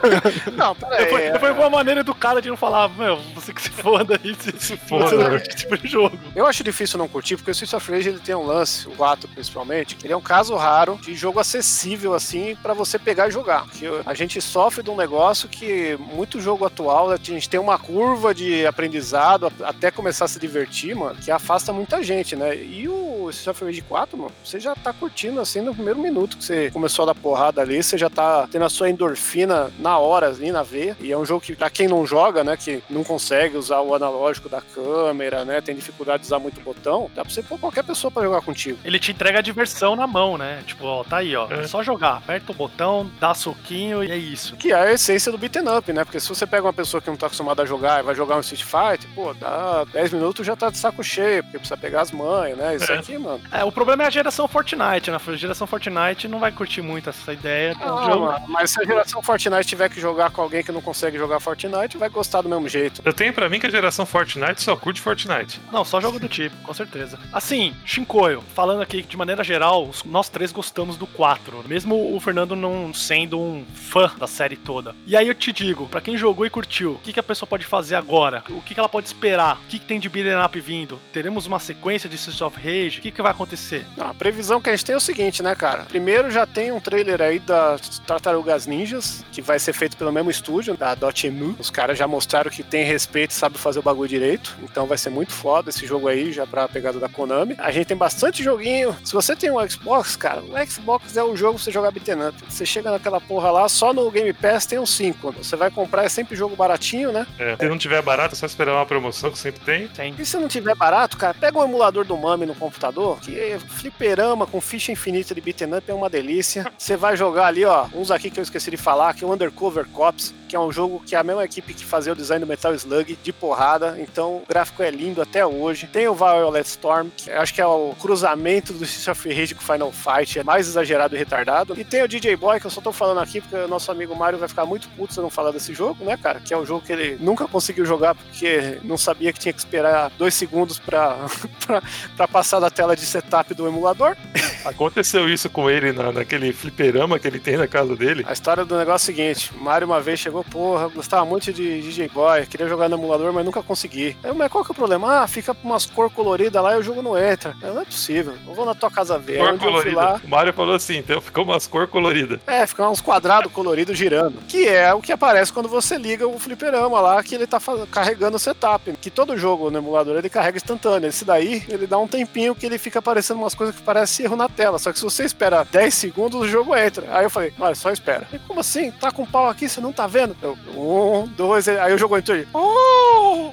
não, 0.55 0.75
peraí. 0.75 1.09
Foi, 1.09 1.39
foi 1.39 1.51
uma 1.51 1.69
maneira 1.69 2.03
do 2.03 2.13
cara 2.13 2.41
de 2.41 2.49
não 2.49 2.57
falar, 2.57 2.89
meu, 2.89 3.17
você 3.33 3.53
que 3.53 3.61
se 3.61 3.69
foda 3.69 4.19
aí, 4.23 4.35
se, 4.39 4.53
se 4.57 4.77
foda, 4.77 5.35
esse 5.35 5.49
tipo 5.49 5.77
de 5.77 5.87
jogo. 5.87 6.17
Eu 6.35 6.45
acho 6.45 6.63
difícil 6.63 6.97
não 6.97 7.07
curtir, 7.07 7.37
porque 7.37 7.51
o 7.51 7.53
Street 7.53 7.73
of 7.73 7.91
Rage 7.91 8.09
ele 8.09 8.19
tem 8.19 8.35
um 8.35 8.45
lance 8.45 8.58
lance, 8.59 8.87
o 8.87 8.91
4 8.91 9.27
principalmente, 9.29 9.97
ele 10.03 10.13
é 10.13 10.17
um 10.17 10.21
caso 10.21 10.55
raro 10.55 10.99
de 11.01 11.15
jogo 11.15 11.39
acessível 11.39 12.13
assim 12.13 12.55
para 12.61 12.73
você 12.73 12.99
pegar 12.99 13.27
e 13.27 13.31
jogar. 13.31 13.67
Que 13.69 13.85
a 14.05 14.13
gente 14.13 14.41
sofre 14.41 14.83
de 14.83 14.89
um 14.89 14.95
negócio 14.95 15.47
que 15.47 15.97
muito 16.13 16.39
jogo 16.39 16.65
atual 16.65 17.11
a 17.11 17.17
gente 17.17 17.49
tem 17.49 17.59
uma 17.59 17.77
curva 17.77 18.33
de 18.33 18.65
aprendizado 18.65 19.51
até 19.63 19.91
começar 19.91 20.25
a 20.25 20.27
se 20.27 20.39
divertir, 20.39 20.95
mano, 20.95 21.15
que 21.15 21.31
afasta 21.31 21.71
muita 21.73 22.03
gente, 22.03 22.35
né? 22.35 22.55
E 22.55 22.87
o 22.87 23.09
of 23.29 23.63
Rage 23.63 23.81
4, 23.81 24.17
mano, 24.17 24.31
você 24.43 24.59
já 24.59 24.75
tá 24.75 24.91
curtindo 24.91 25.39
assim 25.39 25.61
no 25.61 25.73
primeiro 25.73 25.99
minuto 25.99 26.37
que 26.37 26.43
você 26.43 26.71
começou 26.71 27.03
a 27.03 27.07
dar 27.07 27.15
porrada 27.15 27.61
ali, 27.61 27.81
você 27.81 27.97
já 27.97 28.09
tá 28.09 28.47
tendo 28.51 28.65
a 28.65 28.69
sua 28.69 28.89
endorfina 28.89 29.71
na 29.79 29.97
hora 29.97 30.27
ali 30.27 30.51
na 30.51 30.63
veia. 30.63 30.97
E 30.99 31.11
é 31.11 31.17
um 31.17 31.25
jogo 31.25 31.41
que 31.41 31.55
para 31.55 31.69
quem 31.69 31.87
não 31.87 32.05
joga, 32.05 32.43
né, 32.43 32.57
que 32.57 32.83
não 32.89 33.03
consegue 33.03 33.57
usar 33.57 33.81
o 33.81 33.93
analógico 33.93 34.49
da 34.49 34.61
câmera, 34.61 35.45
né, 35.45 35.61
tem 35.61 35.75
dificuldade 35.75 36.21
de 36.21 36.27
usar 36.27 36.39
muito 36.39 36.59
botão, 36.61 37.09
dá 37.15 37.23
pra 37.23 37.33
você 37.33 37.43
pôr 37.43 37.59
qualquer 37.59 37.83
pessoa 37.83 38.09
para 38.09 38.23
jogar 38.23 38.41
contigo. 38.49 38.79
Ele 38.83 38.99
te 38.99 39.11
entrega 39.11 39.39
a 39.39 39.41
diversão 39.41 39.95
na 39.95 40.07
mão, 40.07 40.37
né? 40.37 40.63
Tipo, 40.65 40.85
ó, 40.85 41.03
tá 41.03 41.17
aí, 41.17 41.35
ó. 41.35 41.47
É. 41.49 41.61
é 41.61 41.67
só 41.67 41.83
jogar, 41.83 42.17
aperta 42.17 42.51
o 42.51 42.55
botão, 42.55 43.09
dá 43.19 43.33
soquinho 43.33 44.03
e 44.03 44.11
é 44.11 44.17
isso. 44.17 44.55
Que 44.55 44.71
é 44.71 44.75
a 44.75 44.91
essência 44.91 45.31
do 45.31 45.37
beat'em 45.37 45.67
up, 45.77 45.91
né? 45.93 46.03
Porque 46.03 46.19
se 46.19 46.27
você 46.27 46.45
pega 46.47 46.63
uma 46.63 46.73
pessoa 46.73 47.01
que 47.01 47.09
não 47.09 47.17
tá 47.17 47.27
acostumada 47.27 47.61
a 47.61 47.65
jogar 47.65 47.99
e 47.99 48.03
vai 48.03 48.15
jogar 48.15 48.37
um 48.37 48.39
Street 48.39 48.63
Fighter, 48.63 49.09
pô, 49.13 49.33
dá 49.33 49.85
10 49.85 50.13
minutos 50.13 50.45
já 50.45 50.55
tá 50.55 50.69
de 50.69 50.77
saco 50.77 51.03
cheio, 51.03 51.43
porque 51.43 51.59
precisa 51.59 51.77
pegar 51.77 52.01
as 52.01 52.11
manhas, 52.11 52.57
né? 52.57 52.75
Isso 52.75 52.91
é. 52.91 52.97
aqui, 52.97 53.17
mano. 53.17 53.41
É, 53.51 53.63
o 53.63 53.71
problema 53.71 54.03
é 54.03 54.07
a 54.07 54.09
geração 54.09 54.47
Fortnite, 54.47 55.11
né? 55.11 55.17
A 55.17 55.35
geração 55.35 55.67
Fortnite 55.67 56.27
não 56.27 56.39
vai 56.39 56.51
curtir 56.51 56.81
muito 56.81 57.09
essa 57.09 57.33
ideia 57.33 57.75
do 57.75 57.81
jogo. 57.81 58.25
Mano, 58.25 58.45
mas 58.47 58.71
se 58.71 58.81
a 58.81 58.85
geração 58.85 59.21
Fortnite 59.21 59.67
tiver 59.67 59.89
que 59.89 60.01
jogar 60.01 60.31
com 60.31 60.41
alguém 60.41 60.63
que 60.63 60.71
não 60.71 60.81
consegue 60.81 61.17
jogar 61.17 61.39
Fortnite, 61.39 61.97
vai 61.97 62.09
gostar 62.09 62.41
do 62.41 62.49
mesmo 62.49 62.67
jeito. 62.67 63.01
Eu 63.05 63.13
tenho 63.13 63.33
pra 63.33 63.49
mim 63.49 63.59
que 63.59 63.67
a 63.67 63.69
geração 63.69 64.05
Fortnite 64.05 64.61
só 64.61 64.75
curte 64.75 65.01
Fortnite. 65.01 65.61
Não, 65.71 65.85
só 65.85 66.01
jogo 66.01 66.19
do 66.19 66.27
tipo, 66.27 66.55
com 66.63 66.73
certeza. 66.73 67.19
Assim, 67.31 67.75
Shinkoio, 67.85 68.28
falando 68.53 68.81
aqui 68.81 69.01
de 69.01 69.17
maneira 69.17 69.43
geral, 69.43 69.89
nós 70.05 70.29
três 70.29 70.51
gostamos 70.51 70.97
do 70.97 71.07
4, 71.07 71.63
mesmo 71.67 72.15
o 72.15 72.19
Fernando 72.19 72.55
não 72.55 72.93
sendo 72.93 73.39
um 73.39 73.65
fã 73.73 74.11
da 74.17 74.27
série 74.27 74.55
toda. 74.55 74.95
E 75.05 75.15
aí 75.15 75.27
eu 75.27 75.35
te 75.35 75.51
digo, 75.51 75.87
para 75.87 76.01
quem 76.01 76.17
jogou 76.17 76.45
e 76.45 76.49
curtiu, 76.49 76.93
o 76.93 76.99
que, 76.99 77.13
que 77.13 77.19
a 77.19 77.23
pessoa 77.23 77.47
pode 77.47 77.65
fazer 77.65 77.95
agora? 77.95 78.43
O 78.49 78.61
que, 78.61 78.73
que 78.73 78.79
ela 78.79 78.89
pode 78.89 79.07
esperar? 79.07 79.57
O 79.57 79.67
que, 79.67 79.79
que 79.79 79.85
tem 79.85 79.99
de 79.99 80.09
beat'em 80.09 80.43
up 80.43 80.59
vindo? 80.59 80.99
Teremos 81.13 81.45
uma 81.45 81.59
sequência 81.59 82.09
de 82.09 82.15
Streets 82.15 82.41
of 82.41 82.57
Rage? 82.57 82.99
O 82.99 83.01
que, 83.01 83.11
que 83.11 83.21
vai 83.21 83.31
acontecer? 83.31 83.85
a 83.99 84.13
previsão 84.13 84.61
que 84.61 84.69
a 84.69 84.75
gente 84.75 84.85
tem 84.85 84.93
é 84.93 84.97
o 84.97 85.01
seguinte, 85.01 85.43
né, 85.43 85.55
cara? 85.55 85.83
Primeiro 85.83 86.31
já 86.31 86.45
tem 86.45 86.71
um 86.71 86.79
trailer 86.79 87.21
aí 87.21 87.39
das 87.39 87.99
Tartarugas 87.99 88.65
Ninjas, 88.65 89.23
que 89.31 89.41
vai 89.41 89.59
ser 89.59 89.73
feito 89.73 89.97
pelo 89.97 90.11
mesmo 90.11 90.29
estúdio, 90.29 90.75
da 90.75 90.95
Dotemu. 90.95 91.55
Os 91.59 91.69
caras 91.69 91.97
já 91.97 92.07
mostraram 92.07 92.49
que 92.49 92.63
tem 92.63 92.83
respeito 92.83 93.31
e 93.31 93.33
sabe 93.33 93.57
fazer 93.57 93.79
o 93.79 93.83
bagulho 93.83 94.09
direito. 94.09 94.55
Então 94.61 94.85
vai 94.85 94.97
ser 94.97 95.09
muito 95.09 95.31
foda 95.31 95.69
esse 95.69 95.85
jogo 95.85 96.07
aí, 96.07 96.31
já 96.31 96.45
pra 96.45 96.67
pegada 96.67 96.99
da 96.99 97.09
Konami. 97.09 97.55
A 97.57 97.71
gente 97.71 97.87
tem 97.87 97.97
bastante 97.97 98.18
joguinho 98.43 98.59
joguinho. 98.59 98.95
Se 99.03 99.13
você 99.13 99.35
tem 99.35 99.51
um 99.51 99.69
Xbox, 99.69 100.15
cara, 100.15 100.41
o 100.41 100.69
Xbox 100.69 101.15
é 101.15 101.23
o 101.23 101.35
jogo 101.35 101.55
pra 101.55 101.63
você 101.63 101.71
jogar 101.71 101.91
beat'em 101.91 102.27
up. 102.27 102.37
Você 102.47 102.65
chega 102.65 102.91
naquela 102.91 103.19
porra 103.19 103.51
lá, 103.51 103.69
só 103.69 103.93
no 103.93 104.09
Game 104.11 104.31
Pass 104.33 104.65
tem 104.65 104.79
uns 104.79 104.91
5. 104.95 105.31
Você 105.33 105.55
vai 105.55 105.71
comprar, 105.71 106.03
é 106.03 106.09
sempre 106.09 106.35
jogo 106.35 106.55
baratinho, 106.55 107.11
né? 107.11 107.25
É, 107.37 107.55
se 107.55 107.67
não 107.67 107.77
tiver 107.77 108.01
barato, 108.01 108.35
é 108.35 108.37
só 108.37 108.45
esperar 108.45 108.73
uma 108.73 108.85
promoção 108.85 109.31
que 109.31 109.37
sempre 109.37 109.61
tem. 109.61 109.87
Tem. 109.87 110.15
E 110.17 110.25
se 110.25 110.37
não 110.37 110.47
tiver 110.47 110.75
barato, 110.75 111.17
cara, 111.17 111.33
pega 111.33 111.57
um 111.57 111.63
emulador 111.63 112.05
do 112.05 112.17
Mami 112.17 112.45
no 112.45 112.55
computador, 112.55 113.19
que 113.19 113.37
é 113.39 113.59
fliperama 113.59 114.45
com 114.45 114.59
ficha 114.59 114.91
infinita 114.91 115.33
de 115.33 115.41
beat'em 115.41 115.75
up 115.75 115.89
é 115.89 115.93
uma 115.93 116.09
delícia. 116.09 116.71
Você 116.77 116.95
vai 116.97 117.15
jogar 117.15 117.47
ali, 117.47 117.65
ó, 117.65 117.87
uns 117.93 118.11
aqui 118.11 118.29
que 118.29 118.39
eu 118.39 118.43
esqueci 118.43 118.71
de 118.71 118.77
falar, 118.77 119.13
que 119.13 119.23
é 119.23 119.27
o 119.27 119.33
Undercover 119.33 119.85
Cops, 119.87 120.33
que 120.47 120.55
é 120.55 120.59
um 120.59 120.71
jogo 120.71 121.01
que 121.05 121.15
é 121.15 121.19
a 121.19 121.23
mesma 121.23 121.45
equipe 121.45 121.73
que 121.73 121.85
fazia 121.85 122.11
o 122.11 122.15
design 122.15 122.43
do 122.43 122.49
Metal 122.49 122.73
Slug, 122.73 123.17
de 123.21 123.31
porrada. 123.31 123.95
Então, 123.99 124.37
o 124.37 124.43
gráfico 124.47 124.81
é 124.81 124.89
lindo 124.89 125.21
até 125.21 125.45
hoje. 125.45 125.87
Tem 125.87 126.07
o 126.07 126.15
Violet 126.15 126.67
Storm, 126.67 127.09
que 127.15 127.29
acho 127.29 127.53
que 127.53 127.61
é 127.61 127.67
o 127.67 127.95
cruzamento 128.09 128.73
do 128.73 128.83
Streets 128.85 129.07
of 129.07 129.29
Rage 129.29 129.53
com 129.53 129.61
Final 129.61 129.91
Fight 129.91 130.39
é 130.39 130.43
mais 130.43 130.67
exagerado 130.67 131.15
e 131.15 131.19
retardado. 131.19 131.79
E 131.79 131.83
tem 131.83 132.01
o 132.01 132.07
DJ 132.07 132.35
Boy, 132.35 132.59
que 132.59 132.65
eu 132.65 132.71
só 132.71 132.81
tô 132.81 132.91
falando 132.91 133.19
aqui 133.19 133.39
porque 133.39 133.55
o 133.55 133.67
nosso 133.67 133.91
amigo 133.91 134.15
Mario 134.15 134.39
vai 134.39 134.49
ficar 134.49 134.65
muito 134.65 134.89
puto 134.89 135.13
se 135.13 135.19
eu 135.19 135.21
não 135.21 135.29
falar 135.29 135.51
desse 135.51 135.75
jogo, 135.75 136.03
né, 136.03 136.17
cara? 136.17 136.39
Que 136.39 136.51
é 136.51 136.57
um 136.57 136.65
jogo 136.65 136.83
que 136.83 136.91
ele 136.91 137.17
nunca 137.21 137.47
conseguiu 137.47 137.85
jogar 137.85 138.15
porque 138.15 138.79
não 138.83 138.97
sabia 138.97 139.31
que 139.31 139.37
tinha 139.37 139.53
que 139.53 139.59
esperar 139.59 140.11
dois 140.17 140.33
segundos 140.33 140.79
pra, 140.79 141.27
pra, 141.63 141.83
pra 142.17 142.27
passar 142.27 142.59
da 142.59 142.71
tela 142.71 142.95
de 142.95 143.05
setup 143.05 143.53
do 143.53 143.67
emulador. 143.67 144.17
Aconteceu 144.65 145.29
isso 145.29 145.47
com 145.47 145.69
ele 145.69 145.91
na, 145.91 146.11
naquele 146.11 146.51
fliperama 146.51 147.19
que 147.19 147.27
ele 147.27 147.39
tem 147.39 147.57
na 147.57 147.67
casa 147.67 147.95
dele. 147.95 148.25
A 148.27 148.33
história 148.33 148.65
do 148.65 148.75
negócio 148.75 149.11
é 149.11 149.13
o 149.13 149.15
seguinte: 149.15 149.55
Mario 149.55 149.85
uma 149.85 150.01
vez 150.01 150.19
chegou, 150.19 150.43
porra, 150.43 150.87
gostava 150.87 151.23
muito 151.25 151.53
de 151.53 151.79
DJ 151.81 152.09
Boy, 152.09 152.47
queria 152.47 152.67
jogar 152.67 152.89
no 152.89 152.97
emulador, 152.97 153.31
mas 153.31 153.45
nunca 153.45 153.61
consegui. 153.61 154.17
Aí, 154.23 154.33
mas 154.33 154.51
qual 154.51 154.65
que 154.65 154.71
é 154.71 154.73
o 154.73 154.75
problema? 154.75 155.21
Ah, 155.21 155.27
fica 155.27 155.55
umas 155.63 155.85
cor 155.85 156.09
colorida 156.09 156.59
lá 156.59 156.75
e 156.75 156.79
o 156.79 156.83
jogo 156.83 157.03
não 157.03 157.15
entra. 157.15 157.55
Eu, 157.61 157.75
não 157.75 157.81
é 157.81 157.85
possível. 157.85 157.98
Eu 158.47 158.53
vou 158.53 158.65
na 158.65 158.73
tua 158.75 158.89
casa 158.89 159.17
ver. 159.17 159.37
Cor 159.39 159.57
colorida. 159.59 159.95
lá. 159.95 160.21
O 160.23 160.27
Mario 160.27 160.53
falou 160.53 160.75
assim, 160.75 160.97
então 160.97 161.19
ficou 161.21 161.43
umas 161.43 161.67
cor 161.67 161.87
colorida. 161.87 162.39
É, 162.47 162.65
fica 162.65 162.87
uns 162.89 163.01
quadrados 163.01 163.51
coloridos 163.51 163.97
girando. 163.97 164.39
Que 164.47 164.67
é 164.67 164.93
o 164.93 165.01
que 165.01 165.11
aparece 165.11 165.51
quando 165.53 165.69
você 165.69 165.97
liga 165.97 166.27
o 166.27 166.39
fliperama 166.39 166.99
lá, 167.01 167.21
que 167.23 167.35
ele 167.35 167.45
tá 167.47 167.59
fa- 167.59 167.85
carregando 167.91 168.37
o 168.37 168.39
setup. 168.39 168.91
Que 168.93 169.09
todo 169.09 169.37
jogo 169.37 169.69
no 169.69 169.77
emulador 169.77 170.17
ele 170.17 170.29
carrega 170.29 170.57
instantâneo. 170.57 171.09
Esse 171.09 171.25
daí, 171.25 171.63
ele 171.69 171.85
dá 171.87 171.97
um 171.97 172.07
tempinho 172.07 172.55
que 172.55 172.65
ele 172.65 172.77
fica 172.77 172.99
aparecendo 172.99 173.37
umas 173.37 173.53
coisas 173.55 173.75
que 173.75 173.81
parecem 173.81 174.25
erro 174.25 174.35
na 174.35 174.47
tela. 174.49 174.79
Só 174.79 174.91
que 174.91 174.99
se 174.99 175.03
você 175.05 175.23
espera 175.23 175.63
10 175.63 175.93
segundos, 175.93 176.39
o 176.41 176.47
jogo 176.47 176.75
entra. 176.75 177.05
Aí 177.11 177.25
eu 177.25 177.29
falei, 177.29 177.53
olha, 177.59 177.75
só 177.75 177.91
espera. 177.91 178.27
E 178.31 178.39
como 178.39 178.59
assim? 178.59 178.91
Tá 178.91 179.11
com 179.11 179.25
pau 179.25 179.47
aqui, 179.49 179.67
você 179.69 179.81
não 179.81 179.91
tá 179.91 180.07
vendo? 180.07 180.35
Eu, 180.41 180.57
um, 180.75 181.27
dois, 181.27 181.67
aí 181.67 181.93
o 181.93 181.97
jogo 181.97 182.17
entrou 182.17 182.37
e. 182.37 182.47
Oh! 182.53 183.51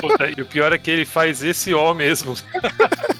Puta, 0.00 0.28
e 0.36 0.40
o 0.42 0.46
pior 0.46 0.72
é 0.72 0.78
que 0.78 0.90
ele 0.90 1.04
faz 1.04 1.42
esse 1.42 1.72
ó 1.72 1.94
mesmo. 1.94 2.34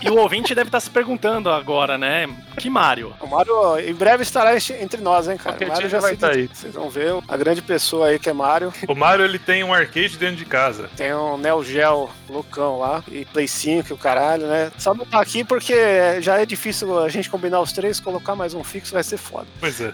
E 0.02 0.10
o 0.10 0.16
ouvinte 0.18 0.54
deve 0.54 0.68
estar 0.68 0.80
se 0.80 0.90
perguntando 0.90 1.48
agora, 1.50 1.96
né? 1.96 2.28
Que 2.58 2.68
Mario? 2.68 3.14
O 3.20 3.26
Mario 3.26 3.78
em 3.78 3.94
breve 3.94 4.22
estará 4.22 4.54
entre 4.56 5.00
nós, 5.00 5.26
hein, 5.28 5.38
cara? 5.38 5.56
O 5.64 5.68
Mario 5.68 5.88
dia 5.88 6.00
vai 6.00 6.10
se- 6.12 6.16
tá 6.18 6.28
aí. 6.30 6.46
Vocês 6.52 6.74
vão 6.74 6.90
ver 6.90 7.14
a 7.26 7.36
grande 7.38 7.62
pessoa 7.62 8.08
aí 8.08 8.18
que 8.18 8.28
é 8.28 8.32
Mario. 8.34 8.72
O 8.86 8.94
Mario 8.94 9.24
ele 9.24 9.38
tem 9.38 9.64
um 9.64 9.72
arcade 9.72 10.18
dentro 10.18 10.36
de 10.36 10.44
casa. 10.44 10.90
Tem 10.96 11.14
um 11.14 11.38
Neo 11.38 11.64
Geo 11.64 12.10
loucão 12.28 12.78
lá 12.78 13.02
e 13.10 13.24
Play 13.24 13.48
5 13.48 13.88
e 13.90 13.92
o 13.94 13.96
caralho, 13.98 14.46
né? 14.46 14.70
Só 14.76 14.92
não 14.94 15.06
tá 15.06 15.20
aqui 15.20 15.42
porque 15.42 16.20
já 16.20 16.38
é 16.38 16.44
difícil 16.44 17.02
a 17.02 17.08
gente 17.08 17.30
combinar 17.30 17.60
os 17.60 17.72
três, 17.72 17.98
colocar 17.98 18.34
mais 18.36 18.52
um 18.52 18.62
fixo 18.62 18.92
vai 18.92 19.02
ser 19.02 19.16
foda. 19.16 19.46
Pois 19.58 19.80
é. 19.80 19.90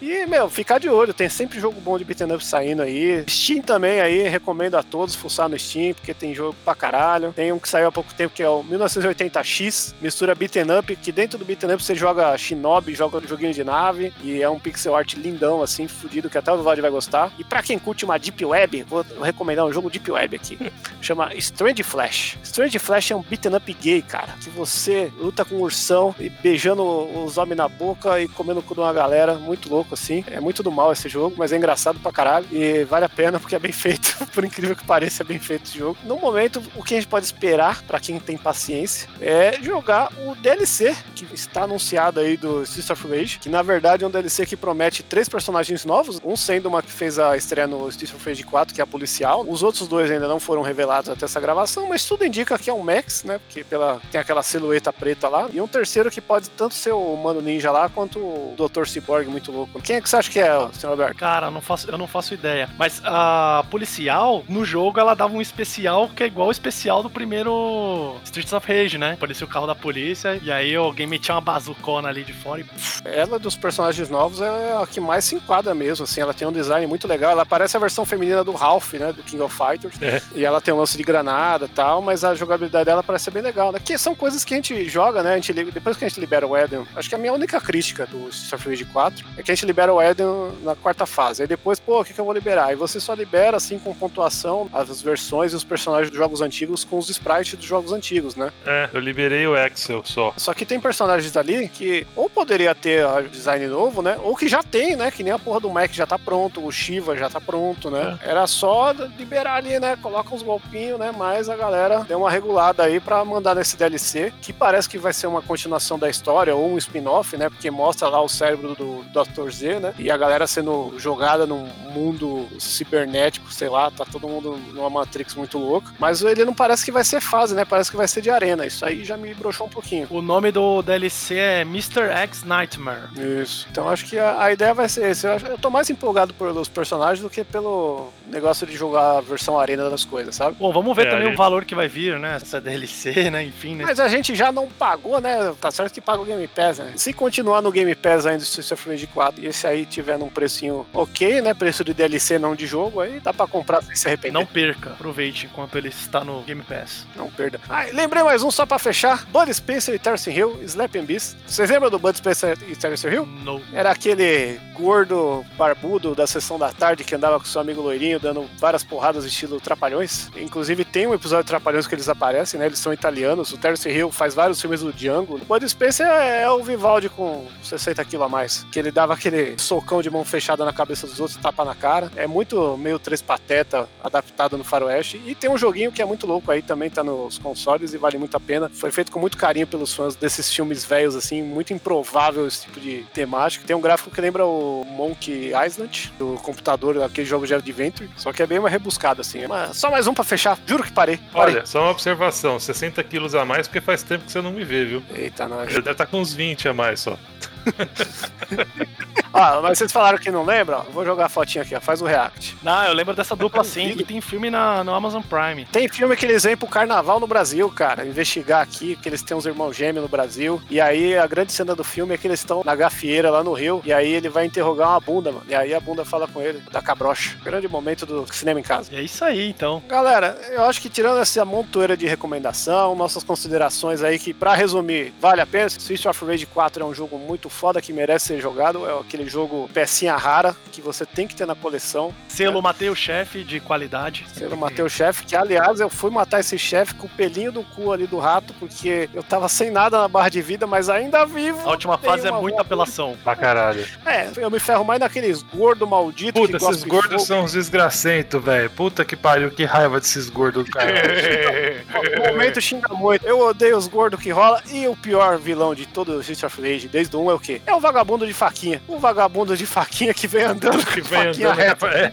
E, 0.00 0.26
meu, 0.26 0.50
ficar 0.50 0.78
de 0.78 0.88
olho, 0.88 1.14
tem 1.14 1.28
sempre 1.28 1.58
jogo 1.58 1.80
bom 1.80 1.96
de 1.98 2.04
beat'em 2.04 2.30
up 2.32 2.44
saindo 2.44 2.82
aí. 2.82 3.24
Steam 3.28 3.62
também 3.62 4.00
aí, 4.00 4.28
recomendo 4.28 4.76
a 4.76 4.82
todos 4.82 5.14
fuçar 5.14 5.48
no 5.48 5.58
Steam, 5.58 5.94
porque 5.94 6.12
tem 6.12 6.34
jogo 6.34 6.54
pra 6.64 6.74
caralho. 6.74 7.32
Tem 7.32 7.52
um 7.52 7.58
que 7.58 7.68
saiu 7.68 7.88
há 7.88 7.92
pouco 7.92 8.12
tempo 8.14 8.34
que 8.34 8.42
é 8.42 8.48
o 8.48 8.62
1980X, 8.64 9.94
mistura 10.00 10.34
beat'em 10.34 10.70
up, 10.78 10.94
que 10.96 11.10
dentro 11.10 11.38
do 11.38 11.44
beat'em 11.44 11.72
up 11.72 11.82
você 11.82 11.94
joga 11.94 12.36
Shinobi, 12.36 12.94
joga 12.94 13.18
um 13.18 13.26
joguinho 13.26 13.54
de 13.54 13.64
nave, 13.64 14.12
e 14.22 14.42
é 14.42 14.48
um 14.48 14.58
pixel 14.58 14.94
art 14.94 15.14
lindão, 15.14 15.62
assim, 15.62 15.88
fudido, 15.88 16.28
que 16.28 16.38
até 16.38 16.52
o 16.52 16.62
Vlad 16.62 16.78
vai 16.80 16.90
gostar. 16.90 17.32
E 17.38 17.44
pra 17.44 17.62
quem 17.62 17.78
curte 17.78 18.04
uma 18.04 18.18
Deep 18.18 18.44
Web, 18.44 18.82
vou 18.82 19.04
recomendar 19.22 19.64
um 19.64 19.72
jogo 19.72 19.90
Deep 19.90 20.10
Web 20.10 20.36
aqui. 20.36 20.58
Chama 21.00 21.34
Strange 21.34 21.82
Flash. 21.82 22.38
Strange 22.42 22.78
Flash 22.78 23.10
é 23.10 23.16
um 23.16 23.22
beat'em 23.22 23.54
up 23.54 23.72
gay, 23.80 24.02
cara, 24.02 24.34
que 24.42 24.50
você 24.50 25.10
luta 25.18 25.44
com 25.44 25.56
um 25.56 25.60
ursão 25.62 26.14
e 26.18 26.28
beijando 26.28 26.82
os 26.84 27.38
homens 27.38 27.56
na 27.56 27.68
boca 27.68 28.20
e 28.20 28.28
comendo 28.28 28.62
de 28.62 28.80
uma 28.80 28.92
galera. 28.92 29.13
Muito 29.38 29.68
louco, 29.68 29.94
assim. 29.94 30.24
É 30.30 30.40
muito 30.40 30.62
do 30.62 30.70
mal 30.70 30.92
esse 30.92 31.08
jogo, 31.08 31.36
mas 31.38 31.52
é 31.52 31.56
engraçado 31.56 31.98
pra 32.00 32.12
caralho. 32.12 32.46
E 32.50 32.84
vale 32.84 33.04
a 33.04 33.08
pena 33.08 33.38
porque 33.38 33.56
é 33.56 33.58
bem 33.58 33.72
feito. 33.72 34.14
Por 34.34 34.44
incrível 34.44 34.76
que 34.76 34.84
pareça, 34.84 35.22
é 35.22 35.26
bem 35.26 35.38
feito 35.38 35.64
esse 35.64 35.78
jogo. 35.78 35.96
No 36.04 36.16
momento, 36.16 36.62
o 36.74 36.82
que 36.82 36.94
a 36.94 36.96
gente 36.96 37.08
pode 37.08 37.26
esperar, 37.26 37.82
pra 37.82 38.00
quem 38.00 38.18
tem 38.18 38.36
paciência, 38.36 39.08
é 39.20 39.58
jogar 39.62 40.12
o 40.26 40.34
DLC 40.34 40.94
que 41.14 41.26
está 41.32 41.62
anunciado 41.62 42.20
aí 42.20 42.36
do 42.36 42.62
Streets 42.62 42.90
of 42.90 43.08
Rage, 43.08 43.38
que 43.38 43.48
na 43.48 43.62
verdade 43.62 44.04
é 44.04 44.06
um 44.06 44.10
DLC 44.10 44.46
que 44.46 44.56
promete 44.56 45.02
três 45.02 45.28
personagens 45.28 45.84
novos, 45.84 46.20
um 46.24 46.36
sendo 46.36 46.66
uma 46.66 46.82
que 46.82 46.90
fez 46.90 47.18
a 47.18 47.36
estreia 47.36 47.66
no 47.66 47.88
Streets 47.88 48.14
of 48.14 48.28
Rage 48.28 48.42
4, 48.42 48.74
que 48.74 48.80
é 48.80 48.84
a 48.84 48.86
policial. 48.86 49.44
Os 49.48 49.62
outros 49.62 49.88
dois 49.88 50.10
ainda 50.10 50.28
não 50.28 50.40
foram 50.40 50.62
revelados 50.62 51.10
até 51.10 51.24
essa 51.24 51.40
gravação, 51.40 51.88
mas 51.88 52.04
tudo 52.04 52.24
indica 52.24 52.58
que 52.58 52.70
é 52.70 52.72
um 52.72 52.82
Max, 52.82 53.24
né? 53.24 53.38
Porque 53.38 53.64
pela, 53.64 54.00
tem 54.10 54.20
aquela 54.20 54.42
silhueta 54.42 54.92
preta 54.92 55.28
lá. 55.28 55.48
E 55.52 55.60
um 55.60 55.68
terceiro 55.68 56.10
que 56.10 56.20
pode 56.20 56.50
tanto 56.50 56.74
ser 56.74 56.92
o 56.92 57.16
Mano 57.16 57.40
Ninja 57.40 57.70
lá, 57.70 57.88
quanto 57.88 58.18
o 58.18 58.54
Dr. 58.56 58.86
Cyborg 58.94 59.28
muito 59.28 59.52
louco. 59.52 59.80
Quem 59.82 59.96
é 59.96 60.00
que 60.00 60.08
você 60.08 60.16
acha 60.16 60.30
que 60.30 60.38
é, 60.38 60.68
senhor 60.72 60.92
Alberto? 60.92 61.16
Cara, 61.16 61.48
eu 61.48 61.50
não 61.50 61.60
faço, 61.60 61.90
eu 61.90 61.98
não 61.98 62.06
faço 62.06 62.34
ideia. 62.34 62.68
Mas 62.78 63.00
a 63.04 63.64
policial, 63.70 64.44
no 64.48 64.64
jogo, 64.64 64.98
ela 64.98 65.14
dava 65.14 65.34
um 65.34 65.42
especial 65.42 66.08
que 66.08 66.22
é 66.22 66.26
igual 66.26 66.48
o 66.48 66.52
especial 66.52 67.02
do 67.02 67.10
primeiro 67.10 68.16
Streets 68.24 68.52
of 68.52 68.66
Rage, 68.66 68.98
né? 68.98 69.16
Parecia 69.18 69.46
o 69.46 69.48
carro 69.50 69.66
da 69.66 69.74
polícia, 69.74 70.38
e 70.42 70.50
aí 70.50 70.74
alguém 70.74 71.06
metia 71.06 71.34
uma 71.34 71.40
bazucona 71.40 72.08
ali 72.08 72.24
de 72.24 72.32
fora 72.32 72.60
e. 72.60 72.64
Ela, 73.04 73.38
dos 73.38 73.56
personagens 73.56 74.08
novos, 74.08 74.40
é 74.40 74.76
a 74.80 74.86
que 74.86 75.00
mais 75.00 75.24
se 75.24 75.34
enquadra 75.34 75.74
mesmo, 75.74 76.04
assim. 76.04 76.20
Ela 76.20 76.34
tem 76.34 76.46
um 76.46 76.52
design 76.52 76.86
muito 76.86 77.06
legal. 77.06 77.30
Ela 77.32 77.44
parece 77.44 77.76
a 77.76 77.80
versão 77.80 78.04
feminina 78.04 78.42
do 78.42 78.52
Ralph, 78.52 78.94
né? 78.94 79.12
Do 79.12 79.22
King 79.22 79.42
of 79.42 79.54
Fighters. 79.54 80.00
É. 80.00 80.22
E 80.34 80.44
ela 80.44 80.60
tem 80.60 80.72
um 80.72 80.78
lance 80.78 80.96
de 80.96 81.02
granada 81.02 81.66
e 81.66 81.68
tal, 81.68 82.00
mas 82.00 82.24
a 82.24 82.34
jogabilidade 82.34 82.84
dela 82.84 83.02
parece 83.02 83.24
ser 83.24 83.30
bem 83.30 83.42
legal, 83.42 83.72
né? 83.72 83.78
Que 83.82 83.96
são 83.98 84.14
coisas 84.14 84.44
que 84.44 84.54
a 84.54 84.56
gente 84.56 84.88
joga, 84.88 85.22
né? 85.22 85.32
A 85.32 85.36
gente, 85.36 85.52
depois 85.52 85.96
que 85.96 86.04
a 86.04 86.08
gente 86.08 86.20
libera 86.20 86.46
o 86.46 86.56
Eden, 86.56 86.86
acho 86.94 87.08
que 87.08 87.14
a 87.14 87.18
minha 87.18 87.32
única 87.32 87.60
crítica 87.60 88.06
do 88.06 88.28
Streets 88.28 88.52
of 88.52 88.68
Rage 88.68 88.83
4 88.86 89.24
é 89.36 89.42
que 89.42 89.50
a 89.50 89.54
gente 89.54 89.66
libera 89.66 89.92
o 89.92 90.00
Eden 90.00 90.52
na 90.62 90.74
quarta 90.74 91.06
fase. 91.06 91.42
Aí 91.42 91.48
depois, 91.48 91.78
pô, 91.78 92.00
o 92.00 92.04
que, 92.04 92.12
que 92.12 92.20
eu 92.20 92.24
vou 92.24 92.34
liberar? 92.34 92.72
E 92.72 92.76
você 92.76 93.00
só 93.00 93.14
libera, 93.14 93.56
assim, 93.56 93.78
com 93.78 93.94
pontuação, 93.94 94.68
as 94.72 95.00
versões 95.02 95.52
e 95.52 95.56
os 95.56 95.64
personagens 95.64 96.10
dos 96.10 96.18
jogos 96.18 96.40
antigos 96.40 96.84
com 96.84 96.98
os 96.98 97.08
sprites 97.08 97.54
dos 97.54 97.66
jogos 97.66 97.92
antigos, 97.92 98.36
né? 98.36 98.52
É, 98.66 98.88
eu 98.92 99.00
liberei 99.00 99.46
o 99.46 99.56
Excel 99.56 100.02
só. 100.04 100.32
Só 100.36 100.54
que 100.54 100.66
tem 100.66 100.80
personagens 100.80 101.36
ali 101.36 101.68
que 101.68 102.06
ou 102.14 102.28
poderia 102.28 102.74
ter 102.74 103.06
design 103.28 103.66
novo, 103.66 104.02
né? 104.02 104.18
Ou 104.22 104.36
que 104.36 104.48
já 104.48 104.62
tem, 104.62 104.96
né? 104.96 105.10
Que 105.10 105.22
nem 105.22 105.32
a 105.32 105.38
porra 105.38 105.60
do 105.60 105.70
Mac 105.70 105.92
já 105.92 106.06
tá 106.06 106.18
pronto, 106.18 106.64
o 106.64 106.72
Shiva 106.72 107.16
já 107.16 107.28
tá 107.28 107.40
pronto, 107.40 107.90
né? 107.90 108.18
Era 108.22 108.46
só 108.46 108.92
liberar 109.18 109.56
ali, 109.56 109.78
né? 109.78 109.96
Coloca 110.00 110.34
uns 110.34 110.42
golpinhos, 110.42 110.98
né? 110.98 111.12
Mas 111.16 111.48
a 111.48 111.56
galera 111.56 112.04
deu 112.04 112.18
uma 112.18 112.30
regulada 112.30 112.82
aí 112.82 113.00
pra 113.00 113.24
mandar 113.24 113.54
nesse 113.54 113.76
DLC, 113.76 114.32
que 114.40 114.52
parece 114.52 114.88
que 114.88 114.98
vai 114.98 115.12
ser 115.12 115.26
uma 115.26 115.42
continuação 115.42 115.98
da 115.98 116.08
história 116.08 116.54
ou 116.54 116.72
um 116.72 116.78
spin-off, 116.78 117.36
né? 117.36 117.48
Porque 117.48 117.70
mostra 117.70 118.08
lá 118.08 118.20
o 118.20 118.28
cérebro 118.28 118.68
do 118.68 118.73
Dr. 118.76 119.50
Z, 119.50 119.80
né? 119.80 119.94
E 119.98 120.10
a 120.10 120.16
galera 120.16 120.46
sendo 120.46 120.94
jogada 120.98 121.46
num 121.46 121.66
mundo 121.92 122.46
cibernético, 122.58 123.52
sei 123.52 123.68
lá, 123.68 123.90
tá 123.90 124.04
todo 124.04 124.28
mundo 124.28 124.58
numa 124.72 124.90
Matrix 124.90 125.34
muito 125.34 125.58
louca. 125.58 125.92
Mas 125.98 126.22
ele 126.22 126.44
não 126.44 126.54
parece 126.54 126.84
que 126.84 126.92
vai 126.92 127.04
ser 127.04 127.20
fase, 127.20 127.54
né? 127.54 127.64
Parece 127.64 127.90
que 127.90 127.96
vai 127.96 128.08
ser 128.08 128.20
de 128.20 128.30
arena. 128.30 128.66
Isso 128.66 128.84
aí 128.84 129.04
já 129.04 129.16
me 129.16 129.32
broxou 129.34 129.66
um 129.66 129.70
pouquinho. 129.70 130.06
O 130.10 130.20
nome 130.22 130.50
do 130.50 130.82
DLC 130.82 131.34
é 131.36 131.60
Mr. 131.62 132.02
X 132.10 132.42
Nightmare. 132.44 133.08
Isso. 133.42 133.66
Então 133.70 133.88
acho 133.88 134.04
que 134.06 134.18
a, 134.18 134.42
a 134.42 134.52
ideia 134.52 134.74
vai 134.74 134.88
ser 134.88 135.10
esse. 135.10 135.26
Eu, 135.26 135.32
acho- 135.32 135.46
eu 135.46 135.58
tô 135.58 135.70
mais 135.70 135.88
empolgado 135.90 136.34
pelos 136.34 136.68
personagens 136.68 137.20
do 137.20 137.30
que 137.30 137.44
pelo 137.44 138.10
negócio 138.26 138.66
de 138.66 138.76
jogar 138.76 139.18
a 139.18 139.20
versão 139.20 139.58
arena 139.58 139.88
das 139.90 140.04
coisas, 140.04 140.34
sabe? 140.34 140.56
Bom, 140.58 140.72
vamos 140.72 140.94
ver 140.96 141.06
É, 141.06 141.10
também 141.10 141.28
aí- 141.28 141.34
o 141.34 141.36
valor 141.36 141.64
que 141.64 141.74
vai 141.74 141.88
vir, 141.88 142.18
né? 142.18 142.36
Essa 142.36 142.60
DLC, 142.60 143.30
né? 143.30 143.44
Enfim, 143.44 143.76
né? 143.76 143.84
Mas 143.84 144.00
a 144.00 144.08
gente 144.08 144.34
já 144.34 144.50
não 144.50 144.66
pagou, 144.68 145.20
né? 145.20 145.54
Tá 145.60 145.70
certo 145.70 145.92
que 145.92 146.00
paga 146.00 146.22
o 146.22 146.24
Game 146.24 146.46
Pass, 146.48 146.78
né? 146.78 146.92
Se 146.96 147.12
continuar 147.12 147.62
no 147.62 147.70
Game 147.70 147.94
Pass 147.94 148.26
ainda 148.26 148.38
do 148.38 148.44
Streets 148.64 148.72
of 148.72 148.88
Rage 148.88 149.06
4 149.06 149.44
e 149.44 149.46
esse 149.46 149.66
aí 149.66 149.84
tiver 149.84 150.18
num 150.18 150.28
precinho 150.28 150.86
ok, 150.92 151.40
né? 151.42 151.54
Preço 151.54 151.84
de 151.84 151.92
DLC 151.92 152.38
não 152.38 152.54
de 152.54 152.66
jogo, 152.66 153.00
aí 153.00 153.20
dá 153.20 153.32
pra 153.32 153.46
comprar 153.46 153.82
sem 153.82 153.94
se 153.94 154.06
arrepender. 154.08 154.32
Não 154.32 154.46
perca, 154.46 154.90
aproveite 154.90 155.46
enquanto 155.46 155.76
ele 155.76 155.88
está 155.88 156.24
no 156.24 156.42
Game 156.42 156.62
Pass. 156.62 157.06
Não 157.14 157.30
perda. 157.30 157.60
Ah, 157.68 157.86
lembrei 157.92 158.22
mais 158.22 158.42
um 158.42 158.50
só 158.50 158.64
pra 158.64 158.78
fechar: 158.78 159.26
Bud 159.26 159.52
Spencer 159.52 159.94
e 159.94 159.98
Terence 159.98 160.30
Hill, 160.30 160.58
Slap 160.62 160.96
and 160.96 161.04
Beast. 161.04 161.36
Vocês 161.46 161.70
lembram 161.70 161.90
do 161.90 161.98
Bud 161.98 162.16
Spencer 162.16 162.56
e 162.68 162.74
Terence 162.74 163.06
Hill? 163.06 163.26
No. 163.26 163.62
Era 163.72 163.90
aquele 163.90 164.58
gordo 164.74 165.44
barbudo 165.56 166.14
da 166.14 166.26
sessão 166.26 166.58
da 166.58 166.72
tarde 166.72 167.04
que 167.04 167.14
andava 167.14 167.38
com 167.38 167.44
seu 167.44 167.60
amigo 167.60 167.80
loirinho 167.80 168.18
dando 168.18 168.48
várias 168.58 168.82
porradas 168.82 169.24
estilo 169.24 169.60
Trapalhões. 169.60 170.30
Inclusive 170.36 170.84
tem 170.84 171.06
um 171.06 171.14
episódio 171.14 171.44
de 171.44 171.48
Trapalhões 171.48 171.86
que 171.86 171.94
eles 171.94 172.08
aparecem, 172.08 172.58
né? 172.58 172.66
Eles 172.66 172.78
são 172.78 172.92
italianos. 172.92 173.52
O 173.52 173.58
Terence 173.58 173.88
Hill 173.88 174.10
faz 174.10 174.34
vários 174.34 174.60
filmes 174.60 174.80
do 174.80 174.92
Django. 174.92 175.36
O 175.36 175.44
Bud 175.44 175.68
Spencer 175.68 176.06
é, 176.06 176.42
é 176.42 176.50
o 176.50 176.62
Vivaldi 176.62 177.08
com 177.08 177.46
60 177.62 178.04
quilos 178.04 178.26
a 178.26 178.28
mais. 178.28 178.53
Que 178.70 178.78
ele 178.78 178.90
dava 178.90 179.14
aquele 179.14 179.58
socão 179.58 180.02
de 180.02 180.10
mão 180.10 180.24
fechada 180.24 180.64
na 180.64 180.72
cabeça 180.72 181.06
dos 181.06 181.20
outros, 181.20 181.38
tapa 181.38 181.64
na 181.64 181.74
cara. 181.74 182.10
É 182.16 182.26
muito 182.26 182.76
meio 182.76 182.98
Três 182.98 183.20
Pateta 183.22 183.88
adaptado 184.02 184.56
no 184.56 184.64
faroeste. 184.64 185.20
E 185.26 185.34
tem 185.34 185.50
um 185.50 185.58
joguinho 185.58 185.92
que 185.92 186.02
é 186.02 186.04
muito 186.04 186.26
louco 186.26 186.50
aí, 186.50 186.62
também 186.62 186.90
tá 186.90 187.02
nos 187.02 187.38
consoles 187.38 187.94
e 187.94 187.98
vale 187.98 188.18
muito 188.18 188.36
a 188.36 188.40
pena. 188.40 188.70
Foi 188.72 188.90
feito 188.90 189.10
com 189.10 189.18
muito 189.18 189.36
carinho 189.36 189.66
pelos 189.66 189.92
fãs 189.94 190.14
desses 190.14 190.52
filmes 190.52 190.84
velhos, 190.84 191.14
assim, 191.16 191.42
muito 191.42 191.72
improvável 191.72 192.46
esse 192.46 192.62
tipo 192.62 192.80
de 192.80 193.04
temática. 193.12 193.64
Tem 193.66 193.74
um 193.74 193.80
gráfico 193.80 194.10
que 194.10 194.20
lembra 194.20 194.44
o 194.46 194.84
Monkey 194.84 195.52
Island, 195.66 196.12
do 196.18 196.34
computador, 196.42 197.02
aquele 197.02 197.26
jogo 197.26 197.46
de 197.46 197.54
Adventure, 197.54 198.08
só 198.16 198.32
que 198.32 198.42
é 198.42 198.46
bem 198.46 198.60
mais 198.60 198.72
rebuscado, 198.72 199.20
assim. 199.20 199.46
Mas 199.46 199.76
só 199.76 199.90
mais 199.90 200.06
um 200.06 200.14
pra 200.14 200.24
fechar, 200.24 200.58
juro 200.66 200.82
que 200.82 200.92
parei. 200.92 201.18
parei. 201.32 201.56
Olha, 201.56 201.66
só 201.66 201.80
uma 201.82 201.90
observação: 201.90 202.58
60 202.58 203.02
quilos 203.04 203.34
a 203.34 203.44
mais, 203.44 203.66
porque 203.66 203.80
faz 203.80 204.02
tempo 204.02 204.24
que 204.24 204.32
você 204.32 204.40
não 204.40 204.52
me 204.52 204.64
vê, 204.64 204.84
viu? 204.84 205.02
Eita, 205.14 205.48
nós. 205.48 205.68
Ele 205.70 205.82
deve 205.82 205.92
estar 205.92 206.06
com 206.06 206.20
uns 206.20 206.32
20 206.32 206.68
a 206.68 206.74
mais 206.74 207.00
só. 207.00 207.18
Ah, 209.36 209.58
mas 209.60 209.78
vocês 209.78 209.90
falaram 209.90 210.16
que 210.16 210.30
não 210.30 210.44
lembram? 210.44 210.84
Vou 210.92 211.04
jogar 211.04 211.26
a 211.26 211.28
fotinha 211.28 211.62
aqui, 211.62 211.74
ó. 211.74 211.80
Faz 211.80 212.00
o 212.00 212.04
react. 212.04 212.56
Não, 212.62 212.84
eu 212.84 212.94
lembro 212.94 213.14
dessa 213.14 213.34
dupla 213.34 213.64
sim, 213.66 213.96
e 213.98 214.04
tem 214.04 214.20
filme 214.20 214.48
na, 214.48 214.84
no 214.84 214.94
Amazon 214.94 215.22
Prime. 215.22 215.64
Tem 215.72 215.88
filme 215.88 216.14
que 216.16 216.24
eles 216.24 216.44
vêm 216.44 216.56
pro 216.56 216.68
carnaval 216.68 217.18
no 217.18 217.26
Brasil, 217.26 217.68
cara. 217.68 218.06
Investigar 218.06 218.62
aqui, 218.62 218.94
que 218.94 219.08
eles 219.08 219.22
têm 219.22 219.36
uns 219.36 219.44
irmãos 219.44 219.76
gêmeos 219.76 220.04
no 220.04 220.08
Brasil. 220.08 220.62
E 220.70 220.80
aí 220.80 221.18
a 221.18 221.26
grande 221.26 221.50
cena 221.50 221.74
do 221.74 221.82
filme 221.82 222.14
é 222.14 222.16
que 222.16 222.28
eles 222.28 222.38
estão 222.38 222.62
na 222.64 222.76
gafieira 222.76 223.28
lá 223.28 223.42
no 223.42 223.52
Rio. 223.52 223.82
E 223.84 223.92
aí 223.92 224.12
ele 224.12 224.28
vai 224.28 224.46
interrogar 224.46 224.90
uma 224.90 225.00
bunda, 225.00 225.32
mano. 225.32 225.46
E 225.48 225.54
aí 225.54 225.74
a 225.74 225.80
bunda 225.80 226.04
fala 226.04 226.28
com 226.28 226.40
ele, 226.40 226.62
da 226.70 226.80
cabrocha. 226.80 227.36
Grande 227.42 227.66
momento 227.66 228.06
do 228.06 228.32
cinema 228.32 228.60
em 228.60 228.62
casa. 228.62 228.94
E 228.94 228.96
é 228.96 229.02
isso 229.02 229.24
aí, 229.24 229.50
então. 229.50 229.82
Galera, 229.88 230.38
eu 230.52 230.62
acho 230.62 230.80
que 230.80 230.88
tirando 230.88 231.18
essa 231.18 231.44
montoeira 231.44 231.96
de 231.96 232.06
recomendação, 232.06 232.94
nossas 232.94 233.24
considerações 233.24 234.00
aí, 234.00 234.16
que 234.16 234.32
pra 234.32 234.54
resumir, 234.54 235.12
vale 235.20 235.40
a 235.40 235.46
pena. 235.46 235.68
Switch 235.68 236.06
of 236.06 236.24
Rage 236.24 236.46
4 236.46 236.84
é 236.84 236.86
um 236.86 236.94
jogo 236.94 237.18
muito 237.18 237.48
foda 237.54 237.80
que 237.80 237.92
merece 237.92 238.26
ser 238.26 238.40
jogado. 238.40 238.86
É 238.86 239.00
aquele 239.00 239.26
jogo 239.28 239.70
pecinha 239.72 240.16
rara 240.16 240.54
que 240.72 240.80
você 240.80 241.06
tem 241.06 241.26
que 241.26 241.34
ter 241.34 241.46
na 241.46 241.54
coleção. 241.54 242.12
Selo 242.28 242.60
matei 242.60 242.90
o 242.90 242.94
chefe 242.94 243.44
de 243.44 243.60
qualidade. 243.60 244.26
Selo 244.34 244.56
matei 244.56 244.84
o 244.84 244.88
chefe, 244.88 245.24
que 245.24 245.36
aliás 245.36 245.80
eu 245.80 245.88
fui 245.88 246.10
matar 246.10 246.40
esse 246.40 246.58
chefe 246.58 246.94
com 246.94 247.06
o 247.06 247.10
pelinho 247.10 247.52
do 247.52 247.62
cu 247.62 247.92
ali 247.92 248.06
do 248.06 248.18
rato, 248.18 248.52
porque 248.54 249.08
eu 249.14 249.22
tava 249.22 249.48
sem 249.48 249.70
nada 249.70 249.98
na 249.98 250.08
barra 250.08 250.28
de 250.28 250.42
vida, 250.42 250.66
mas 250.66 250.88
ainda 250.88 251.24
vivo. 251.24 251.60
A 251.66 251.70
última 251.70 251.96
fase 251.96 252.26
é 252.26 252.32
muita 252.32 252.62
apelação. 252.62 253.16
Pra 253.22 253.36
caralho. 253.36 253.86
É, 254.04 254.28
eu 254.36 254.50
me 254.50 254.58
ferro 254.58 254.84
mais 254.84 255.00
naqueles 255.00 255.42
gordo 255.42 255.86
maldito 255.86 256.32
Puta, 256.40 256.46
que 256.46 256.52
gostam 256.52 256.70
esses 256.70 256.82
de 256.84 256.90
gordos 256.90 257.10
fogo. 257.12 257.24
são 257.26 257.44
uns 257.44 257.52
desgracentos, 257.52 258.42
velho. 258.42 258.70
Puta 258.70 259.04
que 259.04 259.14
pariu, 259.14 259.50
que 259.50 259.64
raiva 259.64 260.00
desses 260.00 260.28
gordos 260.28 260.64
do 260.64 260.70
caralho. 260.70 260.94
O 262.24 262.32
momento 262.32 262.60
xinga 262.60 262.92
muito. 262.94 263.24
Eu 263.26 263.38
odeio 263.40 263.76
os 263.76 263.86
gordos 263.86 264.20
que 264.20 264.30
rola. 264.30 264.62
E 264.70 264.86
o 264.88 264.96
pior 264.96 265.38
vilão 265.38 265.74
de 265.74 265.86
todo 265.86 266.12
o 266.16 266.20
Street 266.20 266.42
of 266.42 266.60
Rage, 266.60 266.88
desde 266.88 267.14
o 267.16 267.20
1, 267.24 267.30
é 267.30 267.34
o 267.34 267.38
quê? 267.44 267.60
É 267.66 267.74
o 267.74 267.80
vagabundo 267.80 268.26
de 268.26 268.32
faquinha. 268.32 268.82
O 268.88 268.98
vagabundo 268.98 269.56
de 269.56 269.66
faquinha 269.66 270.12
que 270.14 270.26
vem 270.26 270.44
andando 270.44 270.84
que 270.86 271.00
vem 271.00 271.24
faquinha 271.26 271.48
andando. 271.48 271.56
reta. 271.58 271.86
É. 271.88 272.12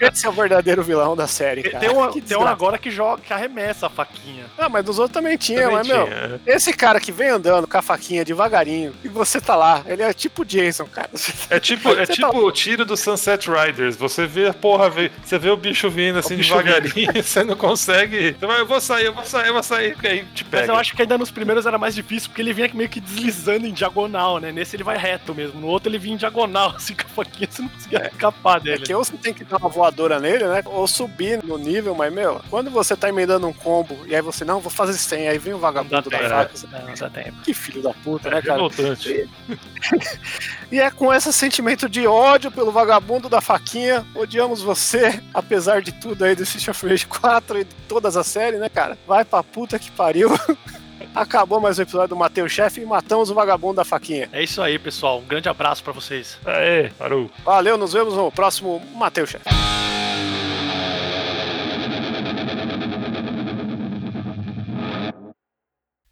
Esse 0.12 0.26
é 0.26 0.28
o 0.28 0.32
verdadeiro 0.32 0.82
vilão 0.82 1.16
da 1.16 1.26
série, 1.26 1.62
cara. 1.62 1.78
Tem, 1.78 1.88
um, 1.88 2.12
tem 2.20 2.36
um 2.36 2.46
agora 2.46 2.76
que 2.78 2.90
joga, 2.90 3.22
que 3.22 3.32
arremessa 3.32 3.86
a 3.86 3.90
faquinha. 3.90 4.44
Ah, 4.58 4.68
mas 4.68 4.84
dos 4.84 4.98
outros 4.98 5.14
também 5.14 5.36
tinha, 5.38 5.62
Também 5.62 5.76
mas, 5.78 5.88
meu, 5.88 6.04
tinha. 6.06 6.40
esse 6.46 6.72
cara 6.72 7.00
que 7.00 7.10
vem 7.10 7.28
andando 7.30 7.66
com 7.66 7.76
a 7.78 7.82
faquinha 7.82 8.24
devagarinho 8.24 8.92
e 9.02 9.08
você 9.08 9.40
tá 9.40 9.56
lá, 9.56 9.82
ele 9.86 10.02
é 10.02 10.12
tipo 10.12 10.44
Jason, 10.44 10.84
cara. 10.86 11.10
É 11.50 11.58
tipo, 11.58 11.88
é 11.96 12.04
Você 12.06 12.12
tipo 12.14 12.30
tá- 12.30 12.38
o 12.38 12.52
tiro 12.52 12.84
do 12.84 12.96
Sunset 12.96 13.48
Riders. 13.50 13.96
Você 13.96 14.26
vê 14.26 14.48
a 14.48 14.54
porra, 14.54 14.90
vê- 14.90 15.10
você 15.24 15.38
vê 15.38 15.48
o 15.50 15.56
bicho 15.56 15.88
vindo 15.90 16.18
assim 16.18 16.36
bicho 16.36 16.54
devagarinho, 16.54 17.10
você 17.24 17.42
não 17.42 17.56
consegue. 17.56 18.36
Você 18.38 18.46
vai, 18.46 18.60
eu 18.60 18.66
vou 18.66 18.80
sair, 18.80 19.06
eu 19.06 19.14
vou 19.14 19.24
sair, 19.24 19.48
eu 19.48 19.54
vou 19.54 19.62
sair, 19.62 19.96
aí 20.04 20.24
te 20.34 20.44
pega. 20.44 20.62
Mas 20.64 20.68
eu 20.68 20.76
acho 20.76 20.94
que 20.94 21.02
ainda 21.02 21.16
nos 21.16 21.30
primeiros 21.30 21.64
era 21.64 21.78
mais 21.78 21.94
difícil, 21.94 22.28
porque 22.28 22.42
ele 22.42 22.52
vinha 22.52 22.70
meio 22.74 22.88
que 22.90 23.00
deslizando 23.00 23.66
em 23.66 23.72
diagonal, 23.72 24.35
né? 24.40 24.52
Nesse 24.52 24.76
ele 24.76 24.82
vai 24.84 24.96
reto 24.96 25.34
mesmo. 25.34 25.60
No 25.60 25.66
outro 25.68 25.88
ele 25.90 25.98
vinha 25.98 26.14
em 26.14 26.18
diagonal, 26.18 26.70
assim, 26.76 26.94
com 26.94 27.02
a 27.02 27.08
faquinha, 27.24 27.48
você 27.50 27.62
não 27.62 27.68
conseguia 27.68 28.06
escapar 28.12 28.56
É 28.58 28.60
dele. 28.60 28.82
que 28.86 28.94
ou 28.94 29.04
você 29.04 29.16
tem 29.16 29.32
que 29.34 29.44
dar 29.44 29.56
uma 29.58 29.68
voadora 29.68 30.18
nele, 30.20 30.46
né? 30.46 30.62
Ou 30.66 30.86
subir 30.86 31.42
no 31.44 31.56
nível, 31.58 31.94
mas, 31.94 32.12
meu, 32.12 32.40
quando 32.50 32.70
você 32.70 32.96
tá 32.96 33.08
emendando 33.08 33.46
um 33.46 33.52
combo 33.52 33.96
e 34.06 34.14
aí 34.14 34.22
você, 34.22 34.44
não, 34.44 34.60
vou 34.60 34.70
fazer 34.70 34.92
100, 34.94 35.28
aí 35.28 35.38
vem 35.38 35.52
o 35.52 35.56
Não 35.56 35.60
vagabundo 35.60 36.10
da 36.10 36.18
faca. 36.28 36.50
você- 36.56 36.66
Não, 36.66 36.94
dá 36.94 37.10
tempo. 37.10 37.42
Que 37.42 37.54
filho 37.54 37.82
da 37.82 37.92
puta, 37.92 38.28
É 38.28 38.34
né, 38.34 38.42
cara? 38.42 38.54
revoltante. 38.54 39.28
E 40.70 40.80
é 40.80 40.90
com 40.90 41.12
esse 41.14 41.32
sentimento 41.32 41.88
de 41.88 42.06
ódio 42.06 42.50
pelo 42.50 42.72
vagabundo 42.72 43.28
da 43.28 43.40
faquinha, 43.40 44.04
odiamos 44.14 44.60
você, 44.62 45.22
apesar 45.32 45.80
de 45.80 45.92
tudo 45.92 46.24
aí 46.24 46.34
do 46.34 46.42
Street 46.42 46.68
of 46.68 46.88
Rage 46.88 47.06
4 47.06 47.58
e 47.60 47.64
de 47.64 47.74
todas 47.88 48.16
as 48.16 48.26
séries, 48.26 48.58
né, 48.58 48.68
cara? 48.68 48.98
Vai 49.06 49.24
pra 49.24 49.42
puta 49.42 49.78
que 49.78 49.90
pariu. 49.92 50.30
Acabou 51.16 51.58
mais 51.58 51.78
um 51.78 51.82
episódio 51.82 52.08
do 52.08 52.16
Mateus 52.16 52.52
Chefe 52.52 52.82
e 52.82 52.84
matamos 52.84 53.30
o 53.30 53.34
vagabundo 53.34 53.76
da 53.76 53.86
faquinha. 53.86 54.28
É 54.34 54.42
isso 54.42 54.60
aí, 54.60 54.78
pessoal. 54.78 55.20
Um 55.20 55.24
grande 55.24 55.48
abraço 55.48 55.82
pra 55.82 55.90
vocês. 55.90 56.38
Aê, 56.44 56.90
parou. 56.90 57.30
Valeu, 57.42 57.78
nos 57.78 57.94
vemos 57.94 58.12
no 58.14 58.30
próximo 58.30 58.80
Mateus 58.94 59.30
Chefe. 59.30 59.46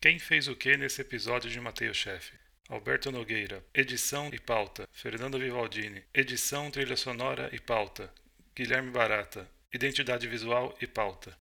Quem 0.00 0.18
fez 0.18 0.48
o 0.48 0.56
que 0.56 0.74
nesse 0.74 1.02
episódio 1.02 1.50
de 1.50 1.60
Mateus 1.60 1.98
Chefe? 1.98 2.32
Alberto 2.70 3.12
Nogueira, 3.12 3.62
edição 3.74 4.30
e 4.32 4.40
pauta. 4.40 4.88
Fernando 4.90 5.38
Vivaldini, 5.38 6.02
edição, 6.14 6.70
trilha 6.70 6.96
sonora 6.96 7.50
e 7.52 7.60
pauta. 7.60 8.10
Guilherme 8.56 8.90
Barata, 8.90 9.46
identidade 9.70 10.26
visual 10.26 10.74
e 10.80 10.86
pauta. 10.86 11.36